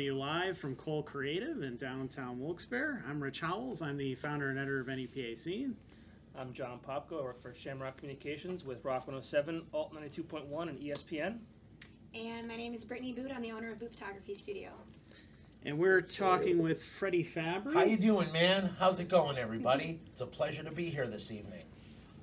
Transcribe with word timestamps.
to 0.00 0.04
you 0.06 0.14
live 0.14 0.56
from 0.56 0.74
Cole 0.76 1.02
Creative 1.02 1.62
in 1.62 1.76
downtown 1.76 2.40
Wilkes-Barre. 2.40 3.02
I'm 3.06 3.22
Rich 3.22 3.42
Howells. 3.42 3.82
I'm 3.82 3.98
the 3.98 4.14
founder 4.14 4.48
and 4.48 4.58
editor 4.58 4.80
of 4.80 4.86
NEPA 4.86 5.36
Scene. 5.36 5.76
I'm 6.34 6.54
John 6.54 6.78
Popko. 6.78 7.20
I 7.20 7.22
work 7.22 7.42
for 7.42 7.54
Shamrock 7.54 7.98
Communications 7.98 8.64
with 8.64 8.82
Rock 8.82 9.06
107, 9.06 9.66
Alt 9.74 9.92
92.1, 9.94 10.68
and 10.70 10.80
ESPN. 10.80 11.36
And 12.14 12.48
my 12.48 12.56
name 12.56 12.72
is 12.72 12.82
Brittany 12.82 13.12
Boot. 13.12 13.30
I'm 13.30 13.42
the 13.42 13.52
owner 13.52 13.72
of 13.72 13.78
Boot 13.78 13.92
Photography 13.92 14.34
Studio. 14.34 14.70
And 15.66 15.76
we're 15.76 16.00
talking 16.00 16.62
with 16.62 16.82
Freddie 16.82 17.22
Fabry. 17.22 17.74
How 17.74 17.84
you 17.84 17.98
doing, 17.98 18.32
man? 18.32 18.74
How's 18.78 19.00
it 19.00 19.08
going, 19.08 19.36
everybody? 19.36 20.00
It's 20.12 20.22
a 20.22 20.26
pleasure 20.26 20.62
to 20.62 20.70
be 20.70 20.88
here 20.88 21.08
this 21.08 21.30
evening. 21.30 21.64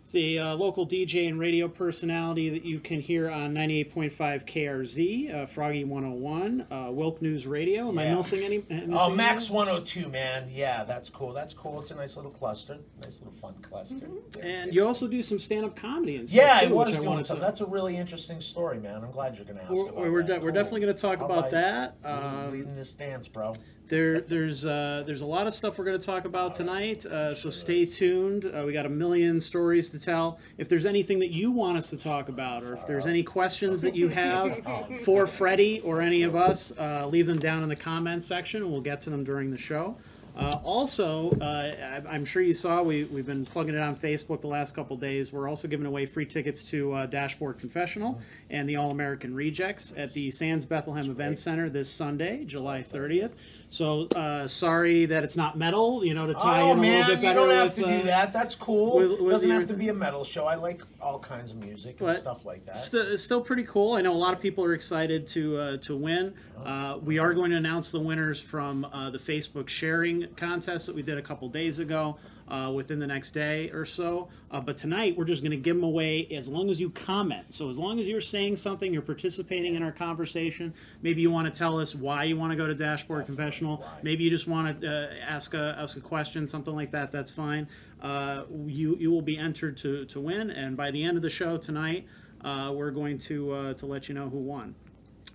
It's 0.07 0.15
a 0.15 0.37
uh, 0.37 0.55
local 0.55 0.87
DJ 0.87 1.27
and 1.27 1.37
radio 1.37 1.67
personality 1.67 2.47
that 2.51 2.63
you 2.63 2.79
can 2.79 3.01
hear 3.01 3.29
on 3.29 3.53
98.5 3.53 4.15
KRZ, 4.45 5.35
uh, 5.35 5.45
Froggy 5.45 5.83
101, 5.83 6.65
uh, 6.71 6.91
Wilk 6.93 7.21
News 7.21 7.45
Radio. 7.45 7.89
Am 7.89 7.99
I 7.99 8.15
missing 8.15 8.41
any? 8.41 8.63
missing 8.69 8.93
Oh? 8.93 9.09
Max 9.09 9.49
102, 9.49 10.07
man. 10.07 10.49
Yeah, 10.49 10.85
that's 10.85 11.09
cool. 11.09 11.33
That's 11.33 11.51
cool. 11.53 11.81
It's 11.81 11.91
a 11.91 11.95
nice 11.95 12.15
little 12.15 12.31
cluster. 12.31 12.77
Nice 13.03 13.19
little 13.19 13.37
fun 13.37 13.55
cluster. 13.61 14.07
And 14.41 14.73
you 14.73 14.87
also 14.87 15.09
do 15.09 15.21
some 15.21 15.39
stand-up 15.39 15.75
comedy 15.75 16.15
and 16.15 16.29
stuff 16.29 16.37
Yeah, 16.41 16.59
I 16.61 16.71
was 16.71 16.87
which 16.93 17.01
doing 17.01 17.21
some. 17.23 17.39
to- 17.39 17.41
That's 17.41 17.59
a 17.59 17.65
really 17.65 17.97
interesting 17.97 18.39
story, 18.39 18.79
man. 18.79 19.03
I'm 19.03 19.11
glad 19.11 19.35
you're 19.35 19.43
going 19.43 19.57
to 19.57 19.63
ask 19.63 19.73
We're, 19.73 19.89
about 19.89 19.95
we're, 19.97 20.23
that. 20.23 20.39
de- 20.39 20.45
we're 20.45 20.51
definitely 20.53 20.79
going 20.83 20.95
to 20.95 21.01
talk 21.01 21.19
All 21.19 21.25
about 21.25 21.41
right. 21.41 21.51
that. 21.51 21.95
Leading- 22.05 22.23
Um, 22.45 22.51
leading 22.53 22.75
the 22.77 22.85
stance, 22.85 23.27
bro. 23.27 23.53
There, 23.87 24.19
there's, 24.19 24.65
uh, 24.65 25.03
there's 25.05 25.21
a 25.21 25.25
lot 25.25 25.47
of 25.47 25.53
stuff 25.53 25.77
we're 25.77 25.85
going 25.85 25.97
to 25.99 26.05
talk 26.05 26.25
about 26.25 26.53
tonight, 26.53 27.05
uh, 27.05 27.33
so 27.33 27.49
stay 27.49 27.85
tuned. 27.85 28.43
Uh, 28.43 28.63
we 28.65 28.73
got 28.73 28.85
a 28.85 28.89
million 28.89 29.39
stories 29.39 29.91
to 29.91 29.99
tell. 29.99 30.39
If 30.57 30.67
there's 30.67 30.85
anything 30.85 31.19
that 31.19 31.31
you 31.31 31.51
want 31.51 31.77
us 31.77 31.89
to 31.91 31.97
talk 31.97 32.27
about, 32.27 32.63
or 32.63 32.73
if 32.73 32.85
there's 32.85 33.05
any 33.05 33.23
questions 33.23 33.81
that 33.83 33.95
you 33.95 34.09
have 34.09 34.59
for 35.05 35.25
Freddie 35.25 35.79
or 35.81 36.01
any 36.01 36.23
of 36.23 36.35
us, 36.35 36.73
uh, 36.77 37.07
leave 37.07 37.27
them 37.27 37.39
down 37.39 37.63
in 37.63 37.69
the 37.69 37.77
comments 37.77 38.25
section, 38.25 38.61
and 38.61 38.71
we'll 38.71 38.81
get 38.81 38.99
to 39.01 39.09
them 39.09 39.23
during 39.23 39.51
the 39.51 39.57
show. 39.57 39.95
Uh, 40.35 40.59
also, 40.63 41.31
uh, 41.41 42.03
I- 42.05 42.13
I'm 42.13 42.23
sure 42.25 42.41
you 42.43 42.53
saw 42.53 42.83
we, 42.83 43.05
we've 43.05 43.25
been 43.25 43.45
plugging 43.45 43.73
it 43.73 43.81
on 43.81 43.95
Facebook 43.95 44.41
the 44.41 44.47
last 44.47 44.75
couple 44.75 44.95
days. 44.97 45.31
We're 45.31 45.47
also 45.47 45.67
giving 45.67 45.85
away 45.87 46.05
free 46.05 46.25
tickets 46.27 46.61
to 46.71 46.93
uh, 46.93 47.05
Dashboard 47.07 47.57
Confessional 47.57 48.21
and 48.49 48.67
the 48.69 48.75
All 48.75 48.91
American 48.91 49.33
Rejects 49.33 49.93
at 49.97 50.13
the 50.13 50.29
Sands 50.29 50.65
Bethlehem 50.65 51.09
Event 51.09 51.39
Center 51.39 51.69
this 51.69 51.89
Sunday, 51.91 52.43
July 52.43 52.83
30th. 52.83 53.31
So 53.69 54.07
uh, 54.15 54.47
sorry 54.47 55.05
that 55.07 55.23
it's 55.25 55.35
not 55.35 55.57
metal, 55.57 56.03
you 56.05 56.13
know, 56.13 56.25
to 56.25 56.33
tie 56.33 56.61
Oh 56.61 56.71
in 56.71 56.77
a 56.79 56.81
man, 56.81 56.99
little 56.99 57.15
bit 57.15 57.21
better. 57.21 57.39
you 57.41 57.45
don't 57.47 57.55
have 57.55 57.75
with, 57.77 57.85
to 57.85 57.85
uh, 57.85 57.97
do 57.99 58.03
that. 58.07 58.31
That's 58.33 58.55
cool. 58.55 58.95
with- 58.97 59.19
with 59.19 59.29
Doesn't 59.31 59.49
your- 59.49 59.59
have 59.59 59.67
to 59.67 59.73
be 59.75 59.89
a 59.89 59.93
metal 59.93 60.23
show. 60.23 60.45
I 60.45 60.55
like 60.55 60.81
all 61.01 61.19
kinds 61.19 61.51
of 61.51 61.57
music 61.57 61.99
and 61.99 62.15
stuff 62.17 62.45
like 62.45 62.65
that. 62.65 62.77
St- 62.77 63.07
it's 63.09 63.23
still 63.23 63.41
pretty 63.41 63.63
cool. 63.63 63.93
I 63.95 64.01
know 64.01 64.13
a 64.13 64.15
lot 64.17 64.33
of 64.33 64.39
people 64.39 64.63
are 64.63 64.73
excited 64.73 65.27
to 65.27 65.57
uh, 65.57 65.77
to 65.77 65.95
win. 65.97 66.33
Uh, 66.63 66.97
we 67.03 67.19
are 67.19 67.33
going 67.33 67.51
to 67.51 67.57
announce 67.57 67.91
the 67.91 67.99
winners 67.99 68.39
from 68.39 68.85
uh, 68.85 69.09
the 69.09 69.19
Facebook 69.19 69.67
sharing 69.67 70.27
contest 70.35 70.85
that 70.87 70.95
we 70.95 71.01
did 71.01 71.17
a 71.17 71.21
couple 71.21 71.47
days 71.49 71.79
ago. 71.79 72.17
Uh, 72.49 72.71
within 72.71 72.97
the 72.97 73.07
next 73.07 73.31
day 73.31 73.69
or 73.71 73.83
so, 73.83 74.29
uh, 74.51 74.61
but 74.61 74.77
tonight 74.77 75.17
we're 75.17 75.25
just 75.25 75.41
going 75.41 75.51
to 75.51 75.57
give 75.57 75.75
them 75.75 75.83
away 75.83 76.25
as 76.31 76.47
long 76.47 76.69
as 76.69 76.79
you 76.79 76.89
comment. 76.89 77.53
So 77.53 77.67
as 77.67 77.77
long 77.77 77.99
as 77.99 78.07
you're 78.07 78.21
saying 78.21 78.55
something, 78.55 78.93
you're 78.93 79.01
participating 79.01 79.75
in 79.75 79.83
our 79.83 79.91
conversation. 79.91 80.73
Maybe 81.01 81.21
you 81.21 81.29
want 81.29 81.53
to 81.53 81.57
tell 81.57 81.77
us 81.77 81.93
why 81.93 82.23
you 82.23 82.37
want 82.37 82.51
to 82.51 82.55
go 82.55 82.65
to 82.65 82.73
Dashboard 82.73 83.25
Confessional. 83.25 83.83
Maybe 84.01 84.23
you 84.23 84.29
just 84.29 84.47
want 84.47 84.79
to 84.79 84.89
uh, 84.89 85.13
ask 85.27 85.53
a 85.55 85.75
ask 85.77 85.97
a 85.97 85.99
question, 85.99 86.47
something 86.47 86.73
like 86.73 86.91
that. 86.91 87.11
That's 87.11 87.31
fine. 87.31 87.67
Uh, 88.01 88.43
you 88.65 88.95
you 88.95 89.11
will 89.11 89.21
be 89.21 89.37
entered 89.37 89.75
to 89.77 90.05
to 90.05 90.21
win, 90.21 90.49
and 90.49 90.77
by 90.77 90.89
the 90.91 91.03
end 91.03 91.17
of 91.17 91.23
the 91.23 91.29
show 91.29 91.57
tonight 91.57 92.07
uh, 92.45 92.71
we're 92.73 92.91
going 92.91 93.17
to 93.17 93.51
uh, 93.51 93.73
to 93.73 93.85
let 93.85 94.07
you 94.07 94.15
know 94.15 94.29
who 94.29 94.37
won. 94.37 94.75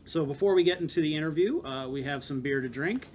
So 0.05 0.25
before 0.25 0.55
we 0.55 0.63
get 0.63 0.81
into 0.81 1.01
the 1.01 1.15
interview, 1.15 1.63
uh, 1.63 1.89
we 1.89 2.03
have 2.05 2.25
some 2.25 2.41
beer 2.41 2.61
to 2.61 2.69
drink. 2.69 3.07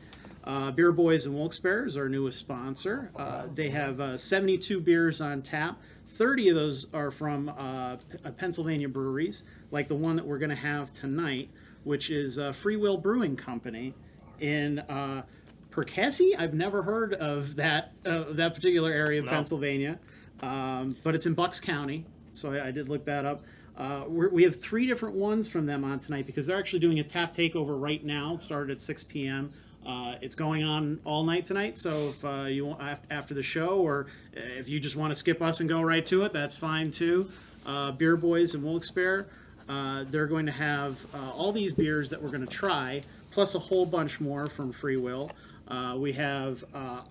Uh, 0.47 0.71
beer 0.71 0.93
Boys 0.93 1.25
and 1.25 1.35
Wilkes-Barre 1.35 1.85
is 1.85 1.97
our 1.97 2.07
newest 2.07 2.39
sponsor. 2.39 3.11
Uh, 3.17 3.43
they 3.53 3.69
have 3.69 3.99
uh, 3.99 4.15
72 4.15 4.79
beers 4.79 5.19
on 5.19 5.41
tap. 5.41 5.77
30 6.07 6.49
of 6.49 6.55
those 6.55 6.93
are 6.93 7.11
from 7.11 7.49
uh, 7.49 7.97
P- 7.97 8.17
uh, 8.23 8.31
Pennsylvania 8.31 8.87
breweries, 8.87 9.43
like 9.71 9.89
the 9.89 9.95
one 9.95 10.15
that 10.15 10.25
we're 10.25 10.37
going 10.37 10.49
to 10.49 10.55
have 10.55 10.93
tonight, 10.93 11.49
which 11.83 12.09
is 12.09 12.39
uh, 12.39 12.53
Free 12.53 12.77
Will 12.77 12.95
Brewing 12.95 13.35
Company 13.35 13.93
in 14.39 14.79
uh, 14.79 15.23
Perkasie. 15.69 16.31
I've 16.39 16.53
never 16.53 16.81
heard 16.81 17.13
of 17.13 17.57
that 17.57 17.91
uh, 18.05 18.23
that 18.29 18.55
particular 18.55 18.89
area 18.89 19.19
of 19.19 19.25
No. 19.25 19.31
Pennsylvania, 19.31 19.99
um, 20.41 20.95
but 21.03 21.13
it's 21.13 21.25
in 21.25 21.33
Bucks 21.33 21.59
County, 21.59 22.05
so 22.31 22.53
I, 22.53 22.67
I 22.67 22.71
did 22.71 22.87
look 22.87 23.03
that 23.03 23.25
up. 23.25 23.41
Uh, 23.75 24.05
we're, 24.07 24.29
we 24.29 24.43
have 24.43 24.59
three 24.59 24.87
different 24.87 25.13
ones 25.15 25.49
from 25.49 25.65
them 25.65 25.83
on 25.83 25.99
tonight 25.99 26.25
because 26.25 26.47
they're 26.47 26.57
actually 26.57 26.79
doing 26.79 26.99
a 26.99 27.03
tap 27.03 27.33
takeover 27.33 27.79
right 27.79 28.03
now. 28.03 28.35
It 28.35 28.41
started 28.41 28.71
at 28.71 28.81
6 28.81 29.03
p.m. 29.03 29.51
Uh, 29.87 30.15
it's 30.21 30.35
going 30.35 30.65
on 30.65 30.99
all 31.05 31.23
night 31.23 31.45
tonight, 31.45 31.77
so 31.77 32.09
if 32.09 32.25
uh, 32.25 32.43
you 32.49 32.65
want 32.65 32.99
after 33.09 33.33
the 33.33 33.41
show, 33.41 33.79
or 33.79 34.07
if 34.33 34.67
you 34.67 34.81
just 34.81 34.97
want 34.97 35.11
to 35.11 35.15
skip 35.15 35.41
us 35.41 35.61
and 35.61 35.69
go 35.69 35.81
right 35.81 36.05
to 36.05 36.23
it, 36.25 36.33
that's 36.33 36.57
fine 36.57 36.91
too. 36.91 37.31
Uh, 37.65 37.91
Beer 37.91 38.17
Boys 38.17 38.53
and 38.53 38.65
Wilkes-Barre, 38.65 39.27
uh, 39.69 40.03
they're 40.09 40.27
going 40.27 40.45
to 40.45 40.51
have 40.51 41.05
uh, 41.15 41.31
all 41.31 41.53
these 41.53 41.71
beers 41.71 42.09
that 42.09 42.21
we're 42.21 42.31
going 42.31 42.45
to 42.45 42.53
try, 42.53 43.01
plus 43.31 43.55
a 43.55 43.59
whole 43.59 43.85
bunch 43.85 44.19
more 44.19 44.47
from 44.47 44.73
Free 44.73 44.97
Will. 44.97 45.31
Uh, 45.69 45.95
we 45.97 46.11
have 46.11 46.65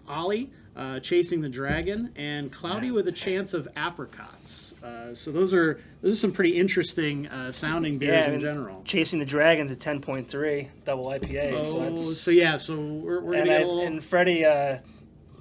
Ollie, 0.06 0.50
uh, 0.76 1.00
Chasing 1.00 1.41
the 1.41 1.48
Dragon, 1.48 2.12
and 2.16 2.53
Cloudy 2.53 2.91
with 2.91 3.09
a 3.09 3.12
Chance 3.12 3.54
of 3.54 3.66
Apricots. 3.76 4.75
Uh, 4.82 5.14
so 5.14 5.32
those 5.32 5.54
are 5.54 5.81
those 6.03 6.12
are 6.12 6.16
some 6.16 6.32
pretty 6.32 6.56
interesting 6.56 7.26
uh, 7.28 7.50
sounding 7.50 7.98
beers 7.98 8.28
I 8.28 8.32
in 8.32 8.41
general. 8.41 8.82
Chasing 8.84 9.19
the 9.19 9.25
Dragons 9.25 9.72
at 9.72 9.78
10.3, 9.78 10.69
double 10.84 11.06
IPA. 11.06 11.64
so 11.66 11.76
Oh, 11.78 11.84
that's, 11.84 12.20
so 12.20 12.31
yeah, 12.31 12.56
so 12.56 12.76
we're, 12.78 13.20
we're 13.20 13.34
and, 13.34 13.50
I, 13.50 13.54
a 13.54 13.59
little. 13.59 13.81
and 13.81 14.04
Freddie, 14.04 14.44
uh, 14.44 14.78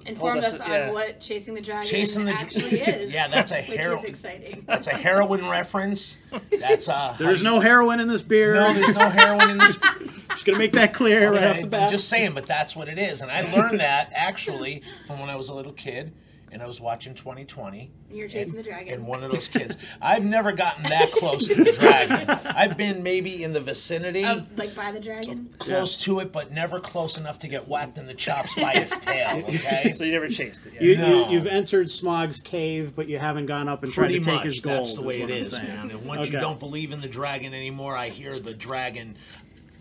Informed 0.06 0.38
us- 0.44 0.54
us 0.54 0.60
on 0.60 0.70
yeah. 0.70 0.90
what 0.92 1.20
Chasing 1.20 1.54
the 1.54 1.60
Dragon 1.60 1.88
Chasing 1.90 2.24
the 2.24 2.32
Dra- 2.32 2.40
actually 2.40 2.80
is. 2.80 3.12
Yeah, 3.12 3.28
that's 3.28 3.52
a 3.52 3.62
which 3.68 3.80
is 3.80 4.04
exciting. 4.04 4.64
That's 4.66 4.86
a 4.86 4.94
heroin 4.96 5.48
reference. 5.48 6.16
That's 6.60 6.88
uh. 6.88 7.14
There's 7.18 7.42
no 7.42 7.60
heroin 7.60 8.00
in 8.00 8.08
this 8.08 8.22
beer. 8.22 8.54
No, 8.54 8.72
there's 8.72 8.94
no 8.94 9.08
heroin 9.08 9.50
in 9.50 9.58
this. 9.58 9.76
Just 10.30 10.44
gonna 10.44 10.58
make 10.58 10.72
that 10.72 10.92
clear 10.92 11.32
right 11.32 11.42
off 11.42 11.50
Okay, 11.52 11.58
the 11.60 11.64
I'm 11.64 11.70
bat. 11.70 11.90
just 11.90 12.08
saying, 12.10 12.34
but 12.34 12.44
that's 12.44 12.76
what 12.76 12.88
it 12.88 12.98
is. 12.98 13.22
And 13.22 13.30
I 13.30 13.40
learned 13.54 13.80
that 13.80 14.10
actually 14.14 14.82
from 15.06 15.18
when 15.18 15.30
I 15.30 15.36
was 15.36 15.48
a 15.48 15.54
little 15.54 15.72
kid 15.72 16.12
and 16.56 16.62
I 16.62 16.66
was 16.66 16.80
watching 16.80 17.14
2020. 17.14 17.90
You're 18.10 18.28
chasing 18.28 18.56
and, 18.56 18.58
the 18.58 18.62
dragon. 18.62 18.94
And 18.94 19.06
one 19.06 19.22
of 19.22 19.30
those 19.30 19.46
kids. 19.46 19.76
I've 20.00 20.24
never 20.24 20.52
gotten 20.52 20.84
that 20.84 21.12
close 21.12 21.48
to 21.48 21.62
the 21.62 21.70
dragon. 21.72 22.30
I've 22.46 22.78
been 22.78 23.02
maybe 23.02 23.44
in 23.44 23.52
the 23.52 23.60
vicinity, 23.60 24.24
Of, 24.24 24.46
like 24.56 24.74
by 24.74 24.90
the 24.90 24.98
dragon. 24.98 25.50
close 25.58 25.98
to 25.98 26.20
it, 26.20 26.32
but 26.32 26.52
never 26.52 26.80
close 26.80 27.18
enough 27.18 27.38
to 27.40 27.48
get 27.48 27.68
whacked 27.68 27.98
in 27.98 28.06
the 28.06 28.14
chops 28.14 28.54
by 28.54 28.72
its 28.72 28.96
tail. 29.04 29.44
Okay. 29.46 29.92
so 29.92 30.04
you 30.04 30.12
never 30.12 30.28
chased 30.28 30.66
it. 30.66 30.72
Yeah. 30.76 30.82
You, 30.82 30.96
No. 30.96 31.28
you, 31.28 31.36
have 31.40 31.46
entered 31.46 31.90
Smaug's 31.90 32.40
cave, 32.40 32.94
but 32.96 33.06
you 33.06 33.18
haven't 33.18 33.44
gone 33.44 33.68
up 33.68 33.82
and 33.84 33.92
tried 33.92 34.06
Pretty 34.06 34.20
to 34.20 34.24
take 34.30 34.40
his 34.44 34.60
gold. 34.62 34.78
That's 34.78 34.94
the 34.94 35.02
way 35.02 35.20
what 35.20 35.28
is, 35.28 35.50
saying. 35.50 35.68
man. 35.68 35.90
And 35.90 36.06
once 36.06 36.22
Okay. 36.22 36.30
you 36.32 36.38
don't 36.40 36.58
believe 36.58 36.92
in 36.92 37.02
the 37.02 37.08
dragon 37.08 37.52
anymore, 37.52 37.94
I 37.94 38.08
hear 38.08 38.38
the 38.40 38.54
dragon. 38.54 39.16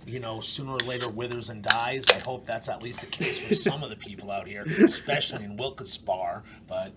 You 0.06 0.20
know, 0.20 0.40
sooner 0.40 0.74
or 0.74 0.78
later 0.88 1.10
withers 1.10 1.50
and 1.50 1.64
dies. 1.64 2.06
I 2.10 2.20
hope 2.20 2.46
that's 2.46 2.70
at 2.70 2.82
least 2.84 3.02
the 3.02 3.08
case 3.08 3.40
for 3.40 3.56
some 3.56 3.82
of 3.84 3.90
the 3.90 3.96
people 3.96 4.30
out 4.30 4.48
here, 4.48 4.64
especially 4.84 5.44
in 5.44 5.58
Wilkes-Barre. 5.58 6.44
But 6.68 6.92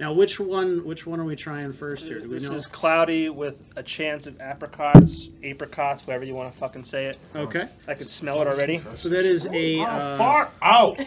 Now, 0.00 0.14
which 0.14 0.40
one? 0.40 0.82
Which 0.86 1.06
one 1.06 1.20
are 1.20 1.24
we 1.24 1.36
trying 1.36 1.74
first 1.74 2.06
here? 2.06 2.20
Do 2.20 2.28
we 2.28 2.34
This 2.36 2.48
know? 2.50 2.56
is 2.56 2.66
cloudy 2.66 3.28
with 3.28 3.66
a 3.76 3.82
chance 3.82 4.26
of 4.26 4.40
apricots, 4.40 5.28
apricots, 5.44 6.06
whatever 6.06 6.24
you 6.24 6.34
want 6.34 6.50
to 6.52 6.58
fucking 6.58 6.84
say 6.84 7.06
it. 7.06 7.18
okay. 7.36 7.68
I 7.86 7.92
could 7.94 8.08
smell 8.08 8.40
it 8.40 8.46
already. 8.48 8.82
So 8.94 9.10
that 9.10 9.26
is 9.26 9.46
a 9.52 9.80
Oh, 9.80 9.84
uh, 9.84 10.16
far 10.18 10.48
out. 10.62 10.98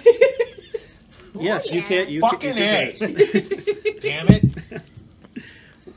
yes. 1.34 1.72
You 1.72 1.82
can't. 1.82 2.08
You 2.08 2.22
Fucking 2.22 2.54
can, 2.54 2.94
you 3.00 3.08
A. 3.08 4.00
Damn 4.00 4.28
it. 4.30 4.44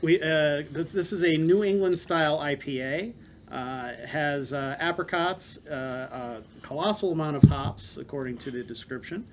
We 0.01 0.19
uh, 0.21 0.63
this, 0.71 0.91
this 0.93 1.11
is 1.13 1.23
a 1.23 1.37
New 1.37 1.63
England 1.63 1.99
style 1.99 2.39
IPA. 2.39 3.13
Uh, 3.51 3.95
has 4.05 4.53
uh, 4.53 4.75
apricots, 4.79 5.65
uh, 5.65 6.41
a 6.45 6.61
colossal 6.61 7.11
amount 7.11 7.35
of 7.35 7.41
hops, 7.49 7.97
according 7.97 8.37
to 8.37 8.51
the 8.51 8.61
description, 8.61 9.25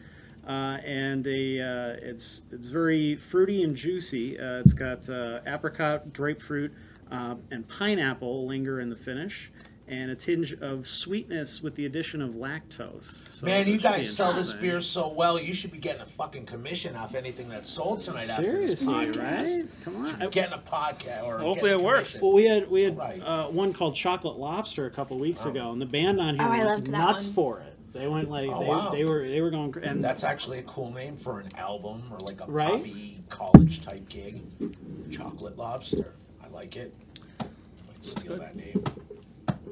uh, 0.48 0.78
and 0.86 1.26
a 1.26 1.60
uh, 1.60 1.96
it's 2.00 2.40
it's 2.50 2.68
very 2.68 3.14
fruity 3.16 3.62
and 3.62 3.76
juicy. 3.76 4.38
Uh, 4.38 4.60
it's 4.60 4.72
got 4.72 5.06
apricot, 5.46 6.14
grapefruit, 6.14 6.72
and 7.10 7.68
pineapple 7.68 8.46
linger 8.46 8.80
in 8.80 8.88
the 8.88 8.96
finish, 8.96 9.52
and 9.88 10.10
a 10.10 10.16
tinge 10.16 10.52
of 10.54 10.88
sweetness 10.88 11.62
with 11.62 11.76
the 11.76 11.86
addition 11.86 12.20
of 12.20 12.34
lactose. 12.34 13.28
So 13.30 13.46
Man, 13.46 13.68
you 13.68 13.78
guys 13.78 14.14
sell 14.14 14.32
this 14.32 14.52
beer 14.52 14.80
so 14.80 15.08
well. 15.08 15.38
You 15.38 15.54
should 15.54 15.70
be 15.70 15.78
getting 15.78 16.02
a 16.02 16.06
fucking 16.06 16.46
commission 16.46 16.96
off 16.96 17.14
anything 17.14 17.48
that's 17.48 17.70
sold 17.70 18.00
tonight 18.00 18.28
after 18.28 18.42
this 18.66 18.80
Seriously, 18.80 18.94
podcast. 19.22 19.56
right? 19.56 19.64
Come 19.84 20.06
on. 20.06 20.30
Getting 20.30 20.54
a 20.54 20.58
podcast 20.58 21.22
or 21.24 21.38
Hopefully 21.38 21.70
it 21.70 21.80
works. 21.80 22.18
Well, 22.20 22.32
we 22.32 22.46
had 22.46 22.68
we 22.70 22.82
had 22.82 22.96
Right. 22.96 23.22
uh, 23.22 23.46
one 23.46 23.72
called 23.72 23.94
Chocolate 23.94 24.36
Lobster 24.38 24.86
a 24.86 24.90
couple 24.90 25.18
weeks 25.18 25.44
ago, 25.44 25.70
and 25.70 25.80
the 25.80 25.86
band 25.86 26.20
on 26.20 26.34
here 26.36 26.46
Oh, 26.48 26.50
I 26.50 26.64
went 26.64 26.90
nuts 26.90 27.26
one. 27.26 27.34
for 27.34 27.60
it. 27.60 27.72
They 27.92 28.08
went 28.08 28.28
like 28.28 28.50
Oh, 28.52 28.60
they, 28.60 28.66
wow. 28.68 28.90
they 28.90 29.04
were 29.04 29.26
they 29.28 29.40
were 29.40 29.50
going 29.50 29.70
cra- 29.72 29.82
and 29.86 30.02
That's 30.04 30.24
actually 30.24 30.58
a 30.58 30.62
cool 30.64 30.90
name 30.92 31.16
for 31.16 31.38
an 31.40 31.48
album 31.56 32.02
or 32.12 32.18
like 32.18 32.40
a 32.42 32.46
Right? 32.46 32.72
poppy 32.72 33.20
college 33.28 33.82
type 33.82 34.08
gig. 34.08 34.42
Chocolate 35.12 35.56
Lobster. 35.56 36.12
I 36.44 36.48
like 36.48 36.76
it. 36.76 36.92
Might 37.40 38.04
steal 38.04 38.32
good. 38.32 38.40
that 38.40 38.56
name 38.56 38.82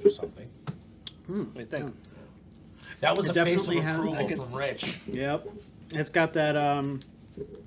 for 0.05 0.11
something. 0.11 0.49
Hmm. 1.27 1.45
What 1.45 1.55
do 1.55 1.61
you 1.61 1.67
think? 1.67 1.85
Hmm. 1.87 1.91
That 3.01 3.17
was 3.17 3.29
It 3.29 3.37
a 3.37 3.45
face 3.45 3.62
of 3.67 3.75
definitely 3.75 3.81
has- 3.83 3.97
approval 3.99 4.17
I 4.19 4.25
can- 4.25 4.37
from 4.39 4.53
Rich. 4.53 4.99
Yep. 5.09 5.47
It's 5.93 6.11
got 6.11 6.33
that. 6.35 6.56
Um, 6.56 7.01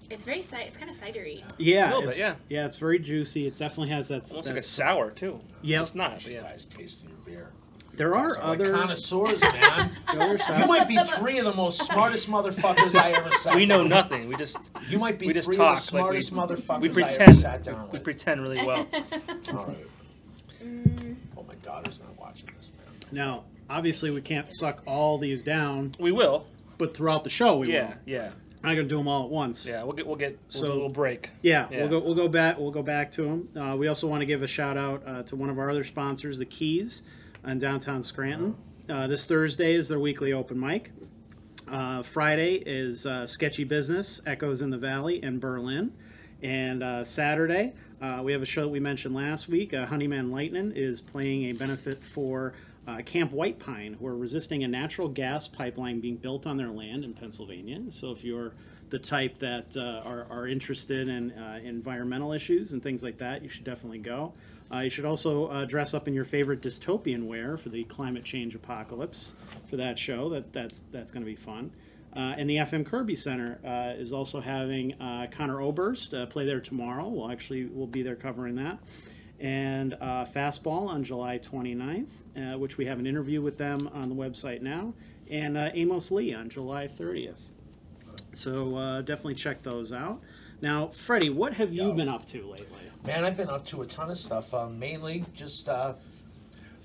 It's 0.10 0.24
very 0.24 0.42
ci- 0.42 0.56
it's 0.58 0.78
kind 0.78 0.90
of 0.90 0.96
cidery. 0.96 1.44
yeah, 1.58 1.86
Little 1.88 2.02
bit, 2.02 2.10
it's, 2.12 2.20
yeah. 2.20 2.36
yeah, 2.50 2.66
it's 2.66 2.78
very 2.78 3.00
juicy. 3.00 3.46
It 3.48 3.58
definitely 3.58 3.90
has 3.90 4.08
that. 4.08 4.30
Almost 4.32 4.44
that 4.48 4.54
like 4.54 4.60
a 4.60 4.62
sour 4.62 5.12
too. 5.12 5.42
Yep. 5.64 5.82
It's 5.82 5.96
not. 5.96 6.14
But 6.16 6.28
You 6.28 6.34
yeah. 6.36 6.42
guys 6.44 6.66
tasting 6.66 7.10
your 7.10 7.18
beer. 7.26 7.50
there 7.94 8.16
are 8.16 8.30
So, 8.36 8.40
like 8.48 8.60
other. 8.62 8.72
connoisseurs, 8.72 9.42
man. 9.42 9.92
other 10.08 10.32
you 10.34 10.38
sour- 10.38 10.68
might 10.68 10.88
be 10.88 10.98
three 11.18 11.40
of 11.40 11.46
the 11.46 11.54
most 11.54 11.82
smartest 11.82 12.30
motherfuckers 12.30 12.96
I 12.96 13.12
ever 13.12 13.32
sat 13.34 13.56
We 13.56 13.66
know 13.66 13.80
down 13.80 13.90
nothing. 13.90 14.28
We 14.30 14.36
just. 14.38 14.72
You 14.88 14.98
might 15.00 15.18
be 15.20 15.28
we 15.28 15.34
just 15.34 15.48
three 15.48 15.58
talk 15.58 15.78
of 15.80 15.86
the 15.92 15.98
like 15.98 16.12
we- 16.14 16.22
smartest 16.22 16.68
motherfuckers 16.68 16.80
we 16.82 16.88
I 16.88 16.92
ever 16.92 17.02
pretend. 17.16 17.38
sat 17.38 17.64
down 17.64 17.84
We 17.86 17.90
with. 17.94 18.04
pretend 18.04 18.42
really 18.42 18.66
well. 18.66 18.88
All 19.52 19.66
right. 19.66 19.78
Mm. 20.64 21.16
Oh, 21.38 21.44
my 21.48 21.56
daughter's 21.56 22.00
not 22.00 22.18
watching 22.20 22.50
this, 22.58 22.72
man. 22.78 22.96
Now, 23.12 23.44
obviously, 23.70 24.12
we 24.12 24.22
can't 24.22 24.52
suck 24.52 24.82
all 24.86 25.18
these 25.18 25.44
down, 25.44 25.94
we 26.00 26.12
will. 26.12 26.46
but 26.78 26.96
throughout 26.96 27.24
the 27.24 27.30
show, 27.30 27.58
we 27.58 27.72
Yeah. 27.74 27.82
will. 27.90 27.96
Yeah. 28.06 28.16
Yeah. 28.24 28.32
I'm 28.64 28.70
not 28.72 28.76
gonna 28.76 28.88
do 28.88 28.98
them 28.98 29.08
all 29.08 29.24
at 29.26 29.30
once. 29.30 29.66
Yeah. 29.68 29.84
We'll 29.84 29.94
get. 29.94 30.08
We'll 30.08 30.16
get. 30.16 30.32
We'll 30.32 30.40
So- 30.62 30.66
do 30.68 30.72
a 30.72 30.74
little 30.74 30.90
break. 30.90 31.30
Yeah, 31.42 31.68
Yeah. 31.72 31.80
we'll 31.82 31.90
go. 31.90 32.00
We'll 32.00 32.16
go 32.16 32.28
back. 32.28 32.58
We'll 32.60 32.72
go 32.72 32.84
back 32.84 33.12
to 33.14 33.22
them. 33.24 33.50
Uh, 33.56 33.76
we 33.78 33.88
also 33.88 34.08
want 34.08 34.22
to 34.22 34.26
give 34.26 34.42
a 34.42 34.48
shout 34.48 34.78
out 34.78 35.04
uh, 35.06 35.24
to 35.24 35.36
one 35.36 35.50
of 35.50 35.58
our 35.60 35.70
other 35.70 35.84
sponsors, 35.84 36.38
the 36.40 36.46
Keys, 36.46 37.04
in 37.46 37.60
downtown 37.60 38.04
Scranton. 38.04 38.56
Uh, 38.90 39.06
this 39.08 39.26
Thursday 39.26 39.74
is 39.74 39.88
their 39.90 40.00
weekly 40.00 40.34
open 40.34 40.60
mic. 40.60 40.92
Uh, 41.68 42.02
Friday 42.02 42.56
is 42.66 43.06
uh, 43.06 43.28
Sketchy 43.28 43.64
Business, 43.64 44.22
Echoes 44.26 44.62
in 44.62 44.70
the 44.70 44.78
Valley 44.78 45.22
in 45.24 45.40
Berlin. 45.40 45.92
And 46.42 46.82
uh, 46.84 47.04
Saturday, 47.04 47.74
uh, 48.02 48.22
we 48.24 48.32
have 48.32 48.42
a 48.42 48.46
show 48.46 48.62
that 48.62 48.70
we 48.70 48.80
mentioned 48.80 49.14
last 49.16 49.50
week. 49.50 49.74
Uh, 49.74 49.86
Honeyman 49.86 50.32
Lightning 50.32 50.72
is 50.76 51.02
playing 51.02 51.46
a 51.46 51.54
benefit 51.54 52.02
for 52.02 52.54
uh, 52.88 53.02
Camp 53.02 53.32
White 53.32 53.60
Pine, 53.60 53.94
who 54.00 54.08
are 54.08 54.16
resisting 54.16 54.64
a 54.64 54.68
natural 54.68 55.10
gas 55.10 55.48
pipeline 55.48 56.00
being 56.00 56.16
built 56.16 56.48
on 56.48 56.58
their 56.58 56.70
land 56.70 57.04
in 57.04 57.14
Pennsylvania. 57.14 57.82
So 57.90 58.12
if 58.12 58.24
you're 58.24 58.54
the 58.90 59.00
type 59.00 59.38
that 59.40 59.76
uh, 59.76 60.08
are, 60.08 60.26
are 60.30 60.48
interested 60.48 61.10
in 61.10 61.32
uh, 61.32 61.60
environmental 61.62 62.32
issues 62.32 62.72
and 62.72 62.82
things 62.82 63.04
like 63.04 63.18
that, 63.18 63.44
you 63.44 63.50
should 63.50 63.66
definitely 63.66 64.00
go. 64.00 64.34
Uh, 64.74 64.80
you 64.80 64.90
should 64.90 65.06
also 65.06 65.48
uh, 65.48 65.66
dress 65.66 65.94
up 65.94 66.08
in 66.08 66.14
your 66.14 66.24
favorite 66.24 66.62
dystopian 66.62 67.26
wear 67.26 67.58
for 67.58 67.70
the 67.70 67.84
climate 67.86 68.24
change 68.24 68.56
apocalypse 68.56 69.34
for 69.66 69.76
that 69.78 70.00
show. 70.00 70.30
That 70.30 70.54
that's 70.54 70.84
that's 70.92 71.12
going 71.12 71.24
to 71.24 71.30
be 71.30 71.36
fun. 71.36 71.72
Uh, 72.16 72.36
and 72.38 72.50
the 72.50 72.56
FM 72.58 72.86
Kirby 72.86 73.16
Center 73.16 73.60
is 74.00 74.12
also 74.12 74.40
having 74.40 74.96
Conor 75.32 75.62
Oberst 75.62 76.30
play 76.30 76.46
there 76.46 76.62
tomorrow. 76.62 77.08
We'll 77.08 77.32
actually 77.32 77.66
we'll 77.66 77.86
be 77.86 78.02
there 78.02 78.16
covering 78.16 78.56
that. 78.56 78.80
And 79.40 79.94
uh, 79.96 80.26
Fastball 80.26 80.88
on 80.88 81.04
July 81.04 81.38
29th, 81.38 82.10
uh, 82.36 82.58
which 82.58 82.78
we 82.78 82.86
have 82.86 83.00
an 83.00 83.06
interview 83.06 83.42
with 83.42 83.58
them 83.58 83.90
on 83.94 84.10
the 84.10 84.16
website 84.16 84.62
now. 84.62 84.94
And 85.30 85.58
uh, 85.58 85.70
Amos 85.74 86.10
Lee 86.12 86.34
on 86.34 86.50
July 86.50 86.88
30th. 86.88 87.40
So 88.34 88.76
uh, 88.76 89.02
definitely 89.02 89.36
check 89.36 89.62
those 89.64 89.92
out. 89.92 90.22
Now, 90.62 90.88
Freddie, 90.88 91.30
what 91.30 91.54
have 91.56 91.72
you 91.72 91.94
been 91.94 92.10
up 92.10 92.26
to 92.28 92.44
lately? 92.48 92.80
Man, 93.06 93.24
I've 93.24 93.38
been 93.38 93.50
up 93.50 93.66
to 93.68 93.84
a 93.84 93.86
ton 93.86 94.10
of 94.10 94.18
stuff. 94.18 94.54
Uh, 94.54 94.68
mainly 94.68 95.24
just 95.34 95.70
uh, 95.70 95.94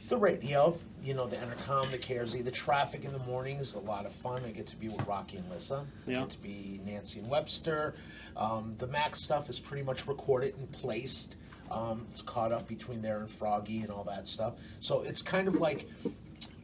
the 0.09 0.17
radio, 0.19 0.79
you 1.03 1.15
know, 1.15 1.27
the 1.27 1.43
intercom, 1.43 1.91
the 1.91 1.99
KRZ, 1.99 2.45
the 2.45 2.51
traffic 2.51 3.05
in 3.05 3.13
the 3.13 3.19
mornings. 3.21 3.75
A 3.75 3.79
lot 3.81 4.05
of 4.05 4.13
fun. 4.13 4.43
I 4.45 4.51
get 4.51 4.67
to 4.69 4.77
be 4.77 4.89
with 4.89 5.07
Rocky 5.07 5.39
and 5.39 5.51
Lissa. 5.51 5.87
I 6.07 6.13
get 6.21 6.31
to 6.31 6.39
be 6.39 6.81
Nancy 6.85 7.21
and 7.21 7.29
Webster. 7.31 7.95
Um, 8.37 8.75
the 8.79 8.87
Mac 8.87 9.17
stuff 9.17 9.49
is 9.49 9.59
pretty 9.59 9.83
much 9.83 10.07
recorded 10.07 10.55
and 10.59 10.71
placed. 10.71 11.37
Um, 11.73 12.07
it's 12.13 12.23
caught 12.23 12.53
up 12.53 12.69
between 12.69 13.03
there 13.03 13.21
and 13.21 13.31
Froggy 13.31 13.81
and 13.81 13.91
all 13.91 14.05
that 14.05 14.29
stuff. 14.29 14.55
So 14.81 15.01
it's 15.03 15.23
kind 15.23 15.49
of 15.49 15.55
like 15.57 15.89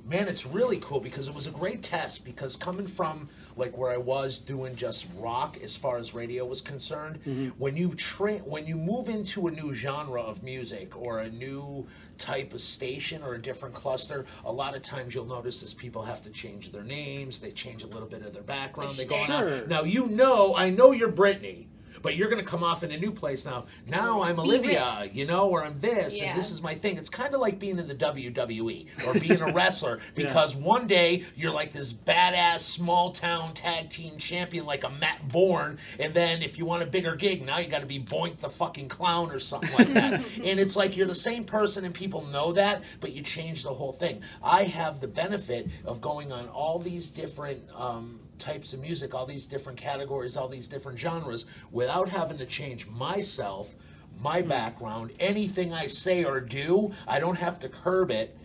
man, 0.09 0.27
it's 0.27 0.47
really 0.47 0.79
cool 0.79 1.01
because 1.01 1.29
it 1.29 1.35
was 1.35 1.47
a 1.47 1.51
great 1.51 1.83
test. 1.83 2.25
Because 2.25 2.57
coming 2.57 2.87
from 2.87 3.29
like 3.57 3.77
where 3.77 3.91
I 3.91 3.97
was 3.97 4.39
doing 4.39 4.75
just 4.75 5.07
rock 5.17 5.59
as 5.63 5.77
far 5.77 5.99
as 5.99 6.15
radio 6.15 6.47
was 6.47 6.61
concerned, 6.61 7.53
when 7.59 7.77
you 7.77 7.95
train, 7.95 8.41
when 8.41 8.67
you 8.67 8.77
move 8.77 9.09
into 9.09 9.49
a 9.49 9.51
new 9.51 9.73
genre 9.73 10.23
of 10.23 10.43
music 10.43 10.97
or 10.97 11.21
a 11.21 11.31
new 11.31 11.87
type 12.17 12.55
of 12.55 12.61
station 12.61 13.23
or 13.23 13.35
a 13.35 13.41
different 13.41 13.75
cluster, 13.75 14.25
a 14.45 14.53
lot 14.53 14.75
of 14.75 14.83
times 14.83 15.15
you'll 15.15 15.27
notice 15.27 15.63
is 15.63 15.75
people 15.75 16.03
have 16.03 16.23
to 16.23 16.31
change 16.31 16.73
their 16.73 16.85
names, 16.85 17.39
they 17.39 17.51
change 17.51 17.83
a 17.83 17.87
little 17.87 18.09
bit 18.09 18.23
of 18.23 18.33
their 18.33 18.43
background, 18.43 18.97
they 18.97 19.05
go 19.05 19.17
on. 19.17 19.27
Sure. 19.27 19.67
Now 19.67 19.83
you 19.83 20.07
know, 20.09 20.57
I 20.57 20.71
know 20.71 20.93
you're 20.93 21.09
Brittany. 21.09 21.69
But 22.03 22.17
you're 22.17 22.29
gonna 22.29 22.43
come 22.43 22.63
off 22.63 22.83
in 22.83 22.91
a 22.93 22.99
new 22.99 23.11
place 23.13 23.45
now. 23.45 23.67
Now 23.87 24.23
I'm 24.23 24.39
Olivia, 24.39 25.09
you 25.13 25.27
know, 25.27 25.49
or 25.49 25.65
I'm 25.65 25.79
this, 25.81 26.19
Yeah. 26.19 26.31
and 26.31 26.39
this 26.39 26.51
is 26.51 26.61
my 26.63 26.75
thing. 26.75 26.97
It's 26.97 27.11
kind 27.11 27.35
of 27.35 27.41
like 27.41 27.59
being 27.59 27.79
in 27.79 27.87
the 27.87 27.95
WWE 27.95 28.87
or 29.07 29.15
being 29.21 29.41
a 29.41 29.53
wrestler 29.53 30.01
because 30.15 30.55
one 30.55 30.87
day 30.87 31.25
you're 31.37 31.53
like 31.53 31.73
this 31.73 31.93
badass 31.93 32.61
small 32.61 33.11
town 33.13 33.55
tag 33.55 33.91
team 33.91 34.19
champion 34.19 34.65
like 34.67 34.85
a 34.85 34.91
Matt 34.91 35.29
Borne, 35.29 35.79
and 35.99 36.15
then 36.15 36.43
if 36.43 36.59
you 36.59 36.65
want 36.65 36.83
a 36.83 36.87
bigger 36.87 37.15
gig, 37.17 37.45
now 37.45 37.59
you 37.59 37.69
got 37.69 37.81
to 37.81 37.87
be 37.87 37.99
Doink 38.01 38.39
the 38.39 38.49
fucking 38.49 38.89
clown 38.89 39.31
or 39.31 39.41
something 39.41 39.73
like 39.77 39.93
that. 39.95 40.13
and 40.45 40.61
it's 40.61 40.77
like 40.77 40.97
you're 40.97 41.07
the 41.07 41.15
same 41.15 41.45
person, 41.45 41.85
and 41.85 41.95
people 41.95 42.25
know 42.27 42.53
that, 42.53 42.83
but 43.01 43.13
you 43.13 43.23
change 43.23 43.63
the 43.63 43.75
whole 43.75 43.93
thing. 43.93 44.23
I 44.43 44.65
have 44.65 45.01
the 45.01 45.09
benefit 45.09 45.69
of 45.85 46.01
going 46.01 46.33
on 46.33 46.49
all 46.49 46.79
these 46.79 47.11
different. 47.11 47.63
Um, 47.75 48.21
types 48.39 48.73
of 48.73 48.81
music, 48.81 49.15
all 49.15 49.27
these 49.27 49.47
different 49.47 49.79
categories, 49.79 50.37
all 50.37 50.49
these 50.49 50.69
different 50.69 50.99
genres, 50.99 51.47
without 51.71 52.09
having 52.09 52.39
to 52.39 52.47
change 52.47 52.87
myself, 52.89 53.75
my 54.21 54.43
hmm. 54.43 54.49
background, 54.49 55.13
anything 55.21 55.73
I 55.73 55.87
say 55.87 56.25
or 56.25 56.41
do. 56.41 56.93
I 57.07 57.21
don't 57.21 57.39
have 57.39 57.59
to 57.61 57.69
curb 57.69 58.11
it. 58.11 58.37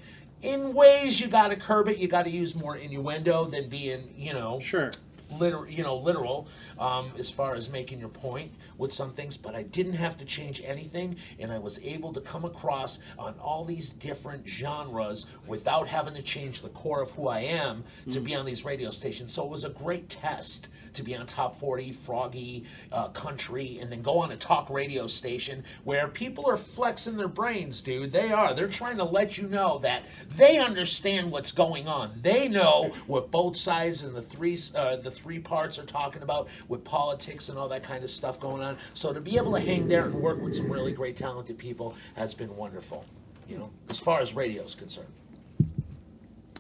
In 0.42 0.74
ways 0.74 1.22
you 1.22 1.28
got 1.28 1.50
to 1.50 1.56
curb 1.56 1.88
it, 1.88 1.98
you 1.98 2.08
got 2.08 2.24
to 2.24 2.30
use 2.30 2.54
more 2.54 2.76
innuendo 2.76 3.46
than 3.46 3.70
being, 3.70 4.14
you 4.18 4.34
know, 4.34 4.60
Sure. 4.60 4.92
Literal, 5.40 5.68
you 5.68 5.84
know, 5.84 5.96
literal, 5.96 6.48
um, 6.80 7.12
as 7.18 7.30
far 7.30 7.56
as 7.56 7.70
making 7.70 8.00
your 8.00 8.10
point 8.10 8.52
with 8.78 8.92
some 8.92 9.12
things. 9.12 9.38
But 9.38 9.56
I 9.56 9.64
didn't 9.64 9.94
have 9.94 10.18
to 10.18 10.26
change 10.26 10.62
anything, 10.66 11.18
and 11.40 11.52
I 11.52 11.60
was 11.60 11.80
able 11.84 12.14
to 12.14 12.22
come 12.22 12.46
across 12.46 13.00
on 13.18 13.36
all 13.40 13.66
these 13.66 13.92
different 13.92 14.48
genres 14.48 15.28
without 15.48 15.88
having 15.88 16.14
to 16.16 16.22
change 16.22 16.62
the 16.62 16.70
core 16.70 17.02
of 17.02 17.12
who 17.12 17.28
I 17.28 17.40
am 17.40 17.84
to 18.12 18.20
be 18.20 18.36
on 18.36 18.46
these 18.46 18.66
radio 18.66 18.90
stations. 18.90 19.34
So 19.34 19.44
it 19.44 19.50
was 19.50 19.64
a 19.64 19.70
great 19.70 20.10
test 20.10 20.70
to 20.94 21.04
be 21.04 21.16
on 21.16 21.26
top 21.26 21.60
40 21.60 21.92
froggy 21.92 22.66
uh, 22.92 23.10
country 23.10 23.80
and 23.82 23.92
then 23.92 24.02
go 24.02 24.20
on 24.20 24.32
a 24.32 24.38
talk 24.38 24.70
radio 24.70 25.08
station 25.08 25.64
where 25.84 26.08
people 26.08 26.48
are 26.48 26.58
flexing 26.58 27.18
their 27.18 27.28
brains 27.28 27.82
dude. 27.82 28.12
They 28.12 28.32
are. 28.32 28.54
They're 28.54 28.68
trying 28.68 28.98
to 28.98 29.04
let 29.04 29.38
you 29.38 29.48
know 29.48 29.80
that 29.80 30.04
they 30.36 30.58
understand 30.58 31.32
what's 31.32 31.52
going 31.52 31.88
on. 31.88 32.12
They 32.22 32.48
know 32.48 32.94
what 33.08 33.32
both 33.32 33.58
sides 33.58 34.04
and 34.04 34.16
the 34.16 34.22
three 34.22 34.58
uh, 34.76 34.98
the 34.98 35.12
three 35.12 35.40
parts 35.40 35.80
are 35.80 35.86
talking 35.86 36.22
about 36.22 36.48
with 36.68 36.84
politics 36.84 37.50
and 37.50 37.58
all 37.58 37.68
that 37.70 37.84
kind 37.84 38.04
of 38.04 38.10
stuff 38.10 38.40
going 38.40 38.62
on. 38.62 38.78
So 38.94 39.14
to 39.14 39.22
be 39.22 39.38
able 39.38 39.54
to 39.54 39.60
hang 39.60 39.88
there 39.88 40.06
and 40.06 40.14
work 40.14 40.42
with 40.42 40.56
some 40.56 40.72
really 40.72 40.92
great 40.92 41.18
talented 41.18 41.58
people 41.58 41.96
has 42.16 42.34
been 42.34 42.56
wonderful 42.56 43.06
you 43.48 43.58
know 43.58 43.70
as 43.90 44.00
far 44.00 44.22
as 44.22 44.34
radio 44.34 44.64
is 44.64 44.76
concerned 44.76 45.08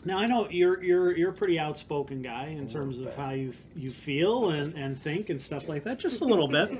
Now 0.05 0.19
I 0.19 0.27
know 0.27 0.47
you're 0.49 0.83
you're 0.83 1.15
you're 1.15 1.29
a 1.29 1.33
pretty 1.33 1.59
outspoken 1.59 2.21
guy 2.21 2.47
in 2.47 2.67
terms 2.67 2.99
of 2.99 3.15
how 3.15 3.31
you 3.31 3.53
you 3.75 3.91
feel 3.91 4.49
and, 4.49 4.73
and 4.75 4.97
think 4.99 5.29
and 5.29 5.39
stuff 5.39 5.69
like 5.69 5.83
that, 5.83 5.99
just 5.99 6.21
a 6.21 6.25
little 6.25 6.47
bit. 6.47 6.71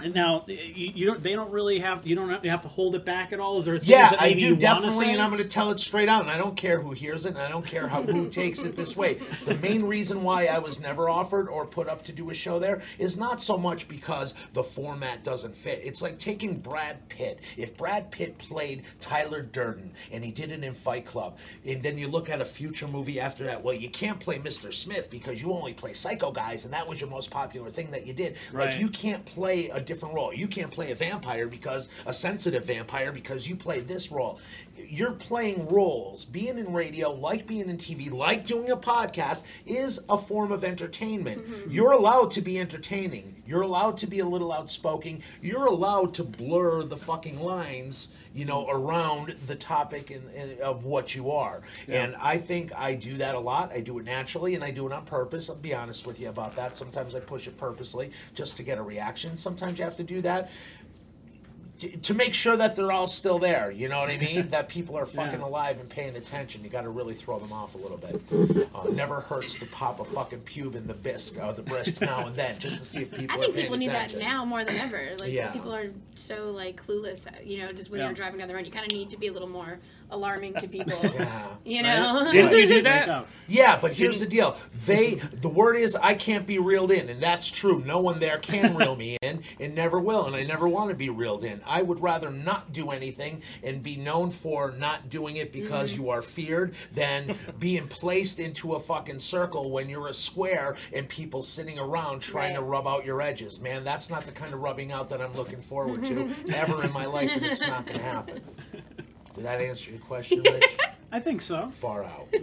And 0.00 0.14
now 0.14 0.44
you, 0.48 0.56
you 0.74 1.06
don't 1.06 1.22
they 1.22 1.34
don't 1.34 1.50
really 1.50 1.78
have 1.80 2.06
you 2.06 2.16
don't 2.16 2.30
have, 2.30 2.44
you 2.44 2.50
have 2.50 2.62
to 2.62 2.68
hold 2.68 2.94
it 2.94 3.04
back 3.04 3.32
at 3.32 3.40
all. 3.40 3.58
Is 3.58 3.66
there 3.66 3.78
things 3.78 3.88
Yeah, 3.88 4.10
that 4.10 4.20
I 4.22 4.28
maybe 4.28 4.40
do 4.40 4.46
you 4.46 4.56
definitely, 4.56 5.06
say? 5.06 5.12
and 5.12 5.20
I'm 5.22 5.30
going 5.30 5.42
to 5.42 5.48
tell 5.48 5.70
it 5.70 5.78
straight 5.80 6.08
out. 6.08 6.22
And 6.22 6.30
I 6.30 6.38
don't 6.38 6.56
care 6.56 6.80
who 6.80 6.92
hears 6.92 7.26
it, 7.26 7.30
and 7.30 7.38
I 7.38 7.48
don't 7.48 7.66
care 7.66 7.88
how 7.88 8.02
who 8.02 8.28
takes 8.28 8.64
it 8.64 8.76
this 8.76 8.96
way. 8.96 9.14
The 9.44 9.56
main 9.56 9.84
reason 9.84 10.22
why 10.22 10.46
I 10.46 10.58
was 10.58 10.80
never 10.80 11.08
offered 11.08 11.48
or 11.48 11.66
put 11.66 11.88
up 11.88 12.02
to 12.04 12.12
do 12.12 12.30
a 12.30 12.34
show 12.34 12.58
there 12.58 12.82
is 12.98 13.16
not 13.16 13.42
so 13.42 13.58
much 13.58 13.88
because 13.88 14.34
the 14.54 14.64
format 14.64 15.22
doesn't 15.24 15.54
fit. 15.54 15.80
It's 15.84 16.02
like 16.02 16.18
taking 16.18 16.58
Brad 16.58 17.08
Pitt. 17.08 17.40
If 17.56 17.76
Brad 17.76 18.10
Pitt 18.10 18.38
played 18.38 18.84
Tyler 19.00 19.42
Durden 19.42 19.92
and 20.10 20.24
he 20.24 20.30
did 20.30 20.50
it 20.52 20.64
in 20.64 20.72
Fight 20.74 21.06
Club, 21.06 21.38
and 21.66 21.82
then 21.82 21.98
you 21.98 22.08
look 22.08 22.30
at 22.30 22.40
a 22.40 22.44
future 22.54 22.86
movie 22.86 23.18
after 23.20 23.44
that, 23.44 23.62
well, 23.62 23.74
you 23.74 23.90
can't 23.90 24.20
play 24.20 24.38
Mr. 24.38 24.72
Smith 24.72 25.10
because 25.10 25.42
you 25.42 25.52
only 25.52 25.74
play 25.74 25.92
Psycho 25.92 26.30
Guys, 26.30 26.64
and 26.64 26.72
that 26.72 26.86
was 26.86 27.00
your 27.00 27.10
most 27.10 27.30
popular 27.30 27.70
thing 27.70 27.90
that 27.90 28.06
you 28.06 28.12
did. 28.12 28.36
Right. 28.52 28.70
Like 28.70 28.80
you 28.80 28.88
can't 28.88 29.24
play 29.24 29.68
a 29.70 29.80
different 29.80 30.14
role. 30.14 30.32
You 30.32 30.46
can't 30.46 30.70
play 30.70 30.92
a 30.92 30.94
vampire 30.94 31.48
because 31.48 31.88
a 32.06 32.12
sensitive 32.12 32.64
vampire 32.64 33.12
because 33.12 33.48
you 33.48 33.56
play 33.56 33.80
this 33.80 34.12
role. 34.12 34.38
You're 34.76 35.12
playing 35.12 35.68
roles. 35.68 36.24
Being 36.24 36.58
in 36.58 36.72
radio, 36.72 37.12
like 37.12 37.46
being 37.46 37.68
in 37.68 37.76
TV, 37.76 38.10
like 38.12 38.46
doing 38.46 38.70
a 38.70 38.76
podcast, 38.76 39.44
is 39.66 40.00
a 40.08 40.18
form 40.18 40.52
of 40.52 40.64
entertainment. 40.64 41.42
Mm-hmm. 41.42 41.54
Mm-hmm. 41.54 41.70
You're 41.70 41.92
allowed 41.92 42.30
to 42.32 42.40
be 42.40 42.58
entertaining. 42.58 43.42
You're 43.46 43.62
allowed 43.62 43.96
to 43.98 44.06
be 44.06 44.20
a 44.20 44.26
little 44.26 44.52
outspoken. 44.52 45.22
You're 45.42 45.66
allowed 45.66 46.14
to 46.14 46.24
blur 46.24 46.82
the 46.82 46.96
fucking 46.96 47.40
lines, 47.40 48.08
you 48.34 48.44
know, 48.44 48.68
around 48.68 49.36
the 49.46 49.54
topic 49.54 50.10
and, 50.10 50.28
and 50.34 50.60
of 50.60 50.84
what 50.84 51.14
you 51.14 51.30
are. 51.30 51.60
And 51.88 52.16
I 52.16 52.38
think 52.38 52.74
I 52.74 52.94
do 52.94 53.16
that 53.18 53.34
a 53.34 53.40
lot. 53.40 53.70
I 53.72 53.80
do 53.80 53.98
it 53.98 54.04
naturally 54.04 54.54
and 54.56 54.64
I 54.64 54.72
do 54.72 54.86
it 54.86 54.92
on 54.92 55.04
purpose. 55.04 55.48
I'll 55.48 55.56
be 55.56 55.74
honest 55.74 56.06
with 56.06 56.20
you 56.20 56.28
about 56.28 56.56
that. 56.56 56.76
Sometimes 56.76 57.14
I 57.14 57.20
push 57.20 57.46
it 57.46 57.56
purposely 57.56 58.10
just 58.34 58.56
to 58.56 58.64
get 58.64 58.78
a 58.78 58.82
reaction. 58.82 59.38
Sometimes 59.38 59.78
you 59.78 59.84
have 59.84 59.96
to 59.96 60.02
do 60.02 60.20
that 60.22 60.50
t- 61.78 61.88
to 61.90 62.14
make 62.14 62.34
sure 62.34 62.56
that 62.56 62.76
they're 62.76 62.92
all 62.92 63.06
still 63.08 63.38
there. 63.38 63.70
You 63.70 63.88
know 63.88 63.98
what 63.98 64.10
I 64.10 64.18
mean? 64.18 64.48
that 64.54 64.68
people 64.68 64.96
are 64.96 65.06
fucking 65.06 65.40
Yeah. 65.40 65.46
alive 65.46 65.80
and 65.80 65.88
paying 65.88 66.16
attention. 66.16 66.62
You 66.64 66.70
got 66.70 66.82
to 66.82 66.88
really 66.90 67.14
throw 67.14 67.38
them 67.38 67.52
off 67.52 67.74
a 67.74 67.78
little 67.78 67.96
bit. 67.98 68.20
Uh, 68.74 68.88
never 68.90 69.20
hurts 69.20 69.54
to 69.54 69.66
pop 69.66 70.00
a 70.00 70.04
fucking 70.04 70.40
pube 70.40 70.74
in 70.74 70.86
the 70.88 70.94
bisque 70.94 71.38
or 71.40 71.52
the 71.52 71.62
breast 71.62 72.00
now 72.00 72.26
and 72.26 72.34
then, 72.34 72.58
just 72.58 72.78
to 72.78 72.84
see 72.84 73.02
if 73.02 73.10
people 73.16 73.30
I 73.30 73.38
are 73.38 73.40
think 73.42 73.54
paying 73.54 73.66
people 73.66 73.78
need 73.78 73.88
attention. 73.88 74.18
that 74.18 74.24
now 74.24 74.44
more 74.44 74.64
than 74.64 74.76
ever. 74.78 75.10
Like 75.20 75.32
Yeah. 75.32 75.52
people 75.52 75.72
are 75.72 75.90
so 76.16 76.50
like 76.50 76.82
clueless, 76.84 77.26
you 77.46 77.58
know, 77.58 77.68
just 77.68 77.90
when 77.90 78.00
Yeah. 78.00 78.06
you're 78.06 78.14
driving 78.14 78.40
down 78.40 78.48
the 78.48 78.54
road, 78.54 78.66
you 78.66 78.72
kind 78.72 78.84
of 78.84 78.90
need 78.96 79.10
to 79.10 79.16
be 79.16 79.28
a 79.28 79.32
little 79.32 79.48
more 79.48 79.78
alarming 80.10 80.54
to 80.54 80.68
people. 80.68 80.92
Yeah. 81.14 81.46
You 81.64 81.82
know. 81.82 82.28
Didn't 82.30 82.58
you 82.58 82.68
do 82.68 82.82
that? 82.90 83.26
Yeah, 83.48 83.78
but 83.80 83.92
here's 83.94 84.20
the 84.20 84.26
deal. 84.26 84.56
They 84.86 85.14
the 85.14 85.48
word 85.48 85.76
is 85.76 85.94
I 85.96 86.14
can't 86.14 86.46
be 86.46 86.58
reeled 86.58 86.90
in, 86.90 87.08
and 87.08 87.20
that's 87.22 87.50
true. 87.50 87.82
No 87.86 88.00
one 88.00 88.18
there 88.18 88.38
can 88.38 88.76
reel 88.76 88.96
me 88.96 89.16
in 89.22 89.42
and 89.60 89.74
never 89.74 89.98
will, 90.00 90.26
and 90.26 90.36
I 90.36 90.42
never 90.42 90.68
want 90.68 90.90
to 90.90 90.94
be 90.96 91.08
reeled 91.10 91.44
in. 91.44 91.60
I 91.66 91.82
would 91.82 92.00
rather 92.00 92.30
not 92.30 92.72
do 92.72 92.90
anything 92.90 93.42
and 93.62 93.82
be 93.82 93.96
known 93.96 94.30
for 94.30 94.72
not 94.72 95.08
doing 95.08 95.36
it 95.36 95.52
because 95.52 95.92
Mm-hmm. 95.92 96.02
you 96.02 96.10
are 96.10 96.22
feared 96.22 96.74
than 96.92 97.36
being 97.58 97.86
placed 97.88 98.38
into 98.38 98.74
a 98.74 98.80
fucking 98.80 99.18
circle 99.20 99.70
when 99.70 99.88
you're 99.88 100.08
a 100.08 100.14
square 100.14 100.76
and 100.92 101.08
people 101.08 101.42
sitting 101.42 101.78
around 101.78 102.20
trying 102.20 102.54
to 102.54 102.60
Right. 102.60 102.68
rub 102.68 102.86
out 102.86 103.04
your 103.04 103.20
edges. 103.22 103.60
Man, 103.60 103.84
that's 103.84 104.10
not 104.10 104.24
the 104.26 104.32
kind 104.32 104.52
of 104.54 104.60
rubbing 104.60 104.92
out 104.92 105.08
that 105.10 105.20
I'm 105.20 105.34
looking 105.34 105.60
forward 105.60 106.04
to 106.06 106.30
ever 106.54 106.84
in 106.84 106.92
my 106.92 107.04
life, 107.06 107.30
and 107.34 107.44
it's 107.44 107.60
not 107.66 107.86
going 107.86 107.98
to 107.98 108.04
happen. 108.04 108.40
Did 109.34 109.44
that 109.44 109.60
answer 109.60 109.90
your 109.90 110.00
question, 110.00 110.42
Rich? 110.42 110.76
I 111.12 111.20
think 111.20 111.40
so. 111.40 111.70
Far 111.78 112.04
out. 112.04 112.28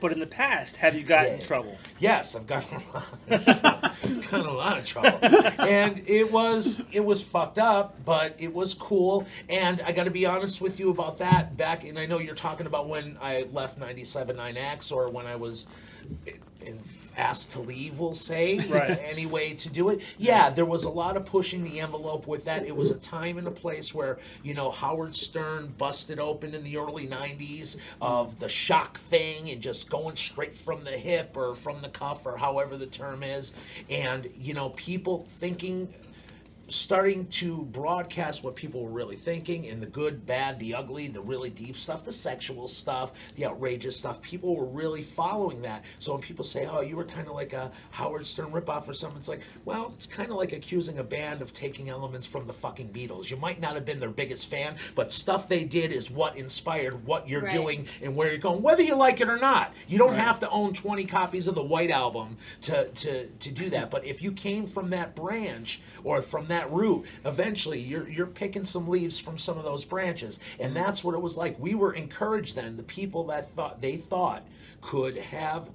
But 0.00 0.10
in 0.10 0.18
the 0.18 0.26
past, 0.26 0.78
have 0.78 0.96
you 0.96 1.04
gotten 1.04 1.34
in 1.34 1.38
Yeah. 1.38 1.46
trouble? 1.46 1.78
Yes, 2.00 2.34
I've 2.34 2.48
gotten 2.48 2.76
a 2.76 2.92
lot, 2.92 3.28
gotten 4.32 4.46
a 4.46 4.52
lot 4.52 4.76
of 4.76 4.84
trouble, 4.84 5.16
and 5.60 6.02
it 6.08 6.32
was 6.32 6.82
it 6.92 7.04
was 7.04 7.22
fucked 7.22 7.60
up, 7.60 8.04
but 8.04 8.34
it 8.40 8.52
was 8.52 8.74
cool. 8.74 9.28
And 9.48 9.80
I 9.82 9.92
got 9.92 10.04
to 10.04 10.10
be 10.10 10.26
honest 10.26 10.60
with 10.60 10.80
you 10.80 10.90
about 10.90 11.18
that. 11.18 11.56
Back, 11.56 11.84
and 11.84 11.96
I 12.00 12.06
know 12.06 12.18
you're 12.18 12.34
talking 12.34 12.66
about 12.66 12.88
when 12.88 13.16
I 13.22 13.46
left 13.52 13.78
97.9X 13.78 14.90
or 14.90 15.08
when 15.08 15.26
I 15.26 15.36
was 15.36 15.68
in, 16.66 16.80
asked 17.16 17.52
to 17.52 17.60
leave. 17.60 17.98
We'll 17.98 18.14
say 18.14 18.58
Right. 18.68 18.98
any 19.04 19.26
way 19.26 19.54
to 19.54 19.68
do 19.68 19.88
it. 19.90 20.02
Yeah, 20.18 20.50
there 20.50 20.64
was 20.64 20.84
a 20.84 20.90
lot 20.90 21.16
of 21.16 21.26
pushing 21.26 21.62
the 21.62 21.80
envelope 21.80 22.26
with 22.26 22.44
that. 22.44 22.64
It 22.64 22.74
was 22.74 22.90
a 22.90 22.96
time 22.96 23.38
and 23.38 23.46
a 23.46 23.50
place 23.52 23.94
where 23.94 24.18
you 24.42 24.54
know 24.54 24.70
Howard 24.70 25.14
Stern 25.14 25.74
busted 25.78 26.18
open 26.18 26.54
in 26.54 26.64
the 26.64 26.76
early 26.78 27.06
'90s 27.06 27.76
of 28.00 28.38
the 28.38 28.48
shock 28.48 28.98
thing 28.98 29.50
and 29.50 29.60
just 29.60 29.90
going 29.90 30.16
straight 30.16 30.56
from 30.56 30.84
the 30.84 30.92
hip 30.92 31.36
or 31.36 31.54
from 31.54 31.82
the 31.82 31.88
cuff 31.88 32.26
or 32.26 32.36
however 32.36 32.76
the 32.76 32.86
term 32.86 33.22
is, 33.22 33.52
and 33.90 34.28
you 34.38 34.54
know 34.54 34.70
people 34.70 35.24
thinking 35.28 35.92
starting 36.72 37.26
to 37.26 37.64
broadcast 37.66 38.42
what 38.42 38.56
people 38.56 38.82
were 38.82 38.90
really 38.90 39.16
thinking 39.16 39.64
in 39.66 39.80
the 39.80 39.86
good, 39.86 40.24
bad, 40.26 40.58
the 40.58 40.74
ugly, 40.74 41.08
the 41.08 41.20
really 41.20 41.50
deep 41.50 41.76
stuff, 41.76 42.04
the 42.04 42.12
sexual 42.12 42.66
stuff, 42.66 43.12
the 43.36 43.44
outrageous 43.46 43.96
stuff. 43.96 44.20
People 44.22 44.56
were 44.56 44.64
really 44.64 45.02
following 45.02 45.62
that. 45.62 45.84
So 45.98 46.12
when 46.12 46.22
people 46.22 46.44
say, 46.44 46.66
"Oh, 46.66 46.80
you 46.80 46.96
were 46.96 47.04
kind 47.04 47.28
of 47.28 47.34
like 47.34 47.52
a 47.52 47.70
Howard 47.90 48.26
Stern 48.26 48.50
ripoff 48.52 48.88
or 48.88 48.94
something," 48.94 49.18
it's 49.18 49.28
like, 49.28 49.42
well, 49.64 49.92
it's 49.94 50.06
kind 50.06 50.30
of 50.30 50.36
like 50.36 50.52
accusing 50.52 50.98
a 50.98 51.04
band 51.04 51.42
of 51.42 51.52
taking 51.52 51.88
elements 51.90 52.26
from 52.26 52.46
the 52.46 52.52
fucking 52.52 52.88
Beatles. 52.90 53.30
You 53.30 53.36
might 53.36 53.60
not 53.60 53.74
have 53.74 53.84
been 53.84 54.00
their 54.00 54.10
biggest 54.10 54.46
fan, 54.48 54.76
but 54.94 55.12
stuff 55.12 55.46
they 55.48 55.64
did 55.64 55.92
is 55.92 56.10
what 56.10 56.36
inspired 56.36 57.06
what 57.06 57.28
you're 57.28 57.42
Right. 57.42 57.52
doing 57.52 57.86
and 58.00 58.14
where 58.16 58.28
you're 58.28 58.38
going, 58.38 58.62
whether 58.62 58.82
you 58.82 58.94
like 58.94 59.20
it 59.20 59.28
or 59.28 59.36
not. 59.38 59.72
You 59.88 59.98
don't 59.98 60.14
have 60.14 60.38
to 60.40 60.48
own 60.50 60.72
20 60.72 61.04
copies 61.04 61.48
of 61.48 61.54
the 61.54 61.62
White 61.62 61.90
Album 61.90 62.36
to, 62.62 62.88
to, 62.88 63.26
to 63.26 63.50
do 63.50 63.68
that. 63.70 63.90
But 63.90 64.04
if 64.04 64.22
you 64.22 64.32
came 64.32 64.66
from 64.66 64.90
that 64.90 65.14
branch 65.16 65.80
or 66.04 66.22
from 66.22 66.48
that 66.48 66.70
root, 66.72 67.06
eventually 67.24 67.80
you're, 67.80 68.08
you're 68.08 68.26
picking 68.26 68.64
some 68.64 68.88
leaves 68.88 69.18
from 69.18 69.38
some 69.38 69.58
of 69.58 69.64
those 69.64 69.84
branches. 69.84 70.38
And 70.58 70.74
that's 70.74 71.02
what 71.02 71.14
it 71.14 71.20
was 71.20 71.36
like. 71.36 71.58
We 71.58 71.74
were 71.74 71.92
encouraged 71.92 72.56
then, 72.56 72.76
the 72.76 72.82
people 72.82 73.24
that 73.28 73.48
thought 73.48 73.80
they 73.80 73.96
thought 73.96 74.46
could 74.80 75.16
have 75.16 75.70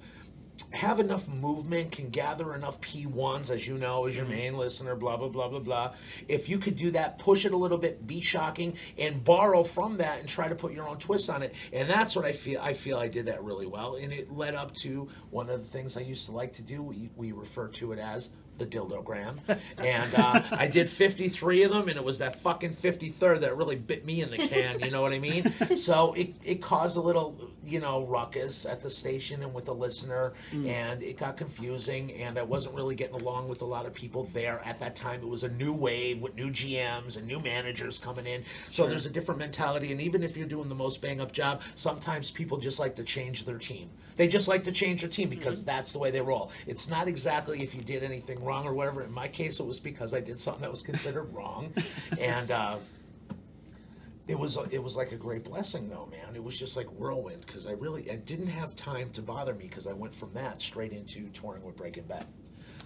have 0.72 1.00
enough 1.00 1.28
movement, 1.28 1.92
can 1.92 2.10
gather 2.10 2.54
enough 2.54 2.80
P1s, 2.80 3.50
as 3.50 3.66
you 3.66 3.78
know, 3.78 4.06
as 4.06 4.16
your 4.16 4.24
mm-hmm. 4.24 4.34
main 4.34 4.56
listener, 4.56 4.94
blah, 4.94 5.16
blah, 5.16 5.28
blah, 5.28 5.48
blah, 5.48 5.60
blah. 5.60 5.94
If 6.26 6.48
you 6.48 6.58
could 6.58 6.76
do 6.76 6.90
that, 6.92 7.18
push 7.18 7.44
it 7.44 7.52
a 7.52 7.56
little 7.56 7.78
bit, 7.78 8.06
be 8.06 8.20
shocking, 8.20 8.74
and 8.98 9.24
borrow 9.24 9.64
from 9.64 9.98
that 9.98 10.20
and 10.20 10.28
try 10.28 10.48
to 10.48 10.54
put 10.54 10.72
your 10.72 10.88
own 10.88 10.98
twist 10.98 11.30
on 11.30 11.42
it. 11.42 11.54
And 11.72 11.88
that's 11.88 12.14
what 12.14 12.24
I 12.24 12.32
feel 12.32 12.60
I 12.60 12.72
feel 12.72 12.98
I 12.98 13.08
did 13.08 13.26
that 13.26 13.42
really 13.42 13.66
well. 13.66 13.96
And 13.96 14.12
it 14.12 14.32
led 14.32 14.54
up 14.54 14.74
to 14.76 15.08
one 15.30 15.48
of 15.48 15.60
the 15.60 15.68
things 15.68 15.96
I 15.96 16.00
used 16.00 16.26
to 16.26 16.32
like 16.32 16.52
to 16.54 16.62
do. 16.62 16.82
We, 16.82 17.10
we 17.16 17.32
refer 17.32 17.68
to 17.68 17.92
it 17.92 17.98
as 17.98 18.30
the 18.58 18.66
dildogram. 18.66 19.36
And 19.78 20.14
uh, 20.14 20.42
I 20.50 20.66
did 20.66 20.88
53 20.88 21.62
of 21.64 21.72
them, 21.72 21.88
and 21.88 21.96
it 21.96 22.04
was 22.04 22.18
that 22.18 22.40
fucking 22.40 22.74
53rd 22.74 23.40
that 23.40 23.56
really 23.56 23.76
bit 23.76 24.04
me 24.04 24.22
in 24.22 24.30
the 24.30 24.38
can, 24.38 24.80
you 24.80 24.90
know 24.90 25.02
what 25.02 25.12
I 25.12 25.18
mean? 25.18 25.52
So 25.76 26.12
it, 26.14 26.34
it 26.44 26.60
caused 26.60 26.96
a 26.96 27.00
little, 27.00 27.36
you 27.64 27.80
know, 27.80 28.04
ruckus 28.04 28.66
at 28.66 28.80
the 28.80 28.90
station 28.90 29.42
and 29.42 29.54
with 29.54 29.66
the 29.66 29.74
listener, 29.74 30.32
and 30.52 31.02
it 31.02 31.16
got 31.16 31.36
confusing, 31.36 32.12
and 32.14 32.38
I 32.38 32.42
wasn't 32.42 32.74
really 32.74 32.94
getting 32.94 33.14
along 33.14 33.48
with 33.48 33.62
a 33.62 33.64
lot 33.64 33.86
of 33.86 33.94
people 33.94 34.28
there 34.32 34.60
at 34.64 34.80
that 34.80 34.96
time. 34.96 35.20
It 35.20 35.28
was 35.28 35.44
a 35.44 35.48
new 35.48 35.72
wave 35.72 36.20
with 36.20 36.34
new 36.34 36.50
GMs 36.50 37.16
and 37.16 37.26
new 37.26 37.38
managers 37.38 37.98
coming 37.98 38.26
in. 38.26 38.44
So 38.70 38.86
there's 38.86 39.06
a 39.06 39.10
different 39.10 39.38
mentality, 39.38 39.92
and 39.92 40.00
even 40.00 40.22
if 40.22 40.36
you're 40.36 40.48
doing 40.48 40.68
the 40.68 40.74
most 40.74 41.00
bang 41.00 41.20
up 41.20 41.32
job, 41.32 41.62
sometimes 41.76 42.30
people 42.30 42.58
just 42.58 42.78
like 42.78 42.96
to 42.96 43.04
change 43.04 43.44
their 43.44 43.58
team. 43.58 43.90
They 44.18 44.26
just 44.26 44.48
like 44.48 44.64
to 44.64 44.72
change 44.72 45.00
their 45.02 45.08
team 45.08 45.28
because 45.28 45.64
that's 45.64 45.92
the 45.92 45.98
way 46.00 46.10
they 46.10 46.20
roll. 46.20 46.50
It's 46.66 46.88
not 46.88 47.06
exactly 47.06 47.62
if 47.62 47.72
you 47.72 47.82
did 47.82 48.02
anything 48.02 48.42
wrong 48.44 48.66
or 48.66 48.74
whatever. 48.74 49.02
In 49.04 49.12
my 49.12 49.28
case, 49.28 49.60
it 49.60 49.64
was 49.64 49.78
because 49.78 50.12
I 50.12 50.20
did 50.20 50.40
something 50.40 50.60
that 50.62 50.70
was 50.70 50.82
considered 50.82 51.32
wrong, 51.32 51.72
and 52.18 52.50
uh, 52.50 52.78
it 54.26 54.36
was 54.36 54.58
it 54.72 54.82
was 54.82 54.96
like 54.96 55.12
a 55.12 55.16
great 55.16 55.44
blessing 55.44 55.88
though, 55.88 56.08
man. 56.10 56.34
It 56.34 56.42
was 56.42 56.58
just 56.58 56.76
like 56.76 56.86
whirlwind 56.88 57.46
because 57.46 57.68
I 57.68 57.72
really 57.72 58.10
I 58.10 58.16
didn't 58.16 58.48
have 58.48 58.74
time 58.74 59.10
to 59.10 59.22
bother 59.22 59.54
me 59.54 59.68
because 59.68 59.86
I 59.86 59.92
went 59.92 60.14
from 60.14 60.32
that 60.34 60.60
straight 60.60 60.92
into 60.92 61.28
touring 61.28 61.62
with 61.62 61.76
Breaking 61.76 62.04
Bad. 62.04 62.26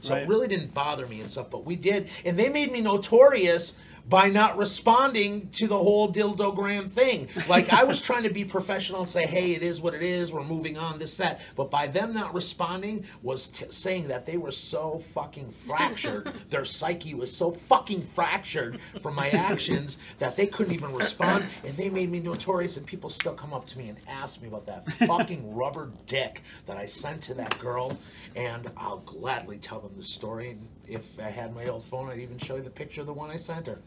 So 0.03 0.12
Right. 0.15 0.25
it 0.25 0.29
really 0.29 0.49
didn't 0.49 0.75
bother 0.75 1.07
me 1.07 1.21
and 1.23 1.31
stuff, 1.31 1.49
but 1.49 1.65
we 1.65 1.77
did, 1.77 2.11
and 2.25 2.37
they 2.39 2.49
made 2.51 2.73
me 2.73 2.81
notorious 2.83 3.75
by 4.09 4.28
not 4.28 4.56
responding 4.56 5.49
to 5.50 5.66
the 5.66 5.78
whole 5.78 6.12
dildogram 6.12 6.90
thing. 6.90 7.28
Like 7.49 7.73
I 7.73 7.85
was 7.85 8.00
trying 8.00 8.25
to 8.25 8.30
be 8.30 8.44
professional 8.44 9.00
and 9.00 9.09
say, 9.09 9.26
"Hey, 9.26 9.52
it 9.52 9.62
is 9.62 9.80
what 9.80 9.94
it 9.94 10.02
is. 10.02 10.32
We're 10.32 10.44
moving 10.44 10.76
on. 10.76 10.99
This 10.99 11.16
that." 11.18 11.40
But 11.56 11.71
by 11.71 11.87
them 11.87 12.12
not 12.12 12.35
responding 12.35 13.04
was 13.23 13.49
t- 13.49 13.66
saying 13.71 14.09
that 14.09 14.26
they 14.26 14.37
were 14.37 14.50
so 14.50 14.99
fucking 15.14 15.50
fractured. 15.50 16.32
Their 16.50 16.64
psyche 16.64 17.14
was 17.14 17.35
so 17.35 17.52
fucking 17.52 18.02
fractured 18.02 18.80
from 19.00 19.14
my 19.14 19.28
actions 19.30 19.99
that 20.18 20.37
they 20.37 20.47
couldn't 20.47 20.75
even 20.75 20.94
respond, 20.94 21.44
and 21.64 21.76
they 21.76 21.88
made 21.88 22.11
me 22.11 22.21
notorious. 22.21 22.76
And 22.76 22.87
people 22.87 23.11
still 23.11 23.35
come 23.35 23.52
up 23.52 23.66
to 23.68 23.78
me 23.78 23.88
and 23.88 23.99
ask 24.09 24.40
me 24.42 24.49
about 24.49 24.66
that 24.66 24.90
fucking 24.92 25.54
rubber 25.54 25.90
dick 26.06 26.42
that 26.66 26.76
I 26.76 26.87
sent 26.87 27.23
to 27.25 27.35
that 27.35 27.59
girl, 27.59 27.97
and 28.35 28.71
I'll 28.76 28.99
gladly 28.99 29.59
tell 29.59 29.80
them 29.80 29.92
the 29.97 30.02
story. 30.02 30.50
And 30.50 30.68
if 30.94 31.18
I 31.20 31.30
had 31.30 31.54
my 31.54 31.66
old 31.66 31.84
phone, 31.84 32.08
I'd 32.11 32.18
even 32.20 32.38
show 32.38 32.56
you 32.56 32.62
the 32.62 32.70
picture 32.70 33.00
of 33.00 33.06
the 33.06 33.12
one 33.12 33.30
I 33.30 33.37
sent 33.37 33.66
her. 33.66 33.80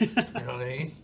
You 0.00 0.06
know 0.16 0.22
what 0.32 0.48
I 0.62 0.64
mean? 0.78 0.92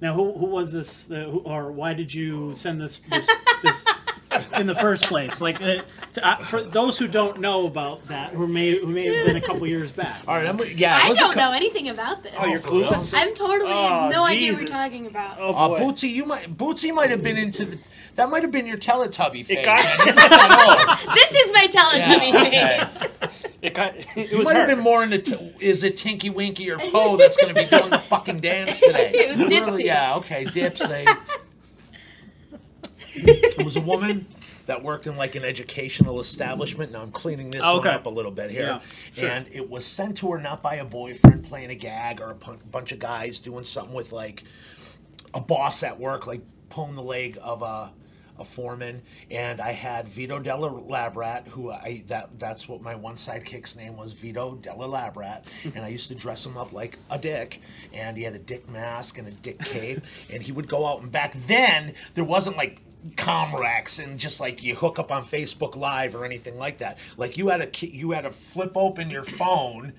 Now, 0.00 0.12
who, 0.12 0.32
who 0.36 0.46
was 0.46 0.72
this, 0.72 1.08
uh, 1.10 1.28
who, 1.30 1.38
or 1.38 1.70
why 1.72 1.94
did 1.94 2.12
you 2.12 2.52
send 2.54 2.78
this 2.80 2.98
this, 3.08 3.26
this 3.62 3.86
in 4.58 4.66
the 4.66 4.74
first 4.74 5.04
place? 5.04 5.40
Like, 5.40 5.62
uh, 5.62 5.78
to, 6.12 6.26
uh, 6.28 6.36
for 6.38 6.62
those 6.62 6.98
who 6.98 7.06
don't 7.08 7.40
know 7.40 7.66
about 7.66 8.06
that, 8.08 8.32
who 8.34 8.46
may 8.48 8.76
who 8.76 8.88
may 8.88 9.04
have 9.06 9.24
been 9.24 9.36
a 9.36 9.40
couple 9.40 9.66
years 9.68 9.92
back. 9.92 10.20
All 10.26 10.34
right, 10.34 10.46
I'm, 10.46 10.58
yeah. 10.76 10.98
it 10.98 11.04
I 11.04 11.08
was 11.10 11.18
a 11.18 11.20
don't 11.22 11.32
cou- 11.34 11.40
know 11.40 11.52
anything 11.52 11.88
about 11.88 12.22
this. 12.24 12.34
Oh, 12.38 12.44
you're 12.44 12.58
clueless? 12.58 13.14
I'm 13.16 13.34
totally 13.34 13.70
Oh, 13.72 14.10
no 14.12 14.24
idea 14.24 14.50
what 14.52 14.58
Jesus. 14.58 14.60
you're 14.62 14.68
talking 14.70 15.06
about. 15.06 15.38
Oh 15.38 15.54
Uh, 15.54 15.68
boy. 15.68 15.78
Bootsy, 15.78 16.10
you 16.12 16.26
might 16.26 16.54
Bootsy 16.54 16.92
might 16.92 17.10
have 17.10 17.22
been 17.22 17.38
into 17.38 17.64
the. 17.64 17.78
That 18.16 18.28
might 18.30 18.42
have 18.42 18.52
been 18.52 18.66
your 18.66 18.76
Teletubby 18.78 19.46
phase. 19.46 19.58
it 19.60 19.64
got 19.64 19.80
This 21.14 21.34
is 21.34 21.52
my 21.52 21.66
Teletubby 21.68 22.52
Yeah, 22.52 22.86
face. 22.88 23.08
It 23.64 23.72
got 23.74 23.94
it 24.16 24.30
You 24.30 24.38
was 24.38 24.44
might 24.46 24.56
have 24.56 24.66
been 24.68 24.78
more 24.80 25.02
into 25.02 25.18
t- 25.18 25.52
is 25.58 25.82
it 25.84 25.96
Tinky 25.96 26.28
Winky 26.30 26.70
or 26.70 26.78
Po 26.92 27.16
that's 27.16 27.36
going 27.36 27.54
to 27.54 27.60
be 27.60 27.66
doing 27.68 27.90
the 27.90 27.98
fucking 27.98 28.40
dance 28.40 28.78
today? 28.86 29.10
It 29.14 29.38
was 29.38 29.50
Dipsy. 29.50 29.84
Yeah, 29.86 30.16
okay, 30.16 30.44
Dipsy. 30.44 31.06
it 33.16 33.64
was 33.64 33.76
a 33.76 33.80
woman 33.80 34.26
that 34.66 34.82
worked 34.82 35.06
in 35.06 35.16
like 35.16 35.34
an 35.34 35.44
educational 35.44 36.20
establishment. 36.20 36.92
Now 36.92 37.02
I'm 37.02 37.10
cleaning 37.12 37.50
this 37.50 37.62
Okay. 37.62 37.88
one 37.88 37.96
up 37.98 38.06
a 38.06 38.10
little 38.10 38.30
bit 38.30 38.50
here. 38.50 38.62
Yeah, 38.66 38.80
sure. 39.12 39.28
And 39.30 39.46
it 39.52 39.68
was 39.68 39.84
sent 39.86 40.16
to 40.18 40.32
her 40.32 40.38
not 40.38 40.62
by 40.62 40.76
a 40.76 40.84
boyfriend 40.84 41.44
playing 41.44 41.70
a 41.70 41.74
gag 41.74 42.20
or 42.20 42.30
a 42.30 42.34
bunch 42.34 42.92
of 42.92 42.98
guys 42.98 43.40
doing 43.40 43.64
something 43.64 43.94
with 43.94 44.12
like 44.12 44.42
a 45.34 45.40
boss 45.40 45.82
at 45.82 45.98
work, 46.00 46.26
like 46.26 46.42
pulling 46.70 46.96
the 46.96 47.02
leg 47.02 47.38
of 47.42 47.62
a 47.62 47.92
a 48.38 48.44
foreman, 48.44 49.02
and 49.30 49.60
I 49.60 49.72
had 49.72 50.08
Vito 50.08 50.38
Della 50.38 50.70
Labrat, 50.70 51.48
who 51.48 51.70
I 51.70 52.02
that 52.08 52.38
that's 52.38 52.68
what 52.68 52.82
my 52.82 52.94
one 52.94 53.16
sidekick's 53.16 53.76
name 53.76 53.96
was, 53.96 54.12
Vito 54.12 54.54
Della 54.56 54.86
Labrat, 54.88 55.44
and 55.74 55.84
I 55.84 55.88
used 55.88 56.08
to 56.08 56.14
dress 56.14 56.44
him 56.44 56.56
up 56.56 56.72
like 56.72 56.98
a 57.10 57.18
dick, 57.18 57.60
and 57.92 58.16
he 58.16 58.24
had 58.24 58.34
a 58.34 58.38
dick 58.38 58.68
mask 58.68 59.18
and 59.18 59.28
a 59.28 59.32
dick 59.32 59.58
cape, 59.60 60.00
and 60.30 60.42
he 60.42 60.52
would 60.52 60.68
go 60.68 60.86
out 60.86 61.00
and 61.02 61.12
back 61.12 61.34
then 61.34 61.94
there 62.14 62.24
wasn't 62.24 62.56
like 62.56 62.80
Comrex 63.16 64.02
and 64.02 64.18
just 64.18 64.40
like 64.40 64.62
you 64.62 64.74
hook 64.74 64.98
up 64.98 65.12
on 65.12 65.24
Facebook 65.24 65.76
Live 65.76 66.14
or 66.14 66.24
anything 66.24 66.56
like 66.56 66.78
that. 66.78 66.96
Like 67.16 67.36
you 67.36 67.48
had 67.48 67.60
a 67.60 67.86
you 67.86 68.12
had 68.12 68.22
to 68.22 68.30
flip 68.30 68.72
open 68.76 69.10
your 69.10 69.24
phone 69.24 69.92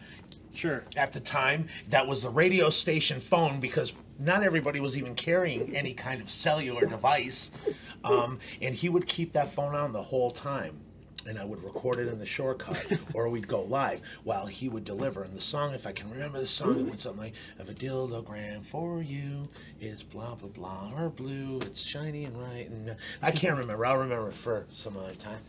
Sure. 0.56 0.84
at 0.96 1.12
the 1.12 1.20
time 1.20 1.68
that 1.90 2.08
was 2.08 2.24
the 2.24 2.30
radio 2.30 2.70
station 2.70 3.20
phone 3.20 3.60
because 3.60 3.92
not 4.18 4.42
everybody 4.42 4.80
was 4.80 4.98
even 4.98 5.14
carrying 5.14 5.76
any 5.76 5.94
kind 5.94 6.22
of 6.22 6.30
cellular 6.30 6.86
device. 6.86 7.52
Um, 8.06 8.40
and 8.62 8.76
he 8.76 8.90
would 8.90 9.08
keep 9.08 9.34
that 9.34 9.50
phone 9.50 9.76
on 9.76 9.94
the 9.94 10.04
whole 10.04 10.32
time. 10.32 10.80
And 11.28 11.40
I 11.40 11.44
would 11.44 11.64
record 11.64 11.98
it 11.98 12.08
in 12.08 12.20
the 12.20 12.26
shortcut, 12.26 12.86
or 13.16 13.30
we'd 13.30 13.48
go 13.48 13.64
live 13.64 14.00
while 14.24 14.46
he 14.46 14.70
would 14.70 14.86
deliver. 14.86 15.24
And 15.24 15.36
the 15.36 15.42
song, 15.42 15.74
if 15.74 15.88
I 15.88 15.92
can 15.92 16.12
remember 16.12 16.40
the 16.40 16.46
song, 16.46 16.80
it 16.80 16.84
went 16.86 17.02
something 17.02 17.20
like, 17.20 17.34
"Have 17.58 17.68
a 17.68 17.74
dildogram 17.74 18.64
for 18.64 19.02
you. 19.02 19.50
It's 19.82 20.04
blah 20.04 20.36
blah 20.36 20.50
blah 20.50 20.92
or 20.96 21.10
blue. 21.10 21.58
It's 21.64 21.84
shiny 21.84 22.26
and 22.26 22.40
right." 22.40 22.70
And 22.70 22.92
uh, 22.92 22.94
I 23.24 23.32
can't 23.32 23.58
remember. 23.58 23.88
I'll 23.88 23.98
remember 23.98 24.30
it 24.30 24.36
for 24.36 24.68
some 24.72 24.98
other 24.98 25.16
time. 25.16 25.42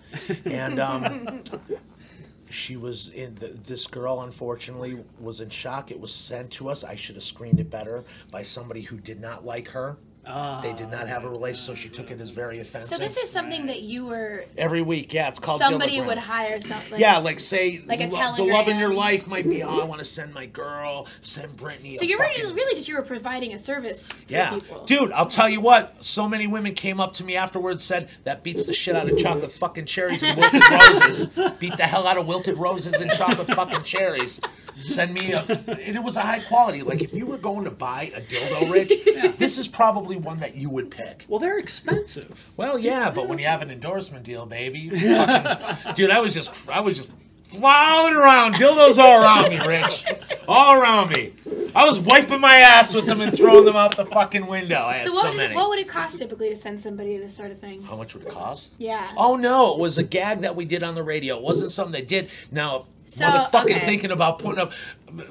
And 0.46 0.80
um, 0.80 1.42
she 2.50 2.76
was 2.76 3.08
in 3.10 3.34
the, 3.36 3.48
this 3.48 3.86
girl 3.86 4.20
unfortunately 4.20 4.98
was 5.18 5.40
in 5.40 5.50
shock 5.50 5.90
it 5.90 5.98
was 5.98 6.12
sent 6.14 6.50
to 6.52 6.68
us 6.68 6.84
i 6.84 6.94
should 6.94 7.16
have 7.16 7.24
screened 7.24 7.58
it 7.58 7.68
better 7.68 8.04
by 8.30 8.42
somebody 8.42 8.82
who 8.82 8.98
did 8.98 9.20
not 9.20 9.44
like 9.44 9.68
her 9.70 9.96
they 10.62 10.72
did 10.72 10.90
not 10.90 11.06
have 11.08 11.24
a 11.24 11.28
relationship 11.28 11.56
so 11.66 11.74
she 11.74 11.88
took 11.88 12.10
it 12.10 12.20
as 12.20 12.30
very 12.30 12.58
offensive 12.60 12.90
So 12.90 12.98
this 12.98 13.16
is 13.16 13.30
something 13.30 13.66
that 13.66 13.82
you 13.82 14.06
were 14.06 14.44
every 14.58 14.82
week 14.82 15.14
yeah 15.14 15.28
it's 15.28 15.38
called 15.38 15.58
somebody 15.60 16.00
would 16.00 16.18
hire 16.18 16.58
something. 16.60 16.92
like, 16.92 17.00
yeah 17.00 17.18
like 17.18 17.38
say 17.40 17.80
Like 17.86 18.00
a 18.00 18.08
lo- 18.08 18.34
the 18.36 18.42
love 18.44 18.68
in 18.68 18.78
your 18.78 18.92
life 18.92 19.26
might 19.28 19.48
be 19.48 19.62
oh 19.62 19.78
i 19.80 19.84
want 19.84 20.00
to 20.00 20.04
send 20.04 20.34
my 20.34 20.46
girl 20.46 21.06
send 21.20 21.56
brittany 21.56 21.94
So 21.94 22.04
you're 22.04 22.18
really, 22.18 22.40
fucking- 22.40 22.56
really 22.56 22.74
just 22.74 22.88
you 22.88 22.96
were 22.96 23.02
providing 23.02 23.54
a 23.54 23.58
service 23.58 24.08
yeah, 24.28 24.50
people. 24.50 24.84
dude, 24.86 25.12
I'll 25.12 25.26
tell 25.26 25.48
you 25.48 25.60
what. 25.60 26.04
So 26.04 26.28
many 26.28 26.46
women 26.46 26.74
came 26.74 27.00
up 27.00 27.12
to 27.14 27.24
me 27.24 27.36
afterwards, 27.36 27.84
said 27.84 28.08
that 28.24 28.42
beats 28.42 28.64
the 28.64 28.72
shit 28.74 28.96
out 28.96 29.08
of 29.08 29.16
chocolate 29.18 29.52
fucking 29.52 29.86
cherries 29.86 30.22
and 30.22 30.36
wilted 30.36 30.62
roses. 30.70 31.26
Beat 31.58 31.76
the 31.76 31.84
hell 31.84 32.06
out 32.06 32.16
of 32.16 32.26
wilted 32.26 32.58
roses 32.58 32.94
and 32.94 33.10
chocolate 33.12 33.46
fucking 33.48 33.82
cherries. 33.82 34.40
Send 34.80 35.14
me 35.14 35.32
a. 35.32 35.40
And 35.40 35.96
it 35.96 36.02
was 36.02 36.16
a 36.16 36.20
high 36.22 36.40
quality. 36.40 36.82
Like 36.82 37.02
if 37.02 37.12
you 37.14 37.26
were 37.26 37.38
going 37.38 37.64
to 37.64 37.70
buy 37.70 38.12
a 38.14 38.20
dildo, 38.20 38.70
Rich, 38.70 39.36
this 39.38 39.58
is 39.58 39.68
probably 39.68 40.16
one 40.16 40.40
that 40.40 40.54
you 40.54 40.68
would 40.70 40.90
pick. 40.90 41.24
Well, 41.28 41.40
they're 41.40 41.58
expensive. 41.58 42.50
Well, 42.56 42.78
yeah, 42.78 43.10
but 43.10 43.28
when 43.28 43.38
you 43.38 43.46
have 43.46 43.62
an 43.62 43.70
endorsement 43.70 44.24
deal, 44.24 44.44
baby, 44.46 44.90
fucking, 44.98 45.94
dude, 45.94 46.10
I 46.10 46.20
was 46.20 46.34
just, 46.34 46.50
I 46.68 46.80
was 46.80 46.96
just 46.96 47.10
flowing 47.44 48.14
around, 48.14 48.54
dildos 48.54 48.98
all 48.98 49.22
around 49.22 49.50
me, 49.50 49.58
Rich, 49.66 50.04
all 50.48 50.80
around 50.80 51.10
me. 51.10 51.32
I 51.74 51.84
was 51.84 52.00
wiping 52.00 52.40
my 52.40 52.56
ass 52.56 52.94
with 52.94 53.06
them 53.06 53.20
and 53.20 53.34
throwing 53.36 53.64
them 53.64 53.76
out 53.76 53.96
the 53.96 54.04
fucking 54.06 54.46
window. 54.46 54.82
I 54.82 54.94
had 54.98 55.04
So 55.04 55.10
so, 55.10 55.16
what 55.16 55.28
would, 55.28 55.36
many. 55.36 55.52
it, 55.52 55.56
what 55.56 55.68
would 55.68 55.78
it 55.78 55.88
cost 55.88 56.18
typically 56.18 56.48
to 56.50 56.56
send 56.56 56.80
somebody 56.80 57.16
this 57.18 57.34
sort 57.36 57.50
of 57.50 57.58
thing? 57.60 57.82
How 57.82 57.96
much 57.96 58.14
would 58.14 58.24
it 58.24 58.30
cost? 58.30 58.72
Yeah. 58.78 59.10
Oh 59.16 59.36
no, 59.36 59.72
it 59.74 59.78
was 59.78 59.96
a 59.98 60.02
gag 60.02 60.40
that 60.40 60.56
we 60.56 60.64
did 60.64 60.82
on 60.82 60.94
the 60.94 61.02
radio. 61.02 61.36
It 61.36 61.42
wasn't 61.42 61.72
something 61.72 61.92
they 61.92 62.02
did. 62.02 62.30
Now, 62.50 62.86
So, 63.06 63.24
motherfucking 63.24 63.64
okay. 63.64 63.84
thinking 63.84 64.10
about 64.10 64.40
putting 64.40 64.58
up 64.60 64.72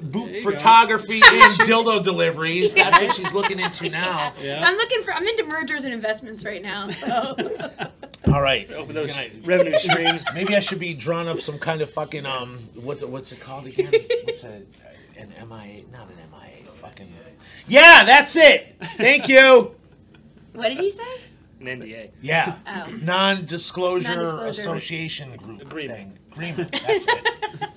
boot 0.02 0.34
photography 0.36 1.20
and 1.24 1.60
dildo 1.60 2.02
deliveries. 2.02 2.74
That's 2.74 3.00
what 3.00 3.14
she's 3.14 3.32
looking 3.34 3.60
into 3.60 3.88
now. 3.90 4.32
Yeah. 4.42 4.64
I'm 4.64 4.76
looking 4.76 5.02
for. 5.02 5.12
I'm 5.12 5.26
into 5.26 5.44
mergers 5.44 5.84
and 5.84 5.92
investments 5.92 6.44
right 6.44 6.62
now. 6.62 6.88
So 6.88 7.36
All 8.32 8.40
right. 8.40 8.70
Open 8.72 8.94
those 8.94 9.16
I- 9.16 9.30
revenue 9.44 9.78
streams. 9.78 10.26
Maybe 10.34 10.56
I 10.56 10.60
should 10.60 10.80
be 10.80 10.94
drawing 10.94 11.28
up 11.28 11.38
some 11.38 11.58
kind 11.58 11.80
of 11.82 11.90
fucking 11.90 12.24
um. 12.26 12.68
What's 12.74 13.02
it, 13.02 13.08
what's 13.10 13.30
it 13.32 13.40
called 13.40 13.66
again? 13.66 13.92
What's 14.24 14.42
a 14.44 14.62
an 15.18 15.32
MIA? 15.48 15.82
Not 15.92 16.08
an 16.08 16.16
MIA. 16.32 16.70
Fucking. 16.80 17.12
Yeah, 17.68 18.04
that's 18.04 18.36
it. 18.36 18.74
Thank 18.96 19.28
you. 19.28 19.74
what 20.54 20.68
did 20.68 20.78
he 20.78 20.90
say? 20.90 21.02
An 21.60 21.66
NDA. 21.66 22.10
Yeah. 22.20 22.56
Oh. 22.66 22.86
Non-disclosure, 23.02 24.08
Non-disclosure. 24.08 24.60
association 24.60 25.36
group 25.36 25.62
Agreement. 25.62 25.98
thing. 25.98 26.18
Agreement. 26.32 26.70
That's 26.86 27.04
it. 27.06 27.08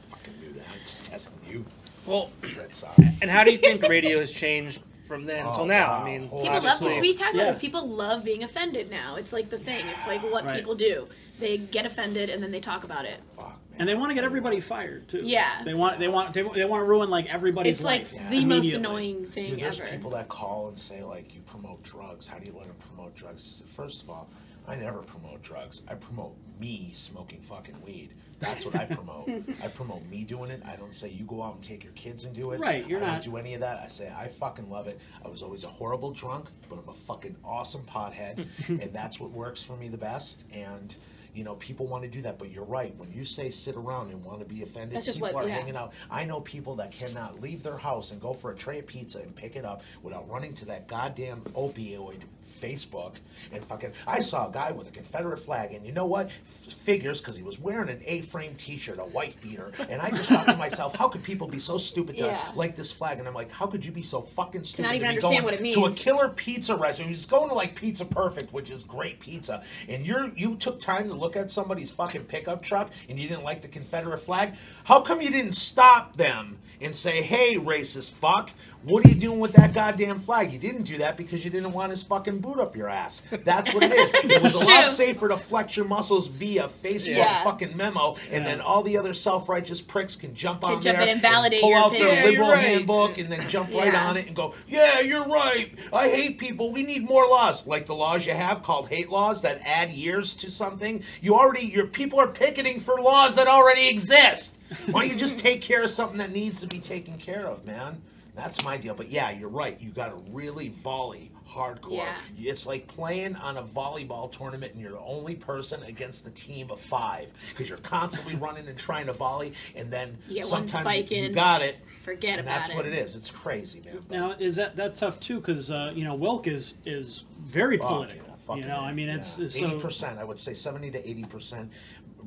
fucking 0.09 0.33
knew 0.41 0.53
that. 0.53 0.65
I'm 0.71 0.79
just 0.85 1.05
testing 1.05 1.37
you. 1.49 1.65
Well, 2.05 2.29
Red 2.57 2.73
Sox. 2.75 2.97
and 3.21 3.29
how 3.29 3.43
do 3.43 3.51
you 3.51 3.57
think 3.57 3.81
radio 3.83 4.19
has 4.19 4.31
changed 4.31 4.81
from 5.05 5.25
then 5.25 5.45
Oh, 5.45 5.49
until 5.49 5.65
now? 5.65 5.87
wow. 5.87 6.01
I 6.01 6.05
mean, 6.05 6.21
People 6.23 6.39
People 6.39 6.55
love. 6.55 6.65
obviously, 6.65 7.01
We 7.01 7.13
talked 7.13 7.35
Yeah. 7.35 7.41
about 7.43 7.53
this. 7.53 7.61
People 7.61 7.87
love 7.87 8.23
being 8.23 8.43
offended 8.43 8.91
now. 8.91 9.15
It's 9.15 9.31
like 9.33 9.49
the 9.49 9.59
thing. 9.59 9.85
It's 9.97 10.07
like 10.07 10.21
what 10.23 10.45
Right. 10.45 10.55
people 10.55 10.75
do. 10.75 11.07
They 11.39 11.57
get 11.57 11.85
offended 11.85 12.29
and 12.29 12.43
then 12.43 12.51
they 12.51 12.59
talk 12.59 12.83
about 12.83 13.05
it. 13.05 13.19
Fuck, 13.35 13.57
man. 13.68 13.68
And 13.79 13.87
they 13.87 13.95
want 13.95 14.11
to 14.11 14.15
get 14.15 14.23
everybody 14.25 14.59
fired 14.59 15.07
too. 15.07 15.21
Yeah. 15.23 15.63
They 15.63 15.73
want 15.73 15.99
they 15.99 16.07
want 16.09 16.33
they, 16.33 16.41
they 16.41 16.65
want 16.65 16.81
to 16.81 16.85
ruin 16.85 17.09
like 17.09 17.33
everybody's 17.33 17.81
life. 17.81 18.01
It's 18.01 18.13
like 18.13 18.21
life. 18.21 18.29
the 18.31 18.45
most 18.45 18.73
annoying 18.73 19.25
thing 19.27 19.51
Dude, 19.51 19.59
there's 19.61 19.79
ever. 19.79 19.89
people 19.89 20.09
that 20.11 20.27
call 20.27 20.67
and 20.67 20.77
say 20.77 21.01
like, 21.03 21.33
"You 21.33 21.41
promote 21.41 21.81
drugs. 21.81 22.27
How 22.27 22.37
do 22.37 22.45
you 22.51 22.55
let 22.57 22.67
them 22.67 22.75
promote 22.93 23.15
drugs?" 23.15 23.63
First 23.67 24.03
of 24.03 24.09
all, 24.09 24.29
I 24.67 24.75
never 24.75 24.99
promote 24.99 25.41
drugs. 25.41 25.81
I 25.87 25.95
promote 25.95 26.35
me 26.59 26.91
smoking 26.93 27.39
fucking 27.41 27.81
weed. 27.85 28.09
That's 28.39 28.65
what 28.65 28.75
I 28.75 28.85
promote. 28.97 29.29
I 29.63 29.67
promote 29.69 30.05
me 30.07 30.23
doing 30.25 30.51
it. 30.51 30.61
I 30.65 30.75
don't 30.75 30.93
say 30.93 31.07
you 31.09 31.23
go 31.25 31.41
out 31.41 31.55
and 31.55 31.63
take 31.63 31.83
your 31.83 31.93
kids 31.93 32.25
and 32.25 32.35
do 32.35 32.51
it. 32.51 32.59
Right, 32.59 32.85
you're 32.87 32.99
I 33.01 33.05
not- 33.07 33.21
don't 33.23 33.31
do 33.33 33.37
any 33.37 33.53
of 33.53 33.61
that. 33.61 33.79
I 33.83 33.87
say 33.87 34.11
I 34.13 34.27
fucking 34.27 34.69
love 34.69 34.87
it. 34.87 34.99
I 35.23 35.29
was 35.29 35.41
always 35.41 35.63
a 35.63 35.67
horrible 35.69 36.11
drunk, 36.11 36.47
but 36.69 36.79
I'm 36.79 36.89
a 36.89 36.93
fucking 36.93 37.37
awesome 37.45 37.83
pothead, 37.83 38.45
and 38.67 38.93
that's 38.93 39.19
what 39.21 39.31
works 39.31 39.63
for 39.63 39.77
me 39.77 39.87
the 39.87 39.97
best. 39.97 40.43
And 40.53 40.93
you 41.33 41.43
know, 41.43 41.55
people 41.55 41.85
want 41.87 42.03
to 42.03 42.09
do 42.09 42.21
that, 42.23 42.37
but 42.39 42.51
you're 42.51 42.63
right. 42.65 42.95
When 42.97 43.11
you 43.11 43.23
say 43.23 43.49
sit 43.51 43.75
around 43.75 44.09
and 44.11 44.23
want 44.23 44.39
to 44.39 44.45
be 44.45 44.63
offended, 44.63 44.95
That's 44.95 45.05
just 45.05 45.19
people 45.19 45.33
what- 45.33 45.45
are 45.45 45.47
yeah. 45.47 45.55
hanging 45.55 45.75
out. 45.75 45.93
I 46.09 46.25
know 46.25 46.41
people 46.41 46.75
that 46.75 46.91
cannot 46.91 47.39
leave 47.41 47.63
their 47.63 47.77
house 47.77 48.11
and 48.11 48.19
go 48.19 48.33
for 48.33 48.51
a 48.51 48.55
tray 48.55 48.79
of 48.79 48.87
pizza 48.87 49.19
and 49.19 49.35
pick 49.35 49.55
it 49.55 49.63
up 49.65 49.83
without 50.01 50.29
running 50.29 50.53
to 50.55 50.65
that 50.65 50.87
goddamn 50.87 51.41
opioid 51.53 52.21
Facebook 52.49 53.15
and 53.51 53.63
fucking. 53.63 53.91
I 54.07 54.21
saw 54.21 54.49
a 54.49 54.51
guy 54.51 54.71
with 54.71 54.87
a 54.89 54.91
Confederate 54.91 55.37
flag, 55.37 55.73
and 55.73 55.85
you 55.85 55.91
know 55.91 56.05
what? 56.05 56.27
F- 56.27 56.73
figures 56.73 57.19
because 57.21 57.35
he 57.35 57.43
was 57.43 57.59
wearing 57.59 57.89
an 57.89 58.01
A-frame 58.05 58.55
T-shirt, 58.55 58.99
a 58.99 59.05
wife 59.05 59.41
beater, 59.41 59.71
and 59.89 60.01
I 60.01 60.09
just 60.11 60.29
thought 60.29 60.47
to 60.47 60.55
myself, 60.55 60.95
how 60.95 61.07
could 61.07 61.23
people 61.23 61.47
be 61.47 61.59
so 61.59 61.77
stupid 61.77 62.15
to 62.17 62.25
Yeah. 62.25 62.51
like 62.55 62.75
this 62.75 62.91
flag? 62.91 63.19
And 63.19 63.27
I'm 63.27 63.33
like, 63.33 63.51
how 63.51 63.67
could 63.67 63.85
you 63.85 63.91
be 63.91 64.01
so 64.01 64.21
fucking 64.21 64.63
stupid 64.63 64.83
not 64.87 64.95
even 64.95 65.07
be 65.07 65.15
understand 65.15 65.43
what 65.45 65.53
it 65.53 65.61
means. 65.61 65.75
to 65.75 65.85
a 65.85 65.93
killer 65.93 66.29
pizza 66.29 66.75
restaurant? 66.75 67.09
He's 67.09 67.25
going 67.25 67.49
to 67.49 67.55
like 67.55 67.75
Pizza 67.75 68.05
Perfect, 68.05 68.51
which 68.53 68.69
is 68.69 68.83
great 68.83 69.19
pizza, 69.19 69.63
and 69.87 70.05
you're 70.05 70.31
you 70.35 70.55
took 70.55 70.79
time 70.79 71.07
to 71.09 71.15
look 71.15 71.35
at 71.35 71.51
somebody's 71.51 71.91
fucking 71.91 72.25
pickup 72.25 72.61
truck 72.61 72.91
and 73.09 73.19
you 73.19 73.27
didn't 73.27 73.43
like 73.43 73.61
the 73.61 73.67
Confederate 73.67 74.19
flag. 74.19 74.55
How 74.83 75.01
come 75.01 75.21
you 75.21 75.29
didn't 75.29 75.53
stop 75.53 76.15
them 76.17 76.57
and 76.81 76.95
say, 76.95 77.21
"Hey, 77.21 77.55
racist 77.55 78.11
fuck, 78.11 78.51
what 78.83 79.05
are 79.05 79.09
you 79.09 79.15
doing 79.15 79.39
with 79.39 79.53
that 79.53 79.73
goddamn 79.73 80.19
flag?" 80.19 80.51
You 80.53 80.59
didn't 80.59 80.83
do 80.83 80.97
that 80.99 81.17
because 81.17 81.43
you 81.43 81.51
didn't 81.51 81.73
want 81.73 81.91
his 81.91 82.03
fucking 82.03 82.38
boot 82.41 82.59
up 82.59 82.75
your 82.75 82.87
ass. 82.89 83.21
That's 83.43 83.73
what 83.73 83.83
it 83.83 83.91
is. 83.93 84.13
It 84.29 84.43
was 84.43 84.53
a 84.55 84.59
lot 84.59 84.89
safer 84.89 85.27
to 85.29 85.37
flex 85.37 85.75
your 85.75 85.85
muscles 85.85 86.27
via 86.27 86.67
Facebook 86.67 87.17
Yeah. 87.17 87.43
fucking 87.43 87.75
memo, 87.75 88.15
and 88.31 88.45
then 88.45 88.61
all 88.61 88.83
the 88.83 88.97
other 88.97 89.13
self-righteous 89.13 89.81
pricks 89.81 90.15
can 90.15 90.33
jump 90.35 90.63
on 90.63 90.81
jump 90.81 90.97
there 90.97 91.07
and 91.07 91.21
validate 91.21 91.61
pull 91.61 91.69
your 91.71 91.79
out 91.79 91.91
their 91.91 92.01
opinion. 92.07 92.17
Yeah, 92.23 92.29
liberal 92.29 92.47
you're 92.47 92.55
right. 92.57 92.65
handbook 92.65 93.17
and 93.17 93.31
then 93.31 93.47
jump 93.49 93.71
right 93.73 93.93
on 93.93 94.17
it 94.17 94.27
and 94.27 94.35
go, 94.35 94.53
"Yeah, 94.67 94.99
you're 95.01 95.25
right. 95.27 95.71
I 95.91 96.09
hate 96.09 96.37
people. 96.37 96.71
We 96.71 96.83
need 96.83 97.03
more 97.05 97.27
laws, 97.27 97.65
like 97.67 97.85
the 97.85 97.95
laws 97.95 98.25
you 98.25 98.33
have 98.33 98.63
called 98.63 98.89
hate 98.89 99.09
laws 99.09 99.41
that 99.41 99.61
add 99.65 99.91
years 99.91 100.33
to 100.35 100.51
something. 100.51 101.03
You 101.21 101.35
already, 101.35 101.65
your 101.65 101.87
people 101.87 102.19
are 102.19 102.27
picketing 102.27 102.79
for 102.79 102.99
laws 103.01 103.35
that 103.35 103.47
already 103.47 103.87
exist. 103.87 104.57
Why 104.91 105.01
don't 105.01 105.09
you 105.11 105.15
just 105.17 105.39
take 105.39 105.61
care 105.61 105.83
of 105.83 105.89
something 105.89 106.19
that 106.19 106.31
needs 106.31 106.61
to 106.61 106.67
be 106.67 106.79
taken 106.79 107.17
care 107.17 107.45
of, 107.47 107.65
man?" 107.65 108.01
That's 108.35 108.63
my 108.63 108.77
deal. 108.77 108.93
But 108.93 109.09
yeah, 109.09 109.31
you're 109.31 109.49
right. 109.49 109.77
You 109.81 109.89
got 109.91 110.09
to 110.11 110.31
really 110.31 110.69
volley 110.69 111.29
hardcore. 111.49 111.97
Yeah. 112.37 112.51
It's 112.51 112.65
like 112.65 112.87
playing 112.87 113.35
on 113.35 113.57
a 113.57 113.63
volleyball 113.63 114.31
tournament 114.31 114.73
and 114.73 114.81
you're 114.81 114.91
the 114.91 114.99
only 114.99 115.35
person 115.35 115.81
against 115.83 116.23
the 116.23 116.31
team 116.31 116.69
of 116.71 116.79
five 116.79 117.33
because 117.49 117.67
you're 117.67 117.77
constantly 117.79 118.35
running 118.47 118.67
and 118.67 118.77
trying 118.77 119.07
to 119.07 119.13
volley, 119.13 119.53
and 119.75 119.91
then 119.91 120.17
You 120.27 120.43
sometimes 120.43 120.71
spike 120.73 121.11
you, 121.11 121.23
you 121.23 121.29
got 121.29 121.61
it. 121.61 121.77
Forget 122.03 122.31
and 122.31 122.39
about 122.41 122.45
that's 122.53 122.69
it. 122.69 122.71
That's 122.73 122.77
what 122.77 122.85
it 122.85 122.93
is. 122.93 123.15
It's 123.15 123.31
crazy, 123.31 123.81
man. 123.85 123.99
But- 124.07 124.15
Now 124.15 124.31
is 124.39 124.55
that 124.55 124.75
that 124.77 124.95
tough 124.95 125.19
too? 125.19 125.39
Because 125.39 125.69
uh, 125.71 125.91
you 125.95 126.03
know 126.03 126.15
Wilk 126.15 126.47
is 126.47 126.75
is 126.85 127.25
very 127.41 127.77
Fuck, 127.77 127.87
political. 127.87 128.25
yeah, 128.27 128.35
fucking 128.37 128.63
you 128.63 128.69
know, 128.69 128.79
I 128.79 128.93
mean 128.93 129.09
it's, 129.09 129.37
it's 129.37 129.55
eighty 129.55 129.69
so 129.71 129.79
percent. 129.79 130.17
I 130.19 130.23
would 130.23 130.39
say 130.39 130.53
seventy 130.53 130.91
to 130.91 131.09
eighty 131.09 131.23
percent 131.23 131.71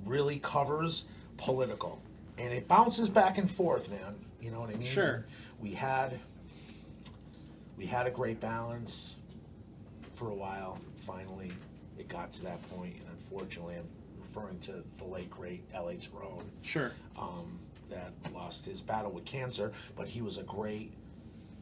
really 0.05 0.39
covers 0.39 1.07
political, 1.37 2.03
and 2.39 2.53
it 2.53 2.69
bounces 2.69 3.09
back 3.09 3.39
and 3.39 3.51
forth, 3.51 3.91
man. 3.91 4.15
You 4.41 4.51
know 4.51 4.61
what 4.61 4.71
I 4.71 4.75
mean? 4.75 4.87
Sure. 4.89 5.25
We 5.61 5.71
had 5.73 6.19
we 7.77 7.87
had 7.87 8.07
a 8.07 8.11
great 8.11 8.41
balance 8.41 9.17
for 10.15 10.29
a 10.29 10.35
while. 10.35 10.79
Finally, 10.97 11.53
it 11.99 12.09
got 12.09 12.33
to 12.33 12.43
that 12.45 12.63
point, 12.71 12.95
and 12.95 13.09
unfortunately, 13.11 13.77
I'm 13.77 13.89
referring 14.21 14.59
to 14.61 14.83
the 14.99 15.05
late 15.05 15.31
great 15.31 15.65
L.A. 15.75 15.95
Tarone 15.95 16.45
sure. 16.63 16.93
um, 17.19 17.59
that 17.91 18.13
lost 18.33 18.65
his 18.65 18.81
battle 18.81 19.11
with 19.11 19.25
cancer, 19.25 19.73
but 19.97 20.09
he 20.09 20.23
was 20.23 20.39
a 20.39 20.43
great 20.43 20.93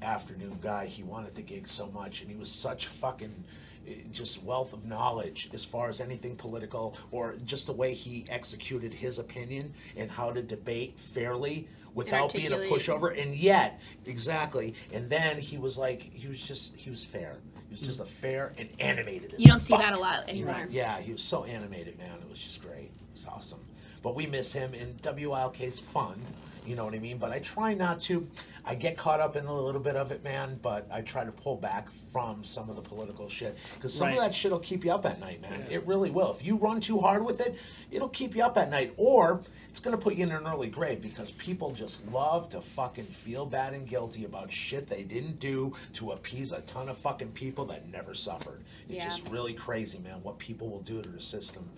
afternoon 0.02 0.58
guy. 0.60 0.86
He 0.86 1.02
wanted 1.02 1.34
the 1.34 1.42
gig 1.42 1.68
so 1.68 1.88
much, 1.88 2.22
and 2.22 2.30
he 2.30 2.36
was 2.36 2.50
such 2.50 2.86
fucking 2.86 3.44
eh, 3.86 3.94
just 4.12 4.42
wealth 4.42 4.72
of 4.72 4.84
knowledge 4.84 5.50
as 5.52 5.64
far 5.64 5.88
as 5.88 6.00
anything 6.00 6.36
political 6.36 6.96
or 7.10 7.36
just 7.44 7.66
the 7.66 7.72
way 7.72 7.92
he 7.94 8.24
executed 8.28 8.94
his 8.94 9.18
opinion 9.18 9.74
and 9.96 10.10
how 10.10 10.30
to 10.30 10.42
debate 10.42 10.98
fairly 10.98 11.68
without 11.94 12.32
being 12.32 12.52
a 12.52 12.56
pushover 12.56 13.20
and 13.20 13.34
yet 13.34 13.80
exactly 14.06 14.74
and 14.92 15.08
then 15.10 15.38
he 15.38 15.58
was 15.58 15.76
like 15.78 16.02
he 16.02 16.28
was 16.28 16.40
just 16.40 16.74
he 16.76 16.90
was 16.90 17.04
fair 17.04 17.36
he 17.68 17.74
was 17.74 17.80
just 17.80 18.00
a 18.00 18.04
fair 18.04 18.52
and 18.58 18.68
animated 18.80 19.34
as 19.34 19.40
You 19.40 19.46
don't 19.46 19.60
see 19.60 19.74
fuck. 19.74 19.82
that 19.82 19.92
a 19.92 19.98
lot 19.98 20.28
anymore. 20.28 20.66
Yeah, 20.70 20.98
he 21.00 21.12
was 21.12 21.22
so 21.22 21.44
animated, 21.44 21.96
man. 21.98 22.18
It 22.20 22.28
was 22.28 22.40
just 22.40 22.60
great. 22.62 22.86
It 22.90 23.12
was 23.12 23.26
awesome. 23.26 23.60
but 24.02 24.16
we 24.16 24.26
miss 24.26 24.52
him. 24.52 24.74
And 24.74 25.00
WILK's 25.02 25.78
fun, 25.78 26.20
you 26.66 26.74
know 26.74 26.84
what 26.84 26.94
I 26.94 26.98
mean. 26.98 27.18
But 27.18 27.30
I 27.30 27.38
try 27.38 27.74
not 27.74 28.00
to. 28.02 28.26
I 28.64 28.74
get 28.74 28.96
caught 28.96 29.20
up 29.20 29.36
in 29.36 29.46
a 29.46 29.54
little 29.54 29.80
bit 29.80 29.94
of 29.94 30.10
it, 30.10 30.24
man. 30.24 30.58
But 30.60 30.88
I 30.92 31.02
try 31.02 31.22
to 31.24 31.30
pull 31.30 31.54
back 31.58 31.88
from 32.12 32.42
some 32.42 32.68
of 32.68 32.74
the 32.74 32.82
political 32.82 33.28
shit 33.28 33.56
because 33.76 33.94
some 33.94 34.08
Right. 34.08 34.16
of 34.18 34.22
that 34.24 34.34
shit 34.34 34.50
will 34.50 34.58
keep 34.58 34.84
you 34.84 34.92
up 34.92 35.06
at 35.06 35.20
night, 35.20 35.40
man. 35.40 35.64
It 35.70 35.86
really 35.86 36.10
will. 36.10 36.32
If 36.32 36.44
you 36.44 36.56
run 36.56 36.80
too 36.80 36.98
hard 36.98 37.24
with 37.24 37.40
it, 37.40 37.56
it'll 37.92 38.08
keep 38.08 38.34
you 38.34 38.42
up 38.42 38.58
at 38.58 38.68
night, 38.68 38.94
or 38.96 39.42
it's 39.70 39.78
gonna 39.78 39.96
put 39.96 40.14
you 40.16 40.24
in 40.24 40.32
an 40.32 40.46
early 40.48 40.68
grave 40.68 41.00
because 41.00 41.30
people 41.30 41.70
just 41.70 42.04
love 42.10 42.50
to 42.50 42.60
fucking 42.60 43.04
feel 43.06 43.46
bad 43.46 43.72
and 43.72 43.88
guilty 43.88 44.24
about 44.24 44.52
shit 44.52 44.88
they 44.88 45.04
didn't 45.04 45.38
do 45.38 45.72
to 45.92 46.10
appease 46.10 46.50
a 46.50 46.60
ton 46.62 46.88
of 46.88 46.98
fucking 46.98 47.30
people 47.30 47.64
that 47.66 47.88
never 47.88 48.12
suffered. 48.12 48.62
It's 48.88 48.96
Yeah. 48.96 49.04
just 49.04 49.28
really 49.28 49.54
crazy, 49.54 49.98
man, 50.00 50.22
what 50.24 50.38
people 50.38 50.68
will 50.68 50.80
do 50.82 51.00
to 51.00 51.08
the 51.08 51.20
system 51.20 51.68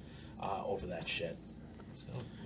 uh, 0.41 0.63
over 0.65 0.87
that 0.87 1.07
shit. 1.07 1.37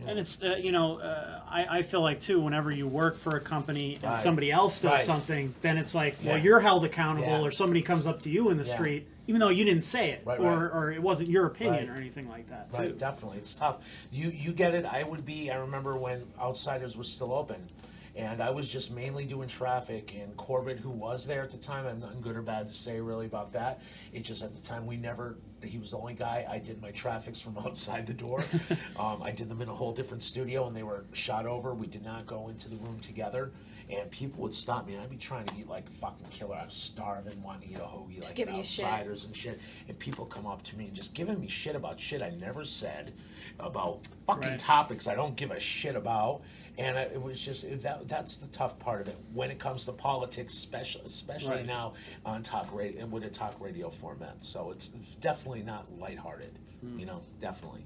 Yeah. 0.05 0.11
And 0.11 0.19
it's 0.19 0.43
uh, 0.43 0.57
you 0.61 0.73
know 0.73 0.99
uh, 0.99 1.41
I, 1.49 1.79
I 1.79 1.83
feel 1.83 2.01
like 2.01 2.21
too 2.21 2.41
whenever 2.41 2.71
you 2.71 2.87
work 2.87 3.17
for 3.17 3.37
a 3.37 3.41
company 3.41 3.95
and 3.97 4.05
Right. 4.05 4.19
somebody 4.19 4.51
else 4.53 4.79
does 4.81 4.91
Right. 4.93 5.01
something, 5.05 5.55
then 5.63 5.79
it's 5.79 5.95
like 5.95 6.17
well 6.25 6.37
Yeah. 6.37 6.43
you're 6.45 6.61
held 6.61 6.85
accountable 6.85 7.29
Yeah. 7.29 7.43
or 7.43 7.51
somebody 7.51 7.83
comes 7.83 8.07
up 8.07 8.21
to 8.21 8.31
you 8.31 8.51
in 8.51 8.57
the 8.59 8.65
Yeah. 8.65 8.75
street 8.75 9.07
even 9.29 9.41
though 9.41 9.49
you 9.49 9.65
didn't 9.65 9.83
say 9.83 10.11
it 10.11 10.23
Right, 10.25 10.39
or, 10.39 10.45
right. 10.45 10.71
or 10.73 10.93
it 10.93 11.03
wasn't 11.03 11.29
your 11.29 11.47
opinion 11.47 11.89
Right. 11.89 11.97
or 11.97 12.01
anything 12.01 12.29
like 12.29 12.49
that 12.49 12.73
too. 12.73 12.79
Right, 12.79 12.99
definitely. 12.99 13.39
It's 13.39 13.55
tough. 13.55 13.79
You 14.13 14.31
you 14.31 14.53
get 14.53 14.73
it. 14.75 14.85
I 14.85 15.03
would 15.03 15.25
be. 15.27 15.51
I 15.51 15.57
remember 15.57 15.97
when 15.97 16.23
Outsiders 16.41 16.97
was 16.97 17.09
still 17.09 17.33
open, 17.33 17.69
and 18.17 18.43
I 18.43 18.51
was 18.51 18.69
just 18.69 18.91
mainly 18.91 19.27
doing 19.27 19.49
traffic. 19.49 20.15
And 20.19 20.35
Corbett, 20.37 20.79
who 20.79 20.91
was 20.91 21.27
there 21.27 21.43
at 21.43 21.51
the 21.51 21.59
time, 21.59 21.85
I 21.85 21.91
have 21.91 21.99
nothing 21.99 22.23
good 22.23 22.37
or 22.37 22.43
bad 22.43 22.67
to 22.69 22.75
say 22.75 22.99
really 22.99 23.27
about 23.27 23.53
that. 23.53 23.83
It 24.13 24.21
just 24.21 24.43
at 24.43 24.55
the 24.55 24.63
time 24.63 24.87
we 24.87 24.97
never. 24.97 25.37
He 25.63 25.79
was 25.79 25.91
the 25.91 25.99
only 25.99 26.15
guy. 26.15 26.47
I 26.49 26.59
did 26.59 26.81
my 26.81 26.93
traffics 26.93 27.41
from 27.41 27.59
outside 27.65 28.07
the 28.07 28.15
door. 28.15 28.43
um, 28.99 29.23
I 29.23 29.33
did 29.33 29.49
them 29.49 29.61
in 29.61 29.69
a 29.69 29.75
whole 29.75 29.93
different 29.93 30.23
studio, 30.23 30.67
and 30.67 30.75
they 30.75 30.83
were 30.83 31.05
shot 31.13 31.47
over. 31.47 31.75
We 31.75 31.87
did 31.87 32.05
not 32.05 32.27
go 32.27 32.49
into 32.49 32.71
the 32.71 32.77
room 32.77 32.99
together. 33.01 33.53
And 33.89 34.11
people 34.11 34.43
would 34.43 34.55
stop 34.55 34.85
me, 34.85 34.95
and 34.95 35.03
I'd 35.03 35.11
be 35.11 35.17
trying 35.17 35.47
to 35.47 35.55
eat 35.57 35.69
like 35.69 35.89
fucking 35.89 36.27
killer. 36.31 36.57
I 36.57 36.65
was 36.65 36.75
starving, 36.75 37.41
wanting 37.41 37.69
to 37.69 37.75
eat 37.75 37.79
a 37.79 37.85
hoagie, 37.85 38.25
like 38.25 38.39
an 38.41 38.57
you 38.57 38.65
shit. 38.65 38.85
and 38.85 39.37
shit, 39.37 39.61
and 39.87 39.97
people 39.97 40.25
come 40.25 40.45
up 40.45 40.65
to 40.65 40.77
me 40.77 40.87
and 40.87 40.95
just 40.95 41.15
giving 41.15 41.39
me 41.39 41.47
shit 41.47 41.77
about 41.77 42.01
shit 42.01 42.21
I 42.21 42.31
never 42.31 42.65
said, 42.65 43.13
about 43.61 44.01
fucking 44.27 44.51
Right. 44.51 44.59
topics 44.59 45.07
I 45.09 45.15
don't 45.15 45.37
give 45.37 45.51
a 45.51 45.61
shit 45.61 45.97
about, 45.97 46.43
and 46.79 46.97
it 46.99 47.21
was 47.23 47.41
just 47.41 47.65
that 47.83 48.07
that's 48.09 48.37
the 48.37 48.47
tough 48.49 48.79
part 48.79 49.01
of 49.03 49.09
it 49.09 49.17
when 49.33 49.51
it 49.51 49.59
comes 49.59 49.85
to 49.87 49.93
politics, 49.93 50.55
especially 50.55 51.03
especially 51.07 51.57
Right. 51.57 51.67
now 51.67 51.95
on 52.25 52.43
talk 52.43 52.69
radio 52.73 53.03
and 53.03 53.13
with 53.13 53.25
a 53.25 53.31
talk 53.31 53.55
radio 53.61 53.91
format. 53.91 54.37
So 54.45 54.71
it's 54.71 54.89
definitely 55.21 55.63
not 55.63 55.87
lighthearted, 55.99 56.59
Hmm. 56.81 56.99
you 56.99 57.07
know, 57.07 57.23
definitely. 57.41 57.85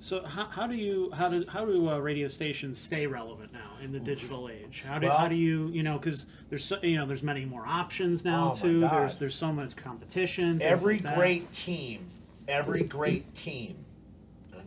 So 0.00 0.24
how, 0.24 0.46
how 0.46 0.66
do 0.66 0.74
you 0.74 1.12
how 1.12 1.28
do 1.28 1.44
how 1.48 1.64
do 1.64 1.88
uh, 1.88 1.98
radio 1.98 2.26
stations 2.26 2.80
stay 2.80 3.06
relevant 3.06 3.52
now 3.52 3.70
in 3.80 3.92
the 3.92 4.00
digital 4.00 4.48
age? 4.48 4.82
How 4.84 4.98
do 4.98 5.06
Well- 5.06 5.16
how 5.18 5.28
do 5.28 5.36
you 5.36 5.68
you 5.68 5.84
know 5.84 5.96
because 5.96 6.26
there's 6.50 6.64
so, 6.64 6.78
you 6.82 6.96
know 6.96 7.06
there's 7.06 7.22
many 7.22 7.44
more 7.44 7.64
options 7.64 8.24
now 8.24 8.50
Oh, 8.50 8.58
too. 8.60 8.80
There's 8.80 9.18
there's 9.18 9.36
so 9.36 9.52
much 9.52 9.76
competition. 9.76 10.60
Every 10.60 10.98
like 10.98 11.14
great 11.14 11.52
team, 11.52 12.10
every 12.48 12.82
great 12.82 13.32
team. 13.36 13.81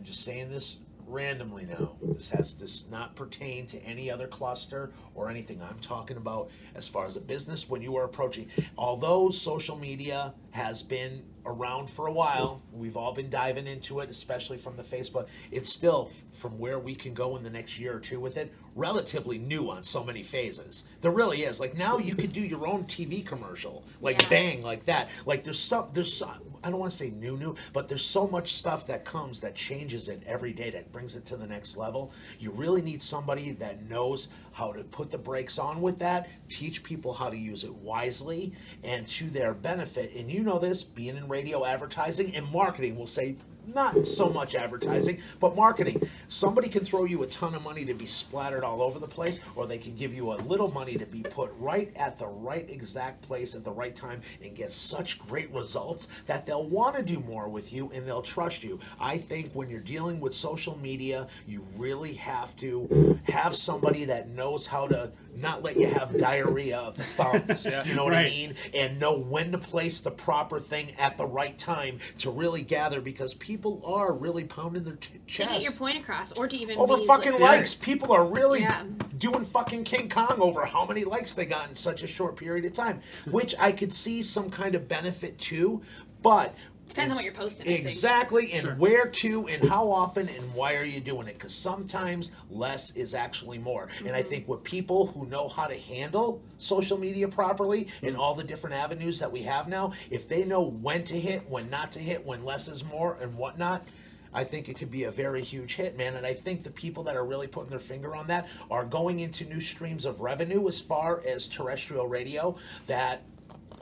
Just 0.06 0.24
saying 0.24 0.50
this 0.50 0.78
randomly 1.08 1.66
now. 1.66 1.92
This 2.02 2.30
has 2.30 2.54
this 2.54 2.86
not 2.90 3.14
pertain 3.16 3.66
to 3.68 3.78
any 3.84 4.08
other 4.10 4.26
cluster 4.28 4.92
or 5.14 5.28
anything. 5.28 5.60
I'm 5.62 5.78
talking 5.80 6.16
about 6.16 6.50
as 6.76 6.86
far 6.88 7.06
as 7.06 7.16
a 7.16 7.20
business 7.20 7.68
when 7.68 7.82
you 7.82 7.96
are 7.96 8.04
approaching. 8.04 8.48
Although 8.78 9.30
social 9.30 9.76
media 9.76 10.34
has 10.50 10.82
been 10.82 11.22
around 11.44 11.88
for 11.88 12.08
a 12.08 12.12
while, 12.12 12.60
we've 12.72 12.96
all 12.96 13.12
been 13.12 13.30
diving 13.30 13.68
into 13.68 14.00
it, 14.00 14.10
especially 14.10 14.58
from 14.58 14.76
the 14.76 14.82
Facebook. 14.82 15.26
It's 15.52 15.72
still 15.72 16.10
from 16.32 16.58
where 16.58 16.78
we 16.80 16.94
can 16.96 17.14
go 17.14 17.36
in 17.36 17.44
the 17.44 17.50
next 17.50 17.78
year 17.78 17.96
or 17.96 18.00
two 18.00 18.18
with 18.18 18.36
it, 18.36 18.52
relatively 18.74 19.38
new 19.38 19.70
on 19.70 19.84
so 19.84 20.02
many 20.02 20.24
phases. 20.24 20.84
There 21.02 21.12
really 21.12 21.44
is. 21.44 21.60
Like 21.60 21.76
now 21.76 21.98
you 21.98 22.16
could 22.16 22.32
do 22.32 22.40
your 22.40 22.66
own 22.66 22.84
TV 22.84 23.24
commercial, 23.24 23.84
like 24.00 24.20
Yeah. 24.22 24.28
bang, 24.28 24.62
like 24.62 24.86
that. 24.86 25.08
Like 25.24 25.44
there's 25.44 25.58
some 25.60 25.86
there's 25.92 26.16
some, 26.16 26.45
I 26.66 26.70
don't 26.70 26.80
want 26.80 26.90
to 26.90 26.98
say 26.98 27.10
new 27.10 27.36
new, 27.36 27.54
but 27.72 27.86
there's 27.86 28.04
so 28.04 28.26
much 28.26 28.54
stuff 28.54 28.88
that 28.88 29.04
comes 29.04 29.38
that 29.38 29.54
changes 29.54 30.08
it 30.08 30.20
every 30.26 30.52
day 30.52 30.68
that 30.70 30.90
brings 30.90 31.14
it 31.14 31.24
to 31.26 31.36
the 31.36 31.46
next 31.46 31.76
level. 31.76 32.10
You 32.40 32.50
really 32.50 32.82
need 32.82 33.00
somebody 33.00 33.52
that 33.52 33.88
knows 33.88 34.26
how 34.50 34.72
to 34.72 34.82
put 34.82 35.12
the 35.12 35.18
brakes 35.18 35.60
on 35.60 35.80
with 35.80 35.96
that, 36.00 36.28
teach 36.48 36.82
people 36.82 37.12
how 37.12 37.30
to 37.30 37.36
use 37.36 37.62
it 37.62 37.72
wisely 37.72 38.52
and 38.82 39.06
to 39.10 39.30
their 39.30 39.54
benefit. 39.54 40.12
And 40.16 40.28
you 40.28 40.42
know 40.42 40.58
this, 40.58 40.82
being 40.82 41.16
in 41.16 41.28
radio 41.28 41.64
advertising 41.64 42.34
and 42.34 42.50
marketing 42.50 42.98
will 42.98 43.06
say 43.06 43.36
not 43.66 44.06
so 44.06 44.28
much 44.28 44.54
advertising, 44.54 45.20
but 45.40 45.56
marketing. 45.56 46.08
Somebody 46.28 46.68
can 46.68 46.84
throw 46.84 47.04
you 47.04 47.22
a 47.22 47.26
ton 47.26 47.54
of 47.54 47.62
money 47.62 47.84
to 47.84 47.94
be 47.94 48.06
splattered 48.06 48.64
all 48.64 48.82
over 48.82 48.98
the 48.98 49.06
place, 49.06 49.40
or 49.54 49.66
they 49.66 49.78
can 49.78 49.96
give 49.96 50.14
you 50.14 50.32
a 50.32 50.36
little 50.36 50.70
money 50.70 50.96
to 50.96 51.06
be 51.06 51.22
put 51.22 51.52
right 51.58 51.94
at 51.96 52.18
the 52.18 52.26
right 52.26 52.68
exact 52.70 53.22
place 53.22 53.54
at 53.54 53.64
the 53.64 53.70
right 53.70 53.94
time 53.94 54.20
and 54.42 54.54
get 54.54 54.72
such 54.72 55.18
great 55.18 55.52
results 55.52 56.08
that 56.26 56.46
they'll 56.46 56.68
want 56.68 56.96
to 56.96 57.02
do 57.02 57.20
more 57.20 57.48
with 57.48 57.72
you 57.72 57.90
and 57.94 58.06
they'll 58.06 58.22
trust 58.22 58.62
you. 58.62 58.78
I 59.00 59.18
think 59.18 59.52
when 59.52 59.68
you're 59.68 59.80
dealing 59.80 60.20
with 60.20 60.34
social 60.34 60.76
media, 60.78 61.26
you 61.46 61.66
really 61.76 62.14
have 62.14 62.56
to 62.56 63.18
have 63.28 63.56
somebody 63.56 64.04
that 64.04 64.28
knows 64.30 64.66
how 64.66 64.86
to 64.88 65.10
not 65.36 65.62
let 65.62 65.76
you 65.76 65.86
have 65.86 66.16
diarrhea 66.18 66.78
of 66.78 66.96
the 66.96 67.02
thumbs. 67.02 67.64
You 67.86 67.94
know 67.94 68.04
what 68.04 68.14
I 68.14 68.24
mean? 68.24 68.54
and 68.74 68.98
know 68.98 69.16
when 69.18 69.52
to 69.52 69.58
place 69.58 70.00
the 70.00 70.10
proper 70.10 70.58
thing 70.58 70.92
at 70.98 71.16
the 71.16 71.26
right 71.26 71.56
time 71.58 71.98
to 72.18 72.30
really 72.30 72.62
gather 72.62 73.00
because 73.00 73.34
people 73.34 73.82
are 73.84 74.12
really 74.12 74.44
pounding 74.44 74.84
their 74.84 74.96
t- 74.96 75.10
to 75.14 75.18
chest 75.26 75.50
get 75.50 75.62
your 75.62 75.72
point 75.72 75.98
across, 75.98 76.32
or 76.32 76.48
to 76.48 76.56
even 76.56 76.78
over 76.78 76.96
be, 76.96 77.06
fucking 77.06 77.32
like, 77.32 77.40
likes. 77.40 77.74
People 77.74 78.12
are 78.12 78.24
really 78.24 78.60
Yeah. 78.60 78.84
doing 79.18 79.44
fucking 79.44 79.84
King 79.84 80.08
Kong 80.08 80.36
over 80.40 80.64
how 80.64 80.84
many 80.86 81.04
likes 81.04 81.34
they 81.34 81.46
got 81.46 81.68
in 81.68 81.74
such 81.76 82.02
a 82.02 82.06
short 82.06 82.36
period 82.36 82.64
of 82.64 82.72
time, 82.72 83.00
which 83.30 83.54
I 83.58 83.72
could 83.72 83.92
see 83.92 84.22
some 84.22 84.50
kind 84.50 84.74
of 84.74 84.88
benefit 84.88 85.38
to, 85.38 85.82
but. 86.22 86.54
Depends 86.88 87.10
on 87.10 87.16
what 87.16 87.24
you're 87.24 87.34
posting, 87.34 87.66
I 87.66 87.70
think. 87.76 87.86
Exactly, 87.86 88.52
and 88.52 88.62
Sure. 88.62 88.74
where 88.76 89.06
to, 89.06 89.48
and 89.48 89.68
how 89.68 89.90
often, 89.90 90.28
and 90.28 90.54
why 90.54 90.76
are 90.76 90.84
you 90.84 91.00
doing 91.00 91.26
it? 91.26 91.34
Because 91.34 91.54
sometimes 91.54 92.30
less 92.50 92.94
is 92.96 93.14
actually 93.14 93.58
more. 93.58 93.88
And 94.04 94.14
I 94.14 94.20
mm-hmm. 94.20 94.28
think 94.28 94.48
with 94.48 94.62
people 94.62 95.06
who 95.06 95.26
know 95.26 95.48
how 95.48 95.66
to 95.66 95.76
handle 95.76 96.40
social 96.58 96.96
media 96.98 97.28
properly 97.28 97.88
and 98.02 98.12
mm-hmm. 98.12 98.20
all 98.20 98.34
the 98.34 98.44
different 98.44 98.76
avenues 98.76 99.18
that 99.18 99.30
we 99.30 99.42
have 99.42 99.68
now, 99.68 99.92
if 100.10 100.28
they 100.28 100.44
know 100.44 100.62
when 100.62 101.04
to 101.04 101.18
hit, 101.18 101.48
when 101.50 101.68
not 101.68 101.92
to 101.92 101.98
hit, 101.98 102.24
when 102.24 102.44
less 102.44 102.68
is 102.68 102.84
more, 102.84 103.18
and 103.20 103.36
whatnot, 103.36 103.86
I 104.32 104.44
think 104.44 104.68
it 104.68 104.76
could 104.76 104.90
be 104.90 105.04
a 105.04 105.10
very 105.10 105.42
huge 105.42 105.74
hit, 105.74 105.96
man. 105.96 106.14
And 106.14 106.26
I 106.26 106.34
think 106.34 106.62
the 106.62 106.70
people 106.70 107.02
that 107.04 107.16
are 107.16 107.24
really 107.24 107.46
putting 107.46 107.70
their 107.70 107.78
finger 107.78 108.14
on 108.14 108.26
that 108.28 108.48
are 108.70 108.84
going 108.84 109.20
into 109.20 109.44
new 109.44 109.60
streams 109.60 110.04
of 110.04 110.20
revenue 110.20 110.68
as 110.68 110.78
far 110.78 111.22
as 111.26 111.48
terrestrial 111.48 112.06
radio 112.06 112.56
that 112.86 113.22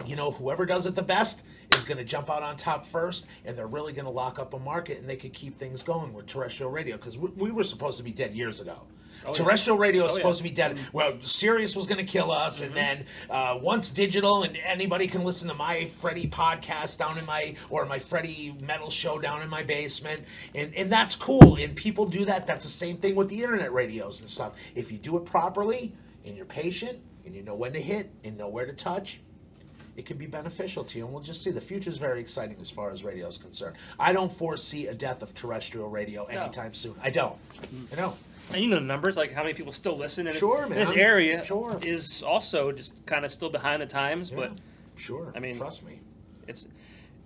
you 0.06 0.16
know, 0.16 0.32
whoever 0.32 0.66
does 0.66 0.86
it 0.86 0.94
the 0.94 1.02
best 1.02 1.44
is 1.76 1.84
going 1.84 1.98
to 1.98 2.04
jump 2.04 2.30
out 2.30 2.42
on 2.42 2.56
top 2.56 2.86
first, 2.86 3.26
and 3.44 3.56
they're 3.56 3.66
really 3.66 3.92
going 3.92 4.06
to 4.06 4.12
lock 4.12 4.38
up 4.38 4.54
a 4.54 4.58
market, 4.58 4.98
and 4.98 5.08
they 5.08 5.16
could 5.16 5.32
keep 5.32 5.58
things 5.58 5.82
going 5.82 6.12
with 6.12 6.26
terrestrial 6.26 6.70
radio 6.70 6.96
because 6.96 7.18
we, 7.18 7.28
we 7.36 7.50
were 7.50 7.64
supposed 7.64 7.98
to 7.98 8.04
be 8.04 8.12
dead 8.12 8.34
years 8.34 8.60
ago. 8.60 8.82
yeah. 9.24 9.32
terrestrial 9.32 9.78
radio 9.78 10.02
was 10.02 10.12
Oh, 10.12 10.14
yeah. 10.16 10.20
supposed 10.22 10.38
to 10.38 10.42
be 10.44 10.50
dead. 10.50 10.78
Well, 10.92 11.14
Sirius 11.22 11.74
was 11.76 11.86
going 11.86 11.98
to 12.04 12.10
kill 12.10 12.30
us, 12.30 12.60
and 12.60 12.74
then 12.74 13.06
uh, 13.30 13.58
once 13.60 13.90
digital, 13.90 14.42
and 14.42 14.56
anybody 14.66 15.06
can 15.06 15.24
listen 15.24 15.48
to 15.48 15.54
my 15.54 15.86
Freddie 15.86 16.28
podcast 16.28 16.98
down 16.98 17.18
in 17.18 17.24
my 17.26 17.54
or 17.70 17.84
my 17.86 17.98
Freddie 17.98 18.54
metal 18.60 18.90
show 18.90 19.18
down 19.18 19.42
in 19.42 19.48
my 19.48 19.62
basement, 19.62 20.22
and 20.54 20.74
and 20.74 20.90
that's 20.92 21.14
cool. 21.16 21.56
And 21.56 21.74
people 21.74 22.06
do 22.06 22.24
that. 22.26 22.46
That's 22.46 22.64
the 22.64 22.70
same 22.70 22.96
thing 22.98 23.14
with 23.14 23.28
the 23.28 23.42
internet 23.42 23.72
radios 23.72 24.20
and 24.20 24.28
stuff. 24.28 24.52
If 24.74 24.92
you 24.92 24.98
do 24.98 25.16
it 25.16 25.24
properly, 25.24 25.94
and 26.26 26.36
you're 26.36 26.46
patient, 26.46 26.98
and 27.24 27.34
you 27.34 27.42
know 27.42 27.54
when 27.54 27.72
to 27.72 27.80
hit, 27.80 28.10
and 28.24 28.36
know 28.36 28.48
where 28.48 28.66
to 28.66 28.72
touch, 28.72 29.20
it 29.96 30.06
could 30.06 30.18
be 30.18 30.26
beneficial 30.26 30.84
to 30.84 30.98
you. 30.98 31.04
And 31.04 31.12
we'll 31.14 31.22
just 31.22 31.42
see. 31.42 31.50
The 31.50 31.60
future 31.60 31.90
is 31.90 31.98
very 31.98 32.20
exciting 32.20 32.56
as 32.60 32.68
far 32.70 32.90
as 32.90 33.04
radio 33.04 33.26
is 33.28 33.38
concerned. 33.38 33.76
I 33.98 34.12
don't 34.12 34.32
foresee 34.32 34.88
a 34.88 34.94
death 34.94 35.22
of 35.22 35.34
terrestrial 35.34 35.88
radio 35.88 36.24
anytime 36.24 36.74
soon. 36.74 36.94
I 37.02 37.10
don't. 37.10 37.36
I 37.92 37.96
don't. 37.96 38.16
And 38.52 38.62
you 38.62 38.68
know 38.68 38.76
the 38.76 38.82
numbers, 38.82 39.16
like 39.16 39.32
how 39.32 39.42
many 39.42 39.54
people 39.54 39.72
still 39.72 39.96
listen. 39.96 40.26
And 40.26 40.36
Sure, 40.36 40.66
This 40.68 40.90
man. 40.90 40.98
area 40.98 41.44
Sure. 41.46 41.78
is 41.82 42.22
also 42.22 42.72
just 42.72 43.04
kind 43.06 43.24
of 43.24 43.32
still 43.32 43.48
behind 43.50 43.80
the 43.80 43.86
times, 43.86 44.30
but 44.30 44.52
Sure. 44.96 45.32
I 45.34 45.40
mean- 45.40 45.56
trust 45.56 45.82
me. 45.82 46.00
it's 46.46 46.66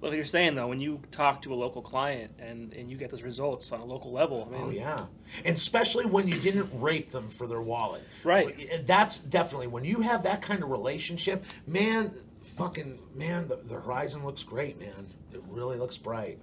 like 0.01 0.13
you're 0.13 0.23
saying 0.23 0.55
though. 0.55 0.69
When 0.69 0.79
you 0.81 1.01
talk 1.11 1.43
to 1.43 1.53
a 1.53 1.57
local 1.57 1.83
client 1.83 2.31
and 2.39 2.73
and 2.73 2.89
you 2.89 2.97
get 2.97 3.11
those 3.11 3.25
results 3.25 3.73
on 3.73 3.81
a 3.81 3.85
local 3.85 4.13
level, 4.13 4.47
I 4.49 4.53
mean, 4.53 4.63
Oh 4.67 4.71
yeah, 4.71 5.07
and 5.45 5.57
especially 5.57 6.07
when 6.07 6.29
you 6.29 6.39
didn't 6.39 6.71
rape 6.73 7.11
them 7.11 7.29
for 7.31 7.49
their 7.49 7.61
wallet. 7.63 8.03
Right. 8.23 8.87
That's 8.87 9.19
definitely 9.19 9.67
when 9.67 9.83
you 9.85 10.03
have 10.03 10.23
that 10.23 10.41
kind 10.41 10.63
of 10.63 10.71
relationship, 10.71 11.45
man. 11.67 12.13
Fucking 12.57 12.99
man, 13.15 13.47
the, 13.49 13.57
the 13.57 13.75
horizon 13.75 14.25
looks 14.25 14.43
great, 14.43 14.79
man. 14.81 15.07
It 15.33 15.43
really 15.49 15.77
looks 15.77 15.97
bright. 15.97 16.39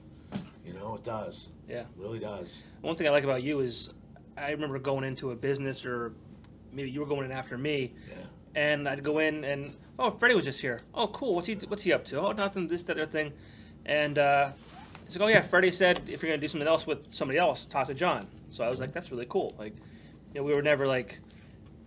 You 0.65 0.73
know, 0.73 0.95
it 0.95 1.03
does. 1.03 1.49
yeah. 1.67 1.81
It 1.81 1.87
really 1.97 2.19
does. 2.19 2.63
One 2.81 2.95
thing 2.95 3.07
I 3.07 3.11
like 3.11 3.23
about 3.23 3.43
you 3.43 3.59
is 3.59 3.91
I 4.37 4.51
remember 4.51 4.79
going 4.79 5.03
into 5.03 5.31
a 5.31 5.35
business 5.35 5.85
or 5.85 6.13
maybe 6.71 6.89
you 6.89 6.99
were 6.99 7.05
going 7.05 7.25
in 7.25 7.31
after 7.31 7.57
me, 7.57 7.93
Yeah. 8.09 8.15
and 8.55 8.87
I'd 8.89 9.03
go 9.03 9.19
in 9.19 9.43
and 9.43 9.75
oh 9.99 10.11
Freddie 10.11 10.35
was 10.35 10.45
just 10.45 10.61
here. 10.61 10.79
Oh 10.93 11.07
cool, 11.07 11.35
what's 11.35 11.47
he 11.47 11.55
what's 11.67 11.83
he 11.83 11.93
up 11.93 12.05
to? 12.05 12.19
Oh 12.19 12.31
nothing, 12.31 12.67
this 12.67 12.83
that 12.85 12.97
other 12.97 13.05
thing, 13.05 13.31
and 13.85 14.17
uh, 14.17 14.51
He's 15.05 15.15
like, 15.17 15.25
oh 15.25 15.31
yeah, 15.31 15.41
Freddie 15.41 15.69
said 15.71 16.01
if 16.09 16.23
you're 16.23 16.31
gonna 16.31 16.41
do 16.41 16.47
something 16.47 16.67
else 16.67 16.87
with 16.87 17.11
somebody 17.11 17.37
else, 17.37 17.65
talk 17.65 17.87
to 17.87 17.93
John. 17.93 18.27
So 18.49 18.63
I 18.63 18.69
was 18.69 18.79
like, 18.79 18.91
that's 18.91 19.11
really 19.11 19.27
cool. 19.29 19.53
Like, 19.59 19.75
you 20.33 20.41
know, 20.41 20.43
we 20.43 20.53
were 20.55 20.63
never 20.63 20.87
like, 20.87 21.19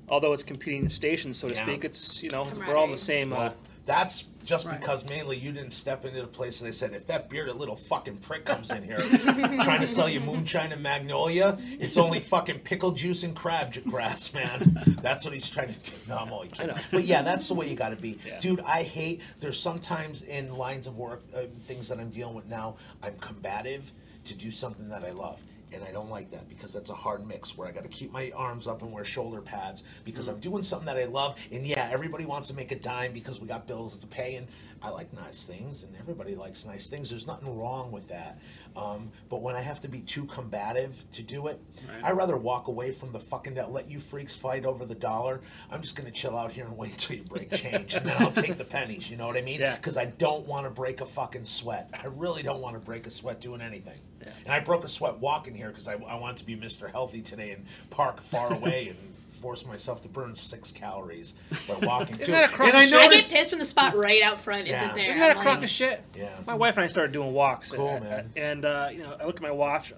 although 0.08 0.32
it's 0.32 0.44
competing 0.44 0.88
stations, 0.88 1.36
so 1.36 1.48
to 1.48 1.54
Yeah. 1.54 1.62
speak, 1.64 1.84
it's 1.84 2.22
you 2.22 2.30
know 2.30 2.48
we're 2.66 2.76
all 2.76 2.84
in 2.84 2.92
the 2.92 2.96
same. 2.96 3.32
Uh, 3.32 3.36
Well, 3.36 3.54
that's 3.88 4.24
just 4.44 4.66
Right. 4.66 4.78
because 4.80 5.06
mainly 5.08 5.36
you 5.36 5.50
didn't 5.52 5.72
step 5.72 6.04
into 6.04 6.20
the 6.20 6.26
place 6.26 6.60
and 6.60 6.68
they 6.68 6.72
said, 6.72 6.92
if 6.94 7.06
that 7.06 7.28
bearded 7.28 7.56
little 7.56 7.74
fucking 7.76 8.18
prick 8.18 8.44
comes 8.44 8.70
in 8.70 8.82
here 8.82 8.98
trying 9.62 9.80
to 9.80 9.86
sell 9.86 10.08
you 10.08 10.20
moonshine 10.20 10.72
and 10.72 10.82
magnolia, 10.82 11.58
it's 11.80 11.96
only 11.96 12.20
fucking 12.20 12.60
pickle 12.60 12.92
juice 12.92 13.22
and 13.24 13.34
crab 13.36 13.74
grass, 13.84 14.32
man. 14.32 14.78
That's 15.02 15.24
what 15.24 15.34
he's 15.34 15.48
trying 15.50 15.74
to 15.74 15.90
do. 15.90 15.96
No, 16.08 16.16
I'm 16.18 16.32
only 16.32 16.48
kidding. 16.48 16.76
But 16.90 17.04
yeah, 17.04 17.22
that's 17.22 17.48
the 17.48 17.54
way 17.54 17.68
you 17.68 17.76
got 17.76 17.90
to 17.90 17.96
be. 17.96 18.18
Yeah. 18.26 18.38
Dude, 18.40 18.60
I 18.60 18.82
hate, 18.84 19.20
there's 19.40 19.58
sometimes 19.60 20.22
in 20.22 20.56
lines 20.56 20.86
of 20.86 20.96
work, 20.96 21.22
uh, 21.36 21.42
things 21.60 21.88
that 21.88 21.98
I'm 21.98 22.10
dealing 22.10 22.34
with 22.34 22.46
now, 22.46 22.76
I'm 23.02 23.16
combative 23.16 23.92
to 24.26 24.34
do 24.34 24.50
something 24.50 24.88
that 24.90 25.04
I 25.04 25.10
love. 25.10 25.40
And 25.72 25.84
I 25.84 25.92
don't 25.92 26.08
like 26.10 26.30
that 26.30 26.48
because 26.48 26.72
that's 26.72 26.90
a 26.90 26.94
hard 26.94 27.26
mix 27.26 27.56
where 27.56 27.68
I 27.68 27.72
got 27.72 27.82
to 27.82 27.88
keep 27.88 28.10
my 28.12 28.30
arms 28.34 28.66
up 28.66 28.82
and 28.82 28.92
wear 28.92 29.04
shoulder 29.04 29.40
pads 29.40 29.84
because 30.04 30.28
I'm 30.28 30.40
doing 30.40 30.62
something 30.62 30.86
that 30.86 30.96
I 30.96 31.04
love. 31.04 31.38
And 31.52 31.66
yeah, 31.66 31.88
everybody 31.90 32.24
wants 32.24 32.48
to 32.48 32.54
make 32.54 32.72
a 32.72 32.76
dime 32.76 33.12
because 33.12 33.40
we 33.40 33.46
got 33.46 33.66
bills 33.66 33.98
to 33.98 34.06
pay. 34.06 34.36
And 34.36 34.46
I 34.80 34.90
like 34.90 35.12
nice 35.12 35.44
things 35.44 35.82
and 35.82 35.94
everybody 35.98 36.34
likes 36.36 36.64
nice 36.64 36.86
things. 36.88 37.10
There's 37.10 37.26
nothing 37.26 37.56
wrong 37.58 37.90
with 37.90 38.08
that. 38.08 38.38
Um, 38.76 39.10
but 39.28 39.42
when 39.42 39.56
I 39.56 39.60
have 39.60 39.80
to 39.80 39.88
be 39.88 40.00
too 40.00 40.24
combative 40.26 41.02
to 41.12 41.22
do 41.22 41.48
it, 41.48 41.60
I'd 42.02 42.16
rather 42.16 42.36
walk 42.36 42.68
away 42.68 42.92
from 42.92 43.10
the 43.12 43.18
fucking 43.18 43.54
that 43.54 43.72
let 43.72 43.90
you 43.90 43.98
freaks 43.98 44.36
fight 44.36 44.64
over 44.64 44.86
the 44.86 44.94
dollar. 44.94 45.40
I'm 45.70 45.82
just 45.82 45.96
going 45.96 46.06
to 46.10 46.12
chill 46.16 46.36
out 46.36 46.52
here 46.52 46.64
and 46.64 46.76
wait 46.76 46.92
until 46.92 47.16
you 47.16 47.24
break 47.24 47.52
change 47.52 47.94
and 47.94 48.06
then 48.06 48.16
I'll 48.20 48.30
take 48.30 48.56
the 48.56 48.64
pennies. 48.64 49.10
You 49.10 49.16
know 49.16 49.26
what 49.26 49.36
I 49.36 49.42
mean? 49.42 49.48
Yeah. 49.58 49.74
Because 49.74 49.96
I 49.96 50.04
don't 50.04 50.46
want 50.46 50.66
to 50.66 50.70
break 50.70 51.00
a 51.00 51.06
fucking 51.06 51.44
sweat. 51.44 51.90
I 51.92 52.06
really 52.06 52.44
don't 52.44 52.60
want 52.60 52.74
to 52.74 52.80
break 52.80 53.06
a 53.08 53.10
sweat 53.10 53.40
doing 53.40 53.60
anything. 53.60 53.98
Yeah. 54.20 54.28
And 54.44 54.52
I 54.52 54.60
broke 54.60 54.84
a 54.84 54.88
sweat 54.88 55.18
walking 55.18 55.54
here 55.54 55.68
because 55.68 55.88
I, 55.88 55.94
I 55.94 56.16
wanted 56.16 56.38
to 56.38 56.44
be 56.44 56.56
Mr. 56.56 56.90
Healthy 56.90 57.22
today 57.22 57.52
and 57.52 57.66
park 57.90 58.20
far 58.20 58.52
away 58.58 58.88
and 58.88 58.98
force 59.40 59.64
myself 59.64 60.02
to 60.02 60.08
burn 60.08 60.34
six 60.34 60.72
calories 60.72 61.34
by 61.68 61.74
walking. 61.86 62.16
Dude, 62.16 62.28
that 62.28 62.50
a 62.50 62.52
crock 62.52 62.68
and 62.68 62.76
I 62.76 62.82
of 62.84 62.88
shit? 62.88 62.98
I 62.98 63.02
noticed. 63.04 63.30
get 63.30 63.36
pissed 63.38 63.52
when 63.52 63.58
the 63.60 63.64
spot 63.64 63.94
right 63.94 64.22
out 64.22 64.40
front 64.40 64.66
Yeah. 64.66 64.82
isn't 64.82 64.96
there. 64.96 65.10
Isn't 65.10 65.20
that 65.20 65.36
a 65.36 65.38
I'm 65.38 65.42
crock 65.44 65.54
like, 65.56 65.64
of 65.64 65.70
shit? 65.70 66.02
Yeah. 66.16 66.36
My 66.46 66.54
wife 66.54 66.76
and 66.76 66.84
I 66.84 66.88
started 66.88 67.12
doing 67.12 67.32
walks. 67.32 67.70
Cool, 67.70 67.88
and, 67.88 68.04
man. 68.04 68.32
And 68.36 68.64
uh, 68.64 68.88
you 68.92 68.98
know, 68.98 69.16
I 69.20 69.24
look 69.26 69.36
at 69.36 69.42
my 69.42 69.52
watch. 69.52 69.92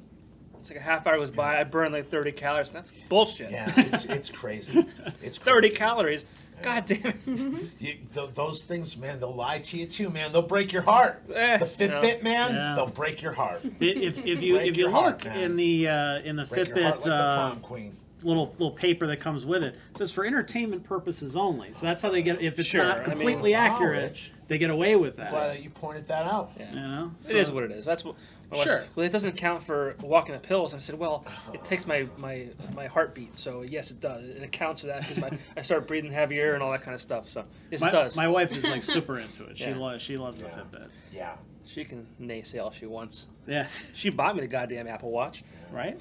It's 0.59 0.69
like 0.69 0.79
a 0.79 0.83
half 0.83 1.07
hour 1.07 1.17
goes 1.17 1.31
by. 1.31 1.59
I 1.59 1.65
burn 1.65 1.91
like 1.91 2.11
30 2.11 2.33
calories. 2.33 2.69
That's 2.69 2.93
bullshit. 3.09 3.51
Yeah, 3.51 3.73
it's, 3.77 4.05
it's 4.05 4.29
crazy. 4.29 4.87
It's 5.23 5.39
30 5.39 5.69
crazy. 5.69 5.77
calories. 5.79 6.27
God 6.63 6.87
damn 6.87 7.07
it. 7.07 7.17
You, 7.79 7.95
th- 8.15 8.31
those 8.35 8.63
things, 8.63 8.97
man, 8.97 9.21
they'll 9.21 9.35
lie 9.35 9.59
to 9.61 9.79
you 9.79 9.87
too, 9.87 10.11
man. 10.11 10.33
They'll 10.33 10.43
break 10.43 10.73
your 10.73 10.83
heart. 10.83 11.23
Eh, 11.35 11.57
the 11.59 11.65
Fitbit, 11.65 12.23
man, 12.23 12.55
Yeah. 12.55 12.75
they'll 12.77 12.87
break 12.87 13.23
your 13.23 13.33
heart. 13.33 13.63
If, 13.81 14.25
if 14.27 14.43
you 14.43 14.55
Break 14.57 14.69
if 14.69 14.77
you 14.77 14.85
your 14.85 14.91
heart, 14.91 15.25
look 15.25 15.35
in 15.35 15.57
the 15.57 15.89
uh, 15.89 16.19
in 16.21 16.37
the 16.37 16.45
Break 16.45 16.69
Fitbit 16.69 16.85
like 16.85 17.07
uh, 17.07 17.49
prom 17.51 17.61
queen. 17.61 17.97
little 18.23 18.49
little 18.59 18.71
paper 18.73 19.07
that 19.07 19.19
comes 19.19 19.47
with 19.47 19.63
it, 19.65 19.75
it 19.93 19.99
says 19.99 20.13
for 20.13 20.25
entertainment 20.25 20.85
purposes 20.85 21.37
only. 21.37 21.73
So 21.73 21.87
that's 21.87 22.03
how 22.03 22.11
they 22.11 22.23
get. 22.23 22.41
If 22.43 22.59
it's 22.59 22.69
Sure, 22.69 22.85
not 22.85 22.99
mean- 22.99 23.05
completely 23.05 23.53
Wow, 23.55 23.59
accurate, 23.61 24.03
Rich. 24.11 24.33
they 24.49 24.59
get 24.59 24.71
away 24.71 24.97
with 24.97 25.17
that. 25.17 25.31
Glad 25.31 25.49
that 25.57 25.63
you 25.63 25.71
pointed 25.71 26.07
that 26.09 26.27
out. 26.27 26.51
Yeah. 26.59 26.71
You 26.73 26.81
know, 26.81 27.11
It 27.29 27.37
is 27.37 27.51
what 27.51 27.65
it 27.65 27.71
is. 27.71 27.85
That's 27.85 28.05
what. 28.05 28.15
My 28.51 28.57
wife 28.57 28.67
Sure. 28.67 28.85
Well, 28.95 29.07
it 29.07 29.13
doesn't 29.13 29.37
count 29.37 29.63
for 29.63 29.95
walking 30.01 30.35
up 30.35 30.45
hills. 30.47 30.73
And 30.73 30.81
I 30.81 30.83
said, 30.83 30.99
well, 30.99 31.25
it 31.53 31.61
oh. 31.63 31.67
takes 31.67 31.87
my, 31.87 32.07
my, 32.17 32.49
my 32.75 32.87
heartbeat. 32.87 33.39
So 33.39 33.63
yes, 33.63 33.91
it 33.91 34.01
does. 34.01 34.25
And 34.25 34.43
it 34.43 34.53
counts 34.53 34.81
for 34.83 34.89
that 34.89 35.01
because 35.01 35.21
my, 35.21 35.31
I 35.57 35.63
start 35.63 35.87
breathing 35.87 36.13
heavier 36.13 36.55
and 36.55 36.63
all 36.63 36.71
that 36.73 36.83
kind 36.83 36.95
of 36.95 37.01
stuff. 37.01 37.29
So 37.29 37.45
yes, 37.71 37.81
My, 37.81 37.89
it 37.89 37.93
does. 37.93 38.17
my 38.17 38.29
wife 38.29 38.53
is 38.53 38.65
like 38.69 38.83
super 38.83 39.19
into 39.19 39.45
it. 39.45 39.57
She 39.59 39.65
Yeah. 39.71 39.77
loves 39.77 40.03
she 40.03 40.17
loves 40.17 40.43
Yeah. 40.43 40.49
the 40.49 40.79
Fitbit. 40.79 40.89
Yeah. 41.13 41.37
she 41.65 41.85
can 41.85 42.07
naysay 42.21 42.63
all 42.63 42.71
she 42.71 42.87
wants. 42.87 43.29
Yeah, 43.47 43.67
She 43.95 44.11
bought 44.11 44.35
me 44.35 44.43
the 44.43 44.47
goddamn 44.49 44.87
Apple 44.87 45.11
Watch. 45.11 45.43
right. 45.73 46.01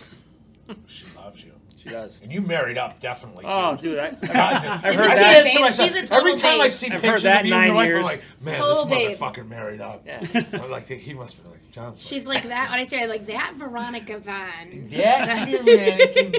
She 0.85 1.05
loves 1.15 1.43
you. 1.43 1.53
She 1.81 1.89
does. 1.89 2.21
And 2.21 2.31
you 2.31 2.41
married 2.41 2.77
up, 2.77 2.99
definitely. 2.99 3.45
Oh, 3.47 3.71
dude. 3.75 3.81
dude, 3.81 3.99
I, 3.99 4.07
I've, 4.07 4.19
Isn't 4.19 4.99
heard 4.99 5.11
that. 5.13 5.39
a 5.39 5.43
babe? 5.43 5.71
She's 5.71 5.95
a 5.95 6.01
total 6.07 6.17
every 6.17 6.35
time 6.35 6.59
I 6.61 6.67
see 6.67 6.91
I've 6.91 7.01
pictures 7.01 7.23
that 7.23 7.41
of 7.41 7.45
you 7.45 7.53
and 7.55 7.65
your 7.67 7.75
wife. 7.75 7.95
I'm 7.95 8.03
like, 8.03 8.23
man, 8.41 8.55
Total 8.59 8.85
this 8.85 8.97
babe. 8.97 9.17
motherfucker 9.17 9.47
married 9.47 9.79
up. 9.81 10.03
Yeah. 10.05 10.27
I'm 10.53 10.69
like, 10.69 10.87
he 10.87 11.13
must 11.13 11.41
be 11.41 11.49
like, 11.49 11.58
John's. 11.71 12.05
She's 12.05 12.25
like 12.25 12.43
that. 12.43 12.69
When 12.71 12.79
I 12.79 12.83
say 12.83 13.05
like 13.07 13.27
that, 13.27 13.53
Veronica 13.55 14.17
Vaughn. 14.19 14.87
Yeah, 14.89 15.45
you 15.45 15.63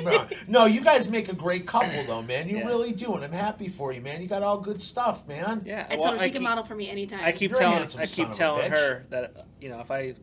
man. 0.05 0.29
No, 0.49 0.67
you 0.67 0.81
guys 0.81 1.09
make 1.09 1.29
a 1.29 1.35
great 1.35 1.67
couple, 1.67 2.05
though, 2.05 2.23
man. 2.23 2.49
You 2.49 2.59
Yeah. 2.59 2.67
really 2.67 2.93
do, 2.93 3.15
and 3.15 3.25
I'm 3.25 3.33
happy 3.33 3.69
for 3.69 3.93
you, 3.93 4.01
man. 4.01 4.21
You 4.21 4.29
got 4.29 4.43
all 4.43 4.59
good 4.59 4.83
stuff, 4.83 5.27
man. 5.29 5.63
Yeah. 5.65 5.87
I 5.89 5.95
well, 5.97 6.07
told 6.07 6.15
her 6.15 6.21
she 6.21 6.27
keep, 6.27 6.35
can 6.35 6.43
model 6.43 6.65
for 6.65 6.75
me 6.75 6.91
anytime. 6.91 7.21
I 7.23 7.33
keep 7.33 7.51
You're 7.53 7.61
telling 7.61 7.79
handsome 7.79 8.01
I 8.01 8.05
son 8.05 8.17
keep 8.17 8.29
of 8.31 8.35
a 8.35 8.39
telling 8.39 8.71
bitch. 8.71 8.77
her 8.77 9.07
that 9.11 9.47
you 9.61 9.69
know 9.69 9.81
if 9.81 9.91
I 9.91 10.15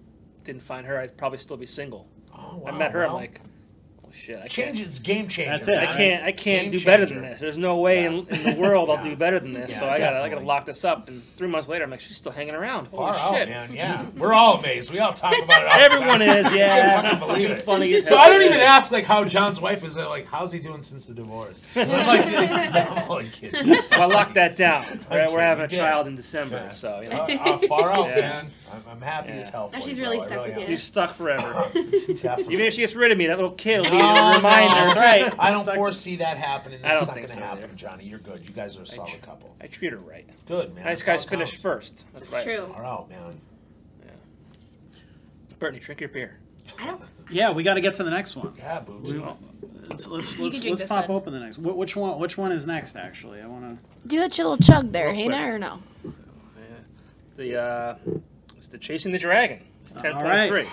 didn't 0.44 0.62
find 0.62 0.86
her, 0.86 0.98
I'd 1.00 1.18
probably 1.18 1.38
still 1.40 1.58
be 1.58 1.66
single. 1.66 2.08
Oh, 2.38 2.58
wow, 2.58 2.72
I 2.74 2.78
met 2.78 2.92
her. 2.92 3.06
I'm 3.06 3.14
like, 3.14 3.42
oh 4.08 4.14
shit, 4.14 4.40
I 4.44 4.48
change 4.48 4.78
can't. 4.78 4.88
it's 4.90 5.00
game 5.00 5.28
changer. 5.28 5.52
That's 5.52 5.68
it. 5.68 5.78
I 5.78 5.86
can't. 5.88 6.24
I 6.24 6.32
can't 6.32 6.72
Game 6.72 6.80
do 6.80 6.86
better 6.86 7.06
than 7.06 7.22
this. 7.22 7.40
There's 7.40 7.58
no 7.58 7.78
way 7.78 8.04
Yeah. 8.04 8.10
in, 8.12 8.28
in 8.28 8.44
the 8.44 8.56
world 8.60 8.90
I'll 8.90 9.04
do 9.04 9.16
better 9.16 9.40
than 9.40 9.54
this. 9.54 9.72
Yeah, 9.72 9.80
so 9.80 9.90
I 9.90 10.00
gotta. 10.00 10.20
I 10.22 10.30
gotta 10.30 10.46
lock 10.46 10.66
this 10.66 10.84
up. 10.86 11.08
And 11.08 11.22
three 11.38 11.48
months 11.48 11.68
later, 11.68 11.84
I'm 11.84 11.92
like, 11.92 12.00
she's 12.00 12.18
still 12.18 12.32
hanging 12.32 12.56
around. 12.56 12.88
Holy 12.88 13.12
Far 13.14 13.34
shit! 13.34 13.50
out, 13.50 13.70
man. 13.70 13.74
Yeah, 13.76 14.06
we're 14.18 14.34
all 14.34 14.58
amazed. 14.60 14.92
We 14.92 15.00
all 15.00 15.14
talk 15.14 15.34
about 15.44 15.62
it. 15.64 15.68
All 15.68 15.78
the 15.78 15.84
Everyone 15.86 16.20
time. 16.20 16.38
is. 16.38 16.46
I 16.48 16.56
Yeah. 16.56 17.02
can't 17.02 17.20
fucking 17.20 17.28
believe 17.28 17.52
it. 17.52 17.62
Funny 17.62 18.02
So. 18.02 18.18
I 18.18 18.30
don't 18.30 18.42
even 18.44 18.60
ask 18.60 18.92
like 18.92 19.06
how 19.06 19.24
John's 19.26 19.60
wife 19.62 19.84
is. 19.84 19.98
Like, 19.98 20.28
how's 20.28 20.52
he 20.52 20.60
doing 20.60 20.84
since 20.84 21.06
the 21.06 21.14
divorce? 21.14 21.60
I'm 21.76 21.88
like, 21.90 22.26
I'm 22.28 23.12
only 23.12 23.30
kidding. 23.30 23.70
Well, 23.70 23.84
I 23.92 24.06
locked 24.06 24.36
that 24.36 24.56
down. 24.56 24.86
We're, 25.12 25.32
we're 25.32 25.42
having 25.42 25.66
a 25.66 25.68
child 25.68 26.08
in 26.08 26.16
December, 26.16 26.70
so 26.72 27.02
you 27.02 27.10
know. 27.10 27.18
Uh, 27.28 27.38
uh, 27.46 27.58
far 27.68 27.92
out, 27.92 28.08
man. 28.10 28.52
I'm, 28.72 28.84
I'm 28.90 29.02
happy 29.02 29.30
Yeah. 29.30 29.36
as 29.36 29.50
hell. 29.50 29.70
For 29.70 29.76
Now 29.78 29.82
she's 29.82 29.98
you, 29.98 30.04
really 30.04 30.18
bro. 30.18 30.24
I 30.26 30.28
stuck 30.28 30.46
with 30.46 30.54
am. 30.56 30.60
you. 30.62 30.68
She's 30.68 30.84
stuck 30.84 31.14
forever. 31.14 31.44
Definitely. 31.74 32.54
Even 32.54 32.66
if 32.68 32.74
she 32.74 32.82
gets 32.82 32.96
rid 32.96 33.12
of 33.12 33.18
me, 33.18 33.28
that 33.28 33.38
little 33.38 33.52
kid 33.52 33.82
will 33.82 33.92
be 33.92 33.98
a 33.98 34.36
reminder. 34.36 34.76
That's 34.76 34.96
right. 34.96 35.34
I 35.40 35.52
don't 35.52 35.64
Stuck- 35.64 35.76
foresee 35.76 36.18
that 36.18 36.38
happening. 36.38 36.80
I 36.84 36.90
don't 36.90 36.98
That's 37.00 37.08
not 37.08 37.14
think 37.16 37.28
going 37.28 37.38
to 37.40 37.44
so 37.44 37.48
happen, 37.48 37.64
either. 37.66 37.74
Johnny. 37.76 38.06
You're 38.06 38.20
good. 38.20 38.48
You 38.50 38.56
guys 38.56 38.78
are 38.78 38.82
a 38.84 38.86
solid 38.88 39.10
tr- 39.12 39.18
couple. 39.26 39.56
I 39.62 39.68
treat 39.68 39.92
her 39.94 39.98
right. 40.00 40.28
Good, 40.48 40.76
man. 40.76 40.84
Nice 40.86 41.00
That's 41.00 41.04
guys 41.04 41.24
all 41.26 41.30
finish 41.30 41.50
counts. 41.52 41.62
first. 41.62 42.06
That's 42.14 42.26
It's 42.26 42.36
right. 42.36 42.44
true. 42.44 42.68
Far 42.74 42.86
out, 42.86 43.10
man. 43.10 43.40
Brittany, 45.60 45.80
drink 45.80 46.02
your 46.02 46.10
beer. 46.10 46.38
I 46.80 46.86
don't. 46.86 47.02
Yeah, 47.30 47.52
we 47.52 47.62
got 47.62 47.74
to 47.74 47.82
get 47.82 47.96
to 47.96 48.06
the 48.06 48.10
next 48.10 48.38
one. 48.38 48.54
Yeah, 48.58 48.80
boots. 48.80 49.12
Let's 49.12 50.08
let's 50.08 50.08
let's, 50.08 50.54
can 50.56 50.62
drink 50.62 50.64
let's 50.66 50.80
this 50.84 50.88
pop 50.90 51.10
one. 51.10 51.18
open 51.18 51.34
the 51.34 51.42
next. 51.42 51.58
Wh- 51.58 51.76
which 51.76 51.94
one? 51.98 52.18
Which 52.20 52.38
one 52.38 52.54
is 52.54 52.66
next? 52.66 52.96
Actually, 52.96 53.42
I 53.42 53.48
want 53.48 53.82
to. 53.84 54.08
Do 54.08 54.20
a 54.22 54.24
little 54.24 54.56
chug 54.56 54.94
there, 54.94 55.08
Real 55.08 55.16
hey 55.16 55.26
quick. 55.26 55.38
or 55.42 55.60
no? 55.60 55.80
Yeah. 56.06 56.12
The 57.36 57.62
uh, 57.62 57.96
it's 58.68 58.74
the 58.74 58.78
chasing 58.78 59.14
the 59.14 59.18
dragon. 59.20 59.60
It's 59.82 59.92
ten 59.94 60.12
All 60.12 60.22
point 60.22 60.26
right. 60.34 60.50
three. 60.50 60.68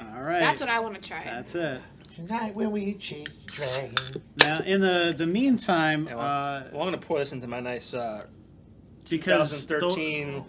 All 0.00 0.20
right. 0.22 0.40
That's 0.40 0.60
what 0.60 0.68
I 0.68 0.80
want 0.80 1.00
to 1.00 1.08
try. 1.08 1.22
That's 1.22 1.54
it. 1.54 1.80
Tonight 2.12 2.54
when 2.56 2.72
we 2.72 2.94
chase 2.94 3.24
the 3.28 3.92
dragon. 3.92 4.22
Now, 4.38 4.58
in 4.64 4.80
the 4.80 5.14
the 5.16 5.26
meantime, 5.26 6.06
Yeah, 6.08 6.14
well, 6.16 6.24
uh, 6.26 6.62
Well, 6.72 6.82
I'm 6.82 6.86
gonna 6.88 6.98
pour 6.98 7.18
this 7.20 7.32
into 7.32 7.46
my 7.46 7.60
nice 7.60 7.94
uh, 7.94 8.24
because 9.08 9.66
tho- 9.66 9.78
2013 9.78 10.44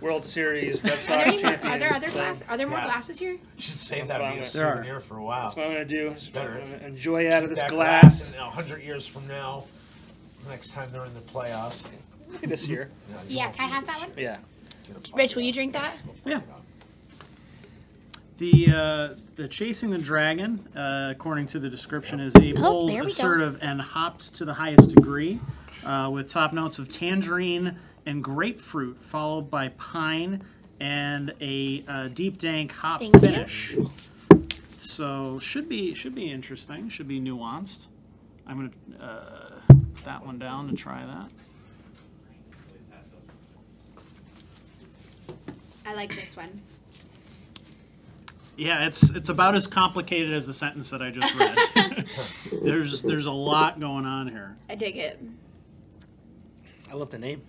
World 0.00 0.24
Series 0.24 0.82
Red 0.82 0.84
Are 0.84 0.88
there, 0.96 0.98
Sox 0.98 1.10
any 1.22 1.30
more, 1.34 1.40
champion. 1.52 1.72
are 1.72 1.78
there 1.78 1.94
other 1.94 2.06
thing. 2.08 2.16
glass? 2.16 2.42
Are 2.48 2.56
there 2.56 2.66
more 2.66 2.78
Yeah. 2.78 2.84
glasses 2.86 3.18
here? 3.18 3.32
You 3.32 3.38
should 3.58 3.78
save 3.78 4.08
That's 4.08 4.18
that 4.18 4.20
what 4.20 4.28
to 4.30 4.34
be 4.34 4.40
a 4.40 4.44
I'm 4.46 4.52
There 4.52 4.66
are. 4.66 4.74
souvenir 4.76 5.00
for 5.00 5.18
a 5.18 5.22
while. 5.22 5.42
That's 5.44 5.56
what 5.56 5.66
I'm 5.66 5.72
gonna 5.72 5.84
do. 5.84 6.14
better. 6.32 6.54
I'm 6.60 6.72
gonna 6.72 6.84
enjoy 6.86 7.30
out 7.32 7.44
of 7.44 7.50
this 7.50 7.60
that 7.60 7.70
glass. 7.70 8.32
in 8.32 8.40
a 8.40 8.50
hundred 8.50 8.82
years 8.82 9.06
from 9.06 9.28
now, 9.28 9.64
next 10.48 10.70
time 10.72 10.90
they're 10.90 11.04
in 11.04 11.14
the 11.14 11.20
playoffs. 11.20 11.86
this 12.42 12.66
year. 12.66 12.88
you 13.28 13.36
Yeah, 13.38 13.50
can 13.52 13.66
I 13.66 13.68
have 13.68 13.86
that 13.86 13.98
one? 14.00 14.10
Yeah. 14.16 14.38
Rich, 15.14 15.36
will 15.36 15.42
you 15.42 15.52
drink 15.52 15.72
that? 15.74 15.96
Yeah. 16.24 16.40
the 18.38 18.66
uh, 18.74 19.14
the 19.36 19.48
chasing 19.48 19.90
the 19.90 19.98
dragon, 19.98 20.66
uh, 20.76 21.08
according 21.10 21.46
to 21.48 21.58
the 21.58 21.68
description, 21.68 22.20
is 22.20 22.34
a 22.36 22.52
bold, 22.52 22.58
Oh, 22.58 22.86
there 22.86 22.96
we 22.96 23.00
go. 23.02 23.06
assertive, 23.08 23.58
and 23.60 23.80
hopped 23.80 24.34
to 24.36 24.44
the 24.44 24.54
highest 24.54 24.94
degree, 24.94 25.40
uh, 25.84 26.08
with 26.12 26.28
top 26.28 26.52
notes 26.52 26.78
of 26.78 26.88
tangerine 26.88 27.76
and 28.06 28.22
grapefruit, 28.24 29.02
followed 29.02 29.50
by 29.50 29.68
pine 29.70 30.42
and 30.80 31.34
a 31.42 31.84
uh, 31.86 32.08
deep 32.08 32.38
dank 32.38 32.72
hop 32.72 33.00
Thank 33.00 33.14
you. 33.14 33.20
finish. 33.20 33.76
So 34.76 35.38
should 35.38 35.68
be 35.68 35.92
should 35.94 36.14
be 36.14 36.30
interesting. 36.30 36.88
Should 36.88 37.08
be 37.08 37.20
nuanced. 37.20 37.86
I'm 38.46 38.70
gonna 38.98 39.04
uh, 39.04 39.60
put 39.94 40.04
that 40.04 40.24
one 40.24 40.38
down 40.38 40.68
to 40.68 40.74
try 40.74 41.04
that. 41.04 41.28
I 45.86 45.94
like 45.94 46.14
this 46.14 46.36
one. 46.36 46.60
Yeah, 48.56 48.86
it's 48.86 49.10
it's 49.10 49.30
about 49.30 49.54
as 49.54 49.66
complicated 49.66 50.32
as 50.32 50.46
the 50.46 50.52
sentence 50.52 50.90
that 50.90 51.00
I 51.00 51.10
just 51.10 51.34
read. 51.34 52.06
there's 52.62 53.00
there's 53.02 53.26
a 53.26 53.32
lot 53.32 53.80
going 53.80 54.04
on 54.04 54.28
here. 54.28 54.56
I 54.68 54.74
dig 54.74 54.96
it. 54.96 55.18
I 56.90 56.94
love 56.94 57.10
the 57.10 57.18
name. 57.18 57.42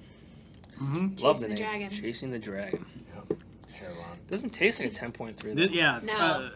Mm-hmm. 0.82 1.24
Love 1.24 1.40
the 1.40 1.48
the 1.48 1.48
name. 1.50 1.58
Dragon. 1.58 1.90
Chasing 1.90 2.32
the 2.32 2.40
dragon. 2.40 2.86
Yep. 3.30 3.42
Hair 3.74 3.90
on. 3.90 4.18
Doesn't 4.30 4.52
taste 4.52 4.80
like 4.80 4.92
a 4.92 4.96
10.3. 4.96 5.56
Th- 5.56 5.72
yeah. 5.72 6.00
No. 6.04 6.14
Uh, 6.14 6.50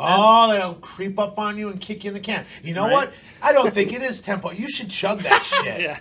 Oh, 0.00 0.52
they'll 0.52 0.74
creep 0.74 1.18
up 1.18 1.38
on 1.38 1.58
you 1.58 1.68
and 1.68 1.80
kick 1.80 2.04
you 2.04 2.08
in 2.08 2.14
the 2.14 2.20
can. 2.20 2.44
You 2.62 2.74
know 2.74 2.84
Right. 2.84 2.92
what? 2.92 3.12
I 3.42 3.52
don't 3.52 3.72
think 3.74 3.92
it 3.92 4.00
is 4.02 4.20
tempo. 4.20 4.50
You 4.52 4.68
should 4.70 4.90
chug 4.90 5.20
that 5.22 5.42
shit. 5.64 5.80
Yeah, 5.80 5.98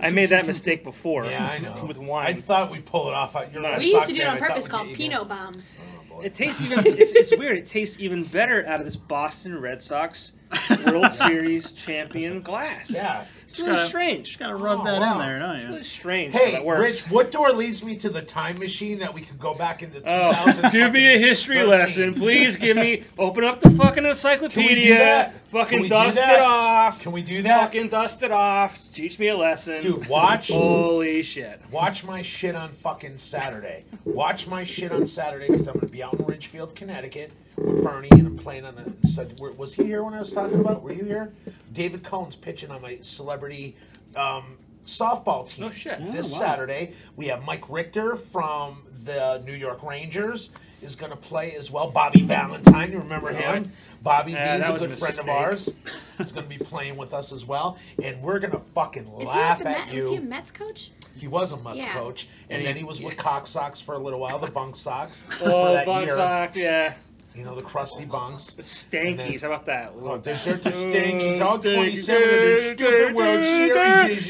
I 0.00 0.10
made 0.10 0.30
that 0.30 0.46
mistake 0.46 0.82
before. 0.84 1.24
Yeah, 1.26 1.46
I 1.46 1.58
know. 1.58 1.84
With 1.88 1.98
wine. 1.98 2.26
I 2.26 2.32
thought 2.34 2.70
we'd 2.70 2.84
pull 2.84 3.08
it 3.08 3.14
off. 3.14 3.34
You're 3.52 3.60
a 3.60 3.62
No. 3.62 3.70
Red 3.70 3.78
We 3.78 3.92
used 3.92 4.06
to 4.06 4.12
do 4.12 4.20
it 4.20 4.26
on 4.26 4.38
purpose 4.38 4.66
called 4.66 4.88
get 4.88 4.98
you 4.98 5.06
again. 5.06 5.10
Pinot 5.18 5.28
bombs. 5.28 5.76
Oh, 6.12 6.20
it 6.20 6.34
tastes 6.34 6.60
even. 6.62 6.84
It's, 6.86 7.12
it's 7.12 7.36
weird. 7.36 7.56
It 7.58 7.66
tastes 7.66 8.00
even 8.00 8.24
better 8.24 8.66
out 8.66 8.80
of 8.80 8.86
this 8.86 8.96
Boston 8.96 9.60
Red 9.60 9.80
Sox 9.80 10.32
World 10.86 11.10
Series 11.12 11.72
champion 11.72 12.42
glass. 12.42 12.90
Yeah. 12.90 13.24
It's 13.58 13.66
really 13.66 13.76
gotta- 13.76 13.88
strange. 13.88 14.26
Just 14.26 14.38
gotta 14.38 14.54
rub 14.56 14.80
Oh, 14.80 14.84
that 14.84 15.00
wow. 15.00 15.12
in 15.12 15.18
there, 15.18 15.38
don't 15.38 15.56
It's 15.56 15.66
really 15.68 15.82
strange 15.82 16.34
Hey, 16.34 16.52
that 16.52 16.64
works. 16.64 17.02
Rich, 17.02 17.10
what 17.10 17.30
door 17.30 17.52
leads 17.52 17.82
me 17.82 17.96
to 17.96 18.08
the 18.08 18.22
time 18.22 18.58
machine 18.58 18.98
that 19.00 19.12
we 19.12 19.20
could 19.22 19.38
go 19.38 19.54
back 19.54 19.82
into 19.82 19.98
Oh, 20.04 20.30
2000? 20.32 20.70
give 20.72 20.92
me 20.92 21.14
a 21.14 21.18
history 21.18 21.56
13? 21.56 21.70
lesson, 21.70 22.14
please. 22.14 22.56
Give 22.56 22.76
me. 22.76 23.04
Open 23.18 23.44
up 23.44 23.60
the 23.60 23.70
fucking 23.70 24.04
encyclopedia. 24.04 24.94
that? 24.98 25.32
Can 25.32 25.40
Fucking 25.60 25.80
we 25.80 25.88
do 25.88 25.94
dust 25.94 26.16
that? 26.16 26.38
it 26.38 26.40
off. 26.42 27.00
Can 27.00 27.12
we 27.12 27.22
do 27.22 27.42
that? 27.42 27.60
Fucking 27.62 27.88
dust 27.88 28.22
it 28.22 28.30
off. 28.30 28.78
Teach 28.92 29.18
me 29.18 29.28
a 29.28 29.36
lesson, 29.36 29.80
Dude, 29.80 30.06
watch. 30.06 30.48
Holy 30.48 31.22
shit! 31.22 31.60
Watch 31.70 32.04
my 32.04 32.20
shit 32.20 32.54
on 32.54 32.68
fucking 32.70 33.16
Saturday. 33.16 33.84
Watch 34.04 34.46
my 34.46 34.62
shit 34.64 34.92
on 34.92 35.06
Saturday 35.06 35.46
because 35.46 35.66
I'm 35.66 35.74
going 35.74 35.86
to 35.86 35.92
be 35.92 36.02
out 36.02 36.14
in 36.18 36.26
Ridgefield, 36.26 36.74
Connecticut 36.74 37.30
with 37.56 37.82
Bernie, 37.82 38.08
and 38.10 38.26
I'm 38.26 38.36
playing 38.36 38.66
on 38.66 38.74
a. 38.76 39.06
So, 39.06 39.26
were- 39.38 39.52
was 39.52 39.72
he 39.74 39.84
here 39.84 40.02
when 40.02 40.12
I 40.12 40.20
was 40.20 40.32
talking 40.32 40.60
about? 40.60 40.82
Were 40.82 40.92
you 40.92 41.04
here? 41.04 41.32
David 41.72 42.02
Cone's 42.02 42.36
pitching 42.36 42.70
on 42.70 42.82
my 42.82 42.98
celebrity 43.02 43.76
um, 44.16 44.58
softball 44.86 45.48
team. 45.48 45.66
Oh, 45.66 45.70
shit. 45.70 45.98
This 46.12 46.30
Oh, 46.30 46.34
wow. 46.34 46.46
Saturday 46.46 46.92
we 47.16 47.26
have 47.28 47.44
Mike 47.44 47.68
Richter 47.68 48.16
from 48.16 48.84
the 49.04 49.42
New 49.46 49.52
York 49.54 49.82
Rangers 49.82 50.50
is 50.80 50.94
going 50.94 51.10
to 51.10 51.16
play 51.16 51.54
as 51.56 51.70
well. 51.72 51.90
Bobby 51.90 52.22
Valentine, 52.22 52.92
you 52.92 52.98
remember 52.98 53.32
him? 53.32 53.72
Bobby 54.00 54.30
Yeah, 54.32 54.54
V 54.56 54.60
is 54.60 54.62
that 54.62 54.70
a 54.70 54.72
was 54.74 54.82
a 54.82 54.86
good 54.86 54.98
friend 54.98 55.18
of 55.18 55.26
mistake. 55.26 55.42
ours. 55.42 55.70
He's 56.18 56.30
going 56.32 56.48
to 56.48 56.58
be 56.58 56.64
playing 56.64 56.96
with 56.96 57.12
us 57.12 57.32
as 57.32 57.44
well, 57.44 57.78
and 58.00 58.22
we're 58.22 58.38
going 58.38 58.52
to 58.52 58.60
fucking 58.60 59.02
Is 59.20 59.28
he, 59.32 59.36
laugh 59.38 59.58
at 59.60 59.64
the 59.64 59.70
at 59.70 59.86
Met, 59.86 59.94
you. 59.94 60.00
was 60.02 60.10
he 60.10 60.16
a 60.16 60.20
Mets 60.20 60.50
coach? 60.52 60.92
He 61.16 61.26
was 61.26 61.50
a 61.50 61.56
Mets 61.56 61.78
Yeah. 61.78 61.92
coach, 61.94 62.28
and 62.48 62.58
And 62.58 62.66
then 62.68 62.74
he- 62.74 62.80
he 62.82 62.84
was 62.84 63.00
with. 63.02 63.16
Cock 63.16 63.48
Sox 63.48 63.80
for 63.80 63.94
a 63.94 63.98
little 63.98 64.20
while, 64.20 64.38
the 64.38 64.46
Bunk 64.52 64.76
Sox 64.76 65.24
for 65.24 65.48
Oh, 65.50 65.72
that 65.74 65.84
bug 65.84 66.06
year. 66.06 66.14
sock, 66.14 66.54
yeah. 66.54 66.94
You 67.38 67.44
know, 67.44 67.54
the 67.54 67.62
crusty 67.62 68.04
bunks. 68.04 68.50
The 68.50 68.62
stankies. 68.62 69.42
How 69.42 69.46
about 69.46 69.66
that? 69.66 69.92
Oh, 69.96 70.18
they're, 70.18 70.34
they're 70.34 70.54
the 70.54 70.70
stankies, 70.70 71.40
all 71.40 71.56
27 71.56 72.22
of 72.22 72.28
their 72.28 72.74
stupid 72.74 73.14
World 73.14 73.44
Series. 73.44 74.28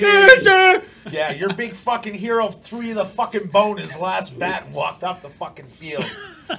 Yeah, 1.10 1.30
your 1.30 1.54
big 1.54 1.74
fucking 1.74 2.12
hero 2.12 2.50
threw 2.50 2.82
you 2.82 2.92
the 2.92 3.06
fucking 3.06 3.46
bone 3.46 3.78
his 3.78 3.96
last 3.98 4.38
bat 4.38 4.64
and 4.66 4.74
walked 4.74 5.04
off 5.04 5.22
the 5.22 5.30
fucking 5.30 5.68
field. 5.68 6.04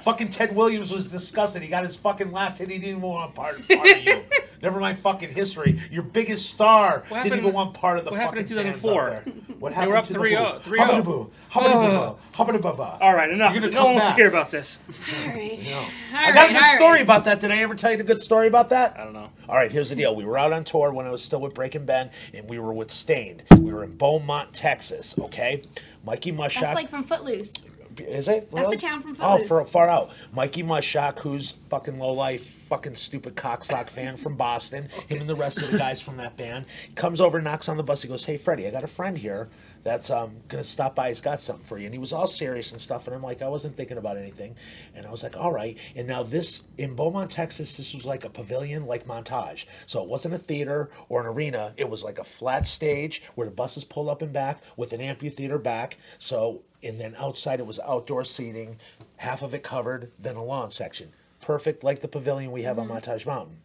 Fucking 0.02 0.30
Ted 0.30 0.54
Williams 0.54 0.92
was 0.92 1.06
disgusted. 1.06 1.62
He 1.62 1.68
got 1.68 1.84
his 1.84 1.96
fucking 1.96 2.32
last 2.32 2.58
hit. 2.58 2.70
He 2.70 2.78
didn't 2.78 2.88
even 2.90 3.00
want 3.02 3.34
part, 3.34 3.56
part 3.68 3.90
of 3.90 4.04
you. 4.04 4.22
Never 4.62 4.78
mind 4.78 4.98
fucking 4.98 5.32
history. 5.34 5.80
Your 5.90 6.02
biggest 6.02 6.50
star 6.50 7.04
What 7.08 7.22
didn't 7.22 7.32
happened- 7.32 7.40
even 7.40 7.52
want 7.54 7.74
part 7.74 7.98
of 7.98 8.04
the 8.04 8.10
what 8.10 8.20
fucking 8.20 8.46
happened 8.46 8.50
in 8.58 8.64
fans 8.72 8.82
2004? 8.82 9.10
out 9.10 9.24
there. 9.24 9.34
What 9.58 9.68
They 9.70 9.74
happened 9.74 9.90
were 9.92 9.96
up 9.96 10.06
to 10.06 10.12
the 10.12 10.18
3-0, 10.18 10.64
boo? 10.64 10.70
3-0. 10.70 10.78
Hubbity-boo, 10.78 11.30
hubbity-boo, 11.50 12.16
hubbity-boo. 12.34 12.82
All 13.00 13.14
right, 13.14 13.30
enough. 13.30 13.54
You're 13.54 13.62
No 13.62 13.68
gonna 13.70 13.76
come 13.76 13.84
one 13.86 13.94
wants 13.94 14.06
back. 14.06 14.16
to 14.16 14.22
hear 14.22 14.28
about 14.28 14.50
this. 14.50 14.78
All 15.22 15.26
right. 15.28 15.60
No. 15.64 15.78
All 15.78 15.84
I 16.14 16.32
got 16.32 16.34
right, 16.36 16.50
a 16.50 16.54
good 16.54 16.66
story 16.68 16.90
right. 16.92 17.00
about 17.02 17.24
that. 17.24 17.40
Did 17.40 17.52
I 17.52 17.56
ever 17.58 17.74
tell 17.74 17.90
you 17.92 17.98
a 17.98 18.02
good 18.02 18.20
story 18.20 18.46
about 18.48 18.68
that? 18.70 18.96
I 18.98 19.04
don't 19.04 19.12
know. 19.14 19.30
All 19.48 19.56
right, 19.56 19.72
here's 19.72 19.88
the 19.88 19.96
deal. 19.96 20.14
We 20.14 20.24
were 20.24 20.38
out 20.38 20.52
on 20.52 20.64
tour 20.64 20.92
when 20.92 21.06
I 21.06 21.10
was 21.10 21.22
still 21.24 21.40
with 21.40 21.54
Breaking 21.54 21.84
Ben, 21.86 22.10
and 22.34 22.48
we 22.48 22.58
were 22.58 22.72
with 22.72 22.90
Staind. 22.90 23.42
We 23.58 23.72
were 23.72 23.82
in 23.84 23.96
Beaumont, 23.96 24.52
Texas. 24.52 25.18
Okay, 25.18 25.64
Mikey 26.04 26.32
Mushok. 26.32 26.60
That's 26.60 26.74
like 26.74 26.88
from 26.90 27.02
Footloose. 27.02 27.52
Is 27.98 28.28
it? 28.28 28.50
That's 28.50 28.70
the 28.70 28.76
town 28.76 29.02
from 29.02 29.16
Oh, 29.20 29.38
Footloose. 29.38 29.70
far, 29.70 29.88
out. 29.88 30.10
Mikey 30.32 30.62
Mushok, 30.62 31.18
who's 31.20 31.52
fucking 31.68 31.98
low 31.98 32.12
life, 32.12 32.44
fucking 32.68 32.96
stupid 32.96 33.36
cocksock 33.36 33.90
fan 33.90 34.16
from 34.16 34.36
Boston. 34.36 34.88
Him 35.08 35.20
and 35.20 35.28
the 35.28 35.34
rest 35.34 35.60
of 35.62 35.70
the 35.70 35.78
guys 35.78 36.00
from 36.00 36.16
that 36.18 36.36
band 36.36 36.66
comes 36.94 37.20
over, 37.20 37.40
knocks 37.40 37.68
on 37.68 37.76
the 37.76 37.82
bus. 37.82 38.02
He 38.02 38.08
goes, 38.08 38.24
"Hey, 38.24 38.36
Freddie, 38.36 38.66
I 38.66 38.70
got 38.70 38.84
a 38.84 38.88
friend 38.88 39.18
here." 39.18 39.48
That's 39.82 40.10
um, 40.10 40.36
gonna 40.48 40.62
stop 40.62 40.94
by. 40.94 41.08
He's 41.08 41.22
got 41.22 41.40
something 41.40 41.64
for 41.64 41.78
you, 41.78 41.86
and 41.86 41.94
he 41.94 41.98
was 41.98 42.12
all 42.12 42.26
serious 42.26 42.70
and 42.70 42.78
stuff. 42.80 43.06
And 43.06 43.16
I'm 43.16 43.22
like, 43.22 43.40
I 43.40 43.48
wasn't 43.48 43.76
thinking 43.76 43.96
about 43.96 44.18
anything, 44.18 44.54
and 44.94 45.06
I 45.06 45.10
was 45.10 45.22
like, 45.22 45.38
all 45.38 45.52
right. 45.52 45.78
And 45.96 46.06
now 46.06 46.22
this 46.22 46.64
in 46.76 46.94
Beaumont, 46.94 47.30
Texas, 47.30 47.78
this 47.78 47.94
was 47.94 48.04
like 48.04 48.22
a 48.24 48.28
pavilion, 48.28 48.84
like 48.84 49.06
montage. 49.06 49.64
So 49.86 50.02
it 50.02 50.08
wasn't 50.08 50.34
a 50.34 50.38
theater 50.38 50.90
or 51.08 51.22
an 51.22 51.26
arena. 51.28 51.72
It 51.78 51.88
was 51.88 52.04
like 52.04 52.18
a 52.18 52.24
flat 52.24 52.66
stage 52.66 53.22
where 53.36 53.46
the 53.46 53.54
buses 53.54 53.84
pulled 53.84 54.10
up 54.10 54.20
and 54.20 54.34
back 54.34 54.60
with 54.76 54.92
an 54.92 55.00
amphitheater 55.00 55.58
back. 55.58 55.96
So 56.18 56.60
and 56.82 57.00
then 57.00 57.14
outside 57.18 57.60
it 57.60 57.66
was 57.66 57.80
outdoor 57.80 58.24
seating, 58.24 58.78
half 59.16 59.42
of 59.42 59.54
it 59.54 59.62
covered, 59.62 60.10
then 60.18 60.36
a 60.36 60.42
lawn 60.42 60.70
section. 60.70 61.12
Perfect, 61.40 61.84
like 61.84 62.00
the 62.00 62.08
pavilion 62.08 62.52
we 62.52 62.62
have 62.62 62.78
on 62.78 62.88
mm-hmm. 62.88 62.96
Montage 62.96 63.26
Mountain. 63.26 63.58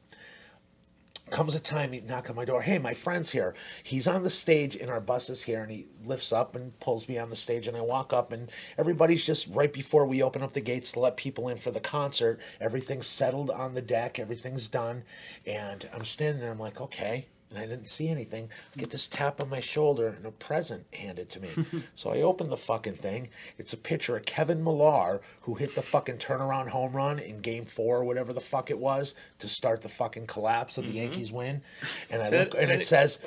Comes 1.32 1.56
a 1.56 1.60
time 1.60 1.92
he 1.92 2.02
knock 2.02 2.30
on 2.30 2.36
my 2.36 2.46
door 2.46 2.62
hey 2.62 2.78
my 2.78 2.94
friend's 2.94 3.32
here. 3.32 3.56
He's 3.82 4.06
on 4.06 4.22
the 4.22 4.30
stage 4.30 4.76
and 4.76 4.92
our 4.92 5.02
bus 5.02 5.28
is 5.28 5.42
here 5.42 5.64
and 5.64 5.72
he 5.72 5.88
lifts 6.06 6.32
up 6.32 6.56
and 6.56 6.80
pulls 6.80 7.10
me 7.10 7.18
on 7.18 7.32
the 7.32 7.36
stage 7.36 7.68
and 7.68 7.76
i 7.76 7.82
walk 7.82 8.14
up 8.14 8.32
and 8.32 8.52
everybody's 8.78 9.26
just 9.26 9.48
right 9.48 9.74
before 9.74 10.06
we 10.06 10.22
open 10.22 10.44
up 10.44 10.54
the 10.54 10.62
gates 10.62 10.92
to 10.92 11.00
let 11.00 11.18
people 11.18 11.50
in 11.50 11.58
for 11.58 11.72
the 11.72 11.80
concert. 11.80 12.40
Everything's 12.62 13.08
settled 13.08 13.50
on 13.50 13.74
the 13.74 13.82
deck 13.82 14.20
everything's 14.20 14.68
done 14.68 15.04
and 15.48 15.90
i'm 15.92 16.06
standing 16.06 16.42
there 16.42 16.52
i'm 16.52 16.60
like 16.60 16.80
okay 16.80 17.26
and 17.56 17.64
I 17.64 17.68
didn't 17.68 17.88
see 17.88 18.10
anything. 18.10 18.50
I 18.76 18.80
get 18.80 18.90
this 18.90 19.08
tap 19.08 19.40
on 19.40 19.50
my 19.50 19.60
shoulder 19.60 20.08
and 20.08 20.26
a 20.26 20.32
present 20.32 20.86
handed 20.94 21.30
to 21.30 21.40
me. 21.40 21.50
so 21.96 22.12
I 22.12 22.22
open 22.22 22.50
the 22.50 22.58
fucking 22.58 22.96
thing. 22.96 23.30
It's 23.58 23.74
a 23.74 23.78
picture 23.78 24.18
of 24.18 24.26
Kevin 24.26 24.64
Millar 24.64 25.22
who 25.42 25.56
hit 25.56 25.76
the 25.76 25.82
fucking 25.82 26.18
turnaround 26.18 26.70
home 26.70 26.94
run 26.94 27.20
in 27.20 27.40
game 27.40 27.66
four, 27.66 28.00
or 28.00 28.04
whatever 28.04 28.34
the 28.34 28.42
fuck 28.42 28.70
it 28.70 28.80
was, 28.80 29.14
to 29.40 29.48
start 29.48 29.82
the 29.82 29.90
fucking 29.90 30.28
collapse 30.28 30.78
of 30.78 30.84
the 30.84 30.90
mm-hmm. 30.90 30.98
Yankees 30.98 31.32
win. 31.32 31.62
And 32.10 32.22
I 32.22 32.30
look 32.30 32.54
and 32.56 32.72
it 32.72 32.82
it- 32.82 32.86
says, 32.86 33.20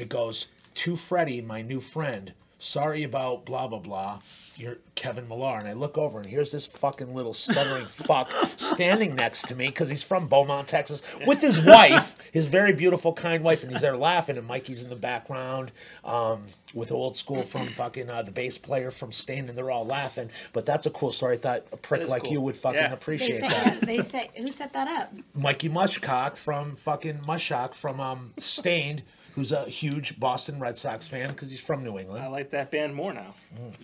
it 0.00 0.08
goes, 0.08 0.46
to 0.74 0.96
Freddie, 0.96 1.42
my 1.42 1.62
new 1.62 1.80
friend. 1.80 2.32
Sorry 2.64 3.02
about 3.02 3.44
blah 3.44 3.66
blah 3.66 3.80
blah. 3.80 4.20
You're 4.54 4.78
Kevin 4.94 5.26
Millar, 5.26 5.58
and 5.58 5.66
I 5.66 5.72
look 5.72 5.98
over, 5.98 6.18
and 6.18 6.26
here's 6.28 6.52
this 6.52 6.64
fucking 6.64 7.12
little 7.12 7.34
stuttering 7.34 7.86
fuck 7.88 8.30
standing 8.56 9.16
next 9.16 9.48
to 9.48 9.56
me 9.56 9.66
because 9.66 9.88
he's 9.88 10.04
from 10.04 10.28
Beaumont, 10.28 10.68
Texas, 10.68 11.02
with 11.26 11.40
his 11.40 11.60
wife, 11.60 12.14
his 12.32 12.46
very 12.46 12.72
beautiful, 12.72 13.12
kind 13.14 13.42
wife, 13.42 13.64
and 13.64 13.72
he's 13.72 13.80
there 13.80 13.96
laughing, 13.96 14.38
and 14.38 14.46
Mikey's 14.46 14.80
in 14.84 14.90
the 14.90 14.96
background 14.96 15.72
um, 16.04 16.42
with 16.72 16.92
old 16.92 17.16
school 17.16 17.42
from 17.42 17.66
fucking 17.66 18.08
uh, 18.08 18.22
the 18.22 18.30
bass 18.30 18.58
player 18.58 18.92
from 18.92 19.10
Staind, 19.10 19.48
and 19.48 19.58
they're 19.58 19.70
all 19.72 19.84
laughing. 19.84 20.30
But 20.52 20.64
that's 20.64 20.86
a 20.86 20.90
cool 20.90 21.10
story. 21.10 21.34
I 21.34 21.38
thought 21.38 21.66
a 21.72 21.76
prick 21.76 22.08
like 22.08 22.22
cool. 22.22 22.32
you 22.32 22.40
would 22.42 22.56
fucking 22.56 22.78
Yeah. 22.78 22.88
They 22.88 22.94
appreciate 22.94 23.40
say, 23.40 23.48
that. 23.48 23.80
they 23.80 24.02
say, 24.04 24.30
who 24.36 24.52
set 24.52 24.72
that 24.74 24.86
up? 24.86 25.12
Mikey 25.34 25.68
Mushcock 25.68 26.36
from 26.36 26.76
fucking 26.76 27.22
Mushcock 27.22 27.74
from 27.74 27.98
um, 27.98 28.34
Staind, 28.38 29.02
who's 29.34 29.52
a 29.52 29.64
huge 29.64 30.20
Boston 30.20 30.60
Red 30.60 30.76
Sox 30.76 31.08
fan 31.08 31.30
because 31.30 31.50
he's 31.50 31.60
from 31.60 31.82
New 31.84 31.98
England. 31.98 32.22
I 32.22 32.28
like 32.28 32.50
that 32.50 32.70
band 32.70 32.94
more 32.94 33.12
now. 33.12 33.34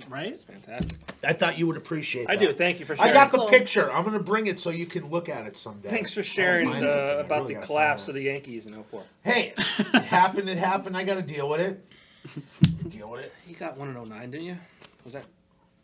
Right? 0.09 0.33
It's 0.33 0.43
Fantastic. 0.43 0.99
I 1.25 1.33
thought 1.33 1.59
you 1.59 1.67
would 1.67 1.77
appreciate 1.77 2.23
it. 2.25 2.31
I 2.31 2.37
that. 2.37 2.45
do. 2.47 2.53
Thank 2.53 2.81
you 2.81 2.85
for 2.87 2.97
sharing. 2.97 3.11
I 3.11 3.15
got 3.15 3.33
the 3.33 3.39
Cool. 3.39 3.49
picture. 3.49 3.91
I'm 3.93 4.05
gonna 4.05 4.19
bring 4.21 4.47
it 4.47 4.61
so 4.61 4.71
you 4.71 4.87
can 4.87 5.09
look 5.11 5.29
at 5.29 5.47
it 5.47 5.57
someday. 5.57 5.89
Thanks 5.89 6.13
for 6.13 6.23
sharing 6.23 6.69
uh, 6.73 7.23
about 7.25 7.43
really 7.43 7.55
the 7.55 7.61
collapse 7.63 8.09
of 8.09 8.15
the 8.15 8.23
Yankees 8.23 8.67
in 8.67 8.75
04. 8.85 9.03
Hey, 9.25 9.55
it 9.57 10.03
happened. 10.05 10.49
It 10.49 10.59
happened. 10.59 10.97
I 10.97 11.05
got 11.05 11.15
to 11.15 11.23
deal 11.23 11.49
with 11.49 11.61
it. 11.61 11.85
deal 12.89 13.11
with 13.11 13.25
it. 13.25 13.33
You 13.49 13.57
got 13.57 13.77
one 13.77 13.89
in 13.97 14.09
09, 14.09 14.31
didn't 14.31 14.47
you? 14.47 14.59
Was 15.05 15.15
that? 15.15 15.25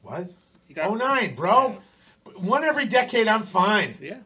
What? 0.02 0.30
You 0.68 0.74
got 0.74 0.90
Oh 0.90 0.94
nine, 0.94 1.34
bro. 1.34 1.78
One 2.36 2.64
every 2.64 2.84
decade. 2.86 3.28
I'm 3.28 3.42
fine. 3.44 3.96
Yeah. 4.00 4.18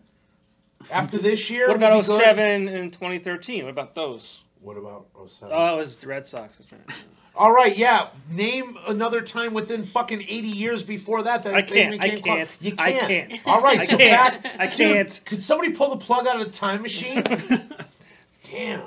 After 0.90 1.18
this 1.18 1.51
year. 1.51 1.66
What 1.68 1.77
about 1.77 1.92
we'll 1.92 2.03
be 2.03 2.07
good. 2.07 2.20
07 2.37 2.68
and 2.68 2.92
2013? 2.92 3.64
What 3.64 3.70
about 3.70 3.94
those? 3.94 4.42
What 4.61 4.77
about 4.77 5.07
07? 5.29 5.55
Oh, 5.55 5.66
it 5.66 5.71
oh, 5.71 5.77
was 5.77 5.99
the 5.99 6.07
Red 6.07 6.27
Sox. 6.27 6.59
That's 6.59 6.73
right. 6.73 6.81
All 7.37 7.53
right, 7.53 7.77
yeah. 7.77 8.09
Name 8.31 8.77
another 8.88 9.21
time 9.21 9.55
within 9.55 9.85
fucking 9.85 10.23
80 10.23 10.33
years 10.49 10.83
before 10.83 11.23
that 11.23 11.44
that 11.44 11.55
I 11.55 11.62
can't, 11.62 12.03
I 12.03 12.09
close. 12.09 12.21
can't, 12.21 12.57
You 12.61 12.73
can't. 12.73 13.05
I 13.05 13.07
can't. 13.07 13.47
All 13.47 13.61
right, 13.61 13.79
I 13.79 13.85
so 13.85 13.97
can't. 13.97 14.42
back. 14.42 14.57
I 14.59 14.66
can't. 14.66 15.21
could 15.25 15.40
somebody 15.42 15.71
pull 15.73 15.90
the 15.90 16.05
plug 16.05 16.27
out 16.27 16.40
of 16.40 16.47
the 16.47 16.53
time 16.53 16.83
machine? 16.83 17.23
Damn. 18.42 18.83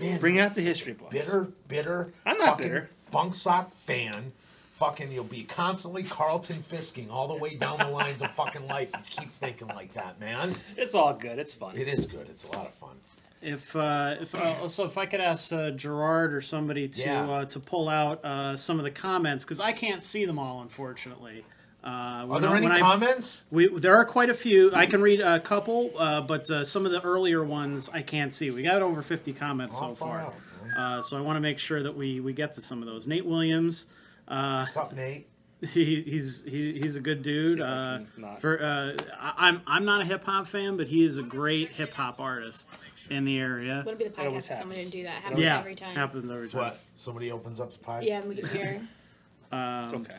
Man, 0.00 0.18
Bring 0.18 0.40
out 0.40 0.54
the 0.54 0.62
history 0.62 0.94
books. 0.94 1.12
bitter, 1.12 1.48
bitter. 1.68 2.12
I'm 2.24 2.38
not 2.38 2.56
bitter. 2.56 2.88
Bunk 3.10 3.34
sock 3.34 3.70
fan. 3.72 4.32
Fucking, 4.72 5.12
you'll 5.12 5.24
be 5.24 5.44
constantly 5.44 6.02
Carlton 6.02 6.56
fisking 6.56 7.10
all 7.10 7.28
the 7.28 7.36
way 7.36 7.56
down 7.56 7.78
the 7.78 7.88
lines 7.88 8.22
of 8.22 8.30
fucking 8.30 8.66
life. 8.66 8.90
You 8.94 9.02
keep 9.10 9.32
thinking 9.34 9.68
like 9.68 9.92
that, 9.94 10.18
man. 10.18 10.56
It's 10.78 10.94
all 10.94 11.12
good. 11.12 11.38
It's 11.38 11.52
fun. 11.52 11.76
It 11.76 11.88
is 11.88 12.06
good. 12.06 12.26
It's 12.30 12.44
a 12.44 12.52
lot 12.52 12.66
of 12.66 12.74
fun. 12.74 12.96
If 13.42 13.74
uh, 13.74 14.16
if 14.20 14.34
uh, 14.34 14.56
also 14.60 14.86
if 14.86 14.96
I 14.96 15.06
could 15.06 15.20
ask 15.20 15.52
uh, 15.52 15.70
Gerard 15.70 16.32
or 16.32 16.40
somebody 16.40 16.88
to 16.88 17.00
Yeah. 17.02 17.28
uh, 17.28 17.44
to 17.46 17.60
pull 17.60 17.88
out 17.88 18.24
uh, 18.24 18.56
some 18.56 18.78
of 18.78 18.84
the 18.84 18.90
comments 18.90 19.44
because 19.44 19.58
I 19.60 19.72
can't 19.72 20.04
see 20.04 20.24
them 20.24 20.38
all 20.38 20.62
unfortunately. 20.62 21.44
Uh, 21.84 22.24
Are 22.30 22.40
there 22.40 22.50
I- 22.50 22.56
any 22.58 22.66
when 22.68 22.76
I- 22.76 22.78
comments? 22.78 23.42
We, 23.50 23.66
there 23.66 23.96
are 23.96 24.04
quite 24.04 24.30
a 24.30 24.34
few. 24.34 24.70
I 24.72 24.86
can 24.86 25.02
read 25.02 25.20
a 25.20 25.40
couple, 25.40 25.90
uh, 25.98 26.20
but 26.20 26.48
uh, 26.48 26.64
some 26.64 26.86
of 26.86 26.92
the 26.92 27.02
earlier 27.02 27.42
ones 27.42 27.90
I 27.92 28.02
can't 28.02 28.32
see. 28.32 28.52
We 28.52 28.62
got 28.62 28.82
over 28.82 29.02
50 29.02 29.32
comments 29.32 29.76
Oh, 29.80 29.88
so 29.88 29.94
far 29.96 30.08
far. 30.08 30.20
out, 30.20 30.98
Uh, 30.98 31.02
so 31.02 31.18
I 31.18 31.20
want 31.20 31.36
to 31.36 31.40
make 31.40 31.58
sure 31.58 31.82
that 31.82 31.96
we, 31.96 32.20
we 32.20 32.32
get 32.32 32.52
to 32.52 32.60
some 32.60 32.82
of 32.82 32.86
those. 32.86 33.08
Nate 33.08 33.26
Williams, 33.26 33.86
uh, 34.28 34.60
What's 34.64 34.76
up, 34.76 34.92
Nate? 34.94 35.26
he, 35.72 36.02
he's 36.02 36.42
he, 36.44 36.72
he's 36.80 36.94
a 36.96 37.00
good 37.00 37.22
dude. 37.22 37.60
Uh, 37.60 38.00
not. 38.16 38.40
for 38.40 38.60
uh, 38.62 38.92
I, 39.20 39.48
I'm 39.48 39.60
I'm 39.66 39.84
not 39.84 40.00
a 40.00 40.04
hip 40.04 40.22
hop 40.24 40.46
fan, 40.48 40.76
but 40.76 40.86
he 40.88 41.04
is 41.04 41.18
a 41.18 41.22
great 41.22 41.68
hip 41.70 41.94
hop 41.94 42.18
artist 42.20 42.68
in 43.12 43.24
the 43.24 43.38
area. 43.38 43.82
Wouldn't 43.84 43.98
be 43.98 44.08
the 44.08 44.20
It 44.22 44.26
always 44.26 44.44
podcast 44.44 44.48
for 44.48 44.54
somebody 44.54 44.80
to 44.80 44.86
happens. 44.86 44.90
do 44.92 45.02
that. 45.04 45.22
Happens 45.22 45.40
Yeah, 45.40 45.58
every 45.58 45.74
time. 45.74 45.94
happens 45.94 46.30
every 46.30 46.48
time. 46.48 46.60
What? 46.62 46.80
Somebody 46.96 47.30
opens 47.32 47.60
up 47.60 47.72
the 47.72 47.78
pie. 47.78 48.00
Yeah, 48.02 48.18
and 48.20 48.28
we 48.28 48.36
can 48.36 48.48
hear 48.48 48.88
It's 49.52 49.94
okay. 49.94 50.16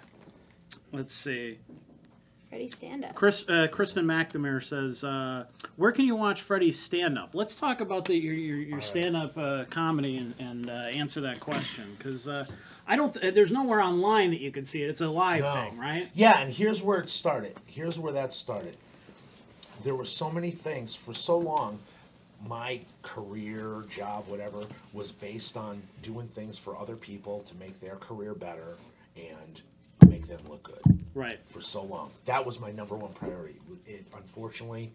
Let's 0.92 1.14
see. 1.16 1.58
Freddie 2.50 2.70
stand 2.70 3.04
up. 3.04 3.16
Chris, 3.16 3.50
uh, 3.50 3.68
Kristen 3.72 4.06
McNamara 4.06 4.62
says, 4.64 5.04
uh, 5.04 5.46
"Where 5.76 5.92
can 5.92 6.06
you 6.06 6.16
watch 6.16 6.44
Freddie's 6.44 6.80
stand-up?" 6.80 7.34
Let's 7.34 7.56
talk 7.56 7.82
about 7.82 8.06
the, 8.06 8.16
your 8.16 8.36
your, 8.36 8.58
your 8.58 8.82
stand-up 8.82 9.36
uh, 9.36 9.66
comedy 9.72 10.18
and, 10.18 10.36
and 10.38 10.70
uh, 10.70 10.74
answer 10.94 11.20
that 11.22 11.40
question 11.40 11.96
because 11.98 12.28
uh, 12.28 12.46
I 12.88 12.96
don't. 12.96 13.12
Th- 13.12 13.34
there's 13.34 13.52
nowhere 13.52 13.82
online 13.82 14.30
that 14.30 14.40
you 14.40 14.52
can 14.52 14.66
see 14.66 14.84
it. 14.84 14.90
It's 14.92 15.02
a 15.02 15.08
live 15.10 15.42
No. 15.42 15.54
thing, 15.56 15.80
right? 15.80 16.10
Yeah, 16.14 16.38
and 16.38 16.54
here's 16.54 16.80
where 16.84 17.00
it 17.00 17.10
started. 17.10 17.56
Here's 17.66 17.98
where 17.98 18.14
that 18.14 18.36
started. 18.36 18.78
There 19.84 19.96
were 19.96 20.06
so 20.06 20.30
many 20.30 20.52
things 20.52 20.94
for 20.94 21.16
so 21.16 21.40
long. 21.40 21.80
My 22.48 22.82
career, 23.04 23.84
job, 23.90 24.26
whatever, 24.28 24.64
was 24.92 25.12
based 25.12 25.56
on 25.56 25.82
doing 26.02 26.28
things 26.28 26.58
for 26.58 26.78
other 26.78 26.96
people 26.96 27.42
to 27.42 27.56
make 27.56 27.80
their 27.80 27.96
career 27.96 28.34
better 28.34 28.76
and 29.16 29.62
make 30.10 30.28
them 30.28 30.40
look 30.50 30.64
good 30.64 31.00
Right. 31.14 31.40
for 31.48 31.62
so 31.62 31.84
long. 31.84 32.12
That 32.26 32.46
was 32.46 32.60
my 32.60 32.72
number 32.72 32.96
one 32.96 33.14
priority. 33.14 33.56
It 33.86 34.06
unfortunately, 34.16 34.92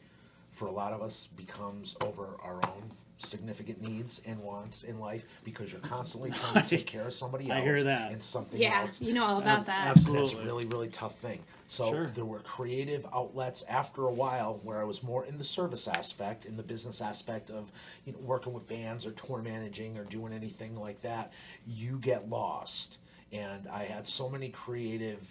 for 0.53 0.67
a 0.67 0.71
lot 0.71 0.93
of 0.93 1.01
us, 1.01 1.29
becomes 1.37 1.97
over 2.03 2.27
our 2.43 2.57
own 2.65 2.91
significant 3.17 3.81
needs 3.83 4.21
and 4.27 4.39
wants 4.43 4.85
in 4.85 5.01
life 5.01 5.25
because 5.43 5.73
you're 5.73 5.81
constantly 5.81 6.31
trying 6.31 6.63
to 6.65 6.69
take 6.77 6.87
care 6.87 7.07
of 7.07 7.15
somebody 7.15 7.51
else 7.51 7.59
I 7.61 7.63
hear 7.63 7.83
that. 7.85 8.13
and 8.13 8.23
something 8.23 8.63
else. 8.63 8.73
Yeah, 8.75 8.81
else. 8.83 9.01
you 9.01 9.13
know 9.15 9.25
all 9.25 9.39
about 9.39 9.59
Abs- 9.61 9.67
that. 9.69 9.87
absolutely. 9.89 10.27
That's 10.29 10.39
a 10.43 10.45
really, 10.47 10.67
really 10.67 10.89
tough 10.89 11.17
thing. 11.19 11.41
So 11.71 11.91
Sure. 11.91 12.07
there 12.15 12.25
were 12.25 12.41
creative 12.41 13.07
outlets 13.13 13.63
after 13.69 14.07
a 14.07 14.13
while 14.13 14.59
where 14.65 14.81
I 14.81 14.85
was 14.85 15.03
more 15.03 15.25
in 15.27 15.37
the 15.37 15.45
service 15.45 15.87
aspect, 15.87 16.47
in 16.47 16.57
the 16.57 16.63
business 16.63 17.01
aspect 17.03 17.51
of 17.51 17.71
you 18.07 18.13
know, 18.15 18.19
working 18.21 18.55
with 18.55 18.67
bands 18.67 19.05
or 19.05 19.13
tour 19.13 19.43
managing 19.43 19.99
or 19.99 20.05
doing 20.05 20.33
anything 20.33 20.75
like 20.77 21.03
that. 21.03 21.33
You 21.67 21.99
get 21.99 22.29
lost. 22.29 22.97
And 23.33 23.69
I 23.69 23.85
had 23.85 24.09
so 24.09 24.31
many 24.31 24.49
creative 24.49 25.31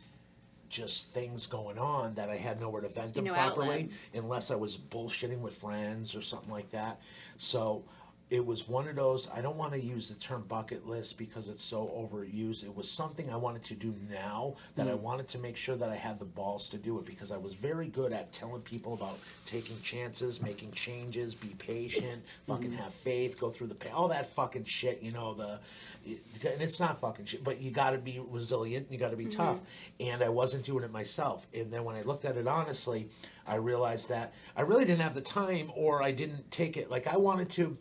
just 0.70 1.08
things 1.08 1.48
going 1.48 1.80
on 1.80 2.14
that 2.16 2.30
I 2.30 2.36
had 2.36 2.60
nowhere 2.60 2.82
to 2.82 2.90
vent 2.90 3.14
them 3.16 3.24
No 3.26 3.34
properly 3.34 3.70
outlet. 3.70 3.90
unless 4.14 4.52
I 4.52 4.56
was 4.56 4.78
bullshitting 4.78 5.40
with 5.40 5.56
friends 5.56 6.14
or 6.14 6.22
something 6.22 6.52
like 6.52 6.70
that. 6.72 7.00
So 7.38 7.84
it 8.30 8.46
was 8.46 8.68
one 8.68 8.90
of 8.90 8.96
those, 8.98 9.30
I 9.34 9.40
don't 9.40 9.56
want 9.56 9.72
to 9.72 9.80
use 9.80 10.10
the 10.10 10.16
term 10.16 10.44
bucket 10.50 10.86
list 10.86 11.18
because 11.18 11.48
it's 11.48 11.64
so 11.64 11.88
overused. 11.96 12.66
It 12.66 12.76
was 12.76 12.92
something 12.92 13.32
I 13.32 13.38
wanted 13.38 13.64
to 13.66 13.74
do 13.74 13.96
now 14.10 14.56
that 14.76 14.88
I 14.88 14.92
mm. 14.92 15.00
wanted 15.00 15.30
to 15.30 15.38
make 15.38 15.56
sure 15.56 15.78
that 15.78 15.90
I 15.90 15.96
had 15.96 16.20
the 16.20 16.26
balls 16.26 16.68
to 16.70 16.78
do 16.78 17.00
it 17.00 17.06
because 17.06 17.32
I 17.32 17.38
was 17.38 17.54
very 17.54 17.88
good 17.88 18.12
at 18.12 18.34
telling 18.34 18.62
people 18.64 18.94
about 18.94 19.18
taking 19.46 19.80
chances, 19.82 20.42
making 20.42 20.74
changes, 20.74 21.36
be 21.36 21.56
patient, 21.58 22.22
fucking 22.48 22.72
mm-hmm. 22.72 22.82
have 22.82 22.94
faith, 22.94 23.40
go 23.40 23.50
through 23.50 23.68
the 23.68 23.76
pain, 23.76 23.94
all 23.94 24.10
that 24.10 24.28
fucking 24.34 24.66
shit, 24.66 25.02
you 25.02 25.12
know, 25.12 25.34
the 25.34 25.60
and 26.06 26.62
it's 26.62 26.80
not 26.80 27.00
fucking 27.00 27.26
shit, 27.26 27.44
but 27.44 27.62
you 27.62 27.72
got 27.72 27.92
to 27.92 27.98
be 27.98 28.22
resilient, 28.30 28.88
you 28.90 28.98
got 28.98 29.12
to 29.12 29.18
be 29.18 29.26
mm-hmm. 29.26 29.42
tough. 29.42 29.62
And 30.00 30.22
I 30.22 30.30
wasn't 30.30 30.64
doing 30.64 30.84
it 30.84 30.92
myself. 30.92 31.48
And 31.54 31.72
then 31.72 31.84
when 31.84 31.96
I 31.96 32.02
looked 32.02 32.26
at 32.26 32.38
it 32.38 32.48
honestly, 32.48 33.10
I 33.46 33.56
realized 33.56 34.10
that 34.10 34.34
I 34.56 34.62
really 34.62 34.86
didn't 34.86 35.02
have 35.02 35.14
the 35.14 35.22
time 35.22 35.72
or 35.76 36.04
I 36.04 36.12
didn't 36.12 36.52
take 36.52 36.76
it 36.76 36.92
like 36.92 37.08
I 37.08 37.18
wanted 37.18 37.50
to. 37.52 37.78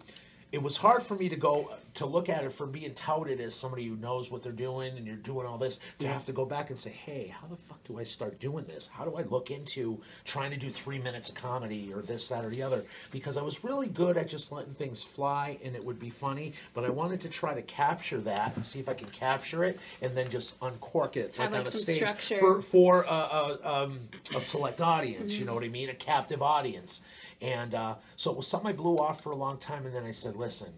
It 0.57 0.63
was 0.63 0.79
hard 0.79 1.03
for 1.03 1.15
me 1.15 1.29
to 1.29 1.37
go 1.37 1.71
to 1.93 2.07
look 2.07 2.31
at 2.31 2.43
it 2.43 2.51
from 2.51 2.73
being 2.73 2.95
touted 2.95 3.41
as 3.41 3.55
somebody 3.55 3.87
who 3.87 3.95
knows 3.97 4.31
what 4.31 4.43
they're 4.43 4.53
doing 4.53 4.97
and 4.97 5.07
you're 5.07 5.17
doing 5.17 5.47
all 5.47 5.59
this 5.59 5.81
to 5.99 6.09
have 6.09 6.25
to 6.25 6.33
go 6.33 6.47
back 6.47 6.71
and 6.71 6.81
say, 6.81 6.89
hey, 6.89 7.29
how 7.29 7.47
the 7.47 7.57
fuck 7.57 7.85
do 7.85 7.99
I 7.99 8.05
start 8.05 8.41
doing 8.41 8.65
this? 8.65 8.87
How 8.87 9.05
do 9.05 9.17
I 9.17 9.23
look 9.25 9.51
into 9.51 10.01
trying 10.25 10.51
to 10.53 10.57
do 10.57 10.71
three 10.71 10.99
minutes 10.99 11.29
of 11.29 11.35
comedy 11.35 11.93
or 11.93 12.01
this, 12.01 12.29
that, 12.29 12.43
or 12.43 12.49
the 12.49 12.63
other? 12.63 12.87
Because 13.11 13.37
I 13.37 13.43
was 13.43 13.65
really 13.65 13.89
good 13.89 14.17
at 14.17 14.31
just 14.31 14.51
letting 14.51 14.73
things 14.73 15.03
fly 15.03 15.59
and 15.63 15.77
it 15.77 15.85
would 15.85 16.01
be 16.01 16.09
funny, 16.09 16.55
but 16.73 16.85
I 16.85 16.89
wanted 16.89 17.21
to 17.21 17.29
try 17.29 17.53
to 17.53 17.61
capture 17.61 18.23
that 18.23 18.57
and 18.57 18.65
see 18.65 18.81
if 18.81 18.89
I 18.89 18.95
can 18.95 19.09
capture 19.09 19.63
it 19.63 19.79
and 20.01 20.17
then 20.17 20.31
just 20.31 20.55
uncork 20.63 21.19
it 21.19 21.39
like, 21.39 21.51
like, 21.51 21.61
on 21.61 21.67
a 21.67 21.71
stage 21.71 21.97
structure. 21.97 22.37
for 22.37 22.63
for 22.63 23.03
a, 23.03 23.11
a, 23.11 23.59
um, 23.63 24.01
a 24.35 24.41
select 24.41 24.81
audience. 24.81 25.39
You 25.39 25.45
know 25.45 25.53
what 25.53 25.65
I 25.65 25.69
mean? 25.69 25.91
A 25.91 25.95
captive 25.95 26.41
audience. 26.41 27.03
And 27.41 27.75
uh, 27.75 27.97
so 28.17 28.31
it 28.31 28.37
was 28.37 28.47
something 28.47 28.71
I 28.71 28.73
blew 28.73 28.97
off 28.97 29.23
for 29.23 29.31
a 29.31 29.37
long 29.37 29.59
time, 29.59 29.87
and 29.87 29.95
then 29.95 30.05
I 30.05 30.13
said, 30.13 30.37
"Listen, 30.37 30.69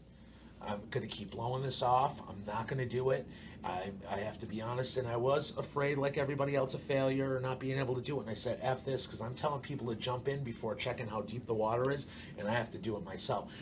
I'm 0.60 0.80
going 0.90 1.06
to 1.06 1.12
keep 1.14 1.30
blowing 1.30 1.62
this 1.62 1.82
off. 1.82 2.20
I'm 2.28 2.42
not 2.46 2.66
going 2.66 2.78
to 2.78 2.86
do 2.86 3.10
it. 3.10 3.26
I, 3.64 3.90
I 4.10 4.18
have 4.18 4.38
to 4.40 4.46
be 4.46 4.60
honest." 4.60 4.96
And 4.96 5.06
I 5.06 5.16
was 5.16 5.56
afraid, 5.56 5.98
like 5.98 6.18
everybody 6.18 6.56
else, 6.56 6.74
of 6.74 6.80
failure 6.82 7.36
or 7.36 7.40
not 7.40 7.60
being 7.60 7.78
able 7.78 7.94
to 7.94 8.02
do 8.02 8.18
it. 8.18 8.22
And 8.22 8.30
I 8.30 8.34
said, 8.34 8.58
"F 8.62 8.84
this," 8.84 9.06
because 9.06 9.20
I'm 9.20 9.34
telling 9.34 9.60
people 9.60 9.86
to 9.88 9.94
jump 9.94 10.26
in 10.26 10.42
before 10.42 10.74
checking 10.74 11.06
how 11.06 11.22
deep 11.22 11.46
the 11.46 11.54
water 11.54 11.90
is, 11.90 12.08
and 12.38 12.48
I 12.48 12.52
have 12.52 12.70
to 12.72 12.78
do 12.78 12.96
it 12.96 13.04
myself. 13.04 13.52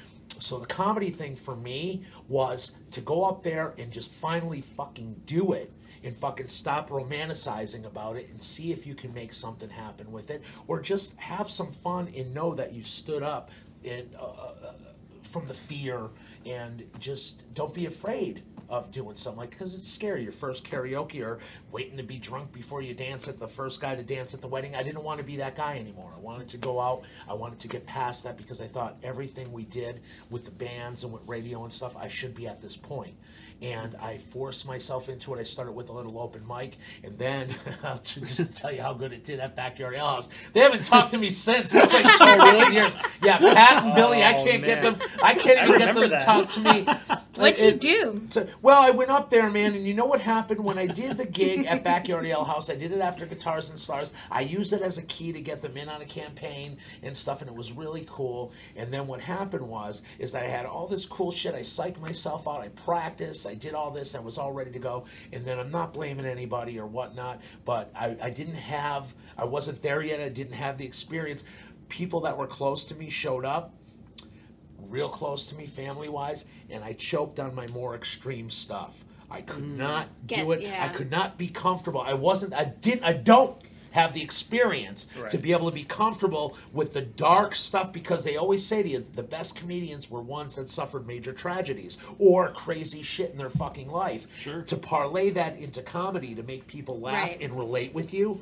So 0.40 0.58
the 0.58 0.66
comedy 0.66 1.10
thing 1.10 1.36
for 1.36 1.54
me 1.54 2.02
was 2.28 2.72
to 2.92 3.00
go 3.00 3.24
up 3.24 3.42
there 3.42 3.74
and 3.78 3.92
just 3.92 4.12
finally 4.12 4.60
fucking 4.60 5.22
do 5.26 5.52
it 5.52 5.72
and 6.04 6.16
fucking 6.16 6.48
stop 6.48 6.90
romanticizing 6.90 7.86
about 7.86 8.16
it 8.16 8.28
and 8.30 8.42
see 8.42 8.72
if 8.72 8.86
you 8.86 8.94
can 8.94 9.12
make 9.14 9.32
something 9.32 9.68
happen 9.68 10.10
with 10.12 10.30
it. 10.30 10.42
Or 10.66 10.80
just 10.80 11.16
have 11.16 11.50
some 11.50 11.72
fun 11.72 12.12
and 12.16 12.34
know 12.34 12.54
that 12.54 12.72
you 12.72 12.82
stood 12.82 13.22
up 13.22 13.50
and 13.84 14.08
uh, 14.18 14.24
uh, 14.24 14.72
from 15.22 15.46
the 15.48 15.54
fear 15.54 16.08
and 16.44 16.84
just 16.98 17.52
don't 17.54 17.74
be 17.74 17.86
afraid 17.86 18.42
of 18.68 18.90
doing 18.90 19.16
something 19.16 19.38
like 19.38 19.50
because 19.50 19.74
it's 19.74 19.88
scary. 19.90 20.24
Your 20.24 20.32
first 20.32 20.64
karaoke 20.64 21.24
or 21.24 21.38
waiting 21.70 21.96
to 21.98 22.02
be 22.02 22.18
drunk 22.18 22.52
before 22.52 22.82
you 22.82 22.94
dance 22.94 23.28
at 23.28 23.38
the 23.38 23.46
first 23.46 23.80
guy 23.80 23.94
to 23.94 24.02
dance 24.02 24.34
at 24.34 24.40
the 24.40 24.48
wedding. 24.48 24.74
I 24.74 24.82
didn't 24.82 25.04
want 25.04 25.20
to 25.20 25.26
be 25.26 25.36
that 25.36 25.56
guy 25.56 25.78
anymore. 25.78 26.12
I 26.16 26.18
wanted 26.18 26.48
to 26.48 26.56
go 26.56 26.80
out. 26.80 27.02
I 27.28 27.34
wanted 27.34 27.60
to 27.60 27.68
get 27.68 27.86
past 27.86 28.24
that 28.24 28.36
because 28.36 28.60
i 28.60 28.66
thought 28.66 28.96
everything 29.02 29.50
we 29.52 29.64
did 29.64 30.00
with 30.30 30.44
the 30.44 30.50
bands 30.50 31.04
and 31.04 31.12
with 31.12 31.22
radio 31.26 31.64
and 31.64 31.72
stuff 31.72 31.96
i 31.96 32.08
should 32.08 32.34
be 32.34 32.46
at 32.46 32.60
this 32.60 32.76
point 32.76 33.14
and 33.62 33.94
I 33.96 34.18
forced 34.18 34.66
myself 34.66 35.08
into 35.08 35.34
it. 35.34 35.40
I 35.40 35.42
started 35.42 35.72
with 35.72 35.88
a 35.88 35.92
little 35.92 36.18
open 36.20 36.46
mic, 36.46 36.76
and 37.02 37.16
then 37.18 37.48
to 38.04 38.20
just 38.20 38.36
to 38.36 38.52
tell 38.52 38.72
you 38.72 38.82
how 38.82 38.92
good 38.92 39.12
it 39.12 39.24
did 39.24 39.40
at 39.40 39.56
Backyard 39.56 39.94
Ale 39.94 40.06
House. 40.06 40.28
They 40.52 40.60
haven't 40.60 40.84
talked 40.84 41.10
to 41.12 41.18
me 41.18 41.30
since. 41.30 41.74
It's 41.74 41.92
like 41.94 42.16
12 42.16 42.72
years. 42.72 42.96
Yeah, 43.22 43.38
Pat 43.38 43.84
and 43.84 43.94
Billy, 43.94 44.22
I 44.22 44.36
Oh, 44.38 44.44
can't 44.44 44.62
get 44.64 44.82
them. 44.82 44.98
I 45.22 45.34
can't 45.34 45.58
I 45.58 45.64
even 45.66 45.78
get 45.78 45.86
them 45.94 45.96
remember 45.96 46.18
to 46.18 46.24
talk 46.24 46.48
to 46.50 46.60
me. 46.60 46.82
What'd 47.36 47.58
It- 47.58 47.84
you 47.84 47.94
do? 48.12 48.26
to- 48.30 48.48
well, 48.62 48.80
I 48.82 48.90
went 48.90 49.10
up 49.10 49.28
there, 49.30 49.50
man, 49.50 49.74
and 49.74 49.86
you 49.86 49.92
know 49.94 50.06
what 50.06 50.20
happened 50.20 50.62
when 50.64 50.78
I 50.78 50.86
did 50.86 51.16
the 51.18 51.26
gig 51.26 51.66
at 51.66 51.82
Backyard 51.84 52.24
Ale 52.26 52.44
House? 52.44 52.70
I 52.70 52.74
did 52.76 52.92
it 52.92 53.00
after 53.00 53.26
Guitars 53.26 53.68
and 53.70 53.78
Stars. 53.78 54.12
I 54.30 54.40
used 54.40 54.72
it 54.72 54.80
as 54.82 54.96
a 54.98 55.02
key 55.02 55.32
to 55.32 55.40
get 55.40 55.60
them 55.62 55.76
in 55.76 55.88
on 55.88 56.00
a 56.02 56.06
campaign 56.06 56.78
and 57.02 57.16
stuff, 57.16 57.42
and 57.42 57.50
it 57.50 57.56
was 57.56 57.72
really 57.72 58.06
cool. 58.08 58.52
And 58.74 58.90
then 58.92 59.06
what 59.06 59.20
happened 59.20 59.68
was, 59.68 60.02
is 60.18 60.32
that 60.32 60.42
I 60.44 60.48
had 60.48 60.64
all 60.66 60.86
this 60.86 61.04
cool 61.06 61.30
shit. 61.30 61.54
I 61.54 61.60
psyched 61.60 62.00
myself 62.00 62.48
out. 62.48 62.60
I 62.62 62.68
practiced. 62.68 63.45
I 63.46 63.54
did 63.54 63.74
all 63.74 63.90
this. 63.90 64.14
I 64.14 64.20
was 64.20 64.38
all 64.38 64.52
ready 64.52 64.70
to 64.72 64.78
go. 64.78 65.04
And 65.32 65.44
then 65.44 65.58
I'm 65.58 65.70
not 65.70 65.92
blaming 65.92 66.26
anybody 66.26 66.78
or 66.78 66.86
whatnot, 66.86 67.40
but 67.64 67.90
I, 67.94 68.16
I 68.22 68.30
didn't 68.30 68.54
have, 68.54 69.14
I 69.36 69.44
wasn't 69.44 69.82
there 69.82 70.02
yet. 70.02 70.20
I 70.20 70.28
didn't 70.28 70.54
have 70.54 70.78
the 70.78 70.84
experience. 70.84 71.44
People 71.88 72.20
that 72.22 72.36
were 72.36 72.46
close 72.46 72.84
to 72.86 72.94
me 72.94 73.10
showed 73.10 73.44
up 73.44 73.72
real 74.88 75.08
close 75.08 75.48
to 75.48 75.54
me 75.56 75.66
family 75.66 76.08
wise 76.08 76.44
and 76.70 76.84
I 76.84 76.92
choked 76.92 77.40
on 77.40 77.54
my 77.54 77.66
more 77.68 77.94
extreme 77.94 78.50
stuff. 78.50 79.04
I 79.30 79.40
could 79.40 79.64
mm. 79.64 79.76
not 79.76 80.08
do 80.26 80.36
Get- 80.36 80.62
it. 80.62 80.80
I 80.80 80.88
could 80.88 81.10
not 81.10 81.36
be 81.36 81.48
comfortable. 81.48 82.00
I 82.00 82.14
wasn't 82.14 82.54
I 82.54 82.64
didn't 82.64 83.04
I 83.04 83.12
don't 83.12 83.56
have 83.96 84.12
the 84.12 84.22
experience 84.22 85.06
to 85.30 85.38
be 85.38 85.52
able 85.52 85.68
to 85.70 85.74
be 85.74 85.82
comfortable 85.84 86.54
with 86.72 86.92
the 86.92 87.00
dark 87.00 87.54
stuff 87.54 87.92
because 87.94 88.22
they 88.24 88.36
always 88.36 88.64
say 88.64 88.82
to 88.82 88.88
you 88.88 89.06
the 89.14 89.22
best 89.22 89.56
comedians 89.56 90.10
were 90.10 90.20
ones 90.20 90.54
that 90.56 90.68
suffered 90.68 91.06
major 91.06 91.32
tragedies 91.32 91.96
or 92.18 92.50
crazy 92.50 93.00
shit 93.02 93.30
in 93.30 93.38
their 93.38 93.48
fucking 93.48 93.88
life. 93.90 94.26
Sure. 94.38 94.60
To 94.62 94.76
parlay 94.76 95.30
that 95.30 95.58
into 95.58 95.80
comedy 95.80 96.34
to 96.34 96.42
make 96.42 96.66
people 96.66 97.00
laugh 97.00 97.28
Right. 97.30 97.40
and 97.40 97.56
relate 97.56 97.94
with 97.94 98.12
you 98.12 98.40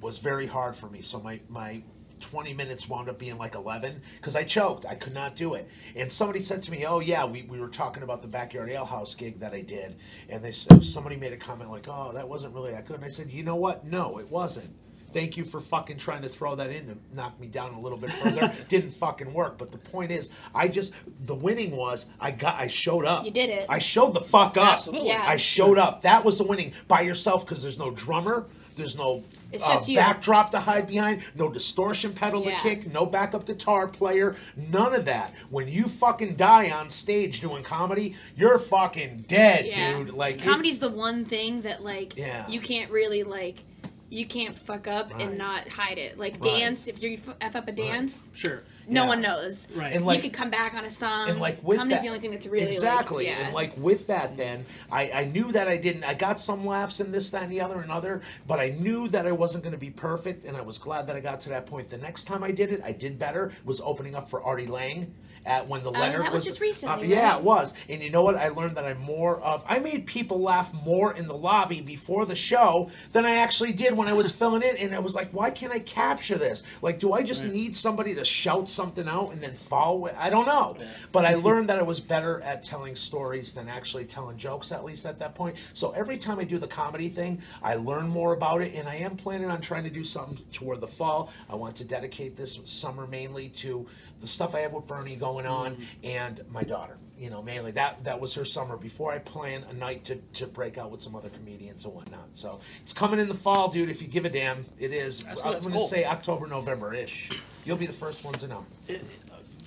was 0.00 0.18
very 0.18 0.46
hard 0.46 0.74
for 0.74 0.88
me. 0.88 1.02
So 1.02 1.20
my 1.20 1.40
my 1.50 1.82
20 2.20 2.54
minutes 2.54 2.88
wound 2.88 3.08
up 3.08 3.18
being 3.18 3.38
like 3.38 3.54
11 3.54 4.00
because 4.16 4.36
I 4.36 4.44
choked. 4.44 4.86
I 4.86 4.94
could 4.94 5.14
not 5.14 5.36
do 5.36 5.54
it. 5.54 5.68
And 5.96 6.10
somebody 6.10 6.40
said 6.40 6.62
to 6.62 6.70
me, 6.70 6.86
"Oh 6.86 7.00
yeah, 7.00 7.24
we, 7.24 7.42
we 7.42 7.60
were 7.60 7.68
talking 7.68 8.02
about 8.02 8.22
the 8.22 8.28
backyard 8.28 8.70
ale 8.70 8.84
house 8.84 9.14
gig 9.14 9.40
that 9.40 9.52
I 9.52 9.60
did." 9.60 9.96
And 10.28 10.44
they 10.44 10.52
said 10.52 10.84
somebody 10.84 11.16
made 11.16 11.32
a 11.32 11.36
comment 11.36 11.70
like, 11.70 11.86
"Oh, 11.88 12.12
that 12.12 12.28
wasn't 12.28 12.54
really 12.54 12.72
that 12.72 12.86
good." 12.86 12.96
And 12.96 13.04
I 13.04 13.08
said, 13.08 13.30
"You 13.30 13.42
know 13.42 13.56
what? 13.56 13.84
No, 13.84 14.18
it 14.18 14.30
wasn't." 14.30 14.70
Thank 15.12 15.38
you 15.38 15.44
for 15.44 15.58
fucking 15.60 15.96
trying 15.96 16.20
to 16.22 16.28
throw 16.28 16.54
that 16.56 16.70
in 16.70 16.86
to 16.88 16.98
knock 17.14 17.40
me 17.40 17.46
down 17.46 17.72
a 17.72 17.80
little 17.80 17.96
bit 17.96 18.12
further. 18.12 18.54
Didn't 18.68 18.90
fucking 18.90 19.32
work. 19.32 19.56
But 19.56 19.72
the 19.72 19.78
point 19.78 20.10
is, 20.10 20.30
I 20.54 20.68
just 20.68 20.92
the 21.20 21.34
winning 21.34 21.76
was 21.76 22.06
I 22.20 22.30
got 22.30 22.56
I 22.56 22.66
showed 22.66 23.06
up. 23.06 23.24
You 23.24 23.30
did 23.30 23.48
it. 23.48 23.66
I 23.70 23.78
showed 23.78 24.12
the 24.12 24.20
fuck 24.20 24.58
up. 24.58 24.78
Absolutely. 24.78 25.08
Yeah. 25.08 25.24
I 25.26 25.38
showed 25.38 25.78
up. 25.78 26.02
That 26.02 26.24
was 26.24 26.36
the 26.36 26.44
winning 26.44 26.72
by 26.88 27.00
yourself 27.00 27.46
because 27.46 27.62
there's 27.62 27.78
no 27.78 27.90
drummer, 27.90 28.46
there's 28.76 28.96
no 28.96 29.24
It's 29.52 29.64
uh, 29.66 29.74
just 29.74 29.88
you. 29.88 29.96
backdrop 29.96 30.50
to 30.50 30.60
hide 30.60 30.86
behind, 30.86 31.22
no 31.34 31.48
distortion 31.48 32.12
pedal 32.12 32.44
Yeah. 32.44 32.56
to 32.56 32.62
kick, 32.62 32.92
no 32.92 33.06
backup 33.06 33.46
guitar 33.46 33.88
player, 33.88 34.36
none 34.56 34.94
of 34.94 35.04
that. 35.06 35.32
When 35.50 35.68
you 35.68 35.84
fucking 35.88 36.36
die 36.36 36.70
on 36.70 36.90
stage 36.90 37.40
doing 37.40 37.62
comedy, 37.62 38.14
you're 38.36 38.58
fucking 38.58 39.24
dead, 39.28 39.66
yeah. 39.66 39.96
dude. 39.98 40.10
Like 40.10 40.42
comedy's 40.42 40.78
the 40.78 40.90
one 40.90 41.24
thing 41.24 41.62
that 41.62 41.82
like 41.82 42.16
Yeah. 42.16 42.46
you 42.48 42.60
can't 42.60 42.90
really 42.90 43.22
like 43.22 43.62
you 44.10 44.24
can't 44.24 44.58
fuck 44.58 44.88
up 44.88 45.12
Right. 45.12 45.22
and 45.22 45.36
not 45.38 45.68
hide 45.68 45.98
it. 45.98 46.18
Like 46.18 46.42
Right. 46.42 46.58
dance, 46.60 46.88
if 46.88 47.02
you 47.02 47.18
f 47.42 47.54
up 47.54 47.68
a 47.68 47.72
dance, 47.72 48.22
Sure. 48.32 48.62
No 48.88 49.02
Yeah. 49.02 49.08
one 49.08 49.20
knows. 49.20 49.68
Right. 49.74 49.92
And 49.92 50.04
like- 50.06 50.16
you 50.16 50.22
could 50.30 50.32
come 50.38 50.50
back 50.50 50.74
on 50.74 50.84
a 50.84 50.90
song. 50.90 51.28
and 51.28 51.38
like 51.38 51.62
with 51.62 51.78
comedy's 51.78 51.98
that, 51.98 52.02
the 52.02 52.08
only 52.08 52.20
thing 52.20 52.30
that's 52.30 52.46
really 52.46 52.72
exactly 52.72 53.26
Like, 53.26 53.36
yeah. 53.36 53.44
and 53.46 53.54
like 53.54 53.76
with 53.76 54.06
that 54.06 54.36
then 54.36 54.64
I, 54.90 55.10
I 55.10 55.24
knew 55.24 55.52
that 55.52 55.68
i 55.68 55.76
didn't 55.76 56.04
i 56.04 56.14
got 56.14 56.40
some 56.40 56.66
laughs 56.66 57.00
in 57.00 57.12
this 57.12 57.30
that 57.30 57.42
and 57.42 57.52
the 57.52 57.60
other 57.60 57.80
and 57.80 57.90
other 57.90 58.22
but 58.46 58.58
i 58.58 58.70
knew 58.70 59.08
that 59.08 59.26
i 59.26 59.32
wasn't 59.32 59.62
going 59.64 59.72
to 59.72 59.78
be 59.78 59.90
perfect 59.90 60.44
and 60.44 60.56
i 60.56 60.60
was 60.60 60.78
glad 60.78 61.06
that 61.06 61.16
i 61.16 61.20
got 61.20 61.40
to 61.42 61.48
that 61.50 61.66
point 61.66 61.90
the 61.90 61.98
next 61.98 62.24
time 62.24 62.42
i 62.42 62.50
did 62.50 62.72
it 62.72 62.80
i 62.84 62.92
did 62.92 63.18
better 63.18 63.52
was 63.64 63.80
opening 63.82 64.14
up 64.14 64.28
for 64.30 64.42
Artie 64.42 64.66
Lange 64.66 65.12
at 65.48 65.66
when 65.66 65.82
the 65.82 65.90
Leonard 65.90 66.20
Oh, 66.20 66.22
that 66.24 66.32
was 66.32 66.44
just 66.44 66.60
recently, 66.60 67.06
uh, 67.06 67.16
yeah, 67.16 67.30
right? 67.32 67.38
it 67.38 67.42
was. 67.44 67.74
And 67.88 68.02
you 68.02 68.10
know 68.10 68.22
what? 68.22 68.36
I 68.36 68.48
learned 68.48 68.76
that 68.76 68.84
I'm 68.84 69.00
more 69.00 69.40
of. 69.40 69.64
I 69.66 69.78
made 69.78 70.06
people 70.06 70.40
laugh 70.40 70.72
more 70.72 71.14
in 71.14 71.26
the 71.26 71.34
lobby 71.36 71.80
before 71.80 72.26
the 72.26 72.36
show 72.36 72.90
than 73.12 73.24
I 73.24 73.36
actually 73.36 73.72
did 73.72 73.96
when 73.96 74.08
I 74.08 74.12
was 74.12 74.30
filling 74.38 74.62
it. 74.62 74.76
And 74.78 74.94
I 74.94 74.98
was 74.98 75.14
like, 75.14 75.30
why 75.30 75.50
can't 75.50 75.72
I 75.72 75.80
capture 75.80 76.36
this? 76.36 76.62
Like, 76.82 76.98
do 76.98 77.12
I 77.12 77.22
just 77.22 77.44
need 77.44 77.74
somebody 77.74 78.14
to 78.14 78.24
shout 78.24 78.68
something 78.68 79.08
out 79.08 79.32
and 79.32 79.40
then 79.40 79.54
follow 79.54 80.06
it? 80.06 80.14
I 80.18 80.30
don't 80.30 80.46
know. 80.46 80.76
But 81.12 81.24
I 81.24 81.34
learned 81.48 81.68
that 81.70 81.78
I 81.78 81.82
was 81.82 81.98
better 81.98 82.40
at 82.42 82.62
telling 82.62 82.94
stories 82.94 83.52
than 83.52 83.68
actually 83.68 84.04
telling 84.04 84.36
jokes, 84.36 84.70
at 84.70 84.84
least 84.84 85.06
at 85.06 85.18
that 85.20 85.34
point. 85.34 85.56
So 85.72 85.92
every 85.92 86.18
time 86.18 86.38
I 86.38 86.44
do 86.44 86.58
the 86.58 86.68
comedy 86.68 87.08
thing, 87.08 87.40
I 87.62 87.76
learn 87.76 88.08
more 88.08 88.34
about 88.34 88.60
it. 88.60 88.74
And 88.74 88.88
I 88.88 88.96
am 88.96 89.16
planning 89.16 89.50
on 89.50 89.60
trying 89.60 89.84
to 89.84 89.90
do 89.90 90.04
something 90.04 90.38
toward 90.52 90.80
the 90.80 90.86
fall. 90.86 91.32
I 91.48 91.54
want 91.54 91.76
to 91.76 91.84
dedicate 91.84 92.36
this 92.36 92.60
summer 92.66 93.06
mainly 93.06 93.48
to 93.48 93.86
the 94.20 94.26
stuff 94.26 94.54
I 94.54 94.60
have 94.60 94.72
with 94.72 94.86
Bernie 94.86 95.16
going 95.16 95.46
on 95.46 95.76
mm-hmm. 95.76 95.82
and 96.04 96.44
my 96.50 96.62
daughter. 96.62 96.98
You 97.18 97.30
know, 97.30 97.42
mainly 97.42 97.72
that 97.72 98.04
that 98.04 98.20
was 98.20 98.32
her 98.34 98.44
summer 98.44 98.76
before 98.76 99.10
I 99.10 99.18
plan 99.18 99.64
a 99.68 99.72
night 99.72 100.04
to, 100.04 100.16
to 100.34 100.46
break 100.46 100.78
out 100.78 100.92
with 100.92 101.02
some 101.02 101.16
other 101.16 101.30
comedians 101.30 101.84
and 101.84 101.92
whatnot. 101.92 102.28
So 102.34 102.60
it's 102.82 102.92
coming 102.92 103.18
in 103.18 103.28
the 103.28 103.34
fall, 103.34 103.68
dude. 103.68 103.90
If 103.90 104.00
you 104.00 104.06
give 104.06 104.24
a 104.24 104.30
damn, 104.30 104.64
it 104.78 104.92
is. 104.92 105.24
I'm 105.28 105.34
That's 105.34 105.66
gonna 105.66 105.78
cool. 105.78 105.88
say 105.88 106.04
October, 106.04 106.46
November 106.46 106.94
ish. 106.94 107.30
You'll 107.64 107.76
be 107.76 107.86
the 107.86 107.92
first 107.92 108.24
ones 108.24 108.38
to 108.38 108.48
know. 108.48 108.64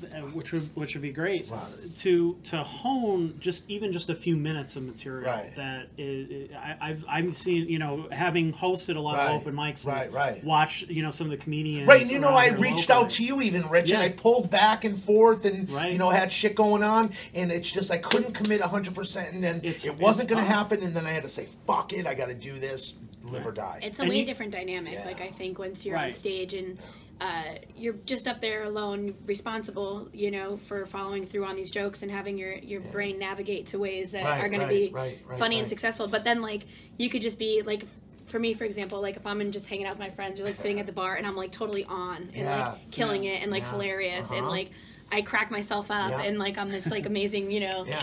Uh, 0.06 0.20
which 0.34 0.52
would 0.52 0.64
which 0.76 0.94
would 0.96 1.02
be 1.02 1.12
great 1.12 1.50
Wow. 1.50 1.66
to 1.98 2.38
to 2.46 2.58
hone 2.64 3.36
just 3.40 3.70
even 3.70 3.92
just 3.92 4.10
a 4.10 4.16
few 4.16 4.36
minutes 4.36 4.76
of 4.76 4.84
material 4.84 5.32
Right. 5.32 5.56
that 5.56 5.88
is, 5.98 6.50
I, 6.56 6.76
I've 6.82 7.06
I'm 7.08 7.32
seeing 7.32 7.70
you 7.70 7.80
know 7.80 8.08
having 8.12 8.54
hosted 8.54 8.96
a 8.96 9.00
lot 9.00 9.18
Right. 9.18 9.30
of 9.36 9.42
open 9.42 9.54
mics 9.56 9.86
Right, 9.86 10.12
right. 10.12 10.44
watch 10.44 10.84
you 10.88 11.02
know 11.04 11.12
some 11.12 11.28
of 11.28 11.32
the 11.32 11.38
comedians 11.38 11.88
Right, 11.88 12.02
and 12.02 12.12
you 12.12 12.20
know, 12.20 12.30
I 12.30 12.48
reached 12.50 12.90
locally. 12.90 13.06
out 13.06 13.10
to 13.12 13.24
you 13.24 13.42
even, 13.42 13.70
Rich, 13.70 13.92
and 13.92 14.02
I 14.02 14.10
pulled 14.10 14.50
back 14.50 14.84
and 14.84 15.02
forth, 15.02 15.46
and 15.46 15.70
Right. 15.70 15.92
you 15.92 15.98
know, 15.98 16.10
had 16.10 16.32
shit 16.32 16.56
going 16.56 16.84
on, 16.84 17.12
and 17.34 17.52
it's 17.52 17.72
just 17.72 17.92
I 17.92 17.98
couldn't 17.98 18.34
commit 18.34 18.62
hundred 18.62 18.96
percent, 18.96 19.34
and 19.34 19.44
then 19.44 19.58
It's- 19.58 19.86
it 19.86 19.98
wasn't 20.00 20.30
going 20.30 20.44
to 20.44 20.50
happen, 20.50 20.82
and 20.84 20.96
then 20.96 21.06
I 21.06 21.12
had 21.12 21.24
to 21.24 21.30
say, 21.30 21.48
"Fuck 21.68 21.94
it, 21.94 22.06
I 22.08 22.14
got 22.14 22.28
to 22.28 22.34
do 22.34 22.58
this, 22.60 22.94
live 23.32 23.46
or 23.46 23.52
die." 23.52 23.80
It's 23.82 24.00
a 24.00 24.04
And 24.04 24.10
way 24.10 24.20
you- 24.20 24.26
different 24.26 24.52
dynamic. 24.52 24.94
Yeah. 24.94 25.06
Like 25.06 25.22
I 25.22 25.28
think 25.28 25.60
once 25.60 25.86
you're 25.86 25.98
on 25.98 26.12
stage 26.12 26.54
and 26.54 26.78
uh, 27.20 27.44
you're 27.78 27.94
just 28.08 28.28
up 28.28 28.42
there 28.42 28.64
alone, 28.64 29.14
responsible, 29.28 30.10
you 30.12 30.32
know, 30.32 30.58
for 30.58 30.86
following 30.88 31.24
through 31.26 31.46
on 31.46 31.56
these 31.56 31.70
jokes 31.70 32.02
and 32.02 32.12
having 32.12 32.38
your 32.38 32.54
your 32.56 32.82
brain 32.82 33.20
navigate 33.20 33.68
to 33.68 33.78
ways 33.80 34.12
that 34.12 34.24
Right, 34.26 34.44
are 34.44 34.50
going 34.50 34.62
right, 34.62 34.70
to 34.70 34.74
be 34.88 34.90
right, 34.92 35.20
right, 35.28 35.38
funny 35.38 35.60
and 35.60 35.70
successful. 35.70 36.08
But 36.08 36.24
then 36.24 36.42
like 36.42 36.64
you 36.98 37.10
could 37.10 37.22
just 37.22 37.40
be 37.40 37.62
like. 37.62 37.86
For 38.28 38.40
me, 38.40 38.54
for 38.54 38.64
example, 38.64 39.02
like 39.02 39.18
if 39.18 39.28
I'm 39.28 39.42
in 39.42 39.52
just 39.52 39.68
hanging 39.68 39.88
out 39.88 39.98
with 39.98 40.00
my 40.00 40.10
friends 40.10 40.40
or 40.40 40.46
like 40.46 40.56
sitting 40.56 40.80
at 40.80 40.86
the 40.86 40.94
bar 40.94 41.16
and 41.16 41.28
I'm 41.28 41.36
like 41.36 41.52
totally 41.52 41.84
on 41.84 42.16
and 42.34 42.34
Yeah, 42.34 42.70
like 42.70 42.90
killing 42.90 43.26
it 43.26 43.42
and 43.42 43.52
like 43.52 43.64
yeah, 43.64 43.72
hilarious 43.72 44.32
and 44.32 44.42
uh-huh. 44.42 44.50
like 44.50 44.72
I 45.12 45.22
crack 45.22 45.52
myself 45.52 45.92
up 45.92 46.12
Yeah. 46.12 46.22
and 46.24 46.40
like 46.40 46.58
I'm 46.58 46.70
this 46.70 46.90
like 46.90 47.06
amazing, 47.14 47.52
you 47.52 47.60
know, 47.62 47.86
yeah, 47.86 48.00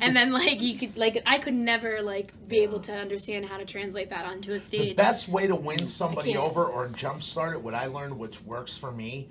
and 0.00 0.16
then 0.16 0.32
like 0.32 0.60
you 0.60 0.76
could 0.78 0.96
like 0.96 1.22
I 1.26 1.38
could 1.38 1.54
never 1.54 2.02
like 2.02 2.32
be 2.48 2.58
able 2.60 2.80
to 2.80 2.92
understand 2.92 3.46
how 3.46 3.56
to 3.58 3.64
translate 3.64 4.10
that 4.10 4.24
onto 4.26 4.52
a 4.52 4.60
stage. 4.60 4.80
the 4.80 4.86
stage. 4.86 4.96
best 4.96 5.28
way 5.28 5.46
to 5.46 5.54
win 5.54 5.86
somebody 5.86 6.36
over 6.36 6.64
or 6.66 6.88
jumpstart 6.88 7.52
it, 7.52 7.60
what 7.62 7.74
I 7.74 7.86
learned, 7.86 8.18
which 8.18 8.42
works 8.42 8.76
for 8.76 8.90
me, 8.92 9.28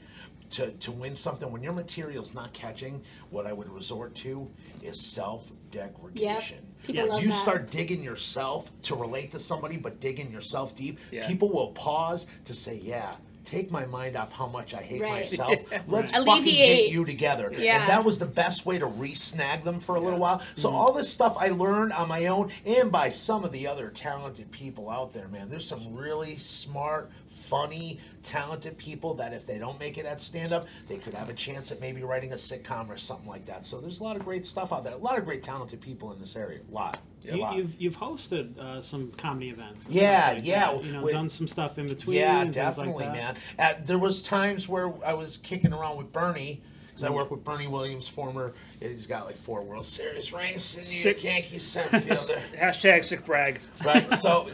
to, 0.51 0.71
to 0.71 0.91
win 0.91 1.15
something 1.15 1.51
when 1.51 1.61
your 1.61 1.73
material's 1.73 2.33
not 2.33 2.53
catching, 2.53 3.01
what 3.29 3.45
I 3.45 3.53
would 3.53 3.69
resort 3.69 4.15
to 4.15 4.49
is 4.81 4.99
self 5.05 5.51
degradation. 5.71 6.65
People 6.83 7.03
When 7.03 7.11
love 7.11 7.21
you 7.23 7.29
that. 7.29 7.37
start 7.37 7.69
digging 7.69 8.01
yourself 8.01 8.71
to 8.83 8.95
relate 8.95 9.31
to 9.31 9.39
somebody, 9.39 9.75
but 9.77 9.99
digging 9.99 10.31
yourself 10.31 10.75
deep, 10.75 10.97
Yeah. 11.11 11.27
people 11.27 11.49
will 11.49 11.67
pause 11.73 12.25
to 12.45 12.53
say, 12.53 12.79
"Yeah." 12.81 13.13
Take 13.45 13.71
my 13.71 13.85
mind 13.85 14.15
off 14.15 14.31
how 14.31 14.47
much 14.47 14.73
I 14.73 14.81
hate 14.81 15.01
Right. 15.01 15.11
myself. 15.21 15.55
Let's 15.87 16.11
Right. 16.11 16.25
fucking 16.25 16.43
get 16.43 16.53
Alleviate. 16.53 16.91
you 16.91 17.05
together. 17.05 17.51
Yeah. 17.57 17.81
And 17.81 17.89
that 17.89 18.03
was 18.03 18.19
the 18.19 18.25
best 18.25 18.65
way 18.65 18.77
to 18.77 18.85
re-snag 18.85 19.63
them 19.63 19.79
for 19.79 19.95
a 19.95 19.99
little 19.99 20.19
while. 20.19 20.41
So 20.55 20.67
mm-hmm. 20.69 20.77
all 20.77 20.93
this 20.93 21.11
stuff 21.11 21.35
I 21.39 21.49
learned 21.49 21.93
on 21.93 22.07
my 22.07 22.27
own 22.27 22.51
and 22.65 22.91
by 22.91 23.09
some 23.09 23.43
of 23.43 23.51
the 23.51 23.67
other 23.67 23.89
talented 23.89 24.51
people 24.51 24.89
out 24.89 25.13
there, 25.13 25.27
man. 25.29 25.49
There's 25.49 25.67
some 25.67 25.95
really 25.95 26.37
smart, 26.37 27.09
funny, 27.49 27.99
talented 28.23 28.77
people 28.77 29.13
that 29.15 29.33
if 29.33 29.45
they 29.45 29.57
don't 29.57 29.79
make 29.79 29.97
it 29.97 30.05
at 30.05 30.21
stand 30.21 30.53
up, 30.53 30.67
they 30.87 30.97
could 30.97 31.13
have 31.13 31.29
a 31.29 31.33
chance 31.33 31.71
at 31.71 31.81
maybe 31.81 32.03
writing 32.03 32.31
a 32.31 32.35
sitcom 32.35 32.89
or 32.89 32.97
something 32.97 33.27
like 33.27 33.45
that. 33.45 33.65
So 33.65 33.79
there's 33.79 33.99
a 33.99 34.03
lot 34.03 34.15
of 34.15 34.23
great 34.23 34.45
stuff 34.45 34.71
out 34.71 34.83
there. 34.83 34.93
A 34.93 34.97
lot 34.97 35.17
of 35.17 35.25
great 35.25 35.41
talented 35.41 35.81
people 35.81 36.11
in 36.11 36.19
this 36.19 36.35
area. 36.35 36.59
A 36.69 36.73
lot. 36.73 36.99
You, 37.21 37.37
lot. 37.37 37.55
you've 37.55 37.75
you've 37.79 37.97
hosted 37.97 38.57
uh, 38.57 38.81
some 38.81 39.11
comedy 39.17 39.49
events. 39.49 39.87
Yeah, 39.89 40.33
like 40.35 40.45
yeah, 40.45 40.71
that. 40.71 40.85
You 40.85 40.93
know, 40.93 41.09
done 41.09 41.27
some 41.27 41.47
stuff 41.47 41.77
in 41.77 41.89
between. 41.89 42.17
Yeah, 42.17 42.43
things 42.43 42.55
like 42.55 42.65
definitely, 42.65 43.05
man. 43.05 43.35
At, 43.57 43.87
there 43.87 43.97
was 43.97 44.21
times 44.21 44.69
where 44.69 44.93
I 45.05 45.13
was 45.13 45.37
kicking 45.37 45.73
around 45.73 45.97
with 45.97 46.13
Bernie 46.13 46.61
because. 46.99 47.11
I 47.11 47.15
work 47.15 47.31
with 47.31 47.43
Bernie 47.43 47.67
Williams, 47.67 48.07
former. 48.07 48.53
He's 48.79 49.07
got 49.07 49.25
like 49.25 49.35
four 49.35 49.61
World 49.63 49.85
Series 49.85 50.31
rings. 50.31 50.75
in 50.75 50.81
New 50.81 51.11
York 51.11 51.19
Six. 51.19 51.23
Yankees 51.23 51.63
center 51.63 51.99
fielder. 51.99 52.41
Hashtag 52.57 53.03
sick 53.03 53.25
brag. 53.25 53.59
right? 53.83 54.13
So, 54.15 54.49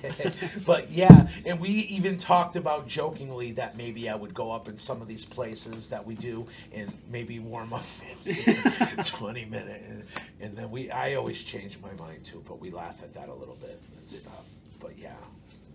but 0.66 0.90
yeah, 0.90 1.28
and 1.44 1.60
we 1.60 1.68
even 1.68 2.18
talked 2.18 2.56
about 2.56 2.86
jokingly 2.86 3.52
that 3.52 3.76
maybe 3.76 4.08
I 4.08 4.14
would 4.14 4.34
go 4.34 4.50
up 4.50 4.68
in 4.68 4.78
some 4.78 5.02
of 5.02 5.08
these 5.08 5.24
places 5.24 5.88
that 5.88 6.04
we 6.04 6.14
do 6.14 6.46
and 6.72 6.92
maybe 7.10 7.38
warm 7.38 7.72
up 7.72 7.84
15, 8.24 9.04
20 9.04 9.44
minutes, 9.46 9.84
and, 9.88 10.04
and 10.40 10.56
then 10.56 10.70
we. 10.70 10.90
I 10.90 11.14
always 11.14 11.42
change 11.42 11.78
my 11.82 11.92
mind 12.02 12.24
too, 12.24 12.42
but 12.46 12.60
we 12.60 12.70
laugh 12.70 13.02
at 13.02 13.14
that 13.14 13.28
a 13.28 13.34
little 13.34 13.56
bit 13.56 13.80
and 13.98 14.08
stuff. 14.08 14.32
But 14.80 14.98
yeah. 14.98 15.12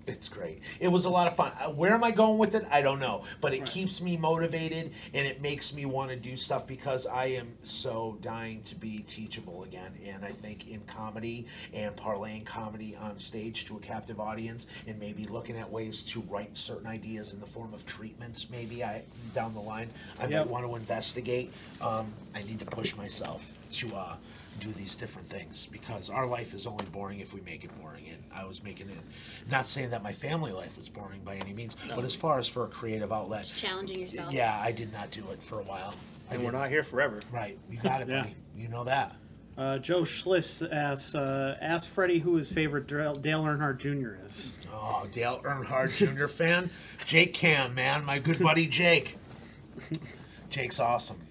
It's 0.05 0.27
great. 0.27 0.59
It 0.81 0.89
was 0.89 1.05
a 1.05 1.09
lot 1.09 1.27
of 1.27 1.35
fun. 1.37 1.53
Uh, 1.57 1.69
Where 1.69 1.93
am 1.93 2.03
I 2.03 2.11
going 2.11 2.37
with 2.37 2.55
it? 2.55 2.65
I 2.69 2.81
don't 2.81 2.99
know. 2.99 3.23
But 3.39 3.53
it 3.53 3.65
keeps 3.65 4.01
me 4.01 4.17
motivated 4.17 4.91
and 5.13 5.25
it 5.25 5.41
makes 5.41 5.73
me 5.73 5.85
want 5.85 6.09
to 6.09 6.17
do 6.17 6.35
stuff 6.35 6.67
because 6.67 7.05
I 7.05 7.27
am 7.27 7.47
so 7.63 8.17
dying 8.21 8.61
to 8.63 8.75
be 8.75 8.97
teachable 9.07 9.63
again. 9.63 9.93
And 10.05 10.25
I 10.25 10.31
think 10.31 10.67
in 10.69 10.81
comedy 10.87 11.47
and 11.73 11.95
parlaying 11.95 12.43
comedy 12.45 12.97
on 12.99 13.17
stage 13.17 13.65
to 13.67 13.77
a 13.77 13.79
captive 13.79 14.19
audience 14.19 14.67
and 14.87 14.99
maybe 14.99 15.25
looking 15.25 15.57
at 15.57 15.71
ways 15.71 16.03
to 16.11 16.19
write 16.29 16.57
certain 16.57 16.87
ideas 16.87 17.31
in 17.33 17.39
the 17.39 17.47
form 17.47 17.73
of 17.73 17.85
treatments, 17.85 18.47
maybe 18.51 18.83
I 18.83 19.03
down 19.33 19.53
the 19.53 19.61
line 19.61 19.89
I 20.19 20.27
Yep. 20.27 20.45
might 20.47 20.51
want 20.51 20.65
to 20.65 20.75
investigate. 20.75 21.53
Um, 21.79 22.11
I 22.35 22.43
need 22.43 22.59
to 22.59 22.65
push 22.65 22.95
myself 22.97 23.53
to 23.73 23.95
uh, 23.95 24.15
do 24.59 24.71
these 24.73 24.95
different 24.95 25.29
things 25.29 25.65
because 25.71 26.09
our 26.09 26.27
life 26.27 26.53
is 26.53 26.67
only 26.67 26.85
boring 26.85 27.19
if 27.19 27.33
we 27.33 27.41
make 27.41 27.63
it 27.63 27.71
boring. 27.81 28.02
And 28.33 28.41
I 28.41 28.45
was 28.47 28.63
making 28.63 28.89
it, 28.89 28.97
not 29.49 29.67
saying 29.67 29.91
that 29.91 30.03
my 30.03 30.13
family 30.13 30.51
life 30.51 30.77
was 30.77 30.89
boring 30.89 31.21
by 31.23 31.35
any 31.35 31.53
means, 31.53 31.75
but 31.95 32.03
as 32.03 32.15
far 32.15 32.39
as 32.39 32.47
for 32.47 32.65
a 32.65 32.67
creative 32.67 33.11
outlet, 33.11 33.51
challenging 33.55 33.99
yourself. 33.99 34.33
yeah, 34.33 34.59
I 34.61 34.71
did 34.71 34.91
not 34.93 35.11
do 35.11 35.23
it 35.31 35.41
for 35.41 35.59
a 35.59 35.63
while. 35.63 35.93
I 36.29 36.35
And 36.35 36.43
we're 36.43 36.51
didn't. 36.51 36.61
not 36.61 36.69
here 36.69 36.83
forever. 36.83 37.21
Right, 37.31 37.57
you 37.69 37.79
got 37.81 38.01
it, 38.01 38.07
Yeah. 38.09 38.21
buddy. 38.23 38.35
You 38.57 38.67
know 38.67 38.83
that. 38.85 39.15
Uh, 39.55 39.77
Joe 39.77 40.01
Schliss 40.01 40.63
asks, 40.71 41.13
uh, 41.13 41.57
ask 41.61 41.89
Freddie 41.89 42.19
who 42.19 42.35
his 42.35 42.51
favorite 42.51 42.87
Dale, 42.87 43.13
Dale 43.13 43.43
Earnhardt 43.43 43.77
Jr. 43.77 44.25
is. 44.25 44.57
Oh, 44.73 45.07
Dale 45.11 45.41
Earnhardt 45.43 45.95
Jr. 45.95 46.25
fan, 46.27 46.71
Jake 47.05 47.33
Cam, 47.35 47.75
man, 47.75 48.03
my 48.03 48.17
good 48.17 48.39
buddy 48.39 48.65
Jake. 48.65 49.17
Jake's 50.49 50.79
awesome. 50.79 51.21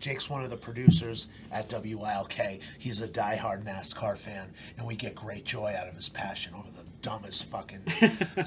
Jake's 0.00 0.28
one 0.30 0.42
of 0.42 0.50
the 0.50 0.56
producers 0.56 1.28
at 1.52 1.70
WILK. 1.70 2.60
He's 2.78 3.00
a 3.00 3.08
diehard 3.08 3.64
NASCAR 3.64 4.16
fan, 4.16 4.52
and 4.76 4.86
we 4.86 4.96
get 4.96 5.14
great 5.14 5.44
joy 5.44 5.74
out 5.78 5.88
of 5.88 5.94
his 5.94 6.08
passion 6.08 6.54
over 6.54 6.68
the 6.70 6.90
dumbest 7.02 7.44
fucking, 7.44 7.82
uh, 8.36 8.44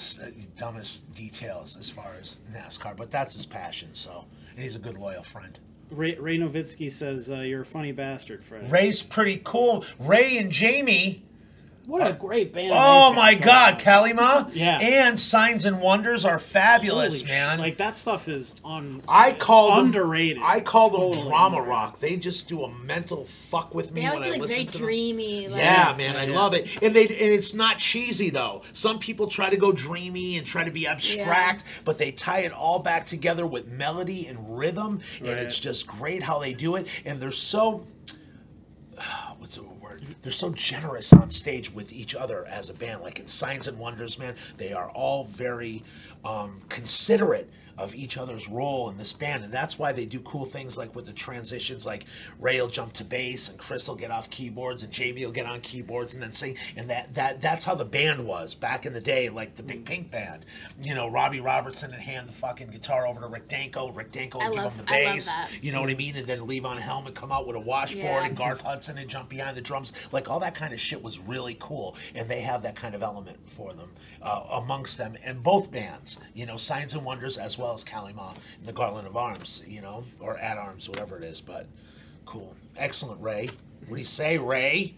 dumbest 0.58 1.14
details 1.14 1.78
as 1.78 1.90
far 1.90 2.16
as 2.20 2.40
NASCAR. 2.52 2.98
But 2.98 3.12
that's 3.12 3.36
his 3.36 3.46
passion, 3.46 3.94
so 3.94 4.26
and 4.56 4.64
he's 4.64 4.76
a 4.76 4.80
good 4.80 4.98
loyal 4.98 5.24
friend. 5.24 5.58
Ray, 5.92 6.16
Ray 6.16 6.38
Novitsky 6.40 6.92
says, 6.92 7.30
uh, 7.30 7.42
"You're 7.42 7.62
a 7.62 7.66
funny 7.66 7.92
bastard, 7.92 8.44
Freddie." 8.44 8.68
Ray's 8.68 9.04
pretty 9.04 9.40
cool. 9.44 9.86
Ray 10.00 10.38
and 10.40 10.52
Jamie 10.52 11.24
What 11.86 12.08
a 12.08 12.14
great 12.14 12.54
band! 12.54 12.72
Oh 12.74 13.12
my 13.12 13.36
God, 13.36 13.84
going. 13.84 14.16
Kalima! 14.16 14.50
Yeah. 14.54 14.80
And 14.80 15.20
Signs 15.20 15.66
and 15.66 15.82
Wonders 15.82 16.24
are 16.24 16.40
fabulous, 16.40 17.16
Holy 17.22 17.26
sh- 17.26 17.30
man. 17.30 17.60
Like 17.60 17.76
that 17.78 17.98
stuff 17.98 18.30
is 18.30 18.56
on. 18.64 19.02
I 19.06 19.34
call 19.34 19.76
them 19.76 19.88
underrated. 19.88 20.42
I 20.42 20.62
call 20.62 20.90
them 20.92 21.02
Totally 21.02 21.24
drama 21.28 21.58
underrated. 21.58 21.70
rock. 21.70 22.00
They 22.00 22.16
just 22.16 22.48
do 22.48 22.64
a 22.64 22.72
mental 22.74 23.26
fuck 23.26 23.76
with 23.76 23.92
me 23.94 24.00
They 24.02 24.08
when 24.08 24.12
always 24.16 24.28
I 24.28 24.28
do 24.28 24.32
like 24.34 24.42
listen 24.44 24.56
very 24.56 24.66
to 24.68 24.72
them. 24.78 24.82
dreamy. 24.82 25.48
Like, 25.50 25.60
Yeah, 25.60 25.96
man, 25.98 26.16
I 26.16 26.26
Yeah. 26.28 26.36
love 26.36 26.54
it. 26.54 26.70
And 26.82 26.96
they 26.96 27.04
and 27.04 27.12
it's 27.12 27.54
not 27.54 27.80
cheesy 27.80 28.30
though. 28.30 28.62
Some 28.72 28.98
people 28.98 29.28
try 29.28 29.50
to 29.50 29.58
go 29.58 29.74
dreamy 29.74 30.38
and 30.38 30.48
try 30.48 30.64
to 30.64 30.72
be 30.72 30.88
abstract, 30.88 31.66
but 31.84 31.98
they 31.98 32.12
tie 32.14 32.40
it 32.40 32.54
all 32.54 32.80
back 32.80 33.06
together 33.06 33.46
with 33.46 33.68
melody 33.68 34.26
and 34.28 34.58
rhythm, 34.58 35.02
and 35.20 35.28
it's 35.38 35.60
just 35.60 35.86
great 35.86 36.24
how 36.24 36.40
they 36.40 36.54
do 36.54 36.78
it. 36.78 36.88
And 37.04 37.20
they're 37.20 37.32
so 37.34 37.84
what's 37.98 38.14
the 38.14 38.16
word? 38.16 38.23
They're 40.24 40.32
so 40.32 40.52
generous 40.52 41.12
on 41.12 41.32
stage 41.32 41.72
with 41.74 41.92
each 41.92 42.16
other 42.16 42.46
as 42.46 42.70
a 42.70 42.74
band. 42.74 43.02
Like 43.02 43.20
in 43.20 43.28
Signs 43.28 43.68
and 43.68 43.78
Wonders, 43.78 44.18
man, 44.18 44.36
they 44.58 44.72
are 44.72 44.90
all 44.90 45.26
very 45.26 45.84
um, 46.24 46.62
considerate 46.70 47.52
of 47.78 47.96
each 47.96 48.18
other's 48.18 48.48
role 48.48 48.90
in 48.90 48.98
this 48.98 49.14
band, 49.14 49.44
and 49.44 49.54
that's 49.54 49.80
why 49.80 49.92
they 49.92 50.06
do 50.06 50.20
cool 50.22 50.46
things 50.46 50.78
like 50.78 50.96
with 50.96 51.06
the 51.06 51.14
transitions. 51.14 51.86
Like 51.86 52.06
Ray 52.40 52.60
will 52.62 52.68
jump 52.68 52.94
to 52.94 53.04
bass, 53.04 53.50
and 53.50 53.58
Chris 53.58 53.88
will 53.88 53.96
get 53.96 54.12
off 54.12 54.30
keyboards, 54.30 54.84
and 54.84 54.92
Jamie 54.92 55.26
will 55.26 55.32
get 55.32 55.46
on 55.46 55.62
keyboards, 55.62 56.14
and 56.14 56.22
then 56.22 56.34
sing. 56.34 56.58
And 56.76 56.90
that 56.90 57.14
that 57.16 57.42
that's 57.42 57.64
how 57.66 57.76
the 57.76 57.86
band 57.86 58.26
was 58.26 58.54
back 58.56 58.86
in 58.86 58.94
the 58.94 59.02
day, 59.02 59.30
like 59.30 59.56
the 59.56 59.64
Big 59.64 59.86
Pink 59.86 60.12
Band. 60.12 60.46
You 60.82 60.96
know, 60.96 61.08
Robbie 61.10 61.40
Robertson 61.42 61.92
would 61.92 62.00
hand 62.00 62.28
the 62.30 62.34
fucking 62.34 62.68
guitar 62.68 63.08
over 63.08 63.22
to 63.22 63.28
Rick 63.28 63.48
Danko. 63.48 63.90
Rick 63.92 64.12
Danko 64.12 64.38
would 64.40 64.46
I 64.48 64.50
give 64.50 64.64
love- 64.64 64.76
him 64.76 64.86
the 64.86 64.92
bass. 64.92 65.30
You 65.62 65.72
know 65.72 65.82
what 65.82 65.90
I 65.90 65.96
mean? 65.96 66.16
And 66.16 66.28
then 66.28 66.40
Levon 66.42 66.78
Helm 66.80 67.06
would 67.06 67.16
come 67.16 67.32
out 67.32 67.48
with 67.48 67.56
a 67.56 67.60
washboard, 67.60 68.04
Yeah. 68.04 68.26
and 68.26 68.38
Garth 68.38 68.62
Hudson 68.62 68.98
and 68.98 69.10
jump 69.10 69.30
behind 69.30 69.58
the 69.58 69.62
drums. 69.62 69.94
Like 70.12 70.30
all 70.30 70.40
that 70.42 70.54
kind 70.56 70.74
of 70.74 70.80
shit 70.80 71.02
was 71.02 71.20
really 71.20 71.58
cool, 71.60 71.96
and 72.14 72.30
they 72.30 72.42
have 72.42 72.62
that 72.64 72.76
kind 72.76 72.96
of 72.96 73.02
element 73.04 73.38
for 73.50 73.74
them 73.74 73.90
uh, 74.24 74.44
amongst 74.52 74.98
them 74.98 75.16
and 75.24 75.44
both 75.44 75.72
bands. 75.72 76.20
You 76.34 76.46
know, 76.46 76.58
Signs 76.58 76.94
and 76.94 77.06
Wonders 77.06 77.38
as 77.38 77.58
well 77.58 77.74
as 77.74 77.84
Kalima 77.84 78.36
and 78.58 78.66
the 78.66 78.74
Garland 78.74 79.08
of 79.08 79.18
Arms. 79.18 79.64
You 79.68 79.82
know, 79.82 80.06
or 80.20 80.38
At 80.38 80.58
Arms, 80.58 80.90
whatever 80.90 81.18
it 81.18 81.24
is. 81.24 81.42
But 81.42 81.68
cool, 82.26 82.56
excellent, 82.78 83.22
Ray. 83.22 83.50
What 83.88 83.96
do 83.98 84.02
you 84.02 84.06
say, 84.06 84.38
Ray? 84.38 84.96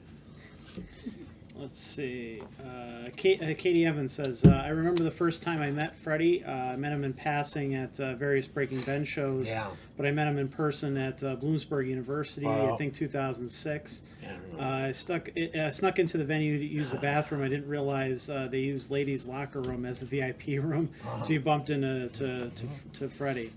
Let's 1.57 1.79
see. 1.79 2.41
Uh, 2.59 3.09
Kate, 3.15 3.41
uh, 3.41 3.53
Katie 3.57 3.85
Evans 3.85 4.11
says, 4.11 4.43
uh, 4.43 4.49
I 4.49 4.67
remember 4.69 5.03
the 5.03 5.11
first 5.11 5.41
time 5.41 5.61
I 5.61 5.71
met 5.71 5.95
Freddie. 5.95 6.43
Uh, 6.43 6.51
I 6.51 6.75
met 6.75 6.91
him 6.91 7.05
in 7.05 7.13
passing 7.13 7.73
at 7.75 7.97
uh, 7.99 8.13
various 8.15 8.45
Breaking 8.45 8.81
Ben 8.81 9.05
shows. 9.05 9.47
Yeah. 9.47 9.67
But 9.95 10.05
I 10.05 10.11
met 10.11 10.27
him 10.27 10.37
in 10.37 10.49
person 10.49 10.97
at 10.97 11.23
uh, 11.23 11.37
Bloomsburg 11.37 11.87
University, 11.87 12.45
Wow. 12.45 12.73
I 12.73 12.77
think 12.77 12.93
2006. 12.93 14.03
Yeah, 14.21 14.37
I. 14.59 14.61
Uh, 14.61 14.87
I 14.87 14.91
stuck, 14.91 15.29
it, 15.35 15.55
uh, 15.55 15.71
snuck 15.71 15.97
into 15.97 16.17
the 16.17 16.25
venue 16.25 16.59
to 16.59 16.65
use 16.65 16.91
the 16.91 16.99
bathroom. 16.99 17.41
I 17.41 17.47
didn't 17.47 17.69
realize 17.69 18.29
uh, 18.29 18.47
they 18.51 18.59
used 18.59 18.91
ladies' 18.91 19.25
locker 19.25 19.61
room 19.61 19.85
as 19.85 20.01
the 20.01 20.05
VIP 20.05 20.61
room. 20.61 20.89
Uh-huh. 21.05 21.21
So 21.21 21.33
you 21.33 21.39
bumped 21.39 21.69
into 21.69 22.09
to, 22.09 22.49
to, 22.49 22.67
to 22.99 23.09
Freddie. 23.09 23.53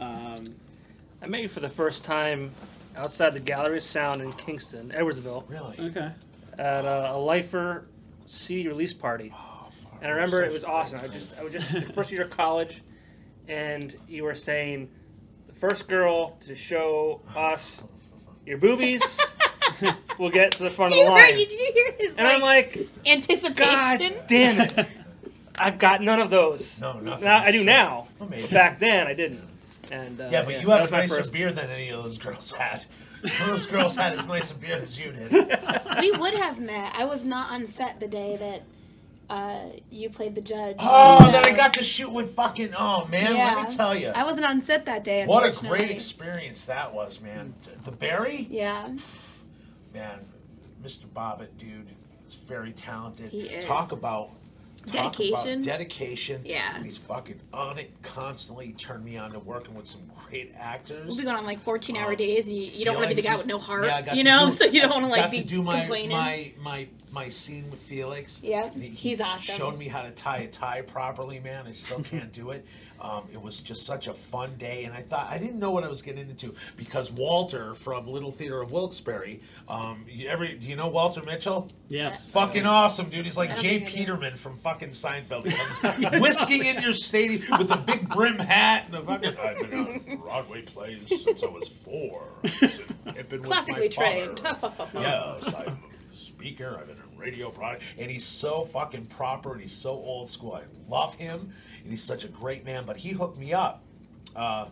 Um, 0.00 0.56
I 1.22 1.28
met 1.28 1.40
you 1.40 1.48
for 1.48 1.60
the 1.60 1.68
first 1.68 2.04
time 2.04 2.50
outside 2.96 3.32
the 3.32 3.40
Gallery 3.40 3.76
of 3.78 3.84
Sound 3.84 4.20
in 4.22 4.32
Kingston, 4.32 4.90
Edwardsville, 4.90 5.48
really? 5.48 5.78
okay. 5.78 6.10
At 6.58 6.84
a, 6.84 7.12
a 7.12 7.18
Lifer 7.18 7.86
CD 8.26 8.68
release 8.68 8.92
party. 8.94 9.32
And 10.00 10.10
I 10.10 10.14
remember 10.14 10.42
it 10.42 10.52
was 10.52 10.64
awesome. 10.64 11.00
I 11.02 11.06
just, 11.08 11.38
I 11.38 11.44
was 11.44 11.52
just 11.52 11.70
first 11.94 12.10
year 12.10 12.22
of 12.22 12.30
college, 12.30 12.82
and 13.48 13.94
you 14.08 14.24
were 14.24 14.34
saying 14.34 14.90
the 15.46 15.52
first 15.52 15.86
girl 15.88 16.36
to 16.40 16.56
show 16.56 17.20
us 17.36 17.82
your 18.44 18.58
boobies 18.58 19.18
will 20.18 20.30
get 20.30 20.50
to 20.52 20.64
the 20.64 20.70
front 20.70 20.92
of 20.94 20.98
You 20.98 21.04
the 21.04 21.10
heard? 21.12 21.20
line. 21.20 21.36
Did 21.36 21.52
you 21.52 21.70
hear 21.72 21.92
his 21.92 22.14
And 22.16 22.24
like, 22.26 22.34
I'm 22.34 22.40
like, 22.40 22.88
anticipation? 23.06 24.14
God 24.14 24.24
damn 24.26 24.60
it! 24.60 24.86
I've 25.58 25.78
got 25.78 26.02
none 26.02 26.18
of 26.18 26.30
those. 26.30 26.80
No, 26.80 26.98
nothing. 26.98 27.24
Now 27.24 27.38
I 27.44 27.52
do 27.52 27.62
now. 27.62 28.08
Amazing. 28.20 28.46
But 28.50 28.54
back 28.54 28.78
then 28.80 29.06
I 29.06 29.14
didn't. 29.14 29.40
And 29.92 30.20
uh, 30.20 30.28
Yeah, 30.32 30.42
but 30.44 30.60
you 30.60 30.66
that 30.66 30.80
have 30.80 30.88
a 30.88 30.92
nicer 30.92 31.16
first. 31.18 31.32
beard 31.32 31.54
than 31.54 31.70
any 31.70 31.90
of 31.90 32.02
those 32.02 32.18
girls 32.18 32.50
had. 32.52 32.84
Those 33.46 33.66
girls 33.66 33.96
had 33.96 34.12
as 34.18 34.26
nice 34.26 34.50
a 34.50 34.54
beard 34.54 34.82
as 34.82 34.98
you 34.98 35.12
did. 35.12 35.30
we 36.00 36.10
would 36.12 36.34
have 36.34 36.58
met. 36.60 36.92
I 36.96 37.04
was 37.04 37.24
not 37.24 37.50
on 37.52 37.66
set 37.66 38.00
the 38.00 38.08
day 38.08 38.36
that 38.36 38.62
uh, 39.30 39.68
you 39.90 40.10
played 40.10 40.34
the 40.34 40.40
judge. 40.40 40.76
on 40.80 41.22
Oh, 41.22 41.26
the 41.26 41.32
that 41.32 41.46
I 41.46 41.50
show. 41.50 41.56
got 41.56 41.72
to 41.74 41.84
shoot 41.84 42.10
with 42.10 42.34
fucking. 42.34 42.74
Oh 42.76 43.06
man, 43.06 43.32
let 43.34 43.68
me 43.68 43.74
tell 43.74 43.96
you. 43.96 44.08
I 44.14 44.24
wasn't 44.24 44.46
on 44.46 44.60
set 44.60 44.84
that 44.86 45.04
day. 45.04 45.24
What 45.26 45.44
a 45.44 45.46
unfortunately. 45.48 45.78
great 45.86 45.90
experience 45.90 46.64
that 46.66 46.92
was, 46.92 47.20
man. 47.20 47.54
The 47.84 47.92
Barry, 47.92 48.46
Yeah. 48.50 48.88
man, 49.94 50.20
Mr. 50.84 51.06
Bobbitt, 51.06 51.56
dude, 51.58 51.86
is 52.28 52.34
very 52.34 52.72
talented. 52.72 53.30
He 53.30 53.42
is. 53.42 53.64
Talk 53.64 53.92
about 53.92 54.30
Dedication. 54.86 55.62
dedication. 55.62 56.42
Yeah. 56.44 56.74
and 56.76 56.84
he's 56.84 56.98
fucking 56.98 57.40
on 57.52 57.78
it 57.78 57.90
constantly. 58.02 58.66
He 58.66 58.72
turned 58.72 59.04
me 59.04 59.16
on 59.16 59.30
to 59.32 59.38
working 59.38 59.74
with 59.74 59.86
some 59.86 60.00
great 60.28 60.52
actors. 60.58 61.06
We'll 61.06 61.16
be 61.16 61.22
going 61.24 61.36
on 61.36 61.44
like 61.46 61.60
14 61.60 61.96
hour 61.96 62.12
Oh. 62.12 62.14
days, 62.16 62.46
and 62.48 62.56
you, 62.56 62.64
you 62.64 62.84
don't 62.84 62.96
want 62.96 63.08
to 63.10 63.14
be 63.14 63.22
the 63.22 63.28
guy 63.28 63.36
with 63.36 63.46
no 63.46 63.58
heart. 63.58 63.84
Yeah, 63.84 63.96
I 63.96 64.02
got 64.02 64.16
you 64.16 64.24
know, 64.24 64.46
do- 64.46 64.52
so 64.60 64.64
you 64.64 64.80
don't 64.80 64.90
want 64.90 65.04
to 65.04 65.10
like 65.10 65.30
be 65.30 65.38
to 65.42 65.44
do 65.46 65.62
my, 65.62 65.80
complaining. 65.80 66.16
my 66.16 66.52
my 66.60 66.88
my 67.12 67.28
scene 67.28 67.70
with 67.70 67.80
Felix. 67.80 68.40
Yeah, 68.42 68.70
he- 68.70 68.88
he's 68.88 69.18
he 69.18 69.24
awesome. 69.24 69.56
Showed 69.56 69.78
me 69.78 69.88
how 69.88 70.02
to 70.02 70.10
tie 70.10 70.38
a 70.38 70.48
tie 70.48 70.82
properly, 70.82 71.38
man. 71.40 71.66
I 71.66 71.72
still 71.72 72.00
can't 72.02 72.32
do 72.32 72.50
it. 72.50 72.64
Um, 73.02 73.24
it 73.32 73.42
was 73.42 73.58
just 73.58 73.84
such 73.84 74.06
a 74.06 74.14
fun 74.14 74.54
day, 74.58 74.84
and 74.84 74.94
I 74.94 75.02
thought 75.02 75.26
I 75.28 75.36
didn't 75.36 75.58
know 75.58 75.72
what 75.72 75.82
I 75.82 75.88
was 75.88 76.02
getting 76.02 76.30
into 76.30 76.54
because 76.76 77.10
Walter 77.10 77.74
from 77.74 78.06
Little 78.06 78.30
Theater 78.30 78.62
of 78.62 78.70
Wilkes-Barre. 78.70 79.40
Um, 79.66 80.04
you 80.08 80.28
ever 80.28 80.46
do 80.46 80.68
you 80.68 80.76
know 80.76 80.86
Walter 80.86 81.20
Mitchell? 81.22 81.68
Yes. 81.88 82.30
Fucking 82.30 82.64
awesome, 82.64 83.08
dude. 83.08 83.24
He's 83.24 83.36
like 83.36 83.56
Jay 83.56 83.80
think 83.80 83.82
I 83.82 83.90
do. 83.90 83.96
Peterman 83.96 84.36
from 84.36 84.56
fucking 84.56 84.90
Seinfeld. 84.90 85.46
He 85.46 86.04
comes 86.04 86.20
whisking 86.22 86.64
in 86.64 86.80
your 86.80 86.94
stadium 86.94 87.58
with 87.58 87.68
the 87.68 87.76
big 87.76 88.08
brim 88.08 88.38
hat 88.38 88.84
and 88.86 88.94
the 88.94 89.00
fucking. 89.02 89.36
I've 89.42 89.68
been 89.68 89.78
on 89.80 90.16
Broadway 90.18 90.62
plays 90.62 91.24
since 91.24 91.42
I 91.42 91.46
was 91.46 91.66
four. 91.66 92.28
Pimpin' 92.44 93.30
with 93.30 93.32
my 93.32 93.48
Classically 93.48 93.88
trained. 93.88 94.40
yes, 94.94 95.52
I'm 95.54 95.66
a 95.68 96.14
speaker. 96.14 96.78
I've 96.80 96.86
been 96.86 96.96
in 96.96 97.18
radio 97.18 97.50
product, 97.50 97.82
and 97.98 98.10
he's 98.10 98.24
so 98.24 98.64
fucking 98.64 99.06
proper 99.06 99.52
and 99.52 99.60
he's 99.60 99.72
so 99.74 99.90
old 99.90 100.30
school. 100.30 100.54
I 100.54 100.62
love 100.92 101.14
him, 101.14 101.52
and 101.82 101.90
he's 101.90 102.04
such 102.04 102.24
a 102.24 102.28
great 102.28 102.64
man. 102.64 102.84
But 102.86 102.98
he 102.98 103.10
hooked 103.10 103.38
me 103.38 103.52
up. 103.52 103.82
Uh, 104.36 104.66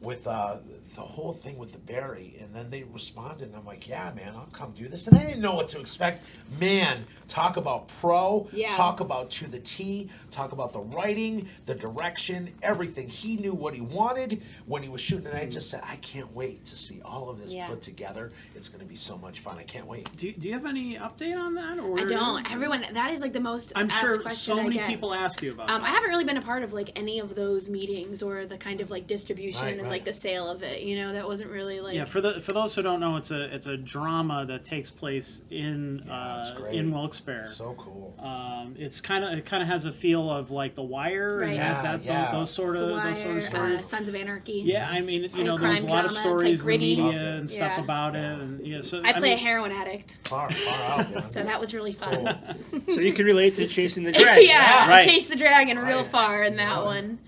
with 0.00 0.26
uh, 0.26 0.58
the 0.94 1.00
whole 1.02 1.32
thing 1.32 1.58
with 1.58 1.72
the 1.72 1.78
Barry, 1.78 2.36
and 2.40 2.54
then 2.54 2.70
they 2.70 2.84
responded, 2.84 3.48
and 3.48 3.56
I'm 3.56 3.66
like, 3.66 3.88
"Yeah, 3.88 4.12
man, 4.14 4.34
I'll 4.36 4.46
come 4.52 4.72
do 4.72 4.86
this." 4.88 5.06
And 5.08 5.18
I 5.18 5.24
didn't 5.24 5.40
know 5.40 5.54
what 5.54 5.68
to 5.70 5.80
expect. 5.80 6.24
Man, 6.60 7.04
talk 7.26 7.56
about 7.56 7.88
pro, 7.88 8.48
Yeah. 8.52 8.70
talk 8.76 9.00
about 9.00 9.30
to 9.32 9.48
the 9.48 9.58
T, 9.58 10.08
talk 10.30 10.52
about 10.52 10.72
the 10.72 10.80
writing, 10.80 11.48
the 11.66 11.74
direction, 11.74 12.52
everything. 12.62 13.08
He 13.08 13.36
knew 13.36 13.52
what 13.54 13.74
he 13.74 13.80
wanted 13.80 14.42
when 14.66 14.82
he 14.82 14.88
was 14.88 15.00
shooting, 15.00 15.26
and 15.26 15.36
I 15.36 15.46
just 15.46 15.68
said, 15.68 15.82
"I 15.84 15.96
can't 15.96 16.32
wait 16.34 16.64
to 16.66 16.76
see 16.78 17.00
all 17.04 17.28
of 17.28 17.38
this 17.40 17.52
Yeah. 17.52 17.66
put 17.66 17.82
together. 17.82 18.32
It's 18.54 18.68
going 18.68 18.80
to 18.80 18.86
be 18.86 18.96
so 18.96 19.18
much 19.18 19.40
fun. 19.40 19.58
I 19.58 19.64
can't 19.64 19.86
wait." 19.86 20.08
Do, 20.16 20.32
do 20.32 20.46
you 20.46 20.54
have 20.54 20.66
any 20.66 20.94
update 20.96 21.36
on 21.36 21.54
that? 21.54 21.78
Or 21.78 21.86
I 21.86 21.88
where 21.90 22.06
it 22.06 22.08
don't. 22.08 22.46
is? 22.46 22.52
Everyone, 22.52 22.84
that 22.92 23.10
is 23.10 23.20
like 23.20 23.32
the 23.32 23.40
most 23.40 23.72
I'm 23.74 23.86
asked 23.90 24.00
sure 24.00 24.18
question 24.20 24.56
so 24.56 24.62
many 24.62 24.78
people 24.78 25.12
ask 25.12 25.42
you 25.42 25.52
about 25.52 25.70
Um, 25.70 25.80
that. 25.82 25.88
I 25.88 25.90
haven't 25.90 26.10
really 26.10 26.24
been 26.24 26.36
a 26.36 26.42
part 26.42 26.62
of 26.62 26.72
like 26.72 26.96
any 26.96 27.18
of 27.18 27.34
those 27.34 27.68
meetings 27.68 28.22
or 28.22 28.46
the 28.46 28.56
kind 28.58 28.80
of 28.80 28.90
like 28.90 29.06
distribution 29.08 29.62
Right, 29.62 29.72
and 29.74 29.82
right. 29.82 29.90
like 29.90 30.04
the 30.04 30.12
sale 30.12 30.48
of 30.48 30.62
it. 30.62 30.83
You 30.84 30.96
know, 30.96 31.12
that 31.14 31.26
wasn't 31.26 31.50
really 31.50 31.80
like. 31.80 31.94
Yeah, 31.94 32.04
for 32.04 32.20
the 32.20 32.40
for 32.40 32.52
those 32.52 32.74
who 32.74 32.82
don't 32.82 33.00
know, 33.00 33.16
it's 33.16 33.30
a 33.30 33.54
it's 33.54 33.66
a 33.66 33.76
drama 33.76 34.44
that 34.46 34.64
takes 34.64 34.90
place 34.90 35.40
in 35.50 36.02
Yeah, 36.06 36.12
uh, 36.14 36.64
in 36.66 36.92
Wilkes-Barre. 36.92 37.46
So 37.46 37.74
cool. 37.78 38.14
Um, 38.18 38.74
it's 38.78 39.00
kind 39.00 39.24
of 39.24 39.32
it 39.32 39.46
kind 39.46 39.62
of 39.62 39.68
has 39.70 39.86
a 39.86 39.92
feel 39.92 40.28
of 40.30 40.50
like 40.50 40.74
The 40.74 40.82
Wire 40.82 41.38
Right. 41.38 41.46
and 41.48 41.56
Yeah, 41.56 41.82
that, 41.82 42.04
that 42.04 42.04
yeah. 42.04 42.30
those 42.32 42.50
sort 42.50 42.76
of 42.76 42.88
The 42.88 42.94
those 43.02 43.22
sort 43.22 43.36
of 43.38 43.42
stories. 43.44 43.80
uh, 43.80 43.82
Sons 43.82 44.08
of 44.10 44.14
Anarchy. 44.14 44.62
yeah, 44.64 44.88
I 44.90 45.00
mean, 45.00 45.22
you 45.34 45.44
know, 45.44 45.56
there's 45.56 45.82
a 45.82 45.86
crime 45.86 45.90
lot 45.96 46.04
of 46.04 46.10
drama. 46.10 46.10
It's, 46.10 46.14
like, 46.14 46.22
stories 46.22 46.44
in 46.44 46.56
the 46.58 46.62
gritty. 46.64 46.96
media 46.96 47.04
Loved 47.04 47.16
it. 47.16 47.38
and 47.40 47.50
stuff 47.50 47.72
Yeah. 47.78 47.80
about 47.84 48.14
it, 48.16 48.38
and 48.40 48.66
yeah. 48.66 48.80
So 48.82 49.00
I 49.02 49.12
play 49.14 49.32
a 49.32 49.36
mean, 49.36 49.38
heroin 49.44 49.72
addict, 49.72 50.18
Far, 50.24 50.50
far 50.50 51.00
out, 51.00 51.10
man. 51.14 51.22
so 51.24 51.42
that 51.42 51.58
was 51.60 51.72
really 51.72 51.92
fun. 51.92 52.38
So 52.90 53.00
you 53.00 53.14
can 53.14 53.24
relate 53.24 53.54
to 53.54 53.66
chasing 53.66 54.04
the 54.04 54.12
dragon. 54.20 54.44
yeah, 54.46 54.86
Right. 54.88 55.02
I 55.02 55.04
chased 55.06 55.30
the 55.30 55.36
dragon 55.36 55.78
real 55.78 55.98
Right. 56.02 56.06
far 56.06 56.44
in 56.44 56.56
that 56.56 56.76
Yeah. 56.76 56.82
one. 56.84 57.18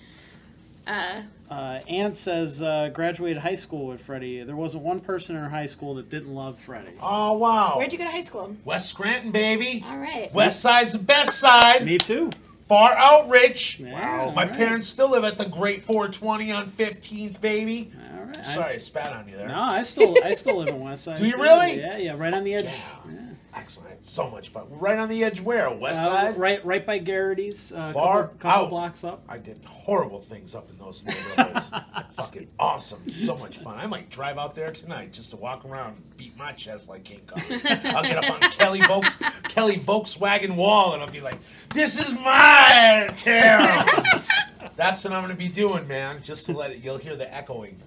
Uh, 0.87 1.23
Uh, 1.51 1.81
Ant 1.89 2.17
says 2.17 2.61
uh, 2.61 2.91
graduated 2.93 3.39
high 3.39 3.55
school 3.55 3.87
with 3.87 4.01
Freddie. 4.01 4.43
There 4.43 4.57
wasn't 4.57 4.83
one 4.83 5.01
person 5.01 5.37
in 5.37 5.43
her 5.43 5.49
high 5.49 5.67
school 5.67 5.95
that 5.95 6.09
didn't 6.09 6.35
love 6.35 6.59
Freddie. 6.59 6.97
Oh 7.01 7.35
wow. 7.35 7.75
where'd 7.77 7.93
you 7.93 7.99
go 7.99 8.05
to 8.05 8.11
high 8.11 8.23
school? 8.23 8.57
West 8.65 8.89
Scranton, 8.89 9.31
baby. 9.31 9.85
All 9.87 9.99
right. 9.99 10.33
West 10.35 10.61
Side's 10.61 10.95
the 10.95 10.99
best 10.99 11.39
side. 11.39 11.85
Me 11.85 11.99
too. 11.99 12.31
Far 12.67 12.93
out 12.95 13.29
rich. 13.29 13.79
Yeah, 13.79 13.93
wow. 14.27 14.33
My 14.33 14.45
right. 14.45 14.53
parents 14.53 14.89
still 14.89 15.11
live 15.11 15.23
at 15.23 15.39
the 15.39 15.45
Great 15.45 15.83
420 15.83 16.51
on 16.51 16.67
15th, 16.67 17.41
baby. 17.41 17.93
All 18.19 18.25
right. 18.25 18.47
Sorry, 18.47 18.75
I 18.75 18.79
spat 18.79 19.13
on 19.13 19.29
you 19.29 19.37
there. 19.37 19.47
No, 19.47 19.61
I 19.61 19.83
still 19.83 20.17
I 20.25 20.33
still 20.33 20.59
live 20.59 20.69
in 20.69 20.81
West 20.81 21.05
Side. 21.05 21.19
Do 21.19 21.27
you 21.27 21.33
too. 21.33 21.43
really? 21.43 21.79
Yeah, 21.79 21.97
yeah, 21.97 22.17
right 22.17 22.35
on 22.35 22.43
the 22.43 22.55
edge. 22.55 22.65
Yeah. 22.65 23.26
Excellent. 23.57 24.05
So 24.05 24.29
much 24.31 24.51
fun. 24.51 24.67
Right 24.71 24.99
on 24.99 25.09
the 25.09 25.25
edge 25.25 25.41
where? 25.41 25.71
West 25.71 25.99
Uh, 26.01 26.05
side? 26.05 26.37
right, 26.39 26.65
right 26.65 26.85
by 26.87 26.99
Garrity's. 26.99 27.73
Uh, 27.73 27.93
Far 27.95 28.25
couple, 28.25 28.39
couple 28.39 28.65
out. 28.65 28.71
blocks 28.71 29.03
up. 29.03 29.25
I 29.29 29.39
did 29.39 29.61
horrible 29.65 30.19
things 30.21 30.55
up 30.55 30.69
in 30.71 30.79
those 30.79 31.03
neighborhoods. 31.05 31.71
Fucking 32.17 32.49
awesome. 32.59 33.03
So 33.09 33.37
much 33.37 33.59
fun. 33.59 33.79
I 33.79 33.87
might 33.87 34.11
drive 34.11 34.37
out 34.39 34.55
there 34.55 34.71
tonight 34.73 35.13
just 35.13 35.31
to 35.31 35.37
walk 35.37 35.65
around 35.65 35.95
and 35.97 36.17
beat 36.19 36.37
my 36.37 36.53
chest 36.53 36.89
like 36.89 37.05
King 37.05 37.23
Kong. 37.27 37.43
I'll 37.85 38.03
get 38.03 38.23
up 38.23 38.31
on 38.31 38.41
Kelly 38.53 38.81
Volks 38.83 39.17
Kelly 39.45 39.79
Volkswagen 39.79 40.55
wall 40.55 40.93
and 40.93 41.03
I'll 41.03 41.11
be 41.11 41.21
like, 41.23 41.39
This 41.71 41.99
is 41.99 42.13
my 42.15 43.09
town. 43.17 44.23
That's 44.77 45.03
what 45.03 45.15
I'm 45.15 45.23
gonna 45.23 45.35
be 45.35 45.49
doing, 45.49 45.89
man. 45.89 46.23
Just 46.23 46.45
to 46.47 46.53
let 46.53 46.71
it 46.71 46.85
you'll 46.85 46.99
hear 46.99 47.17
the 47.17 47.33
echoing 47.35 47.81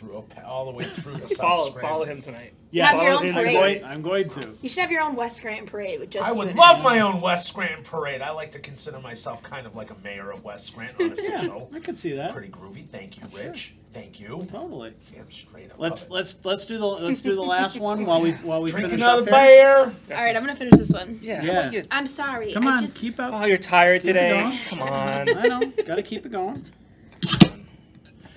through 0.00 0.24
all 0.44 0.64
the 0.66 0.72
way 0.72 0.84
through 0.84 1.16
the 1.18 1.28
South 1.28 1.38
Follow, 1.38 1.64
Scranton. 1.70 1.88
follow 1.90 2.04
him 2.04 2.22
tonight. 2.22 2.52
Yeah, 2.72 2.86
Have 2.92 3.02
your 3.02 3.12
own 3.12 3.26
I'm 3.28 3.34
parade. 3.34 3.54
going, 3.82 3.84
I'm 3.84 4.02
going 4.02 4.28
to. 4.30 4.48
You 4.62 4.68
should 4.68 4.80
have 4.82 4.90
your 4.92 5.02
own 5.02 5.16
West 5.16 5.38
Scranton 5.38 5.66
parade 5.66 5.98
with 6.00 6.10
just 6.10 6.24
I 6.26 6.30
you 6.32 6.38
would 6.38 6.48
in 6.48 6.56
love 6.56 6.78
it. 6.78 6.82
my 6.82 7.00
own 7.00 7.20
West 7.20 7.48
Scranton 7.48 7.82
parade. 7.84 8.22
I 8.22 8.30
like 8.30 8.52
to 8.52 8.58
consider 8.60 9.00
myself 9.00 9.42
kind 9.42 9.66
of 9.66 9.74
like 9.76 9.90
a 9.90 9.96
mayor 10.04 10.30
of 10.30 10.44
West 10.44 10.66
Scranton, 10.66 11.06
unofficial. 11.12 11.70
I 11.74 11.80
could 11.80 11.98
see 11.98 12.12
that. 12.12 12.32
Pretty 12.32 12.48
groovy. 12.48 12.86
Thank 12.88 13.16
you, 13.18 13.24
Rich. 13.34 13.74
Thank 13.92 14.20
you. 14.20 14.46
Totally. 14.50 14.94
Damn 15.12 15.28
straight 15.32 15.72
up. 15.72 15.78
Let's 15.80 16.02
love 16.02 16.10
it. 16.10 16.14
let's 16.14 16.44
let's 16.44 16.66
do 16.66 16.78
the 16.78 16.86
let's 16.86 17.22
do 17.22 17.34
the 17.34 17.42
last 17.42 17.80
one 17.80 18.06
while 18.06 18.20
we 18.20 18.30
while 18.44 18.62
we 18.62 18.70
drink 18.70 18.86
finish 18.86 19.00
another 19.00 19.22
up 19.22 19.28
here. 19.44 19.92
beer. 20.08 20.16
All 20.16 20.24
right, 20.24 20.36
I'm 20.36 20.42
gonna 20.42 20.54
finish 20.54 20.78
this 20.78 20.92
one. 20.92 21.18
Yeah. 21.20 21.42
Yeah. 21.42 21.52
how 21.54 21.60
about 21.62 21.72
you? 21.72 21.82
I'm 21.90 22.06
sorry. 22.06 22.52
Come 22.52 22.68
I 22.68 22.76
on, 22.76 22.82
just, 22.82 22.98
keep 22.98 23.18
up. 23.18 23.32
Oh, 23.34 23.44
you're 23.46 23.58
tired 23.58 24.02
Keep 24.02 24.10
it 24.10 24.12
today. 24.12 24.40
going. 24.42 24.58
Come 24.68 24.82
on. 24.82 25.38
I 25.38 25.46
know. 25.48 25.72
Got 25.84 25.96
to 25.96 26.02
keep 26.04 26.24
it 26.24 26.30
going. 26.30 26.64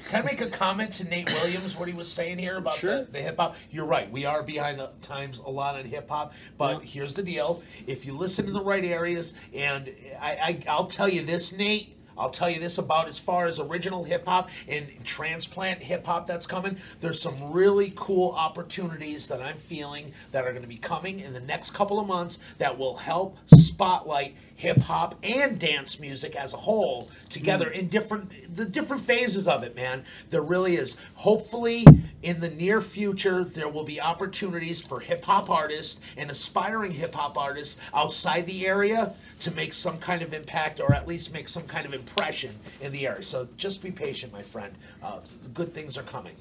Can 0.10 0.22
I 0.22 0.26
make 0.26 0.42
a 0.42 0.50
comment 0.50 0.92
to 0.94 1.04
Nate 1.06 1.32
Williams? 1.34 1.76
What 1.78 1.88
he 1.88 1.94
was 1.94 2.12
saying 2.12 2.38
here 2.38 2.58
about 2.58 2.76
Sure. 2.76 3.06
the, 3.06 3.12
the 3.12 3.20
hip 3.22 3.38
hop. 3.38 3.56
You're 3.72 3.86
right. 3.86 4.10
We 4.12 4.26
are 4.26 4.44
behind 4.44 4.80
the 4.80 4.90
times 5.02 5.40
a 5.40 5.50
lot 5.50 5.76
on 5.76 5.86
hip 5.86 6.10
hop. 6.10 6.34
But 6.58 6.82
Yeah. 6.84 6.90
here's 6.90 7.14
the 7.14 7.24
deal: 7.24 7.64
if 7.88 8.06
you 8.06 8.14
listen 8.14 8.46
in 8.48 8.54
the 8.54 8.62
right 8.64 8.84
areas, 8.84 9.34
and 9.54 9.90
I, 10.22 10.32
I, 10.32 10.60
I'll 10.70 10.86
tell 10.88 11.10
you 11.10 11.24
this, 11.24 11.52
Nate. 11.54 11.98
I'll 12.16 12.30
tell 12.30 12.48
you 12.48 12.60
this 12.60 12.78
about 12.78 13.08
as 13.08 13.18
far 13.18 13.48
as 13.48 13.60
original 13.60 14.04
hip 14.04 14.28
hop 14.28 14.52
and 14.68 14.86
transplant 15.04 15.82
hip 15.82 16.06
hop 16.06 16.28
that's 16.28 16.46
coming. 16.46 16.78
There's 17.00 17.20
some 17.20 17.52
really 17.52 17.92
cool 17.96 18.34
opportunities 18.34 19.28
that 19.30 19.42
I'm 19.42 19.58
feeling 19.58 20.12
that 20.30 20.46
are 20.46 20.52
going 20.52 20.62
to 20.62 20.68
be 20.68 20.78
coming 20.78 21.22
in 21.22 21.34
the 21.34 21.40
next 21.40 21.72
couple 21.72 22.00
of 22.00 22.06
months 22.06 22.38
that 22.60 22.78
will 22.78 22.98
help 22.98 23.38
spotlight 23.56 24.36
hip 24.64 24.78
hop 24.78 25.14
and 25.24 25.60
dance 25.60 26.00
music 26.00 26.38
as 26.38 26.54
a 26.54 26.58
whole 26.58 27.10
together 27.28 27.70
in 27.70 27.90
different 27.90 28.56
the 28.56 28.64
different 28.64 29.04
phases 29.04 29.46
of 29.46 29.62
it, 29.62 29.76
man. 29.76 30.06
There 30.30 30.42
really 30.42 30.78
is. 30.78 30.96
Hopefully, 31.16 31.86
in 32.22 32.40
the 32.40 32.50
near 32.50 32.80
future, 32.80 33.44
there 33.44 33.68
will 33.68 33.84
be 33.84 34.00
opportunities 34.00 34.80
for 34.80 35.02
hip 35.02 35.26
hop 35.26 35.50
artists 35.50 36.00
and 36.16 36.32
aspiring 36.32 36.94
hip 36.94 37.14
hop 37.14 37.38
artists 37.38 37.78
outside 37.94 38.46
the 38.46 38.66
area 38.66 39.14
to 39.42 39.52
make 39.52 39.74
some 39.74 39.98
kind 39.98 40.22
of 40.22 40.34
impact 40.34 40.80
or 40.80 40.94
at 40.94 41.10
least 41.10 41.34
make 41.34 41.50
some 41.50 41.64
kind 41.64 41.86
of 41.86 41.94
impression 41.94 42.58
in 42.80 42.94
the 42.94 43.06
area. 43.06 43.22
So 43.22 43.50
just 43.58 43.84
be 43.84 43.92
patient, 43.92 44.32
my 44.32 44.44
friend. 44.44 44.74
Uh, 45.04 45.20
good 45.54 45.74
things 45.74 45.98
are 45.98 46.04
coming. 46.04 46.36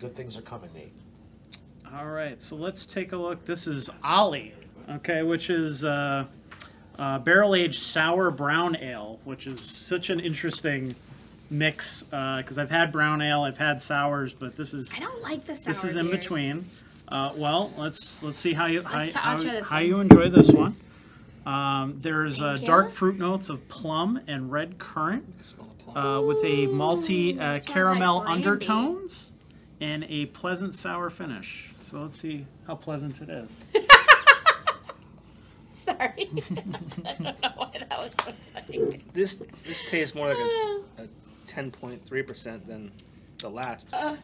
Good 0.00 0.16
things 0.16 0.36
are 0.36 0.42
coming, 0.42 0.70
Nate. 0.74 0.92
All 1.94 2.08
right, 2.08 2.42
so 2.42 2.56
let's 2.56 2.84
take 2.84 3.12
a 3.12 3.16
look. 3.16 3.44
This 3.44 3.68
is 3.68 3.88
Ollie, 4.02 4.54
okay, 4.88 5.22
which 5.22 5.50
is 5.50 5.84
uh, 5.84 6.24
uh, 6.98 7.18
barrel 7.18 7.54
aged 7.54 7.80
sour 7.80 8.30
brown 8.30 8.76
ale, 8.76 9.18
which 9.24 9.46
is 9.46 9.60
such 9.60 10.10
an 10.10 10.20
interesting 10.20 10.94
mix 11.50 12.02
because 12.02 12.58
I've 12.58 12.70
had 12.70 12.92
brown 12.92 13.22
ale, 13.22 13.42
I've 13.42 13.58
had 13.58 13.80
sours, 13.80 14.32
but 14.32 14.56
this 14.56 14.74
is 14.74 14.92
I 14.94 15.00
don't 15.00 15.22
like 15.22 15.46
the 15.46 15.56
sour 15.56 15.72
this 15.72 15.84
is 15.84 15.96
in 15.96 16.06
beers. 16.06 16.18
between. 16.18 16.64
Uh, 17.08 17.32
well, 17.36 17.72
let's 17.76 18.22
let's 18.22 18.38
see 18.38 18.52
how 18.52 18.66
you 18.66 18.82
how, 18.82 18.98
Let's 18.98 19.14
how, 19.14 19.36
I'll 19.36 19.64
how 19.64 19.78
you 19.78 20.00
enjoy 20.00 20.28
this 20.28 20.50
one. 20.50 20.76
Um, 21.46 21.98
there's 22.00 22.40
uh, 22.40 22.58
dark 22.62 22.90
fruit 22.92 23.18
notes 23.18 23.48
of 23.48 23.66
plum 23.68 24.20
and 24.26 24.52
red 24.52 24.78
currant 24.78 25.44
Smell 25.44 25.68
the 25.78 25.84
plum. 25.84 25.96
uh, 25.96 26.20
with 26.20 26.38
a 26.44 26.66
malty 26.68 27.32
uh, 27.32 27.34
smells 27.34 27.40
like 27.40 27.66
caramel 27.66 28.24
undertones 28.26 29.32
and 29.80 30.04
a 30.08 30.26
pleasant 30.26 30.74
sour 30.74 31.08
finish. 31.10 31.72
So 31.80 32.02
let's 32.02 32.20
see 32.20 32.46
how 32.66 32.74
pleasant 32.76 33.20
it 33.22 33.30
is. 33.30 33.56
Sorry. 35.84 36.28
I 37.06 37.12
don't 37.14 37.42
know 37.42 37.52
why 37.56 37.70
that 37.88 37.98
was 37.98 38.12
so 38.24 38.32
funny. 38.52 39.02
This 39.12 39.42
this 39.66 39.82
tastes 39.90 40.14
more 40.14 40.28
like 40.28 40.36
a, 40.38 40.80
a 41.02 41.08
ten 41.46 41.70
point 41.70 42.04
three 42.04 42.22
percent 42.22 42.66
than 42.66 42.92
the 43.38 43.48
last. 43.48 43.92
Uh, 43.92 44.16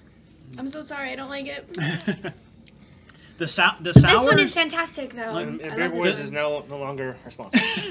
I'm 0.59 0.69
so 0.69 0.81
sorry. 0.83 1.11
I 1.13 1.17
don't 1.17 1.31
like 1.31 1.47
it. 1.47 2.35
The 3.39 3.47
sou- 3.47 3.63
the 3.83 3.93
sour. 3.93 4.13
This 4.19 4.27
one 4.27 4.39
is 4.39 4.55
fantastic, 4.55 5.13
though. 5.13 5.37
and 5.37 5.61
and 5.61 5.77
Beer 5.77 5.91
Boys 5.91 6.17
this 6.17 6.25
is 6.27 6.33
no 6.33 6.65
no 6.71 6.79
longer 6.79 7.19
responsible. 7.23 7.63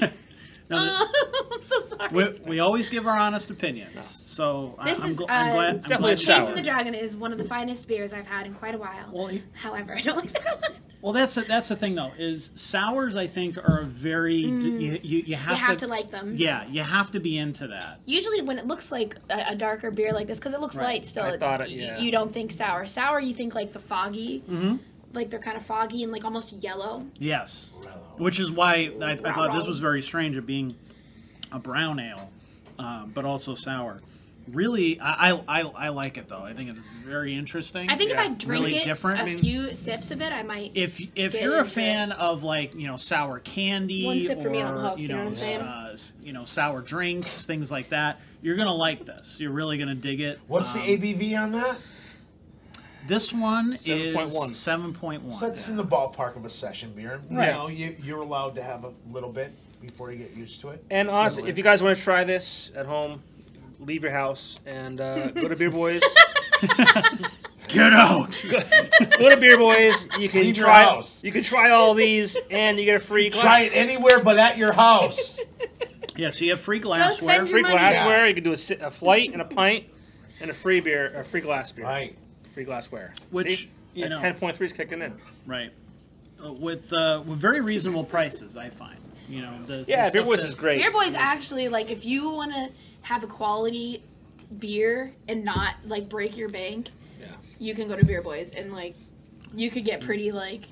no, 0.68 0.84
the- 0.84 0.90
one. 0.90 1.52
I'm 1.52 1.62
so 1.62 1.80
sorry. 1.80 2.08
we, 2.12 2.40
we 2.44 2.58
always 2.58 2.88
give 2.88 3.06
our 3.06 3.16
honest 3.16 3.48
opinions. 3.50 4.04
So 4.04 4.76
This 4.84 5.00
I'm, 5.04 5.10
is, 5.10 5.20
gl- 5.20 5.26
I'm 5.28 5.46
uh, 5.48 5.52
glad. 5.54 5.68
I'm 5.74 5.80
definitely 5.82 5.98
glad 5.98 6.08
a 6.08 6.10
you- 6.10 6.16
sour. 6.16 6.40
Chase 6.40 6.50
the 6.50 6.62
Dragon 6.62 6.94
is 6.94 7.16
one 7.16 7.30
of 7.30 7.38
the 7.38 7.44
finest 7.44 7.86
beers 7.86 8.12
I've 8.12 8.26
had 8.26 8.46
in 8.46 8.54
quite 8.54 8.74
a 8.74 8.78
while. 8.78 9.08
Well, 9.12 9.28
he- 9.28 9.44
However, 9.52 9.94
I 9.94 10.00
don't 10.00 10.16
like 10.16 10.32
that 10.42 10.60
one. 10.62 10.80
Well, 11.06 11.12
that's 11.12 11.36
the, 11.36 11.42
that's 11.42 11.68
the 11.68 11.76
thing 11.76 11.94
though. 11.94 12.10
Is 12.18 12.50
sours 12.56 13.14
I 13.14 13.28
think 13.28 13.56
are 13.58 13.82
a 13.82 13.84
very 13.84 14.34
you, 14.34 14.98
you, 15.04 15.22
you 15.24 15.36
have, 15.36 15.56
Mm. 15.56 15.60
You 15.60 15.64
have 15.66 15.76
to 15.76 15.86
like 15.86 16.10
them. 16.10 16.32
Yeah, 16.34 16.66
you 16.66 16.82
have 16.82 17.12
to 17.12 17.20
be 17.20 17.38
into 17.38 17.68
that. 17.68 18.00
Usually, 18.06 18.42
when 18.42 18.58
it 18.58 18.66
looks 18.66 18.90
like 18.90 19.14
a, 19.30 19.52
a 19.52 19.54
darker 19.54 19.92
beer 19.92 20.10
like 20.12 20.26
this, 20.26 20.40
because 20.40 20.52
it 20.52 20.58
looks 20.58 20.74
Right. 20.74 20.82
light 20.84 21.06
still, 21.06 21.22
I 21.22 21.28
it- 21.34 21.38
thought 21.38 21.60
it- 21.60 21.68
y- 21.68 21.74
yeah. 21.74 21.98
you 22.00 22.10
don't 22.10 22.32
think 22.32 22.50
sour. 22.50 22.88
Sour, 22.88 23.20
you 23.20 23.34
think 23.34 23.54
like 23.54 23.72
the 23.72 23.78
foggy, 23.78 24.40
Mm-hmm. 24.50 24.78
like 25.12 25.30
they're 25.30 25.38
kind 25.38 25.56
of 25.56 25.64
foggy 25.64 26.02
and 26.02 26.10
like 26.10 26.24
almost 26.24 26.52
yellow. 26.54 27.06
Yes, 27.20 27.70
which 28.16 28.40
is 28.40 28.50
why 28.50 28.90
I, 29.00 29.12
I 29.12 29.14
thought 29.14 29.54
this 29.54 29.68
was 29.68 29.78
very 29.78 30.02
strange 30.02 30.36
of 30.36 30.44
being 30.44 30.74
a 31.52 31.60
brown 31.60 32.00
ale, 32.00 32.30
uh, 32.80 33.06
but 33.06 33.24
also 33.24 33.54
sour. 33.54 34.00
Really, 34.52 35.00
I, 35.00 35.32
I, 35.32 35.42
I, 35.48 35.60
I 35.62 35.88
like 35.88 36.16
it 36.18 36.28
though. 36.28 36.42
I 36.42 36.52
think 36.52 36.70
it's 36.70 36.78
very 37.04 37.34
interesting. 37.34 37.90
I 37.90 37.96
think 37.96 38.10
Yeah. 38.10 38.20
if 38.22 38.30
I 38.30 38.34
drink 38.34 38.46
Really 38.64 38.76
it, 38.76 38.84
different. 38.84 39.18
a 39.18 39.22
I 39.22 39.24
mean- 39.26 39.38
few 39.38 39.74
sips 39.74 40.10
of 40.12 40.22
it, 40.22 40.32
I 40.32 40.42
might. 40.44 40.70
if 40.74 41.00
if 41.16 41.32
Get 41.32 41.42
you're 41.42 41.56
a 41.56 41.60
into 41.60 41.70
fan 41.72 42.12
of 42.12 42.42
like 42.44 42.74
you 42.74 42.86
know 42.86 42.96
sour 42.96 43.40
candy 43.40 44.04
One 44.06 44.22
sip 44.22 44.38
or 44.38 44.42
for 44.42 44.50
me 44.50 44.62
I'm 44.62 44.76
hooked, 44.76 44.98
you 44.98 45.08
you 45.08 45.14
know 45.14 45.24
know 45.24 45.30
what 45.30 45.52
I'm 45.52 45.62
uh, 45.94 45.96
you 46.22 46.32
know 46.32 46.44
sour 46.44 46.80
drinks 46.80 47.44
things 47.44 47.70
like 47.72 47.88
that, 47.88 48.20
you're 48.42 48.56
gonna 48.56 48.72
like 48.74 49.04
this. 49.04 49.40
You're 49.40 49.50
really 49.50 49.78
gonna 49.78 49.94
dig 49.96 50.20
it. 50.20 50.38
What's 50.46 50.74
Um, 50.74 50.80
the 50.80 50.96
ABV 50.96 51.36
on 51.42 51.52
that? 51.52 51.76
This 53.08 53.32
one 53.32 53.72
7.1. 53.74 54.50
is 54.50 54.56
seven 54.56 54.92
point 54.92 55.22
one. 55.22 55.34
So 55.34 55.48
that's 55.48 55.68
in 55.68 55.76
the 55.76 55.84
ballpark 55.84 56.36
of 56.36 56.44
a 56.44 56.50
session 56.50 56.92
beer. 56.92 57.20
You 57.30 57.36
know, 57.36 57.68
you, 57.68 57.94
you're 58.02 58.20
allowed 58.20 58.54
to 58.56 58.62
have 58.62 58.84
a 58.84 58.92
little 59.12 59.30
bit 59.30 59.52
before 59.80 60.10
you 60.10 60.18
get 60.18 60.36
used 60.36 60.60
to 60.62 60.70
it. 60.70 60.84
And 60.90 61.08
honestly, 61.08 61.42
Similar. 61.42 61.50
if 61.52 61.58
you 61.58 61.62
guys 61.64 61.82
want 61.82 61.96
to 61.96 62.02
try 62.02 62.24
this 62.24 62.72
at 62.74 62.84
home, 62.86 63.22
leave 63.80 64.02
your 64.02 64.12
house 64.12 64.58
and 64.66 65.00
uh, 65.00 65.28
go 65.28 65.48
to 65.48 65.56
Beer 65.56 65.70
Boys. 65.70 66.02
Get 67.68 67.92
out. 67.92 68.44
go 69.18 69.28
to 69.30 69.36
Beer 69.38 69.58
Boys. 69.58 70.08
You 70.18 70.28
can 70.28 70.42
Leave 70.42 70.56
your 70.56 70.66
try. 70.66 70.84
house. 70.84 71.22
You 71.24 71.32
can 71.32 71.42
try 71.42 71.70
all 71.70 71.94
these, 71.94 72.38
and 72.48 72.78
you 72.78 72.84
get 72.84 72.94
a 72.96 73.00
free 73.00 73.28
glass. 73.28 73.42
Try 73.42 73.60
it 73.62 73.76
anywhere 73.76 74.20
but 74.20 74.38
at 74.38 74.56
your 74.56 74.72
house. 74.72 75.40
yeah, 76.16 76.30
so 76.30 76.44
you 76.44 76.52
have 76.52 76.60
free 76.60 76.76
spend 76.78 76.84
glassware. 76.84 77.36
your 77.38 77.46
Free 77.46 77.62
money. 77.62 77.74
glassware. 77.74 78.28
You 78.28 78.34
can 78.34 78.44
do 78.44 78.52
a, 78.52 78.56
si- 78.56 78.76
a 78.76 78.90
flight 78.90 79.32
and 79.32 79.42
a 79.42 79.44
pint, 79.44 79.86
and 80.40 80.48
a 80.50 80.54
free 80.54 80.78
beer, 80.80 81.18
a 81.18 81.24
free 81.24 81.40
glass 81.40 81.72
beer, 81.72 81.84
right. 81.86 82.16
free 82.52 82.62
glassware. 82.64 83.14
Which, 83.30 83.62
See? 83.62 83.70
you 83.94 84.02
That 84.04 84.10
know- 84.10 84.20
ten 84.20 84.34
point 84.34 84.56
three 84.56 84.66
is 84.66 84.72
kicking 84.72 85.02
in. 85.02 85.14
Right. 85.44 85.72
Uh, 86.42 86.52
with 86.52 86.92
uh, 86.92 87.22
with 87.26 87.38
very 87.38 87.60
reasonable 87.62 88.04
prices, 88.04 88.56
I 88.56 88.68
find. 88.70 88.98
You 89.28 89.42
know, 89.42 89.52
the, 89.66 89.78
the 89.78 89.84
Yeah, 89.88 90.10
Beer 90.10 90.22
Boys 90.22 90.42
that- 90.42 90.48
is 90.48 90.54
great. 90.54 90.78
Beer 90.80 90.92
Boys 90.92 91.14
actually 91.14 91.68
like 91.68 91.90
if 91.90 92.04
you 92.04 92.30
want 92.30 92.52
to 92.52 92.70
have 93.02 93.22
a 93.24 93.26
quality 93.26 94.02
beer 94.58 95.12
and 95.28 95.44
not 95.44 95.74
like 95.86 96.08
break 96.08 96.36
your 96.36 96.48
bank, 96.48 96.88
Yeah. 97.20 97.28
you 97.58 97.74
can 97.74 97.88
go 97.88 97.96
to 97.96 98.04
Beer 98.04 98.22
Boys 98.22 98.52
and 98.52 98.72
like 98.72 98.94
you 99.54 99.70
could 99.70 99.84
get 99.84 100.00
pretty 100.00 100.32
like 100.32 100.62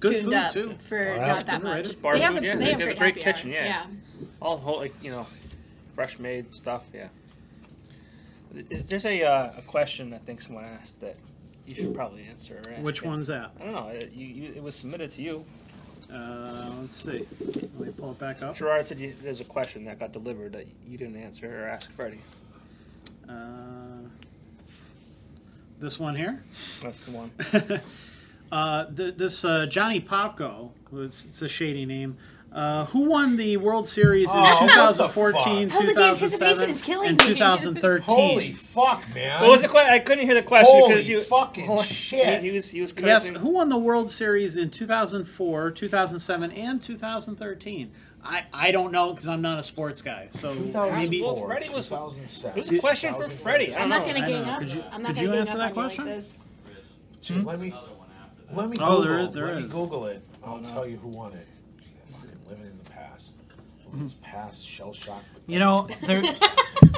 Good 0.00 0.12
tuned 0.12 0.24
food 0.24 0.34
up 0.34 0.52
too. 0.52 0.72
for 0.88 1.02
yeah. 1.02 1.26
not 1.26 1.46
that 1.46 1.56
Underrated. 1.62 1.86
much. 1.92 2.02
Bar 2.02 2.14
they 2.14 2.20
have 2.20 2.34
food, 2.34 2.42
a, 2.44 2.46
yeah, 2.46 2.56
they 2.56 2.64
they 2.64 2.70
have 2.70 2.78
got 2.80 2.88
a 2.88 2.94
great, 2.94 2.98
great 3.14 3.24
happy 3.24 3.38
kitchen, 3.48 3.50
hours, 3.50 3.66
yeah. 3.66 3.86
All 4.42 4.56
whole, 4.58 4.78
like 4.78 4.94
you 5.02 5.10
know, 5.10 5.26
fresh 5.94 6.18
made 6.18 6.52
stuff. 6.52 6.82
Yeah. 6.92 7.08
Is, 8.70 8.86
there's 8.86 9.04
a 9.04 9.22
uh, 9.22 9.52
a 9.58 9.62
question 9.62 10.12
I 10.14 10.18
think 10.18 10.40
someone 10.40 10.64
asked 10.64 11.00
that 11.00 11.16
you 11.66 11.74
should 11.74 11.94
probably 11.94 12.24
answer. 12.24 12.60
Or 12.66 12.72
ask 12.72 12.82
Which 12.82 12.98
it. 13.02 13.06
one's 13.06 13.26
that? 13.28 13.50
I 13.60 13.64
don't 13.64 13.72
know. 13.74 13.88
It, 13.88 14.12
you, 14.12 14.26
you, 14.26 14.52
it 14.54 14.62
was 14.62 14.76
submitted 14.76 15.10
to 15.12 15.22
you. 15.22 15.44
Uh, 16.12 16.70
let's 16.80 16.96
see. 16.96 17.26
Let 17.40 17.86
me 17.86 17.92
pull 17.96 18.12
it 18.12 18.18
back 18.18 18.42
up. 18.42 18.56
Gerard 18.56 18.86
said 18.86 18.98
you, 19.00 19.12
there's 19.22 19.40
a 19.40 19.44
question 19.44 19.84
that 19.86 19.98
got 19.98 20.12
delivered 20.12 20.52
that 20.52 20.66
you 20.88 20.98
didn't 20.98 21.16
answer 21.16 21.64
or 21.64 21.68
ask 21.68 21.90
Freddie. 21.92 22.20
Uh, 23.28 24.08
this 25.80 25.98
one 25.98 26.14
here. 26.14 26.42
That's 26.82 27.00
the 27.02 27.10
one. 27.10 27.30
Uh, 28.52 28.84
th- 28.94 29.16
this 29.16 29.44
uh, 29.44 29.66
Johnny 29.66 30.00
Popko, 30.00 30.70
it's, 30.92 31.26
it's 31.26 31.42
a 31.42 31.48
shady 31.48 31.84
name, 31.84 32.16
Uh, 32.54 32.84
who 32.86 33.00
won 33.06 33.34
the 33.36 33.56
World 33.56 33.84
Series 33.84 34.30
in 34.32 34.38
Oh, 34.38 34.58
2014, 34.60 35.70
fuck? 35.70 35.74
I 35.74 35.78
was 35.78 35.86
like, 35.88 35.96
the 35.96 36.02
anticipation 36.04 36.68
2007, 36.68 36.70
is 36.70 36.82
killing 36.82 37.08
and 37.08 37.20
2013? 37.20 38.02
Holy 38.04 38.52
fuck, 38.52 39.02
man! 39.12 39.42
What 39.42 39.50
was 39.50 39.62
the 39.62 39.68
question? 39.68 39.92
I 39.92 39.98
couldn't 39.98 40.24
hear 40.24 40.36
the 40.36 40.42
question 40.42 40.84
because 40.86 41.08
you 41.08 41.20
fucking 41.20 41.66
Hold 41.66 41.78
on. 41.80 41.84
shit. 41.86 42.42
He, 42.42 42.50
he 42.50 42.54
was 42.54 42.70
he 42.70 42.80
was 42.80 42.94
Yes, 42.96 43.28
who 43.30 43.48
won 43.48 43.70
the 43.70 43.76
World 43.78 44.08
Series 44.08 44.56
in 44.56 44.70
2004, 44.70 45.72
2007, 45.72 46.52
and 46.52 46.80
2013? 46.80 47.90
I, 48.26 48.44
I 48.54 48.70
don't 48.70 48.92
know 48.92 49.10
because 49.10 49.26
I'm 49.26 49.42
not 49.42 49.58
a 49.58 49.62
sports 49.64 50.00
guy. 50.00 50.28
So 50.30 50.54
maybe. 50.54 51.22
Well, 51.22 51.34
Freddie 51.34 51.70
was- 51.70 51.88
2007. 51.88 52.56
It 52.56 52.60
was 52.60 52.70
a 52.70 52.78
question 52.78 53.14
for 53.14 53.24
Freddie. 53.24 53.74
I 53.74 53.80
I'm 53.82 53.90
don't 53.90 54.06
gonna 54.06 54.24
gang 54.26 54.44
up. 54.44 54.60
Could 54.60 54.70
you- 54.70 54.84
I'm 54.92 55.02
not 55.02 55.08
could 55.14 55.22
you 55.22 55.28
gang 55.30 55.38
answer 55.40 55.52
up 55.54 55.58
that 55.58 55.74
question? 55.74 56.06
Like 56.06 56.14
this. 56.14 56.36
Dude, 57.20 57.44
let 57.44 57.58
me 57.60 57.74
let 58.52 58.68
me 58.68 58.76
Oh, 58.80 58.98
Google. 58.98 59.02
there 59.02 59.18
is- 59.18 59.34
there 59.34 59.46
let 59.46 59.56
me 59.56 59.64
is. 59.64 59.72
Google 59.72 60.06
it. 60.06 60.22
I'll 60.46 60.60
tell 60.60 60.86
you 60.86 60.98
who 60.98 61.08
won 61.08 61.32
it. 61.32 61.48
Fucking 62.10 62.30
living 62.48 62.64
in 62.66 62.78
the 62.82 62.90
past. 62.90 63.36
This 63.96 64.14
past 64.22 64.66
shell 64.66 64.92
shock. 64.92 65.22
You 65.46 65.58
know, 65.58 65.88
there, 66.06 66.22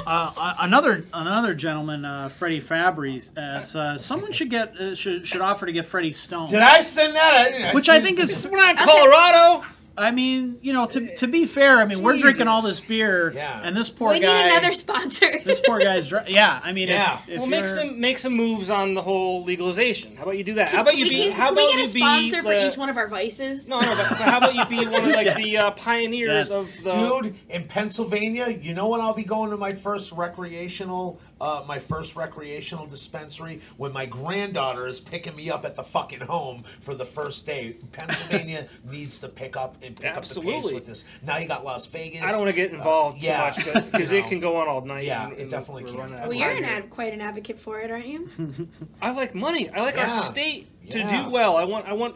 uh, 0.05 0.55
another 0.59 1.03
another 1.13 1.53
gentleman, 1.53 2.05
uh, 2.05 2.29
Freddie 2.29 2.59
Fabry, 2.59 3.21
asks, 3.35 3.75
uh, 3.75 3.97
someone 3.97 4.31
should 4.31 4.49
get 4.49 4.75
uh, 4.77 4.95
should, 4.95 5.27
should 5.27 5.41
offer 5.41 5.65
to 5.65 5.71
get 5.71 5.85
Freddie 5.85 6.11
Stone, 6.11 6.49
Did 6.49 6.61
I 6.61 6.81
send 6.81 7.15
that? 7.15 7.33
I 7.35 7.51
didn't, 7.51 7.75
which 7.75 7.89
I 7.89 7.99
think 7.99 8.19
is. 8.19 8.47
We're 8.49 8.57
not 8.57 8.79
in 8.79 8.85
Colorado. 8.85 9.65
I 9.99 10.11
mean, 10.11 10.59
you 10.61 10.73
know, 10.73 10.85
to, 10.85 11.15
to 11.15 11.27
be 11.27 11.45
fair, 11.47 11.77
I 11.77 11.85
mean, 11.85 12.03
we're 12.03 12.17
drinking 12.17 12.47
all 12.47 12.61
this 12.61 12.79
beer, 12.79 13.31
Yeah. 13.33 13.61
and 13.63 13.75
this 13.75 13.89
poor 13.89 14.11
We 14.11 14.19
guy. 14.19 14.43
need 14.43 14.51
another 14.51 14.73
sponsor. 14.73 15.39
This 15.43 15.59
poor 15.65 15.79
guy's. 15.79 16.07
dri- 16.09 16.19
Yeah, 16.27 16.59
I 16.63 16.71
mean, 16.71 16.87
Yeah. 16.89 17.17
if, 17.23 17.29
if 17.29 17.37
Well, 17.39 17.47
make 17.47 17.57
you're- 17.65 17.69
some 17.69 17.99
make 17.99 18.19
some 18.19 18.33
moves 18.33 18.69
on 18.69 18.93
the 18.93 19.01
whole 19.01 19.43
legalization. 19.43 20.15
How 20.15 20.23
about 20.23 20.37
you 20.37 20.43
do 20.43 20.53
that? 20.55 20.69
How 20.69 20.81
about 20.81 20.97
you 20.97 21.09
be? 21.09 21.15
can, 21.15 21.31
how 21.31 21.45
can 21.45 21.53
about 21.53 21.65
we 21.65 21.71
get 21.71 21.77
you 21.79 21.83
a 21.83 21.87
sponsor 21.87 22.35
be 22.37 22.41
for 22.43 22.53
the- 22.53 22.67
each 22.67 22.77
one 22.77 22.89
of 22.89 22.97
our 22.97 23.07
vices? 23.07 23.67
No, 23.67 23.79
no, 23.79 23.87
but, 23.95 24.09
but 24.09 24.17
how 24.19 24.37
about 24.37 24.53
you 24.55 24.65
be 24.65 24.85
one 24.85 25.03
of 25.05 25.15
like 25.15 25.35
the 25.43 25.57
uh, 25.57 25.71
pioneers 25.71 26.49
Yes. 26.49 26.51
of 26.51 26.83
the 26.83 26.91
Dude, 26.91 27.35
in 27.49 27.63
Pennsylvania, 27.63 28.49
you 28.49 28.73
know 28.75 28.87
when 28.89 29.01
I'll 29.01 29.13
be 29.15 29.23
going 29.23 29.49
to 29.49 29.57
my 29.57 29.71
first 29.71 30.11
recreational, 30.11 31.19
uh, 31.39 31.63
my 31.67 31.79
first 31.79 32.15
recreational 32.15 32.85
dispensary 32.85 33.61
when 33.77 33.91
my 33.93 34.05
granddaughter 34.05 34.87
is 34.87 34.99
picking 34.99 35.35
me 35.35 35.49
up 35.49 35.65
at 35.65 35.75
the 35.75 35.83
fucking 35.83 36.21
home 36.21 36.63
for 36.81 36.95
the 36.95 37.05
first 37.05 37.45
day. 37.45 37.77
Pennsylvania 37.91 38.67
needs 38.89 39.19
to 39.19 39.29
pick 39.29 39.55
up 39.55 39.75
and 39.83 39.95
pick 39.95 40.05
up 40.07 40.13
the 40.13 40.17
Absolutely. 40.19 40.61
pace 40.61 40.71
with 40.73 40.85
this. 40.87 41.03
Now 41.21 41.37
you 41.37 41.47
got 41.47 41.63
Las 41.65 41.85
Vegas. 41.87 42.21
I 42.21 42.27
don't 42.29 42.39
want 42.39 42.49
to 42.51 42.55
get 42.55 42.71
involved 42.71 43.21
yeah. 43.21 43.49
too 43.51 43.73
much 43.73 43.85
because 43.91 44.11
You 44.11 44.17
it 44.19 44.25
can 44.27 44.39
go 44.39 44.57
on 44.57 44.67
all 44.67 44.81
night. 44.81 45.05
Yeah, 45.05 45.27
and- 45.29 45.37
it 45.37 45.49
definitely 45.49 45.83
we're 45.83 45.89
can. 45.91 45.99
running 45.99 46.15
Well, 46.19 46.31
of 46.31 46.35
you're 46.37 46.49
time 46.53 46.63
an 46.63 46.65
ad, 46.65 46.89
quite 46.89 47.13
an 47.13 47.21
advocate 47.21 47.59
for 47.59 47.79
it, 47.79 47.91
aren't 47.91 48.07
you? 48.07 48.29
I 49.01 49.11
like 49.11 49.35
money. 49.35 49.69
I 49.69 49.81
like 49.81 49.97
our 49.97 50.09
state 50.09 50.67
to 50.91 50.99
Yeah. 50.99 51.23
do 51.25 51.29
well. 51.29 51.57
I 51.57 51.63
want. 51.65 51.85
I 51.87 51.93
want. 51.93 52.15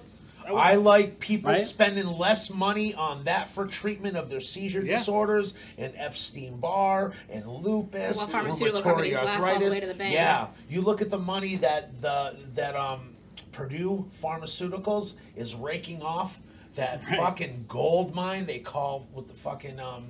I 0.52 0.54
want 0.54 0.66
I 0.66 0.76
like 0.76 1.20
people 1.20 1.52
Right? 1.52 1.62
spending 1.62 2.06
less 2.08 2.49
money 2.54 2.93
on 2.93 3.24
that 3.26 3.49
for 3.49 3.66
treatment 3.66 4.18
of 4.18 4.30
their 4.30 4.39
seizure 4.39 4.86
Yeah. 4.86 4.97
disorders 4.97 5.54
and 5.78 5.93
Epstein 5.95 6.58
Barr 6.58 7.14
and 7.30 7.45
lupus, 7.47 8.18
Well, 8.18 8.28
pharmaceutical 8.28 8.82
rheumatoid 8.82 8.84
companies 8.84 9.14
laugh 9.16 9.22
all 9.22 9.28
the 9.28 9.43
arthritis. 9.54 9.74
way 9.74 9.80
to 9.80 9.88
the 9.88 9.93
bank. 9.95 10.14
Yeah, 10.14 10.47
you 10.70 10.82
look 10.82 11.02
at 11.02 11.10
the 11.10 11.20
money 11.20 11.56
that 11.58 12.02
the 12.02 12.36
that 12.56 12.76
um 12.76 13.16
Purdue 13.52 14.06
Pharmaceuticals 14.22 15.14
is 15.36 15.56
raking 15.56 16.02
off 16.02 16.39
that 16.76 17.04
fucking 17.04 17.66
gold 17.68 18.16
mine 18.16 18.45
they 18.45 18.60
call 18.60 19.08
with 19.14 19.28
the 19.28 19.34
fucking 19.34 19.80
um 19.80 20.06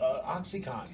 uh, 0.00 0.20
OxyContin. 0.38 0.88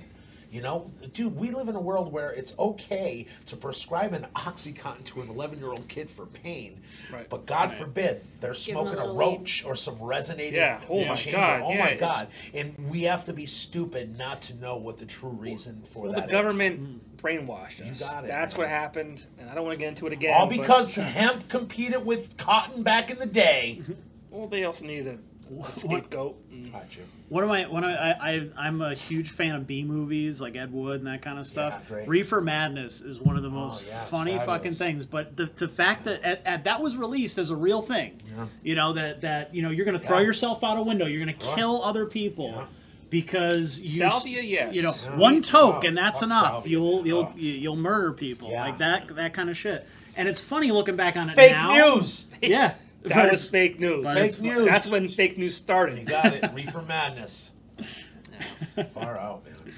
You 0.51 0.63
know, 0.63 0.91
dude, 1.13 1.37
we 1.37 1.53
live 1.53 1.69
in 1.69 1.77
a 1.77 1.81
world 1.81 2.13
where 2.13 2.31
it's 2.33 2.55
okay 2.59 3.27
to 3.47 3.57
prescribe 3.57 4.13
an 4.15 4.27
OxyContin 4.35 5.05
to 5.05 5.23
an 5.23 5.29
11 5.29 5.59
year 5.61 5.69
old 5.71 5.87
kid 5.87 6.11
for 6.11 6.27
pain. 6.27 6.81
Right. 7.13 7.29
But 7.29 7.47
God 7.47 7.73
forbid 7.73 8.25
they're 8.41 8.51
him 8.51 8.57
a 8.57 8.59
smoking 8.59 8.95
a, 8.95 8.97
little 9.07 9.17
roach 9.17 9.65
or 9.65 9.77
some 9.77 10.03
resonating 10.03 10.55
Yeah. 10.55 10.81
Oh 10.89 11.05
my 11.05 11.15
chamber. 11.15 11.39
God. 11.39 11.63
Oh 11.65 11.71
Yeah, 11.73 11.85
my 11.85 11.95
God. 11.95 12.29
And 12.53 12.75
we 12.91 13.03
have 13.03 13.25
to 13.27 13.33
be 13.33 13.47
stupid 13.47 14.19
not 14.19 14.43
to 14.43 14.55
know 14.55 14.77
what 14.77 14.99
the 14.99 15.07
true 15.07 15.31
reason 15.31 15.83
for 15.93 16.05
well, 16.05 16.13
that 16.15 16.23
the 16.23 16.27
is. 16.27 16.33
government 16.33 16.81
mm. 16.83 16.99
brainwashed 17.23 17.89
us. 17.89 18.01
You 18.01 18.07
got 18.07 18.25
it, 18.25 18.29
That's 18.29 18.55
man. 18.55 18.63
what 18.63 18.69
happened, 18.71 19.25
and 19.39 19.49
I 19.49 19.55
don't 19.55 19.63
want 19.63 19.75
to 19.75 19.81
get 19.81 19.89
into 19.89 20.07
it 20.09 20.13
again. 20.13 20.35
All 20.35 20.47
but- 20.49 20.57
because 20.59 20.97
hemp 20.97 21.49
competed 21.49 22.05
with 22.05 22.37
cotton 22.37 22.83
back 22.83 23.13
in 23.13 23.19
the 23.19 23.27
day. 23.27 23.83
well, 24.31 24.49
they 24.49 24.65
also 24.65 24.85
needed 24.85 25.21
a, 25.51 25.61
a 25.69 25.73
scapegoat. 25.73 26.37
and- 26.51 26.73
Gotcha. 26.73 27.01
One 27.29 27.43
of 27.45 27.49
my 27.49 27.67
one 27.67 27.85
of 27.85 27.91
I, 27.91 28.17
I 28.21 28.67
I'm 28.67 28.81
a 28.83 28.95
huge 28.95 29.31
fan 29.31 29.55
of 29.55 29.67
B 29.67 29.83
movies 29.85 30.41
like 30.41 30.57
Ed 30.57 30.73
Wood 30.73 30.99
and 30.99 31.07
that 31.07 31.23
kind 31.23 31.39
of 31.39 31.47
stuff. 31.47 31.83
Yeah. 31.91 32.05
Reefer 32.07 32.41
Madness 32.41 33.01
is 33.01 33.21
one 33.21 33.37
of 33.37 33.43
the 33.43 33.49
oh, 33.49 33.53
most 33.53 33.87
yeah, 33.87 34.01
it's 34.01 34.11
funny 34.11 34.37
fucking 34.39 34.73
things. 34.75 35.07
But 35.07 35.37
the, 35.37 35.47
the 35.47 35.69
fact 35.69 36.05
that 36.05 36.23
at, 36.23 36.43
at, 36.47 36.65
that 36.65 36.81
was 36.83 36.97
released 36.97 37.39
as 37.39 37.51
a 37.51 37.57
real 37.57 37.83
thing, 37.83 38.21
you 38.63 38.75
know 38.75 38.93
that 38.95 39.21
that 39.23 39.55
you 39.55 39.63
know 39.63 39.71
you're 39.71 39.85
gonna 39.87 39.99
throw 39.99 40.19
Yeah. 40.19 40.27
yourself 40.27 40.63
out 40.65 40.77
a 40.79 40.83
window, 40.83 41.07
you're 41.07 41.21
gonna 41.21 41.33
kill 41.57 41.83
other 41.85 42.07
people. 42.07 42.51
Yeah. 42.51 42.67
Because 43.11 43.81
you, 43.81 43.89
Salvia, 43.89 44.41
yes. 44.43 44.77
you 44.77 44.83
know, 44.83 44.95
Yeah. 45.03 45.17
one 45.17 45.43
toke 45.43 45.83
Oh, 45.85 45.87
and 45.89 45.97
that's 45.99 46.23
enough. 46.23 46.45
salvia. 46.45 46.71
You'll 46.73 47.07
you'll 47.07 47.25
Oh. 47.25 47.35
you- 47.37 47.53
you'll 47.53 47.77
murder 47.77 48.13
people 48.13 48.51
Yeah. 48.51 48.65
like 48.65 48.79
that 48.79 49.09
that 49.17 49.33
kind 49.33 49.51
of 49.51 49.57
shit. 49.57 49.87
And 50.17 50.29
it's 50.29 50.41
funny 50.41 50.71
looking 50.71 50.97
back 50.97 51.17
on 51.17 51.29
it 51.31 51.35
Fake 51.35 51.53
now. 51.53 51.95
news. 51.97 52.27
Yeah, 52.43 52.69
But 52.69 52.77
That 53.03 53.31
was 53.33 53.51
fake 53.51 53.81
news. 53.81 54.05
Fake 54.05 54.25
it's 54.25 54.41
news. 54.41 54.67
That's 54.67 54.87
when 54.87 55.09
fake 55.09 55.39
news 55.39 55.55
started. 55.55 55.99
You 56.01 56.07
started. 56.07 56.41
got 56.43 56.51
it. 56.51 56.55
Reefer 56.55 56.83
madness. 56.83 57.51
Far 58.95 59.19
out, 59.19 59.43
man. 59.45 59.75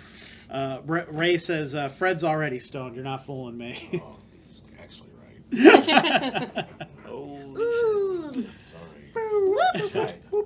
Uh, 0.51 0.81
Ray- 0.87 1.07
Ray 1.09 1.37
says 1.39 1.75
uh, 1.75 1.89
Fred's 1.89 2.25
already 2.25 2.59
stoned. 2.59 2.95
You're 2.95 3.05
not 3.05 3.25
fooling 3.25 3.57
me. 3.57 4.01
Oh, 4.05 4.17
he's 4.49 4.61
actually 4.81 5.09
right. 6.53 6.67
Holy 7.07 8.47
Sorry. 9.15 10.15
Right. 10.35 10.45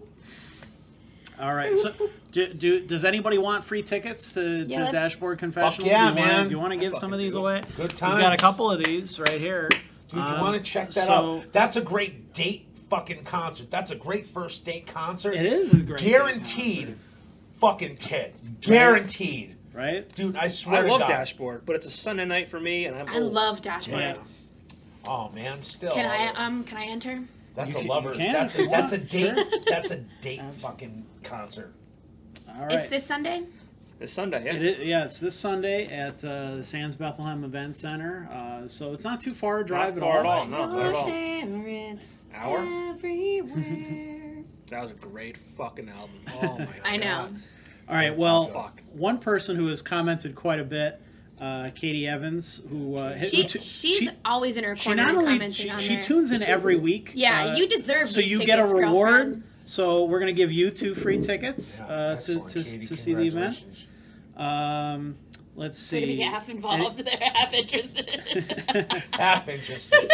All 1.41 1.55
right. 1.55 1.77
So, 1.77 1.93
do, 2.33 2.53
do 2.55 2.81
does 2.87 3.05
anybody 3.05 3.37
want 3.39 3.65
free 3.65 3.83
tickets 3.83 4.33
to, 4.35 4.65
to 4.65 4.71
Yeah, 4.71 4.81
let's- 4.81 4.93
Dashboard 4.93 5.39
Confessional? 5.39 5.89
yeah, 5.89 6.11
do 6.11 6.15
you 6.15 6.21
Wanna, 6.21 6.33
man. 6.37 6.45
do 6.49 6.51
you 6.53 6.59
want 6.61 6.73
to 6.73 6.79
give 6.79 6.97
some 6.97 7.13
of 7.13 7.19
these 7.19 7.35
away? 7.35 7.63
Good 7.77 7.93
We've 7.93 8.01
got 8.01 8.21
a 8.21 8.21
times. 8.37 8.41
couple 8.41 8.71
of 8.71 8.83
these 8.83 9.19
right 9.21 9.41
here. 9.41 9.69
Dude, 9.71 9.81
you 10.15 10.21
Um, 10.21 10.41
want 10.41 10.57
to 10.57 10.63
check 10.71 10.91
that 10.91 11.07
so- 11.07 11.39
out? 11.39 11.53
That's 11.53 11.77
a 11.77 11.81
great 11.83 12.33
date 12.33 12.66
fucking 12.91 13.25
concert. 13.25 13.71
That's 13.71 13.91
a 13.91 13.97
great 13.97 14.27
first 14.27 14.65
date 14.65 14.87
concert. 14.87 15.35
It 15.35 15.47
is 15.47 15.73
a 15.73 15.77
great 15.79 16.01
date 16.01 16.11
guaranteed 16.11 16.97
fucking 17.61 17.97
tit. 17.97 18.35
Guaranteed. 18.61 19.55
Right? 19.73 20.09
Dude, 20.15 20.37
I 20.37 20.45
I 20.45 20.49
swear 20.49 20.83
to 20.85 20.89
love 20.89 21.01
God. 21.01 21.09
Dashboard, 21.09 21.67
but 21.67 21.77
it's 21.77 21.85
a 21.87 21.91
Sunday 21.91 22.25
night 22.25 22.49
for 22.49 22.59
me, 22.59 22.87
and 22.87 22.97
I'm 22.97 23.09
I 23.09 23.19
old. 23.19 23.33
love 23.35 23.61
Dashboard. 23.61 24.01
Yeah. 24.01 24.17
Oh 25.07 25.29
man, 25.35 25.61
still. 25.63 25.93
Can 25.93 26.07
I 26.07 26.29
um 26.43 26.65
can 26.65 26.79
I 26.79 26.87
enter? 26.87 27.23
That's 27.55 27.71
You 27.73 27.77
a 27.77 27.81
can- 27.81 27.89
lover. 27.89 28.15
That's 28.15 28.59
a 28.59 28.67
that's 28.67 28.93
a 28.93 28.99
date. 28.99 29.35
sure. 29.35 29.45
That's 29.69 29.91
a 29.91 29.97
date 30.23 30.41
fucking 30.55 31.05
concert. 31.25 31.73
All 32.49 32.63
right. 32.67 32.73
It's 32.73 32.89
this 32.89 33.05
Sunday. 33.05 33.43
It's 33.99 34.13
Sunday, 34.13 34.45
yeah. 34.45 34.53
It 34.55 34.63
is, 34.63 34.79
yeah, 34.87 35.05
it's 35.07 35.21
this 35.21 35.35
Sunday 35.35 35.87
at 35.87 36.23
uh, 36.23 36.57
the 36.57 36.65
Sands 36.65 36.95
Bethlehem 36.95 37.45
Event 37.45 37.77
Center. 37.77 38.29
Uh, 38.31 38.69
so 38.69 38.93
it's 38.93 39.05
not 39.05 39.21
too 39.23 39.33
far 39.33 39.61
a 39.61 39.65
drive 39.67 39.95
Not 39.97 40.01
far 40.03 40.19
at 40.21 40.27
all. 40.27 40.47
Far 40.47 40.59
at 40.59 40.61
all. 40.61 40.69
No, 40.69 40.77
not 40.77 40.87
at 40.87 40.95
all. 40.95 41.09
Favorites 41.91 42.25
Hour? 42.35 42.91
everywhere. 42.91 44.23
That 44.69 44.83
was 44.83 44.91
a 44.91 44.95
great 44.95 45.37
fucking 45.37 45.89
album. 45.89 46.17
Oh 46.43 46.59
my 46.59 46.65
god. 46.65 46.69
I 46.85 46.97
know. 46.97 47.29
All 47.89 47.95
right. 47.95 48.17
Well, 48.17 48.47
Fuck. 48.47 48.83
one 48.95 49.19
person 49.19 49.55
who 49.55 49.69
has 49.69 49.81
commented 49.81 50.35
quite 50.35 50.59
a 50.59 50.65
bit, 50.65 51.01
uh, 51.41 51.71
Katie 51.73 52.09
Evans, 52.09 52.63
who 52.69 52.97
uh, 52.97 53.17
She, 53.21 53.43
who 53.43 53.43
t- 53.45 53.61
she's 53.61 53.99
she- 53.99 54.11
always 54.25 54.57
in 54.57 54.65
her 54.65 54.75
she 54.75 54.87
corner 54.87 55.05
not 55.05 55.15
only 55.15 55.35
commenting 55.35 55.53
she, 55.53 55.71
on 55.71 55.79
she 55.79 55.95
there. 55.95 56.03
tunes 56.03 56.33
in 56.33 56.43
every 56.43 56.75
week. 56.77 57.13
Yeah, 57.15 57.45
uh, 57.53 57.55
you 57.55 57.69
deserve 57.69 58.09
So 58.09 58.21
these 58.21 58.33
you 58.33 58.39
tickets, 58.39 58.57
get 58.57 58.59
a 58.59 58.75
reward. 58.75 59.09
girlfriend. 59.13 59.43
So 59.67 60.05
we're 60.07 60.19
gonna 60.19 60.33
give 60.33 60.51
you 60.51 60.71
two 60.71 60.97
free 60.97 61.21
tickets 61.21 61.79
Yeah, 61.79 61.87
uh, 61.87 62.11
to 62.15 62.17
excellent, 62.19 62.49
to, 62.51 62.65
Katie, 62.65 62.87
to 62.87 62.97
see 62.97 63.15
the 63.15 63.23
event. 63.23 63.55
congratulations. 63.57 63.87
Um, 64.37 65.17
let's 65.55 65.79
Could 65.79 66.01
see. 66.01 66.07
be 66.07 66.17
half 66.23 66.49
involved, 66.49 66.99
they're 67.07 67.31
half 67.31 67.53
interested. 67.55 68.11
Half 69.13 69.49
interested. 69.49 70.11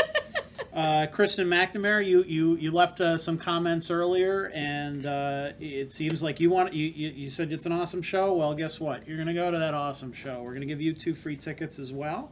Uh, 0.73 1.07
Kristen 1.07 1.49
McNamara, 1.49 2.05
you 2.07 2.25
you 2.25 2.57
you 2.57 2.71
left 2.71 3.01
uh, 3.01 3.19
some 3.19 3.37
comments 3.37 3.91
earlier, 3.91 4.51
and 4.55 5.05
uh, 5.05 5.51
it 5.61 5.93
seems 5.93 6.23
like 6.23 6.41
you 6.41 6.49
want 6.49 6.73
you, 6.73 6.87
you 6.87 7.11
you 7.11 7.29
said 7.29 7.53
it's 7.53 7.67
an 7.67 7.73
awesome 7.73 8.01
show. 8.01 8.33
Well, 8.33 8.55
guess 8.55 8.81
what? 8.81 9.07
You're 9.07 9.19
gonna 9.19 9.35
go 9.35 9.51
to 9.51 9.59
that 9.59 9.75
awesome 9.75 10.15
show. 10.15 10.43
We're 10.43 10.55
gonna 10.55 10.67
give 10.67 10.81
you 10.81 10.95
two 10.95 11.15
free 11.15 11.37
tickets 11.37 11.79
as 11.79 11.93
well. 11.93 12.31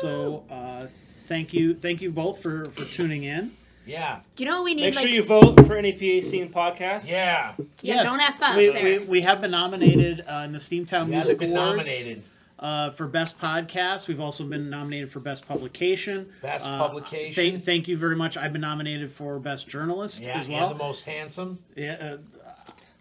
So 0.00 0.44
uh, 0.50 0.86
thank 1.26 1.52
you 1.52 1.74
thank 1.74 2.00
you 2.00 2.12
both 2.12 2.40
for 2.40 2.66
for 2.66 2.84
tuning 2.84 3.24
in. 3.24 3.56
Yeah. 3.86 4.20
you 4.38 4.46
know 4.46 4.56
what 4.56 4.64
we 4.64 4.74
need? 4.74 4.82
Make 4.82 4.94
like, 4.94 5.06
sure 5.06 5.14
you 5.14 5.22
vote 5.22 5.66
for 5.66 5.80
NEPA 5.80 6.22
Scene 6.22 6.50
podcast. 6.50 7.06
Yeah. 7.10 7.52
yeah, 7.82 8.02
don't 8.02 8.20
F 8.20 8.42
up 8.42 8.56
we, 8.56 8.70
there. 8.70 8.82
we, 8.82 8.98
we 9.06 9.20
have 9.20 9.42
been 9.42 9.50
nominated 9.50 10.24
uh, 10.26 10.42
in 10.44 10.52
the 10.52 10.58
Steamtown 10.58 10.90
Yeah, 11.08 11.16
Music 11.16 11.38
they've 11.38 11.50
been 11.50 11.56
Awards 11.56 11.90
nominated. 11.90 12.22
Uh, 12.64 12.90
for 12.90 13.06
best 13.06 13.38
podcast. 13.38 14.08
We've 14.08 14.18
also 14.20 14.42
been 14.44 14.70
nominated 14.70 15.12
for 15.12 15.20
best 15.20 15.46
publication. 15.46 16.32
Best 16.42 16.66
Uh, 16.66 16.78
publication. 16.78 17.34
Thank, 17.52 17.64
thank 17.64 17.88
you 17.88 17.96
very 17.96 18.16
much. 18.16 18.36
I've 18.36 18.52
been 18.52 18.62
nominated 18.62 19.12
for 19.12 19.38
best 19.38 19.68
journalist 19.68 20.22
Yeah, 20.22 20.38
as 20.38 20.48
well. 20.48 20.70
and 20.70 20.80
the 20.80 20.82
most 20.82 21.04
handsome. 21.04 21.58
yeah, 21.76 21.92
uh, 22.00 22.16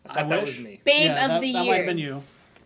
I 0.10 0.14
thought 0.16 0.30
that 0.30 0.42
was 0.42 0.50
wish. 0.58 0.60
me. 0.60 0.82
Babe 0.84 1.06
yeah, 1.06 1.24
of 1.26 1.32
that, 1.32 1.42
the 1.42 1.54
that 1.54 1.64
year. 1.64 1.72
might 1.72 1.78
have 1.78 1.86
been 1.88 1.98
you. 1.98 2.24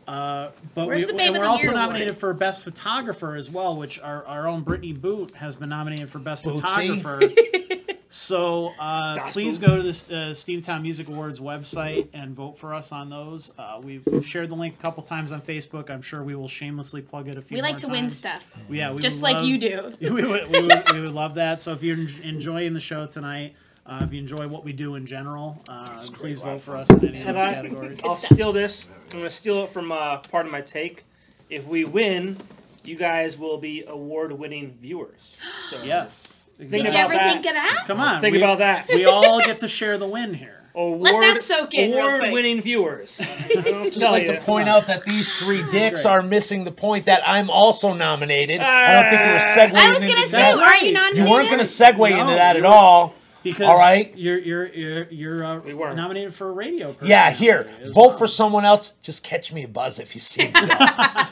Uh, 0.07 0.49
but 0.73 0.87
Where's 0.87 1.05
we, 1.05 1.11
the 1.11 1.17
Babe 1.17 1.27
and 1.27 1.35
of 1.35 1.41
we're 1.41 1.45
the 1.45 1.51
also 1.51 1.63
Year 1.65 1.73
nominated 1.73 2.07
award? 2.09 2.19
for 2.19 2.33
best 2.33 2.63
photographer 2.63 3.35
as 3.35 3.49
well, 3.49 3.75
which 3.75 3.99
our, 3.99 4.25
our 4.25 4.47
own 4.47 4.61
Brittany 4.63 4.93
Boot 4.93 5.31
has 5.35 5.55
been 5.55 5.69
nominated 5.69 6.09
for 6.09 6.19
best 6.19 6.45
Bootsy. 6.45 6.61
photographer. 6.61 7.21
So 8.09 8.73
uh, 8.79 9.17
please 9.31 9.59
Boot. 9.59 9.67
go 9.67 9.75
to 9.77 9.83
the 9.83 9.89
uh, 9.89 10.31
Steamtown 10.31 10.81
Music 10.81 11.07
Awards 11.09 11.39
website 11.39 12.07
and 12.13 12.33
vote 12.35 12.57
for 12.57 12.73
us 12.73 12.91
on 12.93 13.09
those. 13.09 13.51
Uh, 13.57 13.81
we've, 13.83 14.05
we've 14.05 14.25
shared 14.25 14.49
the 14.49 14.55
link 14.55 14.75
a 14.75 14.77
couple 14.77 15.03
times 15.03 15.31
on 15.33 15.41
Facebook. 15.41 15.89
I'm 15.89 16.01
sure 16.01 16.23
we 16.23 16.33
will 16.35 16.47
shamelessly 16.47 17.01
plug 17.01 17.27
it 17.27 17.37
a 17.37 17.41
few 17.41 17.55
We 17.55 17.61
like 17.61 17.73
more 17.73 17.79
to 17.79 17.87
win 17.89 18.09
stuff, 18.09 18.45
Yeah, 18.69 18.91
we 18.93 18.99
just 18.99 19.17
would 19.17 19.23
like 19.23 19.35
love- 19.37 19.45
you 19.45 19.57
do. 19.57 19.97
we, 20.01 20.09
would, 20.23 20.49
we, 20.49 20.61
would, 20.61 20.91
we 20.93 21.01
would 21.01 21.11
love 21.13 21.35
that. 21.35 21.59
So 21.59 21.73
if 21.73 21.83
you're 21.83 21.97
enjoying 22.23 22.73
the 22.73 22.79
show 22.79 23.05
tonight, 23.07 23.55
uh, 23.85 24.01
if 24.03 24.13
you 24.13 24.19
enjoy 24.19 24.47
what 24.47 24.63
we 24.63 24.73
do 24.73 24.95
in 24.95 25.05
general, 25.05 25.61
uh, 25.69 25.99
please 26.13 26.39
vote 26.39 26.61
for 26.61 26.75
us 26.77 26.89
in 26.89 27.07
any 27.09 27.21
of 27.21 27.27
And 27.27 27.37
those 27.37 27.43
I, 27.43 27.53
categories. 27.53 27.99
I'll 28.03 28.15
stuff. 28.15 28.33
steal 28.35 28.51
this. 28.53 28.87
I'm 29.11 29.19
gonna 29.19 29.29
steal 29.29 29.63
it 29.63 29.69
from 29.69 29.91
uh, 29.91 30.17
part 30.19 30.45
of 30.45 30.51
my 30.51 30.61
take. 30.61 31.05
If 31.49 31.65
we 31.67 31.85
win, 31.85 32.35
you 32.83 32.95
guys 32.97 33.37
will 33.37 33.57
be 33.57 33.83
award-winning 33.87 34.77
viewers. 34.81 35.37
So 35.69 35.81
Yes. 35.83 36.36
Think 36.57 36.71
Did 36.71 36.85
you 36.85 36.91
ever 36.99 37.13
that. 37.13 37.31
think 37.31 37.45
of 37.45 37.53
that? 37.53 37.83
Come 37.85 37.99
on. 37.99 38.19
Think 38.19 38.33
we, 38.33 38.41
about 38.41 38.57
that. 38.57 38.87
we 38.89 39.05
all 39.05 39.39
get 39.39 39.59
to 39.59 39.67
share 39.67 39.95
the 39.97 40.07
win 40.07 40.33
here. 40.33 40.53
Award, 40.77 41.01
Let 41.01 41.33
that 41.33 41.41
soak 41.41 41.73
in. 41.73 41.93
Award-winning 41.93 42.61
viewers. 42.61 43.19
I 43.23 43.47
don't 43.47 43.65
know 43.65 43.71
what 43.71 43.83
to 43.85 43.89
Just 43.89 43.99
tell 43.99 44.11
like 44.11 44.27
to 44.27 44.39
point 44.41 44.69
out 44.69 44.85
that 44.87 45.03
these 45.03 45.33
three 45.35 45.63
dicks 45.71 46.05
are 46.05 46.21
missing 46.21 46.65
the 46.65 46.71
point 46.71 47.05
that 47.05 47.21
I'm 47.27 47.49
also 47.49 47.93
nominated. 47.93 48.59
I 48.59 49.01
don't 49.01 49.09
think 49.09 49.25
you 49.25 49.31
were 49.31 49.39
ah. 49.39 49.55
segueing 49.55 49.85
I 49.85 49.89
was 49.89 49.97
into 50.03 50.15
gonna 50.15 50.27
say, 50.27 50.37
that. 50.37 50.57
are 50.59 50.85
you 50.85 50.93
nominated? 50.93 51.25
You 51.25 51.31
weren't 51.31 51.47
going 51.47 51.59
to 51.59 51.65
segue 51.65 51.97
No, 51.97 52.05
into 52.21 52.33
that 52.35 52.55
at 52.57 52.61
you- 52.61 52.67
all. 52.67 53.15
Because 53.43 53.67
All 53.67 53.77
right. 53.77 54.15
you're 54.17 54.37
you're 54.39 54.67
you're 54.73 55.03
you're 55.09 55.43
uh, 55.43 55.59
We 55.59 55.73
weren't. 55.73 55.95
nominated 55.95 56.33
for 56.33 56.49
a 56.49 56.51
radio. 56.51 56.95
Yeah, 57.01 57.31
here, 57.31 57.69
vote 57.85 57.95
well. 57.95 58.09
for 58.11 58.27
someone 58.27 58.65
else. 58.65 58.93
Just 59.01 59.23
catch 59.23 59.53
me 59.53 59.63
a 59.63 59.67
buzz 59.67 59.99
if 59.99 60.15
you 60.15 60.21
see 60.21 60.47
me. 60.47 60.51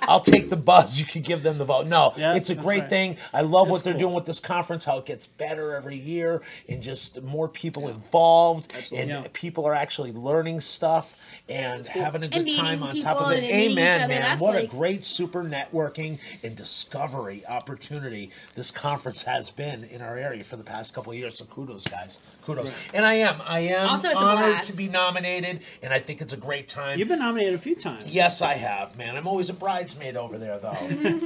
I'll 0.07 0.21
take 0.21 0.49
the 0.49 0.55
buzz. 0.55 0.99
You 0.99 1.05
can 1.05 1.23
give 1.23 1.43
them 1.43 1.57
the 1.57 1.65
vote. 1.65 1.87
No, 1.87 2.13
Yeah, 2.15 2.35
it's 2.35 2.49
a 2.49 2.55
great 2.55 2.81
right. 2.81 2.89
thing. 2.89 3.17
I 3.33 3.41
love 3.41 3.69
what 3.69 3.83
they're 3.83 3.93
cool. 3.93 3.99
doing 4.01 4.13
with 4.13 4.25
this 4.25 4.39
conference. 4.39 4.85
How 4.85 4.97
it 4.99 5.05
gets 5.05 5.25
better 5.27 5.75
every 5.75 5.97
year, 5.97 6.41
and 6.69 6.81
just 6.81 7.21
more 7.23 7.47
people 7.49 7.87
involved, 7.89 8.73
and 8.95 9.09
Yeah. 9.09 9.23
people 9.33 9.65
are 9.65 9.73
actually 9.73 10.11
learning 10.13 10.61
stuff 10.61 11.25
and 11.49 11.85
having 11.87 12.23
a 12.23 12.27
good 12.27 12.43
meeting 12.43 12.59
time 12.59 12.83
on 12.83 12.97
top 12.99 13.17
of 13.21 13.31
it. 13.31 13.37
and 13.43 13.47
meeting 13.47 13.71
each 13.71 13.77
Amen, 13.77 14.01
other. 14.03 14.07
man. 14.13 14.21
That's 14.21 14.41
What 14.41 14.55
a 14.55 14.67
great 14.67 15.03
super 15.03 15.43
networking 15.43 16.19
and 16.43 16.55
discovery 16.55 17.43
opportunity 17.47 18.29
this 18.55 18.71
conference 18.71 19.23
has 19.23 19.49
been 19.49 19.83
in 19.83 20.01
our 20.01 20.17
area 20.17 20.43
for 20.43 20.55
the 20.55 20.63
past 20.63 20.93
couple 20.93 21.11
of 21.11 21.17
years. 21.17 21.37
So 21.39 21.45
kudos, 21.45 21.85
guys. 21.85 22.04
Kudos. 22.43 22.73
And 22.93 23.05
I 23.05 23.15
am. 23.15 23.41
I 23.45 23.59
am 23.61 23.89
Also, 23.89 24.09
it's 24.09 24.21
a 24.21 24.23
honored 24.23 24.53
blast. 24.53 24.69
to 24.71 24.77
be 24.77 24.87
nominated, 24.87 25.61
and 25.81 25.91
I 25.93 25.99
think 25.99 26.21
it's 26.21 26.33
a 26.33 26.37
great 26.37 26.67
time. 26.67 26.99
You've 26.99 27.07
been 27.07 27.19
nominated 27.19 27.55
a 27.55 27.57
few 27.57 27.75
times. 27.75 28.05
Yes, 28.05 28.41
I 28.41 28.53
have, 28.53 28.95
man. 28.97 29.15
I'm 29.17 29.27
always 29.27 29.49
a 29.49 29.53
bridesmaid 29.53 30.15
over 30.15 30.37
there, 30.37 30.59
though. 30.59 30.77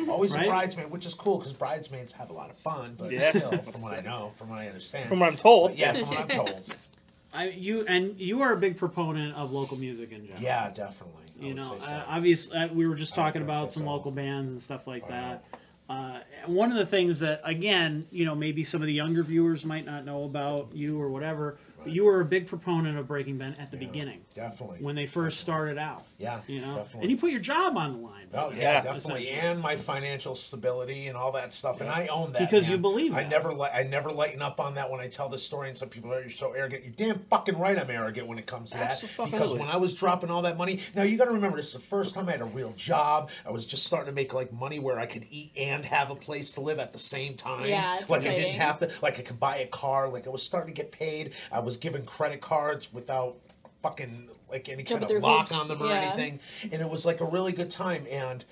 always 0.10 0.34
Right? 0.34 0.46
a 0.46 0.50
bridesmaid, 0.50 0.90
which 0.92 1.06
is 1.06 1.14
cool 1.14 1.38
because 1.38 1.52
bridesmaids 1.54 2.14
have 2.14 2.30
a 2.30 2.34
lot 2.34 2.50
of 2.50 2.58
fun, 2.58 2.96
but 2.98 3.12
Yeah. 3.12 3.30
still, 3.32 3.52
from 3.58 3.82
what 3.82 3.94
I 3.94 4.02
know, 4.02 4.32
from 4.38 4.50
what 4.50 4.60
I 4.60 4.68
understand. 4.68 5.10
From 5.10 5.20
what 5.20 5.28
I'm 5.30 5.36
told. 5.36 5.72
But 5.72 5.78
yeah, 5.80 5.94
from 5.94 6.08
what 6.08 6.20
I'm 6.20 6.28
told. 6.30 6.62
I, 7.34 7.50
you 7.50 7.86
and 7.88 8.20
you 8.20 8.42
are 8.42 8.54
a 8.54 8.58
big 8.58 8.76
proponent 8.78 9.36
of 9.36 9.52
local 9.52 9.78
music 9.78 10.12
in 10.12 10.24
general. 10.26 10.42
Yeah, 10.42 10.72
definitely. 10.72 11.26
I 11.40 11.42
you 11.44 11.48
would 11.50 11.58
know, 11.58 11.64
say 11.80 11.86
so. 11.86 11.92
uh, 11.94 12.04
obviously, 12.08 12.58
uh, 12.58 12.68
we 12.70 12.88
were 12.88 12.96
just 12.96 13.14
talking 13.14 13.42
agree 13.44 13.50
with 13.54 13.56
about 13.60 13.74
some 13.74 13.84
though. 13.86 13.92
local 13.94 14.10
bands 14.12 14.52
and 14.52 14.60
stuff 14.62 14.88
like 14.88 15.08
that. 15.10 15.44
Uh, 15.90 16.20
one 16.46 16.72
of 16.72 16.78
the 16.78 16.86
things 16.86 17.20
that, 17.20 17.42
again, 17.44 18.08
you 18.12 18.24
know, 18.24 18.36
maybe 18.36 18.64
some 18.64 18.82
of 18.82 18.88
the 18.88 18.94
younger 18.94 19.24
viewers 19.24 19.66
might 19.66 19.86
not 19.86 20.06
know 20.06 20.24
about 20.24 20.70
you 20.74 21.02
or 21.02 21.10
whatever, 21.10 21.58
but 21.84 21.92
you 21.94 22.06
were 22.06 22.22
a 22.22 22.26
big 22.26 22.48
proponent 22.48 22.98
of 22.98 23.08
Breaking 23.08 23.38
Ben 23.38 23.56
at 23.60 23.72
the 23.72 23.78
beginning 23.78 24.22
definitely. 24.34 24.78
when 24.80 24.96
they 24.96 25.06
first 25.06 25.40
started 25.40 25.78
out. 25.78 26.04
yeah, 26.18 26.42
You 26.48 26.62
know, 26.62 26.76
definitely. 26.76 27.02
and 27.04 27.12
you 27.12 27.18
put 27.18 27.32
your 27.32 27.40
job 27.40 27.78
on 27.78 27.94
the 27.94 28.00
line. 28.00 28.28
Oh 28.34 28.52
yeah, 28.52 28.58
Yeah, 28.62 28.82
definitely, 28.82 29.30
and 29.30 29.60
my 29.62 29.76
financial 29.76 30.36
stability 30.36 31.08
and 31.08 31.18
all 31.18 31.32
that 31.34 31.54
stuff, 31.54 31.82
and 31.82 31.90
I 31.90 32.08
own 32.08 32.34
that 32.34 32.40
Because 32.42 32.64
man. 32.68 32.72
you 32.74 32.78
believe 32.78 33.14
I 33.16 33.24
never, 33.24 33.54
li- 33.54 33.70
I 33.74 33.84
never 33.84 34.12
lighten 34.12 34.42
up 34.42 34.60
on 34.60 34.76
that 34.76 34.90
when 34.92 35.00
I 35.00 35.08
tell 35.08 35.30
this 35.30 35.44
story, 35.44 35.70
and 35.70 35.78
some 35.78 35.90
people 35.90 36.14
are 36.14 36.22
you're 36.22 36.30
so 36.30 36.52
arrogant. 36.52 36.84
You're 36.84 36.94
damn 36.94 37.20
fucking 37.30 37.58
right, 37.58 37.78
I'm 37.80 37.90
arrogant 37.90 38.28
when 38.28 38.38
it 38.38 38.46
comes 38.46 38.72
to 38.72 38.78
that. 38.78 38.92
Abso-fucking-lutely. 39.00 39.32
Because 39.32 39.54
when 39.60 39.68
I 39.70 39.78
was 39.78 39.94
dropping 39.94 40.30
all 40.30 40.44
that 40.44 40.58
money, 40.58 40.80
now 40.96 41.04
you 41.04 41.18
got 41.18 41.26
to 41.26 41.32
remember, 41.32 41.58
this 41.58 41.68
is 41.68 41.74
the 41.74 41.80
first 41.80 42.14
time 42.14 42.28
I 42.28 42.34
had 42.34 42.42
a 42.42 42.46
real 42.46 42.74
job. 42.78 43.30
I 43.46 43.52
was 43.52 43.66
just 43.66 43.86
starting 43.86 44.08
to 44.12 44.16
make 44.16 44.34
like 44.34 44.54
money 44.54 44.80
where 44.80 45.00
I 45.00 45.06
could 45.06 45.26
eat 45.32 45.52
and 45.58 45.84
have 45.86 46.12
a 46.12 46.16
place 46.16 46.52
to 46.54 46.62
live 46.62 46.80
at 46.80 46.92
the 46.94 47.00
same 47.00 47.36
time. 47.36 47.66
Yeah, 47.66 48.00
it's 48.00 48.10
like 48.10 48.22
I 48.28 48.36
didn't 48.36 48.60
have 48.60 48.80
to, 48.80 48.90
like 49.02 49.18
I 49.20 49.24
could 49.24 49.40
buy 49.40 49.58
a 49.58 49.68
car. 49.68 50.08
Like 50.10 50.28
I 50.28 50.30
was 50.30 50.44
starting 50.44 50.74
to 50.74 50.80
get 50.82 50.92
paid. 50.92 51.34
I 51.52 51.60
was 51.60 51.69
given 51.78 52.06
credit 52.06 52.42
cards 52.42 52.92
without 52.94 53.38
fucking 53.82 54.30
like 54.50 54.68
any 54.68 54.84
kind 54.84 55.04
of 55.04 55.10
lock 55.22 55.50
hoops, 55.50 55.60
on 55.60 55.68
them 55.68 55.82
or 55.82 55.88
yeah. 55.88 56.14
anything. 56.14 56.40
And 56.72 56.82
it 56.82 56.90
was 56.90 57.06
like 57.06 57.22
a 57.22 57.26
really 57.26 57.52
good 57.52 57.70
time. 57.70 58.06
And 58.10 58.44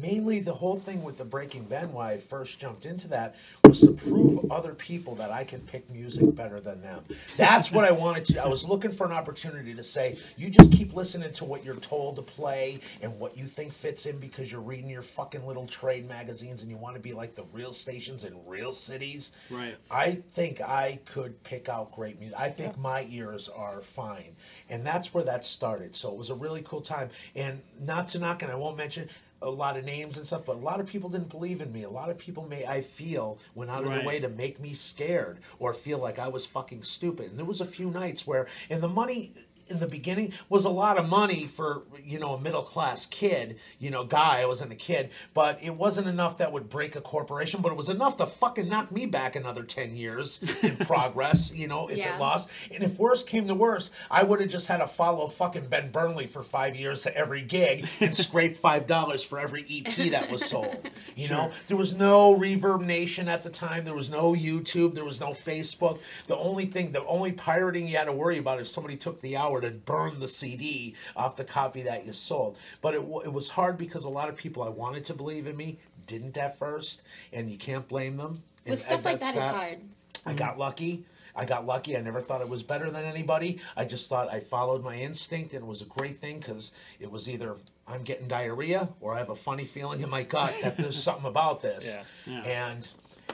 mainly 0.00 0.40
the 0.40 0.52
whole 0.52 0.76
thing 0.76 1.02
with 1.02 1.18
the 1.18 1.24
breaking 1.24 1.64
ben 1.64 1.92
why 1.92 2.12
i 2.12 2.18
first 2.18 2.58
jumped 2.58 2.86
into 2.86 3.08
that 3.08 3.34
was 3.64 3.80
to 3.80 3.92
prove 3.92 4.50
other 4.50 4.74
people 4.74 5.14
that 5.14 5.30
i 5.30 5.42
can 5.44 5.60
pick 5.60 5.88
music 5.90 6.34
better 6.34 6.60
than 6.60 6.80
them 6.82 7.02
that's 7.36 7.72
what 7.72 7.84
i 7.84 7.90
wanted 7.90 8.24
to 8.24 8.42
i 8.42 8.46
was 8.46 8.64
looking 8.64 8.92
for 8.92 9.06
an 9.06 9.12
opportunity 9.12 9.74
to 9.74 9.82
say 9.82 10.16
you 10.36 10.50
just 10.50 10.70
keep 10.72 10.94
listening 10.94 11.32
to 11.32 11.44
what 11.44 11.64
you're 11.64 11.74
told 11.76 12.16
to 12.16 12.22
play 12.22 12.80
and 13.02 13.18
what 13.18 13.36
you 13.36 13.46
think 13.46 13.72
fits 13.72 14.06
in 14.06 14.18
because 14.18 14.50
you're 14.52 14.60
reading 14.60 14.90
your 14.90 15.02
fucking 15.02 15.46
little 15.46 15.66
trade 15.66 16.08
magazines 16.08 16.62
and 16.62 16.70
you 16.70 16.76
want 16.76 16.94
to 16.94 17.00
be 17.00 17.12
like 17.12 17.34
the 17.34 17.44
real 17.52 17.72
stations 17.72 18.24
in 18.24 18.34
real 18.46 18.72
cities 18.72 19.32
Right. 19.50 19.76
I 19.90 20.22
think 20.32 20.60
I 20.60 21.00
could 21.06 21.42
pick 21.44 21.68
out 21.68 21.92
great 21.92 22.18
music. 22.18 22.38
I 22.38 22.48
think 22.50 22.76
my 22.76 23.06
ears 23.10 23.48
are 23.48 23.80
fine. 23.80 24.36
And 24.68 24.84
that's 24.84 25.14
where 25.14 25.24
that 25.24 25.44
started. 25.44 25.94
So 25.96 26.10
it 26.10 26.16
was 26.16 26.30
a 26.30 26.34
really 26.34 26.62
cool 26.62 26.80
time. 26.80 27.10
And 27.34 27.60
not 27.80 28.08
to 28.08 28.18
knock, 28.18 28.42
and 28.42 28.50
I 28.50 28.56
won't 28.56 28.76
mention 28.76 29.08
a 29.42 29.50
lot 29.50 29.76
of 29.76 29.84
names 29.84 30.16
and 30.16 30.26
stuff, 30.26 30.44
but 30.46 30.56
a 30.56 30.58
lot 30.58 30.80
of 30.80 30.86
people 30.86 31.08
didn't 31.10 31.28
believe 31.28 31.60
in 31.60 31.72
me. 31.72 31.82
A 31.82 31.90
lot 31.90 32.08
of 32.10 32.18
people 32.18 32.46
may 32.48 32.64
I 32.66 32.80
feel 32.80 33.38
went 33.54 33.70
out 33.70 33.82
of 33.82 33.88
Right. 33.90 33.96
their 33.98 34.06
way 34.06 34.20
to 34.20 34.28
make 34.28 34.58
me 34.60 34.72
scared 34.72 35.38
or 35.58 35.74
feel 35.74 35.98
like 35.98 36.18
I 36.18 36.28
was 36.28 36.46
fucking 36.46 36.82
stupid. 36.84 37.30
And 37.30 37.38
there 37.38 37.44
was 37.46 37.60
a 37.60 37.66
few 37.66 37.90
nights 37.90 38.26
where 38.26 38.46
and 38.70 38.82
the 38.82 38.88
money 38.88 39.32
in 39.68 39.78
the 39.80 39.86
beginning 39.86 40.32
was 40.48 40.64
a 40.64 40.70
lot 40.70 40.98
of 40.98 41.08
money 41.08 41.46
for 41.46 41.82
you 42.04 42.18
know 42.18 42.34
a 42.34 42.40
middle 42.40 42.62
class 42.62 43.04
kid 43.06 43.58
you 43.78 43.90
know 43.90 44.04
guy 44.04 44.40
i 44.40 44.44
wasn't 44.46 44.70
a 44.70 44.76
kid 44.76 45.10
but 45.34 45.58
it 45.62 45.74
wasn't 45.74 46.06
enough 46.06 46.38
that 46.38 46.52
would 46.52 46.68
break 46.68 46.94
a 46.94 47.00
corporation 47.00 47.60
but 47.60 47.72
it 47.72 47.76
was 47.76 47.88
enough 47.88 48.16
to 48.16 48.26
fucking 48.26 48.68
knock 48.68 48.92
me 48.92 49.06
back 49.06 49.34
another 49.34 49.62
10 49.62 49.96
years 49.96 50.38
in 50.62 50.76
progress 50.86 51.52
you 51.52 51.66
know 51.66 51.88
if 51.88 51.96
Yeah. 51.98 52.16
it 52.16 52.20
lost. 52.20 52.48
And 52.72 52.82
if 52.82 52.98
worse 52.98 53.22
came 53.24 53.48
to 53.48 53.54
worse 53.54 53.90
i 54.10 54.22
would 54.22 54.40
have 54.40 54.50
just 54.50 54.66
had 54.68 54.78
to 54.78 54.86
follow 54.86 55.26
fucking 55.26 55.66
ben 55.66 55.90
burnley 55.90 56.26
for 56.26 56.42
five 56.42 56.76
years 56.76 57.02
to 57.02 57.16
every 57.16 57.42
gig 57.42 57.88
and 58.00 58.16
scrape 58.26 58.56
five 58.56 58.86
dollars 58.86 59.22
for 59.24 59.38
every 59.38 59.64
ep 59.68 60.10
that 60.12 60.30
was 60.30 60.44
sold 60.48 60.88
you 61.16 61.28
know? 61.28 61.50
There 61.68 61.76
was 61.76 61.94
no 61.94 62.36
reverb 62.36 62.82
nation 62.84 63.28
at 63.28 63.42
the 63.42 63.50
time 63.50 63.84
there 63.84 63.94
was 63.94 64.10
no 64.10 64.32
youtube 64.34 64.94
there 64.94 65.04
was 65.04 65.20
no 65.20 65.30
facebook. 65.30 66.00
The 66.26 66.36
only 66.36 66.66
thing 66.66 66.92
the 66.92 67.04
only 67.06 67.32
pirating 67.32 67.88
you 67.88 67.96
had 67.96 68.04
to 68.04 68.12
worry 68.12 68.38
about 68.38 68.60
is 68.60 68.70
somebody 68.70 68.96
took 68.96 69.20
the 69.20 69.36
hour 69.36 69.55
to 69.60 69.70
burn 69.70 70.20
the 70.20 70.28
cd 70.28 70.94
off 71.16 71.36
the 71.36 71.44
copy 71.44 71.82
that 71.82 72.06
you 72.06 72.12
sold 72.12 72.56
but 72.80 72.94
it, 72.94 72.98
it 73.24 73.32
was 73.32 73.48
hard 73.50 73.76
because 73.78 74.04
a 74.04 74.08
lot 74.10 74.28
of 74.28 74.36
people 74.36 74.62
i 74.62 74.68
wanted 74.68 75.04
to 75.04 75.14
believe 75.14 75.46
in 75.46 75.56
me 75.56 75.78
didn't 76.06 76.36
at 76.36 76.58
first 76.58 77.02
and 77.32 77.50
you 77.50 77.58
can't 77.58 77.88
blame 77.88 78.16
them 78.16 78.42
And 78.64 78.72
With 78.74 78.82
stuff 78.84 79.04
like 79.04 79.20
that's 79.20 79.34
that, 79.34 79.42
it's 79.42 79.50
hard. 79.50 79.78
I 80.24 80.34
got 80.34 80.58
lucky. 80.58 81.04
I 81.38 81.44
got 81.44 81.66
lucky. 81.66 81.96
I 81.96 82.00
never 82.00 82.20
thought 82.20 82.40
it 82.40 82.48
was 82.48 82.62
better 82.62 82.90
than 82.90 83.04
anybody. 83.04 83.60
I 83.76 83.84
just 83.84 84.08
thought 84.08 84.32
I 84.32 84.40
followed 84.40 84.82
my 84.82 84.96
instinct, 84.96 85.52
and 85.52 85.62
it 85.62 85.66
was 85.66 85.82
a 85.82 85.84
great 85.84 86.18
thing 86.18 86.38
because 86.38 86.72
it 86.98 87.10
was 87.10 87.28
either 87.28 87.56
I'm 87.86 88.02
getting 88.02 88.26
diarrhea 88.26 88.88
or 89.00 89.14
I 89.14 89.18
have 89.18 89.28
a 89.28 89.36
funny 89.36 89.64
feeling 89.66 90.00
in 90.00 90.08
my 90.10 90.22
gut 90.22 90.52
that 90.62 90.76
there's 90.78 91.00
something 91.02 91.26
about 91.26 91.60
this. 91.62 91.94
Yeah. 92.26 92.32
Yeah. 92.42 92.72
And 92.72 92.88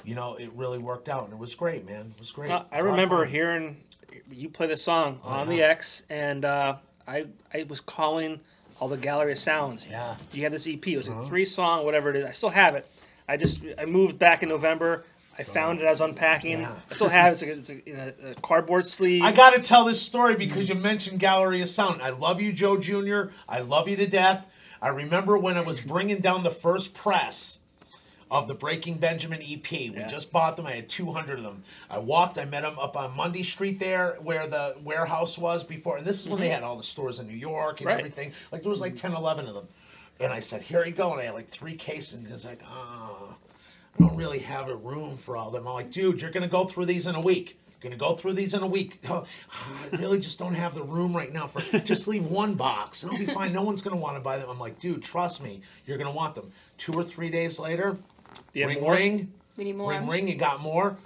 you 0.04 0.14
know, 0.14 0.34
it 0.34 0.50
really 0.54 0.78
worked 0.78 1.08
out, 1.08 1.24
and 1.24 1.32
it 1.32 1.38
was 1.38 1.54
great, 1.54 1.86
man. 1.86 2.12
It 2.14 2.20
was 2.20 2.30
great. 2.32 2.50
Uh, 2.50 2.56
It 2.56 2.62
was 2.62 2.68
I 2.72 2.78
a 2.78 2.80
lot 2.80 2.86
of 2.88 2.92
remember 2.92 3.24
hearing 3.24 3.76
you 4.32 4.48
play 4.48 4.66
the 4.66 4.76
song 4.76 5.20
on 5.22 5.48
the 5.48 5.62
X, 5.62 6.02
and 6.08 6.44
uh, 6.44 6.76
I 7.06 7.26
I 7.52 7.64
was 7.64 7.80
calling 7.80 8.40
all 8.80 8.88
the 8.88 8.96
Gallery 8.96 9.32
of 9.32 9.38
Sounds. 9.38 9.86
Yeah. 9.88 10.02
Uh-huh. 10.02 10.14
You 10.32 10.42
had 10.42 10.52
this 10.52 10.66
EP. 10.66 10.86
It 10.86 10.96
was 10.96 11.08
a 11.08 11.22
three 11.24 11.44
song, 11.44 11.84
whatever 11.84 12.10
it 12.10 12.16
is. 12.16 12.24
I 12.24 12.32
still 12.32 12.50
have 12.50 12.74
it. 12.74 12.86
I 13.28 13.36
just 13.36 13.62
I 13.78 13.84
moved 13.84 14.18
back 14.18 14.42
in 14.42 14.48
November. 14.48 15.04
I 15.38 15.44
found 15.44 15.80
it. 15.80 15.86
I 15.86 15.90
was 15.90 16.00
unpacking. 16.00 16.60
Yeah. 16.60 16.74
I 16.90 16.94
still 16.94 17.08
have 17.08 17.32
it. 17.32 17.42
It's, 17.42 17.42
a, 17.42 17.52
it's 17.52 17.70
a, 17.70 17.90
in 17.90 18.14
a, 18.26 18.30
a 18.30 18.34
cardboard 18.42 18.86
sleeve. 18.86 19.22
I 19.22 19.32
got 19.32 19.54
to 19.54 19.62
tell 19.62 19.84
this 19.84 20.00
story 20.00 20.36
because 20.36 20.68
you 20.68 20.74
mentioned 20.74 21.20
Gallery 21.20 21.62
of 21.62 21.68
Sound. 21.70 22.02
I 22.02 22.10
love 22.10 22.40
you, 22.40 22.52
Joe 22.52 22.76
Jr. 22.76 23.32
I 23.48 23.60
love 23.60 23.88
you 23.88 23.96
to 23.96 24.06
death. 24.06 24.46
I 24.80 24.88
remember 24.88 25.38
when 25.38 25.56
I 25.56 25.62
was 25.62 25.80
bringing 25.80 26.18
down 26.18 26.42
the 26.42 26.50
first 26.50 26.92
press 26.92 27.60
of 28.32 28.48
the 28.48 28.54
Breaking 28.54 28.96
Benjamin 28.96 29.42
EP. 29.42 29.70
We 29.70 29.90
Yeah. 29.98 30.08
just 30.08 30.32
bought 30.32 30.56
them. 30.56 30.66
I 30.66 30.72
had 30.72 30.88
200 30.88 31.38
of 31.38 31.44
them. 31.44 31.62
I 31.90 31.98
walked. 31.98 32.38
I 32.38 32.46
met 32.46 32.62
them 32.62 32.78
up 32.78 32.96
on 32.96 33.14
Mundy 33.14 33.42
Street 33.42 33.78
there, 33.78 34.16
where 34.22 34.46
the 34.46 34.74
warehouse 34.82 35.36
was 35.36 35.62
before. 35.62 35.98
And 35.98 36.06
this 36.06 36.22
is 36.22 36.28
when 36.30 36.40
they 36.40 36.48
had 36.48 36.62
all 36.62 36.76
the 36.78 36.82
stores 36.82 37.18
in 37.18 37.28
New 37.28 37.36
York 37.36 37.80
and 37.80 37.86
Right. 37.88 37.98
everything. 37.98 38.32
Like 38.50 38.62
there 38.62 38.70
was 38.70 38.80
like 38.80 38.96
10, 38.96 39.12
11 39.12 39.46
of 39.46 39.54
them. 39.54 39.68
And 40.18 40.32
I 40.32 40.40
said, 40.40 40.62
"Here 40.62 40.84
you 40.86 40.92
go." 40.92 41.12
And 41.12 41.20
I 41.20 41.24
had 41.26 41.34
like 41.34 41.48
three 41.48 41.74
cases. 41.76 42.14
And 42.14 42.26
he's 42.26 42.46
like, 42.46 42.60
"Ah." 42.66 43.34
I 43.94 44.02
don't 44.02 44.16
really 44.16 44.38
have 44.38 44.68
a 44.70 44.74
room 44.74 45.18
for 45.18 45.36
all 45.36 45.48
of 45.48 45.52
them. 45.52 45.68
I'm 45.68 45.74
like, 45.74 45.90
dude, 45.90 46.22
you're 46.22 46.30
gonna 46.30 46.48
go 46.48 46.64
through 46.64 46.86
these 46.86 47.06
in 47.06 47.14
a 47.14 47.20
week. 47.20 47.58
You're 47.68 47.90
gonna 47.90 47.98
go 48.00 48.14
through 48.16 48.32
these 48.32 48.54
in 48.54 48.62
a 48.62 48.66
week. 48.66 48.98
Oh, 49.10 49.26
I 49.92 49.96
really 49.96 50.18
just 50.18 50.38
don't 50.38 50.54
have 50.54 50.74
the 50.74 50.82
room 50.82 51.14
right 51.14 51.30
now 51.30 51.46
for. 51.46 51.60
Just 51.80 52.08
leave 52.08 52.24
one 52.24 52.54
box, 52.54 53.02
and 53.02 53.12
I'll 53.12 53.18
be 53.18 53.26
fine. 53.26 53.52
No 53.52 53.60
one's 53.62 53.82
gonna 53.82 53.96
want 53.96 54.16
to 54.16 54.20
buy 54.22 54.38
them. 54.38 54.48
I'm 54.48 54.58
like, 54.58 54.78
dude, 54.80 55.02
trust 55.02 55.42
me, 55.42 55.60
you're 55.84 55.98
gonna 55.98 56.10
want 56.12 56.34
them. 56.34 56.50
Two 56.78 56.94
or 56.94 57.04
three 57.04 57.28
days 57.28 57.58
later, 57.58 57.98
Do 58.52 58.60
you 58.60 58.62
have 58.62 58.70
ring 58.70 58.80
more? 58.82 58.92
ring, 58.94 59.32
We 59.56 59.64
need 59.64 59.76
more. 59.76 59.90
ring 59.90 60.06
ring. 60.06 60.28
You 60.28 60.34
got 60.36 60.60
more. 60.60 60.96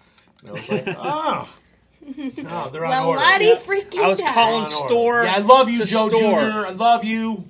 And 0.43 0.51
I 0.51 0.53
was 0.53 0.68
like, 0.70 0.85
oh. 0.99 1.49
No, 2.07 2.70
they're 2.70 2.85
on 2.85 2.91
well, 2.91 3.07
order. 3.09 3.20
Lottie 3.20 3.47
Yeah. 3.47 3.55
freaking 3.57 3.99
I 4.05 4.07
was 4.07 4.20
died. 4.20 4.33
calling 4.35 4.55
On 4.55 4.61
order. 4.61 4.70
store. 4.70 5.22
Yeah, 5.24 5.35
I 5.35 5.39
love 5.41 5.68
you, 5.68 5.79
to 5.81 5.85
Joe 5.87 6.09
store. 6.09 6.41
Jr. 6.51 6.66
I 6.66 6.70
love 6.70 7.03
you. 7.03 7.45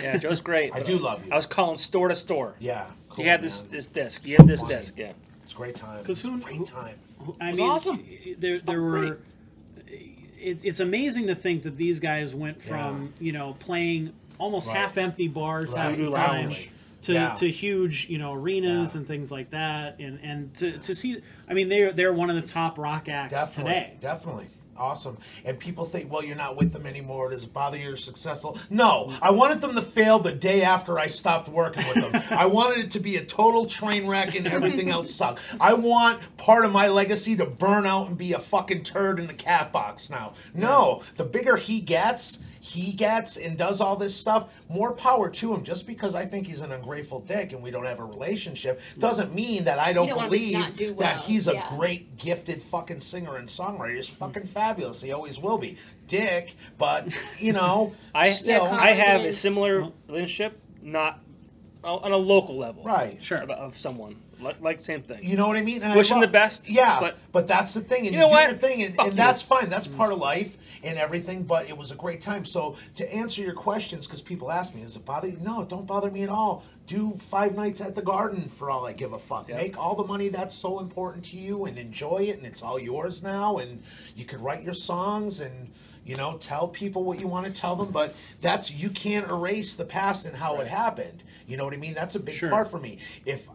Yeah, 0.00 0.16
Joe's 0.16 0.40
great. 0.40 0.72
I 0.74 0.78
but 0.78 0.86
do 0.86 0.98
love 0.98 1.26
you. 1.26 1.32
I 1.32 1.36
was 1.36 1.44
calling 1.44 1.76
store 1.76 2.08
to 2.08 2.14
store. 2.14 2.54
Yeah. 2.58 2.86
Cool, 3.10 3.24
you 3.24 3.30
have 3.30 3.42
this 3.42 3.64
man. 3.64 3.72
this 3.72 3.86
disc. 3.86 4.26
You 4.26 4.36
have 4.38 4.46
this 4.46 4.62
Funny. 4.62 4.74
disc. 4.76 4.94
Yeah. 4.98 5.12
It's 5.42 5.52
a 5.52 5.56
great 5.56 5.74
time. 5.74 6.02
'Cause 6.04 6.22
who- 6.22 6.38
great 6.40 6.56
who- 6.56 6.64
time. 6.64 6.96
I 7.40 7.50
was 7.50 7.58
mean, 7.58 7.68
awesome. 7.70 8.04
There, 8.38 8.58
there 8.58 8.60
felt 8.60 8.78
were. 8.78 9.18
It, 10.40 10.60
it's 10.64 10.80
amazing 10.80 11.26
to 11.26 11.34
think 11.34 11.64
that 11.64 11.76
these 11.76 11.98
guys 11.98 12.34
went 12.34 12.62
from 12.62 13.12
you 13.20 13.32
know 13.32 13.56
playing 13.58 14.12
almost 14.38 14.68
Right. 14.68 14.76
half-empty 14.76 15.28
bars, 15.28 15.72
Right, 15.72 15.82
half 15.82 15.90
Voodoo 15.96 16.10
lounge, 16.10 16.42
Lounge. 16.44 16.70
To, 17.02 17.12
Yeah. 17.12 17.32
to 17.34 17.50
huge 17.50 18.08
you 18.08 18.18
know 18.18 18.32
arenas 18.32 18.94
Yeah. 18.94 18.98
and 18.98 19.06
things 19.08 19.30
like 19.30 19.50
that, 19.50 19.98
and 20.00 20.18
and 20.22 20.54
to, 20.54 20.78
to 20.78 20.94
see. 20.94 21.18
I 21.48 21.54
mean, 21.54 21.68
they're 21.68 21.92
they're 21.92 22.12
one 22.12 22.30
of 22.30 22.36
the 22.36 22.42
top 22.42 22.78
rock 22.78 23.08
acts 23.08 23.32
Definitely. 23.32 23.72
today. 23.72 23.92
Definitely. 24.00 24.46
Awesome. 24.76 25.18
And 25.44 25.58
people 25.58 25.84
think, 25.84 26.08
well, 26.12 26.22
you're 26.22 26.36
not 26.36 26.54
with 26.56 26.72
them 26.72 26.86
anymore. 26.86 27.30
Does 27.30 27.42
it 27.42 27.52
bother 27.52 27.76
you? 27.76 27.82
You're 27.88 27.96
successful? 27.96 28.56
No. 28.70 29.12
I 29.20 29.32
wanted 29.32 29.60
them 29.60 29.74
to 29.74 29.82
fail 29.82 30.20
the 30.20 30.30
day 30.30 30.62
after 30.62 31.00
I 31.00 31.08
stopped 31.08 31.48
working 31.48 31.84
with 31.88 32.12
them. 32.12 32.22
I 32.38 32.46
wanted 32.46 32.84
it 32.84 32.90
to 32.92 33.00
be 33.00 33.16
a 33.16 33.24
total 33.24 33.66
train 33.66 34.06
wreck 34.06 34.36
and 34.36 34.46
everything 34.46 34.88
else 34.88 35.12
suck. 35.12 35.40
I 35.60 35.74
want 35.74 36.20
part 36.36 36.64
of 36.64 36.70
my 36.70 36.86
legacy 36.86 37.34
to 37.38 37.44
burn 37.44 37.86
out 37.86 38.06
and 38.06 38.16
be 38.16 38.34
a 38.34 38.38
fucking 38.38 38.84
turd 38.84 39.18
in 39.18 39.26
the 39.26 39.34
cat 39.34 39.72
box 39.72 40.10
now. 40.10 40.34
No. 40.54 41.02
The 41.16 41.24
bigger 41.24 41.56
he 41.56 41.80
gets, 41.80 42.44
he 42.68 42.92
gets 42.92 43.36
and 43.36 43.56
does 43.56 43.80
all 43.80 43.96
this 43.96 44.14
stuff, 44.14 44.48
more 44.68 44.92
power 44.92 45.30
to 45.30 45.54
him. 45.54 45.64
Just 45.64 45.86
because 45.86 46.14
I 46.14 46.26
think 46.26 46.46
he's 46.46 46.60
an 46.60 46.72
ungrateful 46.72 47.20
dick 47.20 47.52
and 47.52 47.62
we 47.62 47.70
don't 47.70 47.86
have 47.86 47.98
a 47.98 48.04
relationship 48.04 48.80
doesn't 48.98 49.34
mean 49.34 49.64
that 49.64 49.78
I 49.78 49.92
don't, 49.92 50.08
don't 50.08 50.24
believe 50.24 50.58
not 50.58 50.76
do 50.76 50.94
that 50.94 51.20
he's 51.20 51.48
a 51.48 51.54
yeah. 51.54 51.68
great, 51.70 52.18
gifted 52.18 52.62
fucking 52.62 53.00
singer 53.00 53.36
and 53.36 53.48
songwriter. 53.48 53.96
He's 53.96 54.08
hmm. 54.08 54.16
fucking 54.16 54.46
fabulous. 54.46 55.00
He 55.00 55.12
always 55.12 55.38
will 55.38 55.58
be. 55.58 55.76
Dick, 56.06 56.54
but 56.78 57.08
you 57.38 57.52
know, 57.52 57.94
I 58.14 58.30
still 58.30 58.64
Yeah, 58.64 58.72
I 58.72 58.92
have 58.92 59.22
a 59.22 59.32
similar 59.32 59.88
relationship, 60.08 60.58
not 60.82 61.20
uh, 61.84 61.96
on 61.96 62.12
a 62.12 62.16
local 62.16 62.56
level. 62.56 62.82
Right. 62.82 63.22
Sure. 63.22 63.38
Of, 63.38 63.50
of 63.50 63.76
someone 63.76 64.16
like, 64.40 64.60
like 64.60 64.80
same 64.80 65.02
thing. 65.02 65.20
You 65.22 65.36
know 65.36 65.46
what 65.46 65.56
I 65.56 65.62
mean? 65.62 65.82
And 65.82 65.92
I 65.92 65.96
Wish 65.96 66.10
him 66.10 66.16
love- 66.18 66.26
the 66.26 66.32
best, 66.32 66.68
Yeah, 66.68 67.00
but- 67.00 67.18
but, 67.32 67.48
that's 67.48 67.74
the 67.74 67.80
thing, 67.80 68.06
and 68.06 68.06
You 68.06 68.12
you, 68.12 68.18
know 68.18 68.28
do 68.28 68.32
what? 68.32 68.50
your 68.50 68.58
thing, 68.58 68.82
and, 68.82 68.98
and 68.98 69.12
that's 69.12 69.42
fine. 69.42 69.68
That's 69.68 69.86
part 69.86 70.12
of 70.12 70.18
life 70.18 70.56
and 70.82 70.98
everything. 70.98 71.42
But 71.44 71.68
it 71.68 71.76
was 71.76 71.90
a 71.90 71.94
great 71.94 72.20
time. 72.20 72.44
So 72.44 72.76
to 72.96 73.14
answer 73.14 73.42
your 73.42 73.54
questions, 73.54 74.06
because 74.06 74.20
people 74.22 74.50
ask 74.50 74.74
me, 74.74 74.82
does 74.82 74.96
it 74.96 75.04
bother 75.04 75.28
you? 75.28 75.38
No, 75.40 75.62
it 75.62 75.68
don't 75.68 75.86
bother 75.86 76.10
me 76.10 76.22
at 76.22 76.28
all. 76.28 76.64
Do 76.86 77.16
five 77.18 77.54
nights 77.54 77.80
at 77.80 77.94
the 77.94 78.02
Garden 78.02 78.48
for 78.48 78.70
all 78.70 78.86
I 78.86 78.92
give 78.92 79.12
a 79.12 79.18
fuck. 79.18 79.48
Yep. 79.48 79.58
Make 79.58 79.78
all 79.78 79.94
the 79.94 80.04
money 80.04 80.28
that's 80.28 80.54
so 80.54 80.80
important 80.80 81.24
to 81.26 81.36
you, 81.36 81.66
and 81.66 81.78
enjoy 81.78 82.18
it, 82.30 82.38
and 82.38 82.46
it's 82.46 82.62
all 82.62 82.78
yours 82.78 83.22
now. 83.22 83.58
And 83.58 83.82
you 84.16 84.24
can 84.24 84.40
write 84.40 84.62
your 84.62 84.74
songs 84.74 85.40
and. 85.40 85.70
You 86.04 86.16
know, 86.16 86.38
tell 86.38 86.68
people 86.68 87.04
what 87.04 87.20
you 87.20 87.26
want 87.26 87.44
to 87.44 87.52
tell 87.52 87.76
them, 87.76 87.90
but 87.90 88.16
that's 88.40 88.70
you 88.72 88.88
can't 88.88 89.28
erase 89.30 89.74
the 89.74 89.84
past 89.84 90.24
and 90.24 90.34
how 90.34 90.58
it 90.62 90.66
happened. 90.66 91.22
You 91.46 91.58
know 91.58 91.64
what 91.66 91.74
I 91.74 91.76
mean? 91.76 91.92
That's 91.92 92.14
a 92.14 92.20
big 92.20 92.34
Sure. 92.34 92.48
part 92.48 92.70
for 92.70 92.78
me. 92.78 92.96
If 93.26 93.46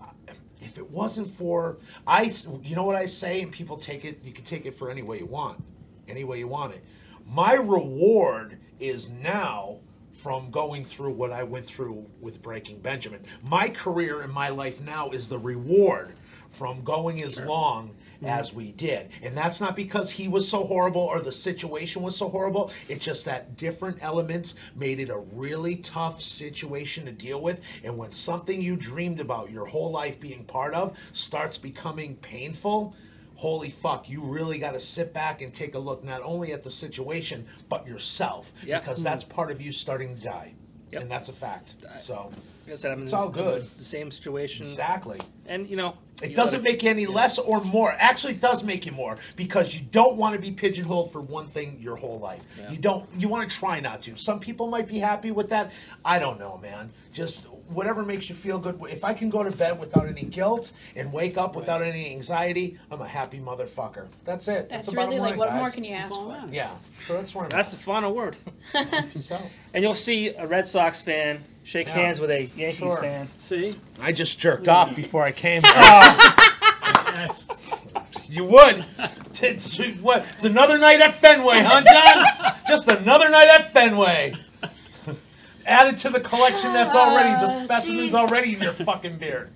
if 0.61 0.77
it 0.77 0.91
wasn't 0.91 1.29
for 1.29 1.77
I, 2.05 2.31
you 2.61 2.75
know 2.75 2.83
what 2.83 2.95
I 2.95 3.07
say, 3.07 3.41
and 3.41 3.51
people 3.51 3.77
take 3.77 4.05
it. 4.05 4.19
You 4.23 4.31
can 4.33 4.43
take 4.43 4.67
it 4.67 4.75
for 4.75 4.91
any 4.91 5.01
way 5.01 5.17
you 5.17 5.25
want, 5.25 5.63
any 6.07 6.23
way 6.23 6.37
you 6.37 6.47
want 6.47 6.75
it. 6.75 6.83
My 7.27 7.53
reward 7.53 8.59
is 8.79 9.09
now 9.09 9.79
from 10.11 10.51
going 10.51 10.85
through 10.85 11.11
what 11.11 11.31
I 11.31 11.43
went 11.43 11.65
through 11.65 12.05
with 12.21 12.41
Breaking 12.41 12.79
Benjamin. 12.79 13.21
My 13.43 13.69
career 13.69 14.21
in 14.21 14.31
my 14.31 14.49
life 14.49 14.81
now 14.81 15.09
is 15.09 15.27
the 15.27 15.39
reward 15.39 16.15
from 16.49 16.83
going 16.83 17.23
as 17.23 17.39
long 17.41 17.89
mm-hmm. 17.89 18.25
as 18.27 18.53
we 18.53 18.71
did. 18.73 19.09
And 19.21 19.35
that's 19.35 19.59
not 19.59 19.75
because 19.75 20.11
he 20.11 20.27
was 20.27 20.47
so 20.47 20.63
horrible 20.63 21.01
or 21.01 21.19
the 21.19 21.31
situation 21.31 22.03
was 22.03 22.15
so 22.15 22.29
horrible. 22.29 22.71
It's 22.87 23.03
just 23.03 23.25
that 23.25 23.57
different 23.57 23.97
elements 24.01 24.55
made 24.75 24.99
it 24.99 25.09
a 25.09 25.17
really 25.33 25.77
tough 25.77 26.21
situation 26.21 27.05
to 27.05 27.11
deal 27.11 27.41
with. 27.41 27.61
And 27.83 27.97
when 27.97 28.11
something 28.11 28.61
you 28.61 28.75
dreamed 28.75 29.19
about 29.19 29.51
your 29.51 29.65
whole 29.65 29.91
life 29.91 30.19
being 30.19 30.45
part 30.45 30.73
of 30.73 30.97
starts 31.11 31.57
becoming 31.57 32.15
painful, 32.17 32.95
holy 33.35 33.69
fuck, 33.69 34.09
you 34.09 34.21
really 34.21 34.57
got 34.57 34.73
to 34.73 34.79
sit 34.79 35.13
back 35.13 35.41
and 35.41 35.53
take 35.53 35.75
a 35.75 35.79
look 35.79 36.03
not 36.03 36.21
only 36.21 36.53
at 36.53 36.63
the 36.63 36.71
situation, 36.71 37.45
but 37.69 37.85
yourself. 37.87 38.53
Yeah. 38.65 38.79
Because 38.79 38.97
mm-hmm. 38.97 39.05
that's 39.05 39.23
part 39.23 39.51
of 39.51 39.61
you 39.61 39.71
starting 39.71 40.15
to 40.15 40.21
die. 40.21 40.53
Yep. 40.91 41.01
And 41.01 41.11
that's 41.11 41.29
a 41.29 41.33
fact. 41.33 41.75
So, 42.01 42.31
Like 42.65 42.73
I 42.73 42.75
said, 42.75 42.91
I'm 42.91 42.99
in 42.99 43.03
It's 43.05 43.13
all 43.13 43.29
good. 43.29 43.63
The 43.63 43.83
same 43.83 44.11
situation. 44.11 44.63
exactly. 44.63 45.19
And 45.45 45.67
you 45.67 45.75
know, 45.75 45.95
It 46.21 46.29
you 46.31 46.35
doesn't 46.35 46.61
gotta- 46.61 46.71
make 46.71 46.83
you 46.83 46.89
any 46.89 47.05
less 47.05 47.37
or 47.37 47.61
more. 47.65 47.91
Actually, 47.97 48.33
it 48.33 48.39
does 48.39 48.63
make 48.63 48.85
you 48.85 48.91
more 48.93 49.17
because 49.35 49.75
you 49.75 49.81
don't 49.91 50.15
want 50.15 50.35
to 50.35 50.41
be 50.41 50.51
pigeonholed 50.51 51.11
for 51.11 51.19
one 51.21 51.47
thing 51.47 51.77
your 51.81 51.95
whole 51.97 52.19
life. 52.19 52.43
Yeah. 52.57 52.71
You 52.71 52.77
don't. 52.77 53.07
You 53.17 53.27
want 53.27 53.49
to 53.49 53.55
try 53.55 53.79
not 53.81 54.01
to. 54.03 54.15
Some 54.17 54.39
people 54.39 54.67
might 54.67 54.87
be 54.87 54.99
happy 54.99 55.31
with 55.31 55.49
that. 55.49 55.71
I 56.05 56.19
don't 56.19 56.39
know, 56.39 56.57
man. 56.61 56.91
Just 57.11 57.45
whatever 57.67 58.03
makes 58.03 58.29
you 58.29 58.35
feel 58.35 58.57
good. 58.59 58.79
If 58.89 59.03
I 59.03 59.13
can 59.13 59.29
go 59.29 59.43
to 59.43 59.51
bed 59.51 59.79
without 59.79 60.07
any 60.07 60.23
guilt 60.23 60.71
and 60.95 61.11
wake 61.13 61.37
up 61.37 61.55
without 61.55 61.81
any 61.81 62.09
anxiety, 62.11 62.77
I'm 62.91 63.01
a 63.01 63.07
happy 63.07 63.39
motherfucker. 63.39 64.07
That's 64.25 64.47
it. 64.47 64.69
That's, 64.69 64.87
the 64.87 64.93
really 64.95 65.17
bottom 65.17 65.21
like 65.21 65.29
line, 65.31 65.37
what 65.39 65.49
guys. 65.49 65.59
more 65.61 65.69
can 65.71 65.83
you 65.83 65.93
ask 65.93 66.11
for? 66.13 66.41
Yeah. 66.51 66.71
So 67.05 67.13
that's 67.13 67.33
where 67.35 67.43
I'm 67.45 67.49
That's 67.49 67.73
at. 67.73 67.79
the 67.79 67.83
final 67.85 68.13
word. 68.13 68.37
So, 69.21 69.39
And 69.73 69.83
you'll 69.83 69.93
see 69.95 70.29
a 70.29 70.45
Red 70.47 70.67
Sox 70.67 71.01
fan 71.01 71.43
shake 71.63 71.87
Yeah. 71.87 71.93
hands 71.93 72.19
with 72.19 72.29
a 72.31 72.43
Yankees 72.55 72.77
Sure. 72.77 73.01
fan. 73.01 73.29
See, 73.39 73.75
I 74.01 74.11
just 74.11 74.39
jerked 74.39 74.67
off 74.67 74.95
before 74.95 75.23
I 75.23 75.31
came. 75.31 75.61
yes. 75.63 77.47
You 78.29 78.45
would. 78.45 78.85
It's, 79.41 79.77
what? 79.99 80.25
It's 80.35 80.45
another 80.45 80.77
night 80.77 81.01
at 81.01 81.15
Fenway, 81.15 81.59
huh, 81.59 81.81
John? 81.83 82.55
Just 82.67 82.87
another 82.87 83.29
night 83.29 83.47
at 83.49 83.73
Fenway. 83.73 84.35
Added 85.65 85.97
to 85.97 86.09
the 86.09 86.19
collection 86.19 86.71
that's 86.73 86.95
already 86.95 87.29
the 87.31 87.51
Uh, 87.51 87.63
specimens 87.63 88.01
Jesus. 88.03 88.19
already 88.19 88.55
in 88.55 88.61
your 88.61 88.73
fucking 88.73 89.17
beard. 89.17 89.53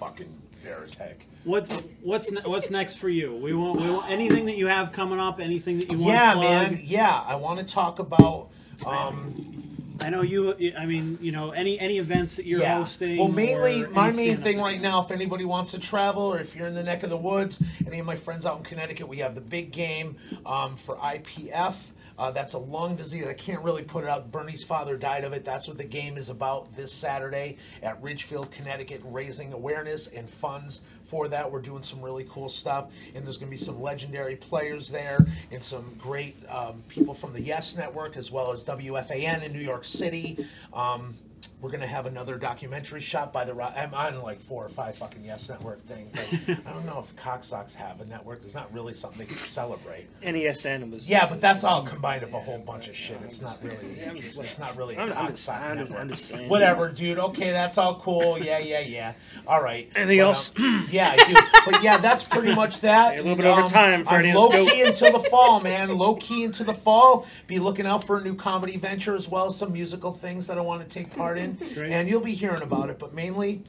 fucking 0.00 0.28
Veritech. 0.64 1.14
What's 1.44 1.70
what's 2.02 2.30
ne- 2.32 2.42
what's 2.44 2.70
next 2.70 2.96
for 2.96 3.08
you? 3.08 3.34
We 3.34 3.54
want 3.54 3.80
we 3.80 3.90
want 3.90 4.10
anything 4.10 4.46
that 4.46 4.56
you 4.56 4.66
have 4.66 4.92
coming 4.92 5.18
up, 5.20 5.40
anything 5.40 5.78
that 5.78 5.90
you 5.90 5.98
want 5.98 6.10
Yeah, 6.14 6.32
to 6.34 6.38
plug. 6.38 6.50
Yeah, 6.52 6.60
man. 6.70 6.80
Yeah, 6.84 7.22
I 7.26 7.34
want 7.36 7.58
to 7.60 7.64
talk 7.64 7.98
about. 8.00 8.48
Um, 8.86 9.57
I 10.00 10.10
know 10.10 10.22
you. 10.22 10.54
I 10.78 10.86
mean, 10.86 11.18
you 11.20 11.32
know, 11.32 11.50
any 11.50 11.78
any 11.78 11.98
events 11.98 12.36
that 12.36 12.46
you're 12.46 12.60
yeah. 12.60 12.78
hosting. 12.78 13.18
Well, 13.18 13.28
mainly 13.28 13.84
my 13.86 14.12
main 14.12 14.38
thing 14.38 14.60
right 14.60 14.80
now, 14.80 15.00
if 15.00 15.10
anybody 15.10 15.44
wants 15.44 15.72
to 15.72 15.78
travel 15.78 16.22
or 16.22 16.38
if 16.38 16.54
you're 16.54 16.66
in 16.66 16.74
the 16.74 16.82
neck 16.82 17.02
of 17.02 17.10
the 17.10 17.16
woods, 17.16 17.60
any 17.86 17.98
of 17.98 18.06
my 18.06 18.16
friends 18.16 18.46
out 18.46 18.58
in 18.58 18.64
Connecticut, 18.64 19.08
we 19.08 19.18
have 19.18 19.34
the 19.34 19.40
big 19.40 19.72
game 19.72 20.16
um, 20.46 20.76
for 20.76 20.96
IPF. 20.96 21.90
Uh, 22.18 22.30
that's 22.30 22.54
a 22.54 22.58
lung 22.58 22.96
disease. 22.96 23.26
I 23.26 23.34
can't 23.34 23.62
really 23.62 23.82
put 23.82 24.04
it 24.04 24.10
out. 24.10 24.30
Bernie's 24.32 24.64
father 24.64 24.96
died 24.96 25.24
of 25.24 25.32
it. 25.32 25.44
That's 25.44 25.68
what 25.68 25.78
the 25.78 25.84
game 25.84 26.16
is 26.16 26.28
about 26.28 26.74
this 26.76 26.92
Saturday 26.92 27.56
at 27.82 28.02
Ridgefield, 28.02 28.50
Connecticut, 28.50 29.00
raising 29.04 29.52
awareness 29.52 30.08
and 30.08 30.28
funds 30.28 30.82
for 31.04 31.28
that. 31.28 31.50
We're 31.50 31.60
doing 31.60 31.82
some 31.82 32.02
really 32.02 32.26
cool 32.28 32.48
stuff, 32.48 32.90
and 33.14 33.24
there's 33.24 33.36
going 33.36 33.50
to 33.50 33.56
be 33.56 33.62
some 33.62 33.80
legendary 33.80 34.36
players 34.36 34.90
there 34.90 35.26
and 35.52 35.62
some 35.62 35.94
great 35.98 36.36
um, 36.48 36.82
people 36.88 37.14
from 37.14 37.32
the 37.32 37.40
Yes 37.40 37.76
Network 37.76 38.16
as 38.16 38.30
well 38.30 38.52
as 38.52 38.64
WFAN 38.64 39.42
in 39.42 39.52
New 39.52 39.60
York 39.60 39.84
City. 39.84 40.44
Um, 40.72 41.14
we're 41.60 41.70
gonna 41.70 41.86
have 41.86 42.06
another 42.06 42.36
documentary 42.36 43.00
shot 43.00 43.32
by 43.32 43.44
the. 43.44 43.52
Ro- 43.54 43.72
I'm 43.74 43.92
on 43.92 44.22
like 44.22 44.40
four 44.40 44.64
or 44.64 44.68
five 44.68 44.96
fucking 44.96 45.24
Yes 45.24 45.48
Network 45.48 45.84
things. 45.86 46.14
Like, 46.16 46.58
I 46.66 46.72
don't 46.72 46.86
know 46.86 47.00
if 47.00 47.14
Cocksocks 47.16 47.74
have 47.74 48.00
a 48.00 48.06
network. 48.06 48.40
There's 48.42 48.54
not 48.54 48.72
really 48.72 48.94
something 48.94 49.18
they 49.18 49.26
can 49.26 49.36
celebrate. 49.38 50.06
NESN 50.22 50.90
was. 50.90 51.08
Yeah, 51.08 51.26
but 51.28 51.40
that's 51.40 51.64
all 51.64 51.82
combined 51.82 52.22
of 52.22 52.32
a 52.32 52.40
whole 52.40 52.58
bunch 52.58 52.88
of 52.88 52.96
shit. 52.96 53.18
It's 53.24 53.42
not 53.42 53.58
really. 53.62 53.76
It's 53.98 54.58
not 54.58 54.76
really 54.76 54.94
a 54.94 55.00
I'm, 55.00 55.12
I'm, 55.12 55.30
just, 55.32 55.50
I'm, 55.50 55.78
just, 55.78 55.90
network. 55.90 56.00
I'm 56.02 56.08
just 56.08 56.24
saying. 56.26 56.48
Whatever, 56.48 56.88
dude. 56.90 57.18
Okay, 57.18 57.50
that's 57.50 57.76
all 57.76 57.98
cool. 58.00 58.38
Yeah, 58.38 58.58
yeah, 58.58 58.80
yeah. 58.80 59.12
All 59.46 59.62
right. 59.62 59.90
Anything 59.96 60.18
But, 60.18 60.24
else? 60.24 60.52
um, 60.58 60.86
yeah, 60.90 61.16
I 61.18 61.26
do. 61.26 61.34
But 61.70 61.82
yeah, 61.82 61.96
that's 61.96 62.22
pretty 62.24 62.54
much 62.54 62.80
that. 62.80 63.14
A 63.14 63.22
little 63.22 63.36
bit 63.36 63.46
over 63.46 63.62
time 63.62 64.04
for 64.04 64.10
I'm 64.10 64.34
low 64.34 64.48
key 64.50 64.82
until 64.82 65.12
the 65.12 65.28
fall, 65.28 65.60
man. 65.60 65.96
Low 65.96 66.14
key 66.14 66.44
into 66.44 66.64
the 66.64 66.74
fall. 66.74 67.26
Be 67.46 67.58
looking 67.58 67.86
out 67.86 68.04
for 68.04 68.18
a 68.18 68.22
new 68.22 68.34
comedy 68.34 68.76
venture 68.76 69.16
as 69.16 69.28
well 69.28 69.46
as 69.46 69.56
some 69.56 69.72
musical 69.72 70.12
things 70.12 70.46
that 70.46 70.56
I 70.56 70.60
want 70.60 70.82
to 70.82 70.88
take 70.88 71.14
part 71.16 71.27
in. 71.36 71.54
Great. 71.74 71.92
And 71.92 72.08
you'll 72.08 72.20
be 72.20 72.34
hearing 72.34 72.62
about 72.62 72.90
it. 72.90 72.98
But 72.98 73.12
mainly, 73.14 73.62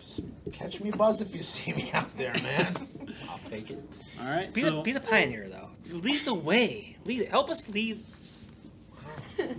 just 0.00 0.20
catch 0.52 0.80
me 0.80 0.90
buzz 0.90 1.20
if 1.20 1.34
you 1.34 1.42
see 1.42 1.72
me 1.72 1.90
out 1.92 2.16
there, 2.16 2.34
man. 2.42 2.76
I'll 3.30 3.38
take 3.38 3.70
it. 3.70 3.82
All 4.20 4.26
right. 4.26 4.52
Be, 4.52 4.60
so 4.60 4.76
the, 4.76 4.82
be 4.82 4.92
the 4.92 5.00
pioneer, 5.00 5.48
though. 5.48 5.70
Lead 5.90 6.24
the 6.24 6.34
way. 6.34 6.96
Lead. 7.04 7.28
Help 7.28 7.50
us 7.50 7.68
lead. 7.68 8.04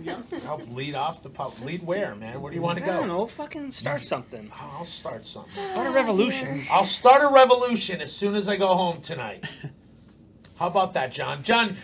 Yeah. 0.02 0.20
Help 0.44 0.70
lead 0.70 0.94
off 0.94 1.22
the 1.22 1.30
pub. 1.30 1.54
Lead 1.62 1.82
where, 1.82 2.14
man? 2.14 2.42
Where 2.42 2.50
do 2.50 2.56
you 2.56 2.60
want 2.62 2.78
to 2.78 2.84
go? 2.84 2.90
I 2.90 2.94
go? 2.94 3.00
don't 3.00 3.08
know. 3.08 3.26
Fucking 3.26 3.72
start 3.72 4.04
something. 4.04 4.52
I'll 4.54 4.84
start 4.84 5.24
something. 5.24 5.52
Start 5.52 5.86
a 5.86 5.90
revolution. 5.90 6.66
I'll 6.70 6.84
start 6.84 7.22
a 7.22 7.34
revolution 7.34 8.02
as 8.02 8.12
soon 8.12 8.34
as 8.34 8.46
I 8.46 8.56
go 8.56 8.74
home 8.74 9.00
tonight. 9.00 9.44
How 10.56 10.66
about 10.66 10.92
that, 10.92 11.12
John? 11.12 11.42
John, 11.42 11.78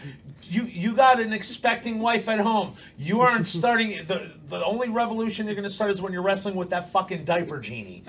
You 0.49 0.65
you 0.65 0.95
got 0.95 1.21
an 1.21 1.33
expecting 1.33 1.99
wife 1.99 2.29
at 2.29 2.41
home. 2.41 2.75
You 2.99 3.21
aren't 3.21 3.47
starting 3.47 3.91
the 4.07 4.31
the 4.47 4.65
only 4.65 4.89
revolution 4.89 5.47
you're 5.47 5.55
gonna 5.55 5.69
start 5.69 5.91
is 5.91 6.01
when 6.01 6.13
you're 6.13 6.23
wrestling 6.23 6.55
with 6.55 6.71
that 6.71 6.91
fucking 6.91 7.25
diaper 7.25 7.59
genie. 7.61 8.05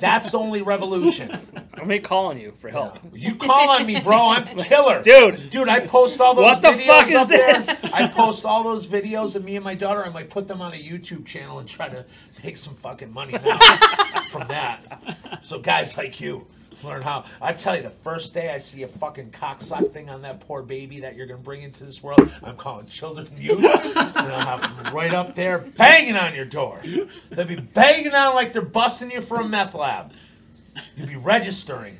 That's 0.00 0.30
the 0.30 0.38
only 0.38 0.62
revolution. 0.62 1.38
I'm 1.74 1.88
be 1.88 1.98
calling 1.98 2.40
you 2.40 2.52
for 2.58 2.68
help. 2.68 2.98
You 3.12 3.34
call 3.34 3.70
on 3.70 3.86
me, 3.86 4.00
bro. 4.00 4.28
I'm 4.28 4.56
killer, 4.56 5.02
Dude. 5.02 5.50
Dude, 5.50 5.68
I 5.68 5.80
post 5.80 6.20
all 6.20 6.34
those. 6.34 6.44
What 6.44 6.62
the 6.62 6.68
videos 6.68 6.86
fuck 6.86 7.08
is 7.08 7.14
up 7.14 7.28
there. 7.28 7.52
this? 7.52 7.84
I 7.84 8.08
post 8.08 8.44
all 8.44 8.62
those 8.62 8.86
videos 8.86 9.36
of 9.36 9.44
me 9.44 9.56
and 9.56 9.64
my 9.64 9.74
daughter. 9.74 10.04
I 10.04 10.08
might 10.08 10.30
put 10.30 10.46
them 10.48 10.62
on 10.62 10.72
a 10.72 10.76
YouTube 10.76 11.26
channel 11.26 11.58
and 11.58 11.68
try 11.68 11.88
to 11.88 12.04
make 12.44 12.56
some 12.56 12.74
fucking 12.76 13.12
money 13.12 13.36
from 14.30 14.48
that. 14.48 15.40
So 15.42 15.58
guys 15.58 15.96
like 15.96 16.20
you 16.20 16.46
learn 16.82 17.02
how. 17.02 17.24
I 17.40 17.52
tell 17.52 17.76
you, 17.76 17.82
the 17.82 17.90
first 17.90 18.34
day 18.34 18.50
I 18.52 18.58
see 18.58 18.82
a 18.82 18.88
fucking 18.88 19.30
cocksock 19.30 19.90
thing 19.90 20.08
on 20.10 20.22
that 20.22 20.40
poor 20.40 20.62
baby 20.62 21.00
that 21.00 21.16
you're 21.16 21.26
gonna 21.26 21.38
bring 21.40 21.62
into 21.62 21.84
this 21.84 22.02
world, 22.02 22.30
I'm 22.42 22.56
calling 22.56 22.86
children 22.86 23.28
youth, 23.36 23.64
and 23.64 23.96
I'll 23.96 24.58
have 24.58 24.60
them 24.84 24.94
right 24.94 25.12
up 25.14 25.34
there 25.34 25.58
banging 25.58 26.16
on 26.16 26.34
your 26.34 26.44
door. 26.44 26.80
They'll 27.30 27.46
be 27.46 27.56
banging 27.56 28.14
on 28.14 28.34
like 28.34 28.52
they're 28.52 28.62
busting 28.62 29.10
you 29.10 29.20
for 29.20 29.40
a 29.40 29.48
meth 29.48 29.74
lab. 29.74 30.12
You'll 30.96 31.08
be 31.08 31.16
registering. 31.16 31.98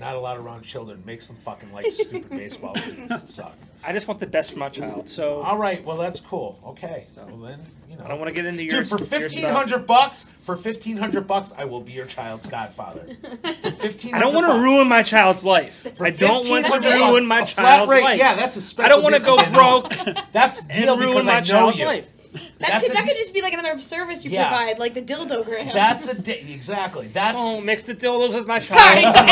Not 0.00 0.14
allowed 0.14 0.38
around 0.38 0.62
children. 0.62 1.02
Makes 1.04 1.26
them 1.26 1.36
fucking 1.44 1.72
like 1.72 1.90
stupid 1.90 2.30
baseball 2.30 2.74
teams 2.74 3.08
that 3.08 3.28
suck. 3.28 3.56
I 3.84 3.92
just 3.92 4.08
want 4.08 4.20
the 4.20 4.26
best 4.26 4.52
for 4.52 4.58
my 4.58 4.68
child. 4.68 5.08
So 5.08 5.40
All 5.42 5.56
right, 5.56 5.84
well 5.84 5.96
that's 5.96 6.20
cool. 6.20 6.58
Okay, 6.66 7.06
well 7.16 7.36
then 7.38 7.60
you 7.90 7.96
know. 7.96 8.04
I 8.04 8.08
don't 8.08 8.18
want 8.18 8.28
to 8.28 8.34
get 8.34 8.44
into 8.44 8.62
your 8.64 8.80
Dude, 8.80 8.88
for 8.88 8.98
your 8.98 9.06
fifteen 9.06 9.40
stuff. 9.40 9.56
hundred 9.56 9.86
bucks, 9.86 10.28
for 10.42 10.56
fifteen 10.56 10.96
hundred 10.96 11.26
bucks, 11.26 11.52
I 11.56 11.64
will 11.64 11.80
be 11.80 11.92
your 11.92 12.06
child's 12.06 12.46
godfather. 12.46 13.06
For 13.62 13.70
fifteen, 13.70 14.14
I 14.14 14.20
don't 14.20 14.34
want 14.34 14.46
to 14.46 14.54
ruin 14.54 14.88
my 14.88 15.02
child's 15.02 15.44
life. 15.44 15.86
I 16.00 16.10
don't 16.10 16.48
want 16.48 16.66
to 16.66 16.70
1,500 16.72 17.10
ruin 17.12 17.26
my 17.26 17.40
a 17.40 17.46
flat 17.46 17.64
child's 17.76 17.90
rate, 17.90 18.04
life. 18.04 18.18
Yeah, 18.18 18.34
that's 18.34 18.56
a 18.56 18.60
special. 18.62 18.86
I 18.86 18.88
don't 18.88 19.02
want 19.02 19.14
to 19.16 19.22
deal 19.22 19.36
go 19.36 19.42
'cause 19.88 20.12
broke 20.14 20.18
That's 20.32 20.60
deal 20.62 20.92
and 20.94 21.00
because 21.00 21.14
ruin 21.14 21.26
my 21.26 21.32
I 21.36 21.40
know 21.40 21.44
child's 21.44 21.78
you. 21.80 21.86
life. 21.86 22.08
That 22.32 22.42
That's 22.58 22.82
could, 22.84 22.90
a 22.90 22.94
that 22.94 23.02
di- 23.02 23.08
could 23.08 23.16
just 23.16 23.32
be 23.34 23.40
like 23.42 23.52
another 23.52 23.78
service 23.80 24.24
you 24.24 24.30
Yeah. 24.30 24.48
provide, 24.48 24.78
like 24.78 24.94
the 24.94 25.02
dildo 25.02 25.44
gram. 25.44 25.68
That's 25.72 26.08
a 26.08 26.14
di- 26.14 26.52
exactly. 26.52 27.06
That's 27.08 27.36
Don't 27.38 27.64
mix 27.64 27.84
the 27.84 27.94
dildos 27.94 28.34
with 28.34 28.46
my 28.46 28.58
Sorry, 28.58 29.02
child. 29.02 29.14
sorry. 29.14 29.28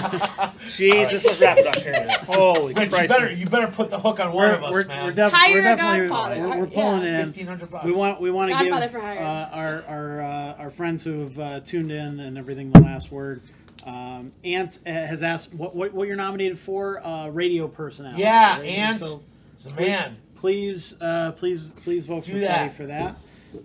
Come 0.00 0.38
on. 0.38 0.52
Jesus, 0.68 1.24
let's 1.24 1.40
wrap 1.40 1.58
it 1.58 1.66
up 1.66 1.76
here. 1.76 2.08
Holy 2.26 2.74
But 2.74 2.90
you 2.90 3.08
better 3.08 3.32
you 3.32 3.46
better 3.46 3.68
put 3.68 3.90
the 3.90 3.98
hook 3.98 4.20
on 4.20 4.32
one 4.32 4.48
We're, 4.48 4.54
of 4.56 4.64
us, 4.64 4.72
we're, 4.72 4.84
man. 4.86 5.04
we're, 5.06 5.12
def- 5.12 5.32
Hire 5.32 5.54
we're 5.54 5.60
a 5.60 5.76
definitely 5.76 6.08
godfather. 6.08 6.40
we're, 6.40 6.48
we're 6.58 6.66
Yeah. 6.68 6.74
pulling 6.74 7.02
in. 7.04 7.24
Fifteen 7.26 7.46
hundred 7.46 7.70
bucks. 7.70 7.84
We 7.84 7.92
want 7.92 8.20
we 8.20 8.30
want 8.30 8.50
to 8.50 8.64
give 8.64 8.72
uh, 8.72 8.86
for 8.88 9.00
hire. 9.00 9.18
our 9.52 9.84
our 9.88 10.20
uh, 10.20 10.54
our 10.62 10.70
friends 10.70 11.02
who 11.04 11.20
have 11.20 11.38
uh, 11.38 11.60
tuned 11.60 11.90
in 11.90 12.20
and 12.20 12.36
everything 12.38 12.70
the 12.72 12.80
last 12.80 13.10
word. 13.10 13.40
Um, 13.84 14.32
Ant 14.44 14.80
uh, 14.86 14.90
has 14.90 15.22
asked 15.22 15.54
what, 15.54 15.74
what 15.74 15.92
what 15.94 16.06
you're 16.08 16.16
nominated 16.16 16.58
for 16.58 17.04
uh, 17.06 17.28
radio 17.28 17.68
personality. 17.68 18.22
Yeah, 18.22 18.56
right? 18.58 18.66
and 18.66 18.98
so 19.00 19.22
it's 19.54 19.66
a 19.66 19.70
man. 19.72 20.16
Please 20.36 20.94
uh, 21.00 21.32
please 21.32 21.64
please 21.84 22.04
vote 22.04 22.24
for 22.24 22.32
Do 22.32 22.40
Freddie 22.40 22.46
that. 22.46 22.76
for 22.76 22.86
that. 22.86 23.16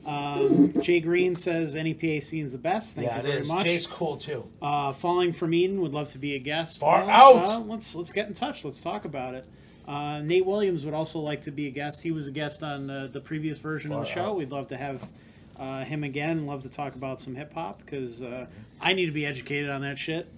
Um, 0.05 0.73
Jay 0.81 0.99
Green 1.01 1.35
says 1.35 1.75
NEPA 1.75 2.21
scene 2.21 2.45
is 2.45 2.53
the 2.53 2.57
best. 2.57 2.95
Thank 2.95 3.07
Yeah, 3.07 3.15
you 3.15 3.19
it 3.19 3.25
very 3.27 3.41
is. 3.41 3.47
much. 3.47 3.63
Jay's 3.65 3.87
cool 3.87 4.17
too. 4.17 4.45
Uh, 4.61 4.93
Falling 4.93 5.33
from 5.33 5.53
Eden 5.53 5.81
would 5.81 5.93
love 5.93 6.07
to 6.09 6.17
be 6.17 6.33
a 6.35 6.39
guest. 6.39 6.79
Far 6.79 7.01
Well, 7.05 7.09
out. 7.37 7.45
uh, 7.45 7.59
let's 7.59 7.93
let's 7.95 8.11
get 8.11 8.27
in 8.27 8.33
touch. 8.33 8.63
Let's 8.63 8.79
talk 8.81 9.05
about 9.05 9.35
it. 9.35 9.45
Uh, 9.87 10.19
Nate 10.21 10.45
Williams 10.45 10.85
would 10.85 10.93
also 10.93 11.19
like 11.19 11.41
to 11.41 11.51
be 11.51 11.67
a 11.67 11.71
guest. 11.71 12.03
He 12.03 12.11
was 12.11 12.27
a 12.27 12.31
guest 12.31 12.63
on 12.63 12.89
uh, 12.89 13.07
the 13.11 13.19
previous 13.19 13.57
version 13.57 13.91
of 13.91 14.01
the 14.01 14.05
show. 14.05 14.25
out. 14.27 14.37
We'd 14.37 14.51
love 14.51 14.67
to 14.67 14.77
have 14.77 15.09
uh, 15.59 15.83
him 15.83 16.03
again. 16.03 16.45
Love 16.45 16.63
to 16.63 16.69
talk 16.69 16.95
about 16.95 17.19
some 17.19 17.35
hip 17.35 17.51
hop 17.53 17.79
because 17.79 18.23
uh, 18.23 18.45
I 18.79 18.93
need 18.93 19.07
to 19.07 19.11
be 19.11 19.25
educated 19.25 19.69
on 19.69 19.81
that 19.81 19.97
shit. 19.97 20.29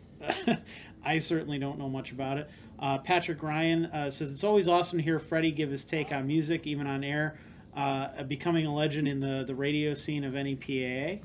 I 1.05 1.19
certainly 1.19 1.59
don't 1.59 1.77
know 1.77 1.89
much 1.89 2.11
about 2.11 2.37
it. 2.37 2.49
Uh, 2.83 2.97
Patrick 2.97 3.41
Ryan 3.41 3.85
uh, 3.85 4.11
says 4.11 4.29
it's 4.33 4.43
always 4.43 4.67
awesome 4.67 4.97
to 4.97 5.03
hear 5.03 5.17
Freddie 5.17 5.53
give 5.53 5.71
his 5.71 5.85
take 5.85 6.11
on 6.11 6.27
music, 6.27 6.67
even 6.67 6.85
on 6.85 7.01
air. 7.01 7.39
Uh, 7.73 8.23
becoming 8.23 8.65
a 8.65 8.75
legend 8.75 9.07
in 9.07 9.21
the, 9.21 9.45
the 9.47 9.55
radio 9.55 9.93
scene 9.93 10.25
of 10.25 10.33
NEPA. 10.33 11.19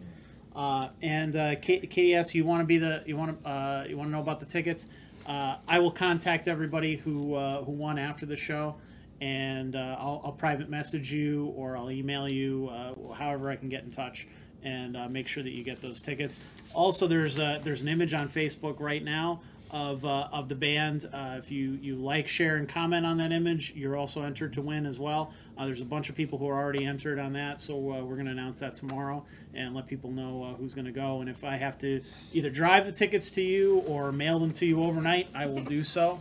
Uh, 0.55 0.89
and 1.03 1.35
uh, 1.35 1.57
K- 1.57 1.81
Katie 1.81 2.15
asks, 2.15 2.33
"You 2.33 2.45
want 2.45 2.61
to 2.61 2.65
be 2.65 2.79
the 2.79 3.03
you 3.07 3.17
want 3.17 3.43
to 3.43 3.49
uh, 3.49 3.85
you 3.89 3.97
want 3.97 4.07
to 4.07 4.13
know 4.13 4.21
about 4.21 4.39
the 4.39 4.47
tickets?" 4.47 4.87
I 5.27 5.81
will 5.81 5.91
contact 5.91 6.47
everybody 6.47 6.95
who 6.95 7.37
who 7.37 7.73
won 7.73 7.99
after 7.99 8.25
the 8.25 8.37
show, 8.37 8.77
and 9.21 9.75
I'll, 9.75 10.23
I'll 10.25 10.33
private 10.33 10.71
message 10.71 11.13
you 11.13 11.53
or 11.57 11.77
I'll 11.77 11.91
email 11.91 12.33
you, 12.33 12.71
however 13.15 13.51
I 13.51 13.57
can 13.57 13.69
get 13.69 13.83
in 13.83 13.91
touch, 13.91 14.29
and 14.63 14.97
make 15.13 15.27
sure 15.27 15.43
that 15.43 15.53
you 15.53 15.65
get 15.65 15.83
those 15.83 16.01
tickets. 16.01 16.39
Also, 16.73 17.09
there's 17.09 17.39
a, 17.39 17.61
there's 17.63 17.83
an 17.83 17.89
image 17.89 18.15
on 18.15 18.29
Facebook 18.29 18.79
right 18.79 19.03
now 19.03 19.43
of 19.71 20.05
uh, 20.05 20.29
of 20.33 20.49
the 20.49 20.55
band. 20.55 21.09
Uh, 21.13 21.37
if 21.39 21.51
you 21.51 21.79
you 21.81 21.97
like, 21.97 22.29
share, 22.29 22.57
and 22.57 22.69
comment 22.69 23.05
on 23.05 23.19
that 23.19 23.33
image, 23.33 23.73
you're 23.75 23.97
also 23.97 24.23
entered 24.23 24.53
to 24.55 24.63
win 24.63 24.87
as 24.87 24.99
well. 24.99 25.33
Uh, 25.57 25.67
there's 25.67 25.81
a 25.81 25.85
bunch 25.87 26.09
of 26.09 26.15
people 26.15 26.39
who 26.39 26.49
are 26.49 26.59
already 26.59 26.85
entered 26.85 27.19
on 27.19 27.33
that, 27.33 27.61
so 27.61 27.75
uh, 27.75 28.03
we're 28.03 28.15
going 28.15 28.27
to 28.27 28.33
announce 28.33 28.61
that 28.61 28.75
tomorrow 28.75 29.25
and 29.55 29.75
let 29.75 29.87
people 29.87 30.11
know 30.11 30.45
uh, 30.45 30.55
who's 30.55 30.75
going 30.75 30.85
to 30.85 30.93
go. 30.93 31.21
And 31.21 31.29
if 31.29 31.45
I 31.45 31.57
have 31.57 31.77
to 31.79 32.01
either 32.33 32.51
drive 32.51 32.87
the 32.87 32.93
tickets 32.93 33.31
to 33.33 33.43
you 33.43 33.79
or 33.81 34.13
mail 34.13 34.39
them 34.39 34.53
to 34.53 34.67
you 34.67 34.83
overnight, 34.83 35.29
I 35.35 35.47
will 35.47 35.65
do 35.65 35.83
so. 35.83 36.21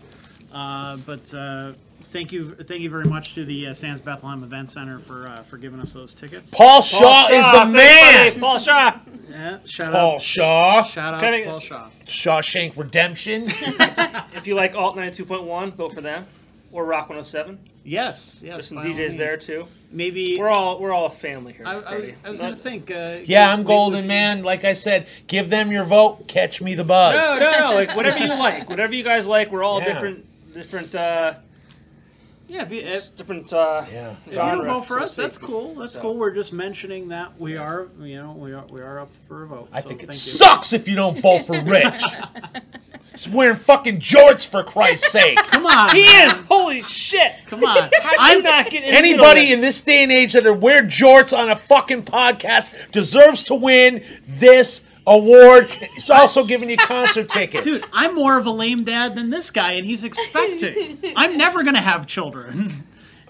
Uh, 0.52 0.98
but 0.98 1.34
uh, 1.34 1.74
thank 2.04 2.32
you, 2.32 2.56
thank 2.56 2.82
you 2.82 2.90
very 2.90 3.06
much 3.06 3.36
to 3.36 3.46
the 3.46 3.68
uh, 3.68 3.74
Sands 3.74 4.02
Bethlehem 4.02 4.44
Event 4.44 4.70
Center 4.70 4.98
for 5.00 5.30
uh, 5.30 5.38
for 5.44 5.58
giving 5.58 5.80
us 5.80 5.94
those 5.94 6.14
tickets. 6.14 6.52
Paul 6.54 6.82
Shaw 6.82 7.28
is 7.28 7.46
the 7.46 7.52
Thanks, 7.52 7.74
man. 7.74 8.40
Paul 8.40 8.60
Shaw. 8.60 9.00
Yeah, 9.38 9.58
shout 9.66 9.92
Paul 9.94 10.16
out, 10.16 10.22
Shaw, 10.22 10.82
shout 10.84 11.14
out 11.14 11.20
Kinda- 11.20 11.46
to 11.46 11.52
Paul 11.52 11.60
Shaw. 11.60 11.90
Shawshank 12.06 12.76
Redemption. 12.78 13.44
If 14.36 14.48
you 14.48 14.56
like 14.56 14.76
Alt 14.76 14.96
92.1, 14.96 15.74
vote 15.76 15.94
for 15.94 16.02
them. 16.02 16.26
Or 16.72 16.86
Rock 16.86 17.04
107. 17.10 17.60
Yes, 17.84 18.42
yes. 18.44 18.54
There's 18.56 18.68
some 18.68 18.78
by 18.78 18.84
all 18.84 18.88
DJs 18.90 18.98
means. 18.98 19.18
there 19.18 19.38
too. 19.38 19.66
Maybe 19.92 20.38
We're 20.38 20.50
all 20.50 20.80
we're 20.80 20.92
all 20.92 21.06
a 21.06 21.10
family 21.10 21.54
here. 21.54 21.66
I, 21.66 21.72
I 21.72 21.76
was, 21.76 21.84
Freddie. 21.86 22.14
I 22.26 22.30
was 22.30 22.40
going 22.42 22.54
to 22.54 22.60
think. 22.60 22.92
Uh, 22.92 23.20
Yeah, 23.24 23.50
I'm 23.52 23.60
maybe 23.60 23.68
golden, 23.68 24.02
we- 24.04 24.08
man. 24.10 24.44
Like 24.44 24.66
I 24.66 24.74
said, 24.74 25.08
give 25.28 25.50
them 25.50 25.72
your 25.72 25.86
vote. 25.86 26.28
Catch 26.28 26.62
me 26.62 26.76
the 26.76 26.84
buzz. 26.84 27.40
No, 27.40 27.52
no, 27.52 27.60
no. 27.70 27.76
Like 27.76 27.96
whatever 27.96 28.18
you 28.20 28.28
like, 28.38 28.70
whatever 28.70 28.94
you 28.94 29.04
guys 29.04 29.26
like. 29.28 29.52
We're 29.52 29.64
all 29.64 29.80
Yeah. 29.80 29.94
different, 29.94 30.26
different, 30.54 30.94
uh, 30.96 31.34
Yeah, 32.48 32.62
if 32.62 32.72
you, 32.72 32.80
if, 32.82 33.16
different. 33.16 33.52
Uh, 33.52 33.84
Yeah. 33.92 34.16
if 34.26 34.34
you 34.34 34.40
don't 34.40 34.66
vote 34.66 34.86
for 34.86 35.00
us, 35.00 35.16
that's 35.16 35.38
cool. 35.38 35.76
That's 35.76 35.96
So- 35.96 36.02
cool. 36.02 36.16
We're 36.16 36.34
just 36.34 36.54
mentioning 36.54 37.10
that 37.10 37.40
we 37.40 37.58
are, 37.58 37.88
you 38.00 38.16
know, 38.18 38.32
we 38.32 38.54
are 38.54 38.66
we 38.70 38.80
are 38.82 39.00
up 39.00 39.10
for 39.28 39.44
a 39.44 39.48
vote. 39.48 39.68
I 39.74 39.82
so 39.82 39.90
think 39.90 40.04
it 40.04 40.08
thank 40.08 40.14
you. 40.14 40.18
sucks 40.18 40.72
if 40.74 40.88
you 40.88 40.96
don't 40.96 41.20
vote 41.20 41.46
for 41.46 41.60
Rich. 41.62 42.02
He's 43.12 43.28
wearing 43.30 43.56
fucking 43.56 44.00
jorts 44.00 44.48
for 44.48 44.64
Christ's 44.64 45.12
sake. 45.12 45.38
Come 45.38 45.66
on, 45.66 45.94
He 45.96 46.06
man. 46.06 46.28
is. 46.30 46.38
Holy 46.48 46.84
shit! 46.84 47.32
Come 47.48 47.64
on. 47.64 47.90
I'm 48.20 48.44
not 48.44 48.66
getting 48.70 48.84
into 48.90 48.98
Anybody 48.98 49.52
in 49.52 49.60
this 49.60 49.82
day 49.82 50.04
and 50.04 50.12
age 50.12 50.34
that 50.34 50.46
are 50.46 50.54
wear 50.54 50.84
jorts 50.84 51.36
on 51.36 51.50
a 51.50 51.56
fucking 51.56 52.04
podcast 52.04 52.92
deserves 52.92 53.44
to 53.46 53.56
win 53.56 54.04
this 54.28 54.82
award. 55.08 55.68
He's 55.70 56.10
also 56.10 56.46
giving 56.46 56.70
you 56.70 56.78
concert 56.78 57.30
tickets. 57.32 57.64
Dude, 57.64 57.84
I'm 57.92 58.14
more 58.14 58.38
of 58.38 58.46
a 58.46 58.52
lame 58.52 58.84
dad 58.84 59.16
than 59.16 59.30
this 59.32 59.50
guy, 59.50 59.72
and 59.72 59.86
he's 59.86 60.04
expecting. 60.04 61.00
I'm 61.16 61.38
never 61.38 61.64
gonna 61.64 61.82
have 61.82 62.06
children, 62.06 62.84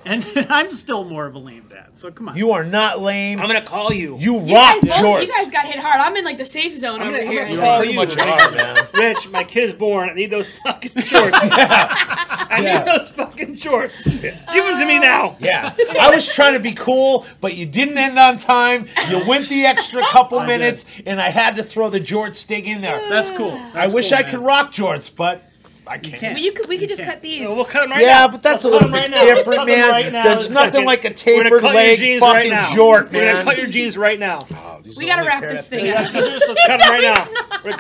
and 0.08 0.26
I'm 0.50 0.72
still 0.72 1.04
more 1.04 1.26
of 1.26 1.36
a 1.36 1.40
lame 1.40 1.66
dad. 1.70 1.98
So 1.98 2.12
come 2.12 2.30
on. 2.30 2.38
you 2.38 2.52
are 2.52 2.64
not 2.64 3.02
lame. 3.02 3.40
I'm 3.40 3.48
gonna 3.48 3.62
call 3.62 3.92
you. 3.94 4.18
you 4.18 4.40
You 4.40 4.54
rock 4.56 4.76
guys, 4.76 4.84
both, 4.84 4.92
jorts. 4.94 5.22
you 5.22 5.32
guys 5.32 5.52
got 5.52 5.66
hit 5.66 5.80
hard. 5.80 6.00
I'm 6.00 6.16
in 6.16 6.24
like 6.26 6.38
the 6.38 6.46
safe 6.46 6.78
zone 6.78 7.02
I'm 7.02 7.08
over 7.10 7.18
gonna- 7.18 7.24
I'm 7.26 7.32
here. 7.32 7.42
gonna 7.44 7.54
You 7.56 7.60
call 7.60 7.78
pretty 7.78 7.94
you. 7.94 8.00
much 8.00 8.18
are, 8.18 8.52
man. 8.52 8.88
Rich, 8.94 9.30
my 9.30 9.44
kid's 9.44 9.74
born. 9.74 10.10
I 10.10 10.14
need 10.14 10.30
those 10.30 10.52
fucking 10.60 10.92
shorts. 11.02 11.38
I 11.52 12.60
Yeah. 12.62 12.80
need 12.80 12.88
those 12.88 13.10
fucking 13.10 13.56
shorts. 13.58 14.04
Give 14.06 14.22
them 14.22 14.80
to 14.80 14.86
me 14.86 15.00
now. 15.00 15.30
Uh, 15.32 15.36
yeah, 15.40 15.74
I 16.00 16.14
was 16.14 16.32
trying 16.34 16.54
to 16.54 16.60
be 16.60 16.72
cool, 16.74 17.26
but 17.42 17.56
you 17.56 17.66
didn't 17.66 17.98
end 17.98 18.18
on 18.18 18.38
time. 18.38 18.88
You 19.10 19.28
went 19.28 19.48
the 19.50 19.66
extra 19.66 20.02
couple 20.08 20.40
I 20.40 20.46
did. 20.48 20.60
minutes, 20.60 20.86
and 21.06 21.20
I 21.22 21.30
had 21.30 21.56
to 21.58 21.64
throw 21.64 21.90
the 21.90 22.00
jort 22.00 22.36
stig 22.36 22.68
in 22.68 22.82
there. 22.82 23.02
That's 23.10 23.32
cool. 23.32 23.52
I 23.52 23.72
That's 23.74 23.94
wish 23.94 24.10
cool, 24.10 24.18
I 24.20 24.22
man. 24.24 24.32
could 24.32 24.40
rock 24.40 24.72
jorts, 24.72 25.14
but 25.16 25.44
I 25.90 25.98
can't. 25.98 26.16
can't. 26.20 26.34
But 26.36 26.42
you 26.44 26.52
could, 26.52 26.68
we 26.68 26.78
could 26.78 26.90
just 26.90 27.02
Okay. 27.02 27.10
cut 27.12 27.22
these. 27.22 27.48
We'll 27.48 27.66
cut 27.66 27.82
them 27.82 27.92
right 27.92 28.02
now. 28.02 28.06
Yeah, 28.06 28.28
but 28.28 28.42
that's 28.44 28.64
a 28.64 28.70
Let's 28.70 28.84
cut 28.86 28.92
little 28.92 29.04
'em 29.06 29.12
bit 29.12 29.18
right 29.18 29.36
different, 29.38 29.68
man. 29.68 29.90
right. 29.90 30.12
There's 30.12 30.54
nothing 30.54 30.72
second. 30.72 30.86
like 30.86 31.06
a 31.06 31.08
We're 31.10 31.44
gonna 31.44 31.50
tapered 31.50 31.62
cut 31.62 31.68
your 31.68 31.74
leg 31.74 31.98
jeans 32.00 32.20
fucking 32.22 32.36
right 32.36 32.50
now. 32.50 32.70
jort, 32.70 33.12
We're 33.12 33.32
gonna 33.32 33.44
cut 33.44 33.58
your 33.58 33.68
jeans 33.68 33.98
right 33.98 34.20
now. 34.20 34.46
Oh, 34.54 34.80
we 34.98 35.06
gotta 35.06 35.24
wrap 35.26 35.42
this 35.42 35.68
thing 35.68 35.90
up. 35.92 36.14
Let's 36.14 36.46
cut 36.68 36.80
them 36.80 36.90
right 36.90 37.04
now. 37.04 37.76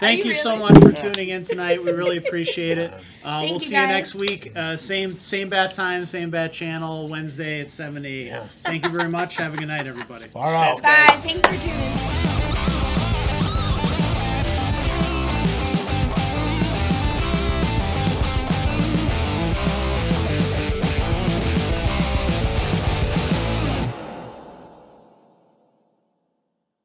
Thank 0.00 0.20
Are 0.20 0.24
you, 0.24 0.30
you 0.30 0.34
so 0.34 0.56
much 0.56 0.76
for 0.78 0.92
tuning 0.92 1.28
in 1.28 1.42
tonight. 1.42 1.82
We 1.82 1.92
really 1.92 2.16
appreciate 2.18 2.78
it. 2.78 2.92
Uh, 3.24 3.40
we'll 3.44 3.52
you, 3.54 3.58
see 3.58 3.74
you 3.74 3.80
next 3.80 4.14
week. 4.14 4.52
Uh, 4.54 4.76
same 4.76 5.18
same 5.18 5.48
bad 5.48 5.72
time, 5.72 6.04
same 6.04 6.28
bad 6.28 6.52
channel. 6.52 7.08
Wednesday 7.08 7.60
at 7.62 7.70
seven 7.70 8.02
to 8.02 8.08
eight. 8.10 8.26
Yeah. 8.26 8.44
Thank 8.66 8.84
you 8.84 8.90
very 8.90 9.08
much. 9.08 9.36
Have 9.36 9.54
a 9.54 9.56
good 9.56 9.68
night, 9.68 9.86
everybody. 9.86 10.26
Far 10.26 10.54
out. 10.54 10.82
Bye. 10.82 11.06
Thanks 11.22 11.48
for 11.48 11.56
tuning 11.56 11.80
in. 11.80 12.33